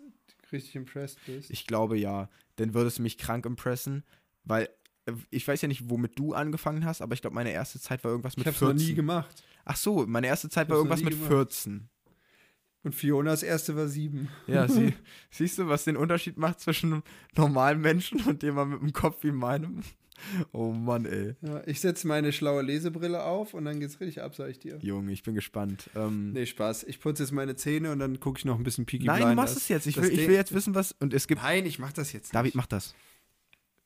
Richtig 0.51 0.75
impressed 0.75 1.17
bist. 1.25 1.49
Ich 1.49 1.65
glaube 1.65 1.97
ja. 1.97 2.29
Dann 2.57 2.73
würdest 2.73 2.97
du 2.97 3.03
mich 3.03 3.17
krank 3.17 3.45
impressen, 3.45 4.03
weil 4.43 4.67
äh, 5.05 5.13
ich 5.29 5.47
weiß 5.47 5.61
ja 5.61 5.69
nicht, 5.69 5.89
womit 5.89 6.19
du 6.19 6.33
angefangen 6.33 6.83
hast, 6.83 7.01
aber 7.01 7.13
ich 7.13 7.21
glaube, 7.21 7.35
meine 7.35 7.51
erste 7.51 7.79
Zeit 7.79 8.03
war 8.03 8.11
irgendwas 8.11 8.33
ich 8.33 8.37
mit 8.39 8.47
habe 8.47 8.55
es 8.55 8.61
noch 8.61 8.67
14. 8.71 8.85
nie 8.89 8.95
gemacht. 8.95 9.43
Ach 9.63 9.77
so, 9.77 10.05
meine 10.05 10.27
erste 10.27 10.49
Zeit 10.49 10.67
Ich 10.67 10.71
war 10.71 10.79
hab's 10.79 10.89
noch 10.89 10.97
irgendwas 10.97 11.19
mit 11.19 11.29
gemacht. 11.29 11.53
14. 11.53 11.89
Und 12.83 12.93
Fionas 12.95 13.43
erste 13.43 13.75
war 13.77 13.87
sieben. 13.87 14.27
Ja, 14.45 14.67
sie, 14.67 14.93
siehst 15.31 15.57
du, 15.57 15.67
was 15.69 15.85
den 15.85 15.95
Unterschied 15.97 16.37
macht 16.37 16.59
zwischen 16.59 16.91
einem 16.93 17.03
normalen 17.35 17.79
Menschen 17.81 18.21
und 18.23 18.43
jemandem 18.43 18.73
mit 18.73 18.81
einem 18.83 18.93
Kopf 18.93 19.23
wie 19.23 19.31
meinem? 19.31 19.81
Oh 20.51 20.71
Mann, 20.71 21.05
ey. 21.05 21.35
Ja, 21.41 21.61
ich 21.65 21.81
setze 21.81 22.07
meine 22.07 22.31
schlaue 22.31 22.61
Lesebrille 22.61 23.23
auf 23.23 23.53
und 23.53 23.65
dann 23.65 23.79
geht's 23.79 23.99
richtig 23.99 24.21
ab, 24.21 24.35
sag 24.35 24.49
ich 24.49 24.59
dir. 24.59 24.77
Junge, 24.81 25.11
ich 25.11 25.23
bin 25.23 25.33
gespannt. 25.35 25.89
Ähm, 25.95 26.31
Nee, 26.33 26.45
Spaß. 26.45 26.83
Ich 26.83 26.99
putze 26.99 27.23
jetzt 27.23 27.31
meine 27.31 27.55
Zähne 27.55 27.91
und 27.91 27.99
dann 27.99 28.19
gucke 28.19 28.37
ich 28.39 28.45
noch 28.45 28.57
ein 28.57 28.63
bisschen 28.63 28.85
Peaky 28.85 29.05
Nein, 29.05 29.19
du 29.21 29.25
Blinders. 29.27 29.45
machst 29.51 29.57
es 29.57 29.67
jetzt. 29.69 29.87
Ich 29.87 29.97
will, 29.97 30.09
ich 30.11 30.27
will 30.27 30.35
jetzt 30.35 30.53
wissen, 30.53 30.75
was. 30.75 30.91
Und 30.99 31.13
es 31.13 31.27
gibt. 31.27 31.41
Nein, 31.41 31.65
ich 31.65 31.79
mach 31.79 31.93
das 31.93 32.13
jetzt 32.13 32.25
nicht. 32.25 32.35
David, 32.35 32.55
mach 32.55 32.67
das. 32.67 32.93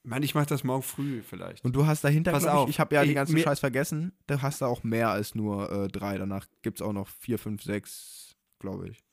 Mann, 0.03 0.21
ich 0.23 0.35
mach 0.35 0.45
das 0.45 0.63
morgen 0.63 0.83
früh 0.83 1.21
vielleicht. 1.21 1.65
Und 1.65 1.75
du 1.75 1.85
hast 1.85 2.03
dahinter, 2.03 2.31
Pass 2.31 2.45
auf. 2.45 2.69
ich, 2.69 2.75
ich 2.75 2.79
habe 2.79 2.95
ja 2.95 3.01
den 3.03 3.09
Ey, 3.09 3.15
ganzen 3.15 3.33
mir- 3.33 3.43
Scheiß 3.43 3.59
vergessen. 3.59 4.11
Da 4.27 4.41
hast 4.41 4.61
du 4.61 4.65
auch 4.65 4.83
mehr 4.83 5.09
als 5.09 5.33
nur 5.35 5.71
äh, 5.71 5.87
drei. 5.87 6.17
Danach 6.17 6.45
gibt 6.61 6.79
es 6.79 6.81
auch 6.85 6.93
noch 6.93 7.07
vier, 7.07 7.39
fünf, 7.39 7.63
sechs, 7.63 8.26
glaube 8.59 8.89
ich. 8.89 9.03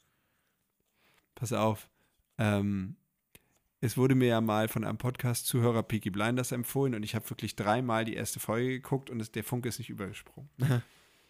Pass 1.34 1.52
auf. 1.52 1.88
Ähm, 2.38 2.96
es 3.80 3.98
wurde 3.98 4.14
mir 4.14 4.28
ja 4.28 4.40
mal 4.40 4.68
von 4.68 4.84
einem 4.84 4.96
Podcast-Zuhörer 4.96 5.82
Peaky 5.82 6.10
Blinders 6.10 6.52
empfohlen 6.52 6.94
und 6.94 7.02
ich 7.02 7.14
habe 7.14 7.28
wirklich 7.28 7.54
dreimal 7.54 8.04
die 8.04 8.14
erste 8.14 8.40
Folge 8.40 8.68
geguckt 8.68 9.10
und 9.10 9.20
es, 9.20 9.30
der 9.30 9.44
Funke 9.44 9.68
ist 9.68 9.78
nicht 9.78 9.90
übergesprungen. 9.90 10.48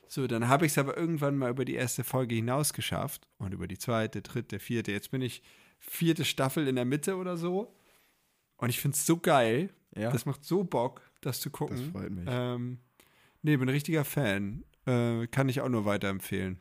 so, 0.06 0.26
dann 0.26 0.48
habe 0.48 0.64
ich 0.64 0.72
es 0.72 0.78
aber 0.78 0.96
irgendwann 0.96 1.36
mal 1.36 1.50
über 1.50 1.64
die 1.64 1.74
erste 1.74 2.04
Folge 2.04 2.36
hinaus 2.36 2.72
geschafft 2.72 3.26
und 3.38 3.52
über 3.52 3.66
die 3.66 3.78
zweite, 3.78 4.22
dritte, 4.22 4.60
vierte. 4.60 4.92
Jetzt 4.92 5.10
bin 5.10 5.20
ich 5.20 5.42
vierte 5.80 6.24
Staffel 6.24 6.68
in 6.68 6.76
der 6.76 6.84
Mitte 6.84 7.16
oder 7.16 7.36
so. 7.36 7.74
Und 8.56 8.68
ich 8.68 8.80
finde 8.80 8.94
es 8.94 9.04
so 9.04 9.18
geil. 9.18 9.70
Ja. 9.96 10.10
Das 10.10 10.24
macht 10.24 10.44
so 10.44 10.64
Bock, 10.64 11.02
das 11.20 11.40
zu 11.40 11.50
gucken. 11.50 11.76
Das 11.76 11.86
freut 11.86 12.10
mich. 12.10 12.24
Ähm, 12.28 12.78
nee, 13.42 13.56
bin 13.56 13.68
ein 13.68 13.72
richtiger 13.74 14.04
Fan. 14.04 14.64
Äh, 14.86 15.26
kann 15.26 15.48
ich 15.48 15.60
auch 15.60 15.68
nur 15.68 15.84
weiterempfehlen. 15.84 16.60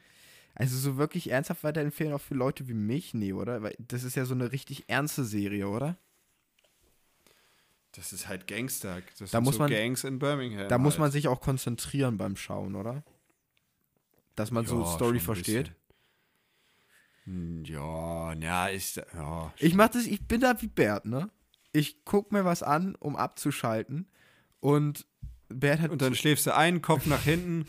Also 0.56 0.78
so 0.78 0.98
wirklich 0.98 1.32
ernsthaft 1.32 1.64
weiterempfehlen 1.64 2.14
auch 2.14 2.22
für 2.22 2.36
Leute 2.36 2.68
wie 2.68 2.74
mich? 2.74 3.14
Nee, 3.14 3.34
oder? 3.34 3.64
Weil 3.64 3.76
das 3.80 4.04
ist 4.04 4.16
ja 4.16 4.26
so 4.26 4.34
eine 4.36 4.52
richtig 4.52 4.88
ernste 4.88 5.24
Serie, 5.24 5.68
oder? 5.68 5.98
Das 7.94 8.14
ist 8.14 8.28
halt 8.28 8.48
Gangster. 8.48 9.02
Das 9.20 9.32
Da 9.32 9.38
sind 9.38 9.44
muss 9.44 9.56
so 9.56 9.60
man- 9.62 9.72
Gangs 9.72 10.04
in 10.04 10.20
Birmingham. 10.20 10.68
Da 10.68 10.78
muss 10.78 10.96
man 10.98 11.06
halt. 11.06 11.14
sich 11.14 11.28
auch 11.28 11.42
konzentrieren 11.42 12.18
beim 12.18 12.36
Schauen, 12.36 12.76
oder? 12.76 13.04
Dass 14.36 14.52
man 14.52 14.66
so 14.66 14.82
Ja, 14.82 14.86
Story 14.88 15.20
schon 15.20 15.34
ein 15.36 15.44
versteht. 15.44 15.72
Ja, 17.26 18.34
ja, 18.34 18.68
ist. 18.68 18.98
Ja, 19.14 19.54
Ich 19.58 19.76
mach 19.76 19.90
das, 19.90 20.06
ich 20.06 20.28
bin 20.28 20.42
da 20.42 20.62
wie 20.62 20.68
Bert, 20.68 21.06
ne? 21.06 21.30
Ich 21.72 22.04
guck 22.06 22.32
mir 22.32 22.46
was 22.46 22.64
an, 22.64 22.96
um 22.96 23.16
abzuschalten. 23.16 24.08
Und 24.60 25.06
Bert 25.60 25.82
hat. 25.82 25.92
und 25.92 26.02
dann 26.02 26.16
schläfst 26.16 26.46
du 26.46 26.56
ein, 26.56 26.82
Kopf 26.82 27.06
nach 27.06 27.24
hinten 27.24 27.66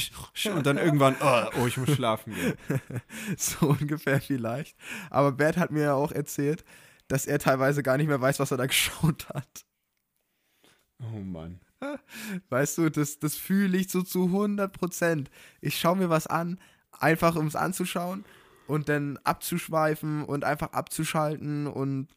und 0.54 0.66
dann 0.66 0.78
irgendwann, 0.78 1.16
oh, 1.20 1.44
oh, 1.60 1.66
ich 1.66 1.76
muss 1.76 1.90
schlafen 1.90 2.34
gehen. 2.34 2.54
so 3.36 3.68
ungefähr 3.68 4.20
vielleicht. 4.20 4.76
Aber 5.10 5.32
Bert 5.32 5.56
hat 5.56 5.70
mir 5.70 5.82
ja 5.82 5.94
auch 5.94 6.12
erzählt, 6.12 6.64
dass 7.08 7.26
er 7.26 7.38
teilweise 7.38 7.82
gar 7.82 7.96
nicht 7.96 8.08
mehr 8.08 8.20
weiß, 8.20 8.38
was 8.38 8.50
er 8.50 8.56
da 8.56 8.66
geschaut 8.66 9.28
hat. 9.30 9.64
Oh 11.00 11.18
Mann. 11.20 11.60
Weißt 12.48 12.78
du, 12.78 12.90
das, 12.90 13.18
das 13.20 13.36
fühle 13.36 13.78
ich 13.78 13.88
so 13.88 14.02
zu 14.02 14.24
100 14.24 14.72
Prozent. 14.72 15.30
Ich 15.60 15.78
schaue 15.78 15.96
mir 15.96 16.10
was 16.10 16.26
an, 16.26 16.58
einfach 16.90 17.36
um 17.36 17.46
es 17.46 17.54
anzuschauen 17.54 18.24
und 18.66 18.88
dann 18.88 19.16
abzuschweifen 19.18 20.24
und 20.24 20.44
einfach 20.44 20.72
abzuschalten 20.72 21.66
und 21.68 22.08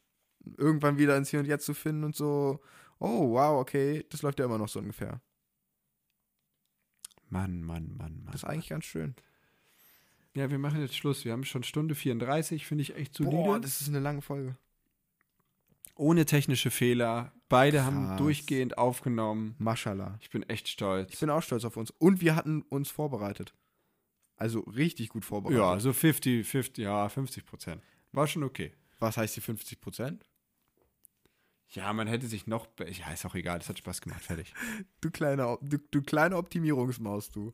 irgendwann 0.56 0.98
wieder 0.98 1.16
ins 1.16 1.30
Hier 1.30 1.40
und 1.40 1.46
Jetzt 1.46 1.64
zu 1.64 1.74
finden 1.74 2.04
und 2.04 2.16
so. 2.16 2.60
Oh, 3.04 3.30
wow, 3.32 3.60
okay, 3.60 4.04
das 4.10 4.22
läuft 4.22 4.38
ja 4.38 4.44
immer 4.44 4.58
noch 4.58 4.68
so 4.68 4.78
ungefähr. 4.78 5.20
Mann, 7.28 7.62
Mann, 7.62 7.96
Mann, 7.96 8.22
Mann. 8.22 8.26
Das 8.26 8.36
ist 8.36 8.44
eigentlich 8.44 8.68
ganz 8.68 8.84
schön. 8.84 9.16
Ja, 10.34 10.50
wir 10.50 10.58
machen 10.58 10.80
jetzt 10.80 10.96
Schluss. 10.96 11.24
Wir 11.24 11.32
haben 11.32 11.44
schon 11.44 11.64
Stunde 11.64 11.94
34, 11.96 12.64
finde 12.64 12.82
ich 12.82 12.94
echt 12.94 13.14
solide. 13.14 13.36
Boah, 13.36 13.58
das 13.58 13.80
ist 13.80 13.88
eine 13.88 13.98
lange 13.98 14.22
Folge. 14.22 14.56
Ohne 15.96 16.24
technische 16.26 16.70
Fehler. 16.70 17.32
Beide 17.48 17.84
haben 17.84 18.06
Krass. 18.06 18.18
durchgehend 18.18 18.78
aufgenommen. 18.78 19.56
Mashallah. 19.58 20.18
Ich 20.20 20.30
bin 20.30 20.42
echt 20.44 20.68
Ich 20.68 20.72
stolz. 20.74 21.18
bin 21.18 21.28
auch 21.28 21.42
stolz 21.42 21.64
auf 21.64 21.76
uns. 21.76 21.90
Und 21.90 22.20
wir 22.20 22.36
hatten 22.36 22.62
uns 22.62 22.88
vorbereitet. 22.88 23.52
Also 24.36 24.60
richtig 24.60 25.08
gut 25.08 25.24
vorbereitet. 25.24 25.60
Ja, 25.60 25.78
so 25.80 25.92
50, 25.92 26.46
50, 26.46 26.84
ja, 26.84 27.08
50 27.08 27.44
Prozent. 27.44 27.82
War 28.12 28.26
schon 28.26 28.44
okay. 28.44 28.72
Was 29.00 29.16
heißt 29.16 29.36
die 29.36 29.40
50 29.40 29.80
Prozent? 29.80 30.24
Ja, 31.72 31.92
man 31.92 32.06
hätte 32.06 32.26
sich 32.26 32.46
noch. 32.46 32.68
Ja, 32.78 33.12
ist 33.12 33.24
auch 33.26 33.34
egal, 33.34 33.58
das 33.58 33.68
hat 33.68 33.78
Spaß 33.78 34.00
gemacht. 34.00 34.22
Fertig. 34.22 34.52
Du 35.00 35.10
kleine, 35.10 35.58
du, 35.62 35.78
du 35.90 36.02
kleine 36.02 36.36
Optimierungsmaus, 36.36 37.30
du. 37.30 37.50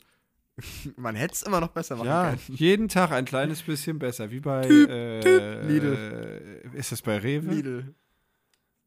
Man 0.96 1.14
hätte 1.14 1.34
es 1.34 1.42
immer 1.42 1.60
noch 1.60 1.68
besser 1.68 1.94
machen 1.94 2.08
Ja, 2.08 2.30
können. 2.30 2.56
jeden 2.58 2.88
Tag 2.88 3.12
ein 3.12 3.24
kleines 3.24 3.62
bisschen 3.62 4.00
besser. 4.00 4.32
Wie 4.32 4.40
bei. 4.40 4.62
Typ, 4.66 4.90
äh, 4.90 5.20
Typ. 5.20 5.68
Lidl. 5.70 6.62
Äh, 6.74 6.76
ist 6.78 6.90
das 6.90 7.00
bei 7.00 7.16
Rewe? 7.18 7.54
Lidl. 7.54 7.94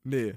Nee, 0.03 0.35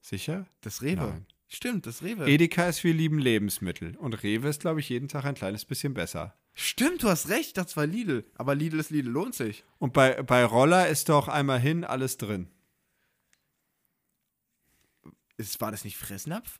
Sicher? 0.00 0.46
das 0.60 0.82
Rewe. 0.82 1.06
Nein. 1.08 1.26
Stimmt, 1.48 1.86
das 1.86 2.02
Rewe. 2.02 2.26
Edeka 2.28 2.68
ist 2.68 2.82
wir 2.84 2.92
lieben 2.94 3.18
Lebensmittel. 3.18 3.96
Und 3.96 4.22
Rewe 4.22 4.48
ist, 4.48 4.60
glaube 4.60 4.80
ich, 4.80 4.88
jeden 4.88 5.08
Tag 5.08 5.24
ein 5.24 5.34
kleines 5.34 5.64
bisschen 5.64 5.94
besser. 5.94 6.34
Stimmt, 6.54 7.02
du 7.02 7.08
hast 7.08 7.28
recht, 7.28 7.56
das 7.56 7.76
war 7.76 7.86
Lidl. 7.86 8.24
Aber 8.36 8.54
Lidl 8.54 8.78
ist 8.78 8.90
Lidl, 8.90 9.10
lohnt 9.10 9.34
sich. 9.34 9.64
Und 9.78 9.92
bei, 9.92 10.22
bei 10.22 10.44
Roller 10.44 10.88
ist 10.88 11.08
doch 11.08 11.28
einmal 11.28 11.60
hin 11.60 11.84
alles 11.84 12.16
drin. 12.18 12.48
Ist, 15.36 15.60
war 15.60 15.70
das 15.70 15.84
nicht 15.84 15.96
Fressnapf? 15.96 16.58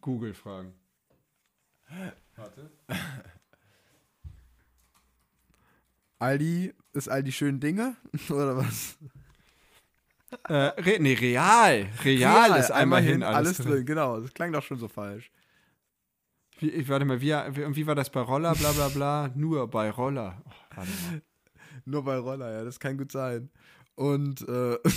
Google 0.00 0.34
fragen. 0.34 0.74
Warte. 2.36 2.70
Aldi 6.18 6.74
ist 6.92 7.08
all 7.08 7.22
die 7.22 7.32
schönen 7.32 7.60
Dinge? 7.60 7.96
Oder 8.30 8.56
was? 8.56 8.96
Äh, 10.48 10.54
Re 10.54 10.98
nee, 11.00 11.14
real. 11.14 11.88
real. 12.04 12.58
ist 12.58 12.70
einmal 12.70 13.02
hin 13.02 13.22
alles, 13.22 13.58
drin. 13.58 13.84
Genau, 13.84 14.20
das 14.20 14.32
klang 14.32 14.52
doch 14.52 14.62
schon 14.62 14.78
so 14.78 14.88
falsch. 14.88 15.30
Wie, 16.60 16.70
ich, 16.70 16.88
warte 16.88 17.04
mal, 17.04 17.20
wie, 17.20 17.32
wie, 17.32 17.76
wie 17.76 17.86
war 17.86 17.94
das 17.94 18.10
bei 18.10 18.20
Roller? 18.20 18.54
Bla 18.54 18.72
bla 18.72 18.88
bla. 18.88 19.30
Nur 19.34 19.68
bei 19.68 19.90
Roller. 19.90 20.40
Oh, 20.44 20.76
warte 20.76 20.90
mal. 20.90 21.22
Nur 21.86 22.04
bei 22.04 22.18
Roller, 22.18 22.52
ja, 22.52 22.64
das 22.64 22.78
kann 22.78 22.98
gut 22.98 23.10
sein. 23.10 23.50
Und, 24.00 24.48
äh, 24.48 24.78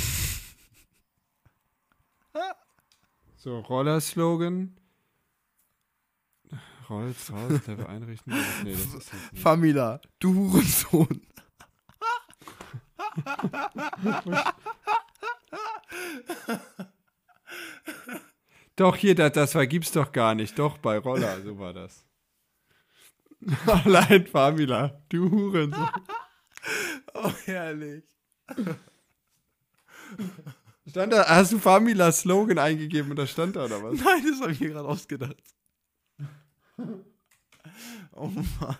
So, 3.35 3.59
Roller-Slogan. 3.59 4.77
Rolls 6.89 7.29
raus, 7.33 7.67
Level 7.67 7.87
einrichten. 7.87 8.33
Nee, 8.63 8.71
das 8.71 8.79
ist 8.85 8.95
das 8.95 9.11
nicht. 9.11 9.41
Famila, 9.41 9.99
du 10.19 10.33
Hurensohn. 10.33 11.21
Doch, 18.77 18.95
hier, 18.95 19.15
das, 19.15 19.33
das 19.33 19.51
vergibt's 19.51 19.91
doch 19.91 20.13
gar 20.13 20.33
nicht. 20.33 20.57
Doch, 20.57 20.77
bei 20.77 20.97
Roller, 20.97 21.41
so 21.41 21.59
war 21.59 21.73
das. 21.73 22.05
Allein 23.65 24.25
Famila, 24.27 25.03
du 25.09 25.29
Hurensohn. 25.29 25.89
Oh, 27.15 27.31
herrlich. 27.43 28.05
Stand 30.87 31.13
da, 31.13 31.27
hast 31.27 31.53
du 31.53 31.59
Famila 31.59 32.11
Slogan 32.11 32.57
eingegeben 32.57 33.11
und 33.11 33.17
da 33.17 33.25
stand 33.25 33.55
da 33.55 33.65
oder 33.65 33.81
was? 33.83 33.99
Nein, 33.99 34.25
das 34.29 34.41
habe 34.41 34.51
ich 34.51 34.59
mir 34.59 34.69
gerade 34.69 34.87
ausgedacht. 34.87 35.41
Oh 38.11 38.27
Mann. 38.27 38.77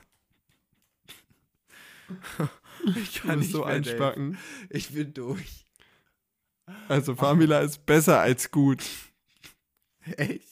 Ich 2.95 3.22
kann 3.22 3.39
nicht 3.39 3.51
so 3.51 3.64
einspacken. 3.64 4.38
Ich 4.69 4.89
bin 4.89 5.14
durch. 5.14 5.65
Also 6.88 7.15
Famila 7.15 7.60
ist 7.61 7.85
besser 7.85 8.19
als 8.19 8.51
gut. 8.51 8.84
Echt? 10.18 10.47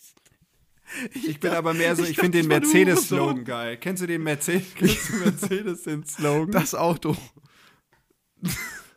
Ich 1.14 1.40
bin 1.40 1.52
aber 1.52 1.74
mehr 1.74 1.96
so, 1.96 2.04
ich 2.04 2.16
dachte, 2.16 2.22
finde 2.22 2.40
den 2.40 2.48
Mercedes-Slogan 2.48 3.46
geil. 3.46 3.78
Kennst 3.78 4.04
du 4.04 4.08
den 4.08 4.24
Mercedes, 4.24 4.74
kennst 4.76 5.10
du 5.10 5.18
Mercedes 5.18 5.84
den 5.84 6.06
Slogan? 6.06 6.52
Das 6.52 6.76
Auto. 6.76 7.16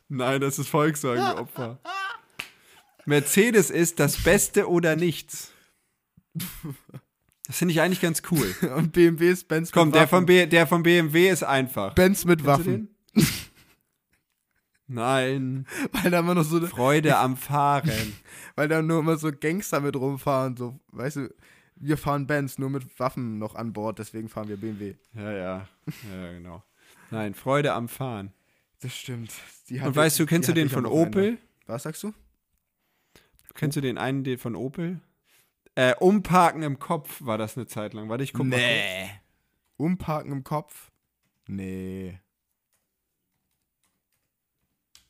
Nein, 0.09 0.41
das 0.41 0.59
ist 0.59 0.69
Volkswagen 0.69 1.39
Opfer. 1.39 1.79
Mercedes 3.07 3.71
ist 3.71 4.01
das 4.01 4.23
Beste 4.23 4.69
oder 4.69 4.97
nichts. 4.97 5.53
Das 7.47 7.59
finde 7.59 7.73
ich 7.73 7.81
eigentlich 7.81 8.01
ganz 8.01 8.23
cool. 8.31 8.55
Und 8.77 8.93
BMW 8.93 9.31
ist 9.31 9.49
Benz 9.49 9.73
Komm, 9.73 9.89
mit 9.89 9.95
der 9.97 10.03
Waffen. 10.03 10.11
von, 10.19 10.27
B, 10.27 10.47
der 10.47 10.67
von 10.67 10.83
BMW 10.83 11.29
ist 11.29 11.43
einfach. 11.45 11.95
Benz 11.95 12.25
mit 12.25 12.45
Waffen. 12.47 12.95
Nein, 14.87 15.67
Weil 15.93 16.11
da 16.11 16.19
immer 16.21 16.35
noch 16.35 16.45
so, 16.45 16.61
Freude 16.67 17.17
am 17.17 17.37
Fahren. 17.37 18.15
weil 18.55 18.69
da 18.69 18.83
nur 18.83 19.01
immer 19.01 19.17
so 19.17 19.31
Gangster 19.33 19.81
mit 19.81 19.97
rumfahren. 19.97 20.57
So, 20.57 20.79
weißt 20.93 21.17
du, 21.17 21.35
wir 21.77 21.97
fahren 21.97 22.27
Benz 22.27 22.59
nur 22.59 22.71
mit 22.71 22.99
Waffen 22.99 23.39
noch 23.39 23.55
an 23.55 23.73
Bord, 23.73 23.99
deswegen 23.99 24.29
fahren 24.29 24.49
wir 24.49 24.57
BMW. 24.57 24.95
Ja, 25.15 25.33
ja, 25.33 25.69
ja, 25.87 26.33
genau. 26.33 26.63
Nein, 27.11 27.35
Freude 27.35 27.73
am 27.73 27.89
Fahren. 27.89 28.33
Das 28.81 28.95
stimmt. 28.95 29.33
Und 29.71 29.97
weißt 29.97 30.19
du, 30.19 30.27
kennst 30.27 30.49
du 30.49 30.53
den 30.53 30.69
von. 30.69 30.87
Opel? 30.87 31.39
Was 31.67 31.85
sagst 31.85 32.03
du? 32.03 32.13
Kennst 33.55 33.77
du 33.77 33.81
den 33.81 33.99
einen 33.99 34.25
den 34.25 34.39
von 34.39 34.57
Opel? 34.57 35.01
Äh, 35.77 35.95
umparken 35.97 36.63
im 36.63 36.79
Kopf 36.79 37.23
war 37.23 37.39
das 37.39 37.57
eine 37.57 37.67
Zeit 37.67 37.95
lang. 37.95 38.09
Warte, 38.09 38.25
ich 38.25 38.33
guck 38.33 38.47
mal. 38.47 38.57
kurz. 38.59 39.11
Umparken 39.77 40.33
im 40.33 40.45
Kopf? 40.45 40.91
Nee. 41.47 42.21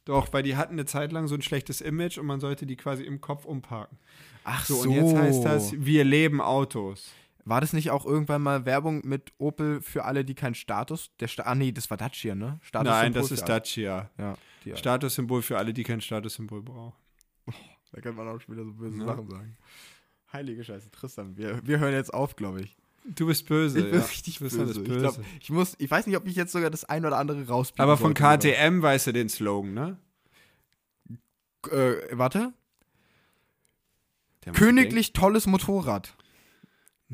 Doch, 0.04 0.32
weil 0.32 0.42
die 0.42 0.56
hatten 0.56 0.74
eine 0.74 0.84
Zeit 0.84 1.12
lang 1.12 1.28
so 1.28 1.34
ein 1.34 1.42
schlechtes 1.42 1.80
Image 1.80 2.18
und 2.18 2.26
man 2.26 2.40
sollte 2.40 2.66
die 2.66 2.76
quasi 2.76 3.02
im 3.04 3.20
Kopf 3.20 3.44
umparken. 3.46 3.98
Ach 4.44 4.64
So, 4.64 4.80
und 4.80 4.90
jetzt 4.90 5.14
heißt 5.16 5.44
das, 5.44 5.72
wir 5.78 6.04
leben 6.04 6.40
Autos. 6.40 7.10
War 7.44 7.60
das 7.60 7.72
nicht 7.74 7.90
auch 7.90 8.06
irgendwann 8.06 8.42
mal 8.42 8.64
Werbung 8.64 9.02
mit 9.04 9.32
Opel 9.38 9.82
für 9.82 10.04
alle, 10.04 10.24
die 10.24 10.34
keinen 10.34 10.54
Status? 10.54 11.10
Der 11.20 11.28
Sta 11.28 11.42
ah, 11.42 11.54
nee, 11.54 11.72
das 11.72 11.90
war 11.90 11.98
Dacia, 11.98 12.34
ne? 12.34 12.58
Status 12.62 12.88
Nein, 12.88 13.12
das 13.12 13.30
ist 13.30 13.44
Dacia. 13.44 14.10
Ja, 14.18 14.36
Statussymbol 14.76 15.42
für 15.42 15.58
alle, 15.58 15.74
die 15.74 15.82
kein 15.82 16.00
Statussymbol 16.00 16.62
brauchen. 16.62 16.94
da 17.92 18.00
kann 18.00 18.14
man 18.14 18.28
auch 18.28 18.40
schon 18.40 18.54
wieder 18.54 18.64
so 18.64 18.72
böse 18.72 18.98
Ja. 18.98 19.04
Sachen 19.04 19.28
sagen. 19.28 19.56
Heilige 20.32 20.64
Scheiße, 20.64 20.90
Tristan, 20.90 21.36
wir, 21.36 21.64
wir 21.66 21.78
hören 21.78 21.92
jetzt 21.92 22.12
auf, 22.12 22.34
glaube 22.34 22.62
ich. 22.62 22.76
Du 23.04 23.26
bist 23.26 23.46
böse. 23.46 23.78
Ich 23.78 23.84
bin 23.84 24.00
ja. 24.00 24.06
richtig 24.06 24.40
bist 24.40 24.56
böse. 24.56 24.62
alles 24.62 24.76
Ich, 24.78 24.84
böse. 24.84 25.00
glaub, 25.00 25.20
ich, 25.40 25.50
muss, 25.50 25.74
ich 25.78 25.90
weiß 25.90 26.06
nicht, 26.06 26.16
ob 26.16 26.26
ich 26.26 26.36
jetzt 26.36 26.52
sogar 26.52 26.70
das 26.70 26.84
ein 26.84 27.04
oder 27.04 27.18
andere 27.18 27.46
rauspicken 27.46 27.82
Aber 27.82 27.98
von 27.98 28.14
KTM 28.14 28.80
weißt 28.80 29.08
du 29.08 29.12
den 29.12 29.28
Slogan, 29.28 29.74
ne? 29.74 29.98
Äh, 31.70 31.96
warte. 32.12 32.54
Der 34.46 34.54
Königlich 34.54 35.12
tolles 35.12 35.46
Motorrad. 35.46 36.16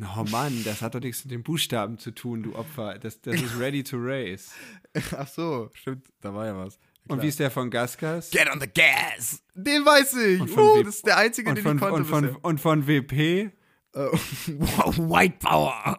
Oh 0.03 0.25
Mann, 0.31 0.63
das 0.65 0.83
hat 0.83 0.95
doch 0.95 1.01
nichts 1.01 1.25
mit 1.25 1.33
den 1.33 1.43
Buchstaben 1.43 1.99
zu 1.99 2.11
tun, 2.13 2.43
du 2.43 2.55
Opfer. 2.55 2.99
Das, 2.99 3.21
das 3.21 3.41
ist 3.41 3.59
ready 3.59 3.83
to 3.83 3.97
race. 3.99 4.53
Ach 5.17 5.29
so, 5.29 5.71
stimmt, 5.75 6.07
da 6.21 6.35
war 6.35 6.47
ja 6.47 6.57
was. 6.57 6.79
Und 7.09 7.23
wie 7.23 7.29
ist 7.29 7.41
der 7.41 7.51
von 7.51 7.71
Gaskas? 7.71 8.31
Get 8.31 8.49
on 8.53 8.61
the 8.61 8.69
gas! 8.69 9.43
Den 9.55 9.85
weiß 9.85 10.15
ich! 10.15 10.41
Und 10.41 10.49
von 10.49 10.65
Uh, 10.65 10.83
das 10.83 10.97
ist 10.97 11.07
der 11.07 11.17
einzige, 11.17 11.51
Und 11.51 11.57
den 11.57 11.65
von, 11.65 11.77
ich 11.77 11.83
konnte 11.83 11.97
und, 11.97 12.05
von, 12.07 12.37
und 12.37 12.61
von 12.61 12.87
WP? 12.87 13.13
Äh, 13.19 13.51
White 13.95 15.37
Power! 15.41 15.99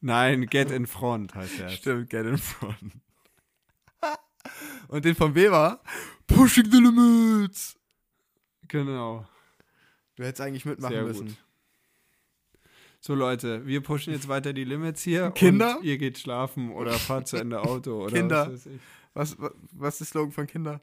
Nein, 0.00 0.46
Get 0.46 0.70
in 0.70 0.86
Front 0.86 1.34
heißt 1.34 1.60
er. 1.60 1.68
Stimmt, 1.70 2.10
get 2.10 2.26
in 2.26 2.38
front. 2.38 2.76
Und 4.88 5.04
den 5.04 5.14
von 5.14 5.34
Weber. 5.34 5.80
Pushing 6.26 6.70
the 6.70 6.78
limits. 6.78 7.76
Genau. 8.68 9.26
Du 10.16 10.24
hättest 10.24 10.40
eigentlich 10.40 10.64
mitmachen 10.64 10.94
Sehr 10.94 11.04
müssen. 11.04 11.26
gut. 11.28 11.36
So 13.00 13.14
Leute, 13.14 13.64
wir 13.66 13.80
pushen 13.82 14.12
jetzt 14.12 14.28
weiter 14.28 14.52
die 14.52 14.64
Limits 14.64 15.02
hier. 15.02 15.30
Kinder? 15.30 15.78
Und 15.78 15.84
ihr 15.84 15.98
geht 15.98 16.18
schlafen 16.18 16.72
oder 16.72 16.92
fahrt 16.94 17.28
zu 17.28 17.36
Ende 17.36 17.60
Auto 17.62 18.04
oder 18.04 18.12
Kinder. 18.14 18.46
was 18.46 18.52
weiß 18.54 18.66
ich. 18.66 18.80
Was, 19.14 19.38
was, 19.40 19.52
was 19.72 19.94
ist 19.94 20.00
der 20.00 20.06
Slogan 20.06 20.32
von 20.32 20.46
Kinder? 20.46 20.80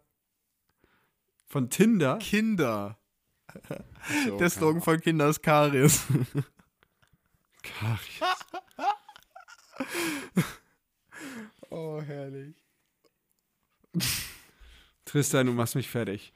Von 1.48 1.70
Tinder? 1.70 2.18
Kinder. 2.20 2.98
So, 4.28 4.38
Der 4.38 4.50
Slogan 4.50 4.82
von 4.82 5.00
Kinder 5.00 5.30
ist 5.30 5.42
Karies. 5.42 6.04
Karies. 7.64 8.20
Oh, 11.70 12.02
herrlich. 12.02 12.56
Tristan, 15.06 15.48
du 15.48 15.54
machst 15.54 15.76
mich 15.76 15.90
fertig. 15.90 16.34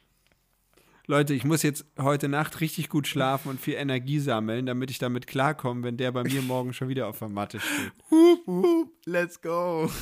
Leute, 1.09 1.33
ich 1.33 1.43
muss 1.43 1.63
jetzt 1.63 1.85
heute 1.97 2.29
Nacht 2.29 2.61
richtig 2.61 2.87
gut 2.87 3.07
schlafen 3.07 3.49
und 3.49 3.59
viel 3.59 3.73
Energie 3.73 4.19
sammeln, 4.19 4.67
damit 4.67 4.91
ich 4.91 4.99
damit 4.99 5.25
klarkomme, 5.25 5.81
wenn 5.83 5.97
der 5.97 6.11
bei 6.11 6.21
mir 6.23 6.43
morgen 6.43 6.71
schon 6.71 6.87
wieder 6.87 7.07
auf 7.07 7.17
der 7.17 7.29
Matte 7.29 7.59
steht. 7.59 7.91
Hup, 8.11 8.45
hup, 8.45 8.91
let's 9.05 9.41
go. 9.41 9.89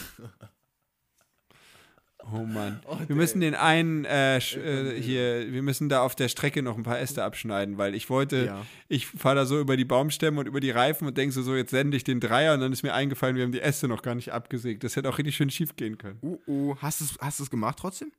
Oh 2.33 2.43
Mann. 2.43 2.81
wir 3.07 3.15
müssen 3.15 3.39
den 3.39 3.55
einen 3.55 4.03
äh, 4.03 4.39
sch- 4.41 4.59
äh, 4.61 5.01
hier, 5.01 5.53
wir 5.53 5.61
müssen 5.61 5.87
da 5.87 6.01
auf 6.01 6.13
der 6.13 6.27
Strecke 6.27 6.61
noch 6.61 6.75
ein 6.75 6.83
paar 6.83 6.99
Äste 6.99 7.23
abschneiden, 7.23 7.77
weil 7.77 7.95
ich 7.95 8.09
wollte, 8.09 8.47
Ja. 8.47 8.65
ich 8.89 9.07
fahre 9.07 9.35
da 9.35 9.45
so 9.45 9.57
über 9.61 9.77
die 9.77 9.85
Baumstämme 9.85 10.41
und 10.41 10.45
über 10.45 10.59
die 10.59 10.71
Reifen 10.71 11.07
und 11.07 11.17
denke 11.17 11.31
so, 11.31 11.41
so, 11.41 11.55
jetzt 11.55 11.71
sende 11.71 11.95
ich 11.95 12.03
den 12.03 12.19
Dreier 12.19 12.53
und 12.55 12.59
dann 12.59 12.73
ist 12.73 12.83
mir 12.83 12.93
eingefallen, 12.93 13.37
wir 13.37 13.43
haben 13.45 13.53
die 13.53 13.61
Äste 13.61 13.87
noch 13.87 14.01
gar 14.01 14.13
nicht 14.13 14.33
abgesägt. 14.33 14.83
Das 14.83 14.97
hätte 14.97 15.07
auch 15.07 15.17
richtig 15.19 15.37
schön 15.37 15.49
schief 15.49 15.77
gehen 15.77 15.97
können. 15.97 16.19
Uh, 16.21 16.37
uh. 16.47 16.75
Hast 16.81 16.99
du 16.99 17.05
es 17.05 17.17
hast 17.21 17.39
du's 17.39 17.49
gemacht 17.49 17.77
trotzdem? 17.79 18.11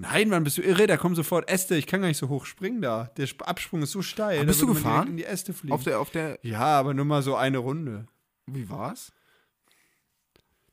Nein, 0.00 0.28
Mann, 0.28 0.44
bist 0.44 0.58
du 0.58 0.62
irre? 0.62 0.86
Da 0.86 0.96
kommen 0.96 1.14
sofort 1.14 1.50
Äste. 1.50 1.76
Ich 1.76 1.86
kann 1.86 2.00
gar 2.00 2.08
nicht 2.08 2.16
so 2.18 2.28
hoch 2.28 2.46
springen 2.46 2.80
da. 2.82 3.10
Der 3.16 3.24
Sp- 3.26 3.44
Absprung 3.44 3.82
ist 3.82 3.92
so 3.92 4.02
steil. 4.02 4.36
Aber 4.38 4.46
da 4.46 4.48
bist 4.48 4.62
du 4.62 4.66
gefahren? 4.66 5.08
In 5.08 5.16
die 5.16 5.24
Äste 5.24 5.52
fliegen. 5.52 5.72
Auf 5.74 5.82
der, 5.84 6.00
auf 6.00 6.10
der. 6.10 6.38
ja, 6.42 6.60
aber 6.60 6.94
nur 6.94 7.04
mal 7.04 7.22
so 7.22 7.34
eine 7.36 7.58
Runde. 7.58 8.06
Wie 8.46 8.68
war's? 8.70 9.12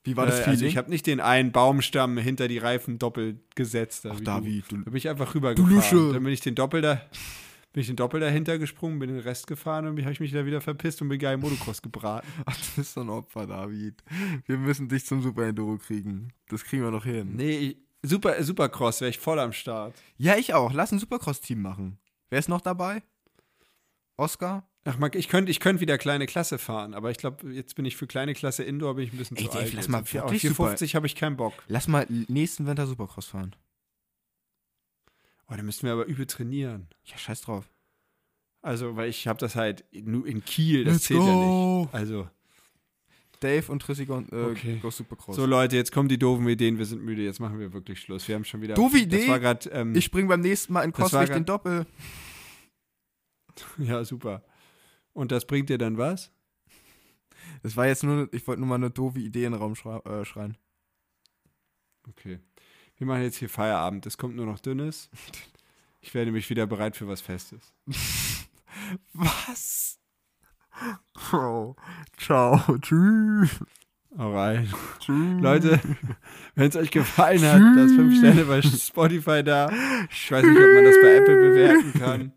Wie 0.03 0.15
war 0.15 0.25
das 0.27 0.35
äh, 0.35 0.43
Feeling? 0.43 0.51
also 0.51 0.65
ich 0.65 0.77
habe 0.77 0.89
nicht 0.91 1.07
den 1.07 1.19
einen 1.19 1.51
Baumstamm 1.51 2.17
hinter 2.17 2.47
die 2.47 2.59
Reifen 2.59 2.99
doppelt 2.99 3.55
gesetzt. 3.55 4.05
Da, 4.05 4.11
Ach, 4.13 4.19
David, 4.19 4.65
Du. 4.71 4.77
Da 4.77 4.83
bin 4.83 4.95
ich 4.95 5.09
einfach 5.09 5.33
rüber 5.33 5.55
Du 5.55 5.65
Lusche. 5.65 6.13
Dann 6.13 6.23
bin 6.23 6.31
ich 6.31 6.41
den 6.41 6.53
Doppel 6.53 6.81
da, 6.83 7.01
bin 7.73 7.81
ich 7.81 7.87
den 7.87 7.95
Doppel 7.95 8.19
dahinter 8.19 8.59
gesprungen, 8.59 8.99
bin 8.99 9.09
den 9.09 9.19
Rest 9.19 9.47
gefahren 9.47 9.87
und 9.87 9.99
habe 10.01 10.11
ich 10.11 10.19
mich 10.19 10.31
da 10.31 10.45
wieder 10.45 10.61
verpisst 10.61 11.01
und 11.01 11.09
bin 11.09 11.17
geil 11.19 11.33
im 11.33 11.39
Motocross 11.41 11.81
gebraten. 11.81 12.27
Ach, 12.45 12.55
du 12.55 12.63
bist 12.75 12.93
so 12.93 13.01
ein 13.01 13.09
Opfer, 13.09 13.47
David. 13.47 14.03
Wir 14.45 14.57
müssen 14.57 14.87
dich 14.89 15.05
zum 15.07 15.23
Super 15.23 15.47
Enduro 15.47 15.77
kriegen. 15.79 16.27
Das 16.49 16.63
kriegen 16.63 16.83
wir 16.83 16.91
noch 16.91 17.05
hin. 17.05 17.35
Nee, 17.35 17.57
ich, 17.57 17.77
super, 18.05 18.41
Supercross 18.43 19.01
wäre 19.01 19.09
ich 19.09 19.19
voll 19.19 19.39
am 19.39 19.53
Start. 19.53 19.93
Ja, 20.17 20.35
ich 20.37 20.53
auch. 20.53 20.71
Lass 20.73 20.91
ein 20.91 20.99
Supercross-Team 20.99 21.61
machen. 21.61 21.97
Wer 22.29 22.39
ist 22.39 22.49
noch 22.49 22.61
dabei? 22.61 23.03
Oscar? 24.17 24.67
Ach, 24.85 24.97
Marc, 24.99 25.15
ich 25.15 25.27
könnte 25.29 25.49
ich 25.51 25.59
könnt 25.59 25.79
wieder 25.81 25.97
kleine 25.97 26.27
Klasse 26.27 26.57
fahren, 26.59 26.93
aber 26.93 27.09
ich 27.11 27.17
glaube, 27.17 27.51
jetzt 27.51 27.75
bin 27.75 27.85
ich 27.85 27.97
für 27.97 28.05
kleine 28.07 28.33
Klasse 28.35 28.63
Indoor 28.63 28.95
bin 28.95 29.05
ich 29.05 29.13
ein 29.13 29.17
bisschen 29.17 29.35
Ey, 29.37 29.45
zu 29.45 29.49
Dave, 29.49 29.63
alt. 29.63 29.73
lass 29.73 29.87
mal 29.87 30.01
Auf 30.01 30.07
vier- 30.09 30.21
wirklich 30.21 30.35
auf 30.51 30.55
450 30.57 30.95
habe 30.95 31.07
ich 31.07 31.15
keinen 31.15 31.37
Bock. 31.37 31.53
Lass 31.67 31.87
mal 31.87 32.05
nächsten 32.09 32.67
Winter 32.67 32.85
Supercross 32.85 33.25
fahren. 33.25 33.55
Oh, 35.47 35.53
dann 35.55 35.65
müssten 35.65 35.85
wir 35.87 35.93
aber 35.93 36.05
übel 36.05 36.25
trainieren. 36.25 36.87
Ja, 37.05 37.17
scheiß 37.17 37.41
drauf. 37.41 37.65
Also, 38.61 38.95
weil 38.95 39.09
ich 39.09 39.27
habe 39.27 39.39
das 39.39 39.55
halt 39.55 39.85
nur 39.91 40.25
in 40.25 40.43
Kiel, 40.45 40.85
das 40.85 40.93
Let's 40.95 41.05
zählt 41.05 41.19
ja 41.21 41.33
go. 41.33 41.81
nicht. 41.83 41.93
Also, 41.93 42.27
Dave 43.45 43.71
und 43.71 43.81
Trissi 43.81 44.05
go, 44.05 44.19
äh, 44.31 44.35
Okay. 44.51 44.79
go 44.81 44.89
Supercross. 44.89 45.35
so 45.35 45.45
Leute, 45.45 45.75
jetzt 45.75 45.91
kommen 45.91 46.09
die 46.09 46.17
doofen 46.17 46.47
Ideen, 46.47 46.77
wir 46.77 46.85
sind 46.85 47.03
müde, 47.03 47.23
jetzt 47.23 47.39
machen 47.39 47.59
wir 47.59 47.71
wirklich 47.73 47.99
Schluss. 47.99 48.27
Wir 48.27 48.35
haben 48.35 48.45
schon 48.45 48.61
wieder. 48.61 48.73
Doofe 48.75 48.97
Idee? 48.99 49.25
gerade. 49.25 49.69
Ähm, 49.69 49.95
ich 49.95 50.05
spring 50.05 50.27
beim 50.27 50.41
nächsten 50.41 50.73
Mal 50.73 50.83
in 50.83 50.91
grad- 50.91 51.29
den 51.29 51.45
Doppel. 51.45 51.85
ja, 53.77 54.03
super. 54.03 54.43
Und 55.13 55.31
das 55.31 55.45
bringt 55.45 55.69
dir 55.69 55.77
dann 55.77 55.97
was? 55.97 56.31
Das 57.63 57.75
war 57.77 57.87
jetzt 57.87 58.03
nur, 58.03 58.27
ich 58.33 58.45
wollte 58.47 58.59
nur 58.61 58.69
mal 58.69 58.75
eine 58.75 58.89
doofe 58.91 59.19
Idee 59.19 59.45
in 59.45 59.51
den 59.53 59.61
Raum 59.61 59.73
äh, 59.73 60.25
schreien. 60.25 60.57
Okay. 62.09 62.39
Wir 62.97 63.07
machen 63.07 63.23
jetzt 63.23 63.37
hier 63.37 63.49
Feierabend. 63.49 64.05
Es 64.05 64.17
kommt 64.17 64.35
nur 64.35 64.45
noch 64.45 64.59
Dünnes. 64.59 65.09
Ich 66.01 66.13
werde 66.13 66.31
mich 66.31 66.47
wieder 66.51 66.67
bereit 66.67 66.95
für 66.95 67.07
was 67.07 67.19
Festes. 67.19 67.73
Was? 69.13 69.97
Oh. 71.31 71.75
Ciao. 72.17 72.61
Tschüss. 72.81 73.59
Alright. 74.17 74.69
Tschüss. 74.99 75.41
Leute, 75.41 75.79
wenn 76.55 76.69
es 76.69 76.75
euch 76.75 76.91
gefallen 76.91 77.41
hat, 77.41 77.61
lasst 77.75 77.95
5 77.95 78.17
Sterne 78.17 78.45
bei 78.45 78.61
Spotify 78.61 79.43
da. 79.43 79.69
Ich 80.09 80.31
weiß 80.31 80.43
nicht, 80.43 80.57
ob 80.57 80.73
man 80.73 80.85
das 80.85 80.95
bei 81.01 81.15
Apple 81.15 81.35
bewerten 81.35 81.93
kann. 81.99 82.31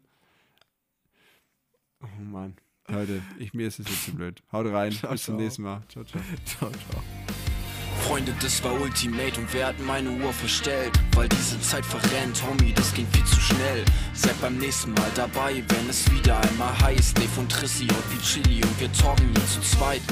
Oh 2.02 2.22
Mann. 2.22 2.56
Leute, 2.88 3.22
ich, 3.38 3.52
mir 3.54 3.68
ist 3.68 3.80
es 3.80 3.88
jetzt 3.88 4.04
zu 4.06 4.14
blöd. 4.14 4.42
Haut 4.50 4.66
rein. 4.66 4.92
Ciao, 4.92 5.12
Bis 5.12 5.24
zum 5.24 5.34
ciao. 5.34 5.44
nächsten 5.44 5.62
Mal. 5.62 5.82
Ciao, 5.88 6.04
ciao. 6.04 6.22
Ciao, 6.44 6.70
ciao. 6.70 7.37
Freunde, 8.00 8.34
das 8.40 8.62
war 8.64 8.72
Ultimate 8.80 9.40
und 9.40 9.52
wer 9.52 9.68
hat 9.68 9.78
meine 9.80 10.10
Uhr 10.10 10.32
verstellt? 10.32 10.92
Weil 11.14 11.28
diese 11.28 11.60
Zeit 11.60 11.84
verrennt, 11.84 12.42
Homie, 12.42 12.72
das 12.72 12.92
ging 12.94 13.06
viel 13.12 13.24
zu 13.24 13.40
schnell. 13.40 13.84
Seid 14.14 14.40
beim 14.40 14.56
nächsten 14.56 14.92
Mal 14.94 15.10
dabei, 15.14 15.62
wenn 15.68 15.88
es 15.88 16.10
wieder 16.10 16.40
einmal 16.40 16.78
heißt. 16.80 17.16
Dave 17.16 17.40
und 17.40 17.50
Trissi 17.50 17.84
und 17.84 18.12
wie 18.12 18.22
Chili 18.22 18.62
und 18.62 18.80
wir 18.80 18.92
talken 18.92 19.30
hier 19.34 19.46
zu 19.46 19.60
zweit. 19.60 20.02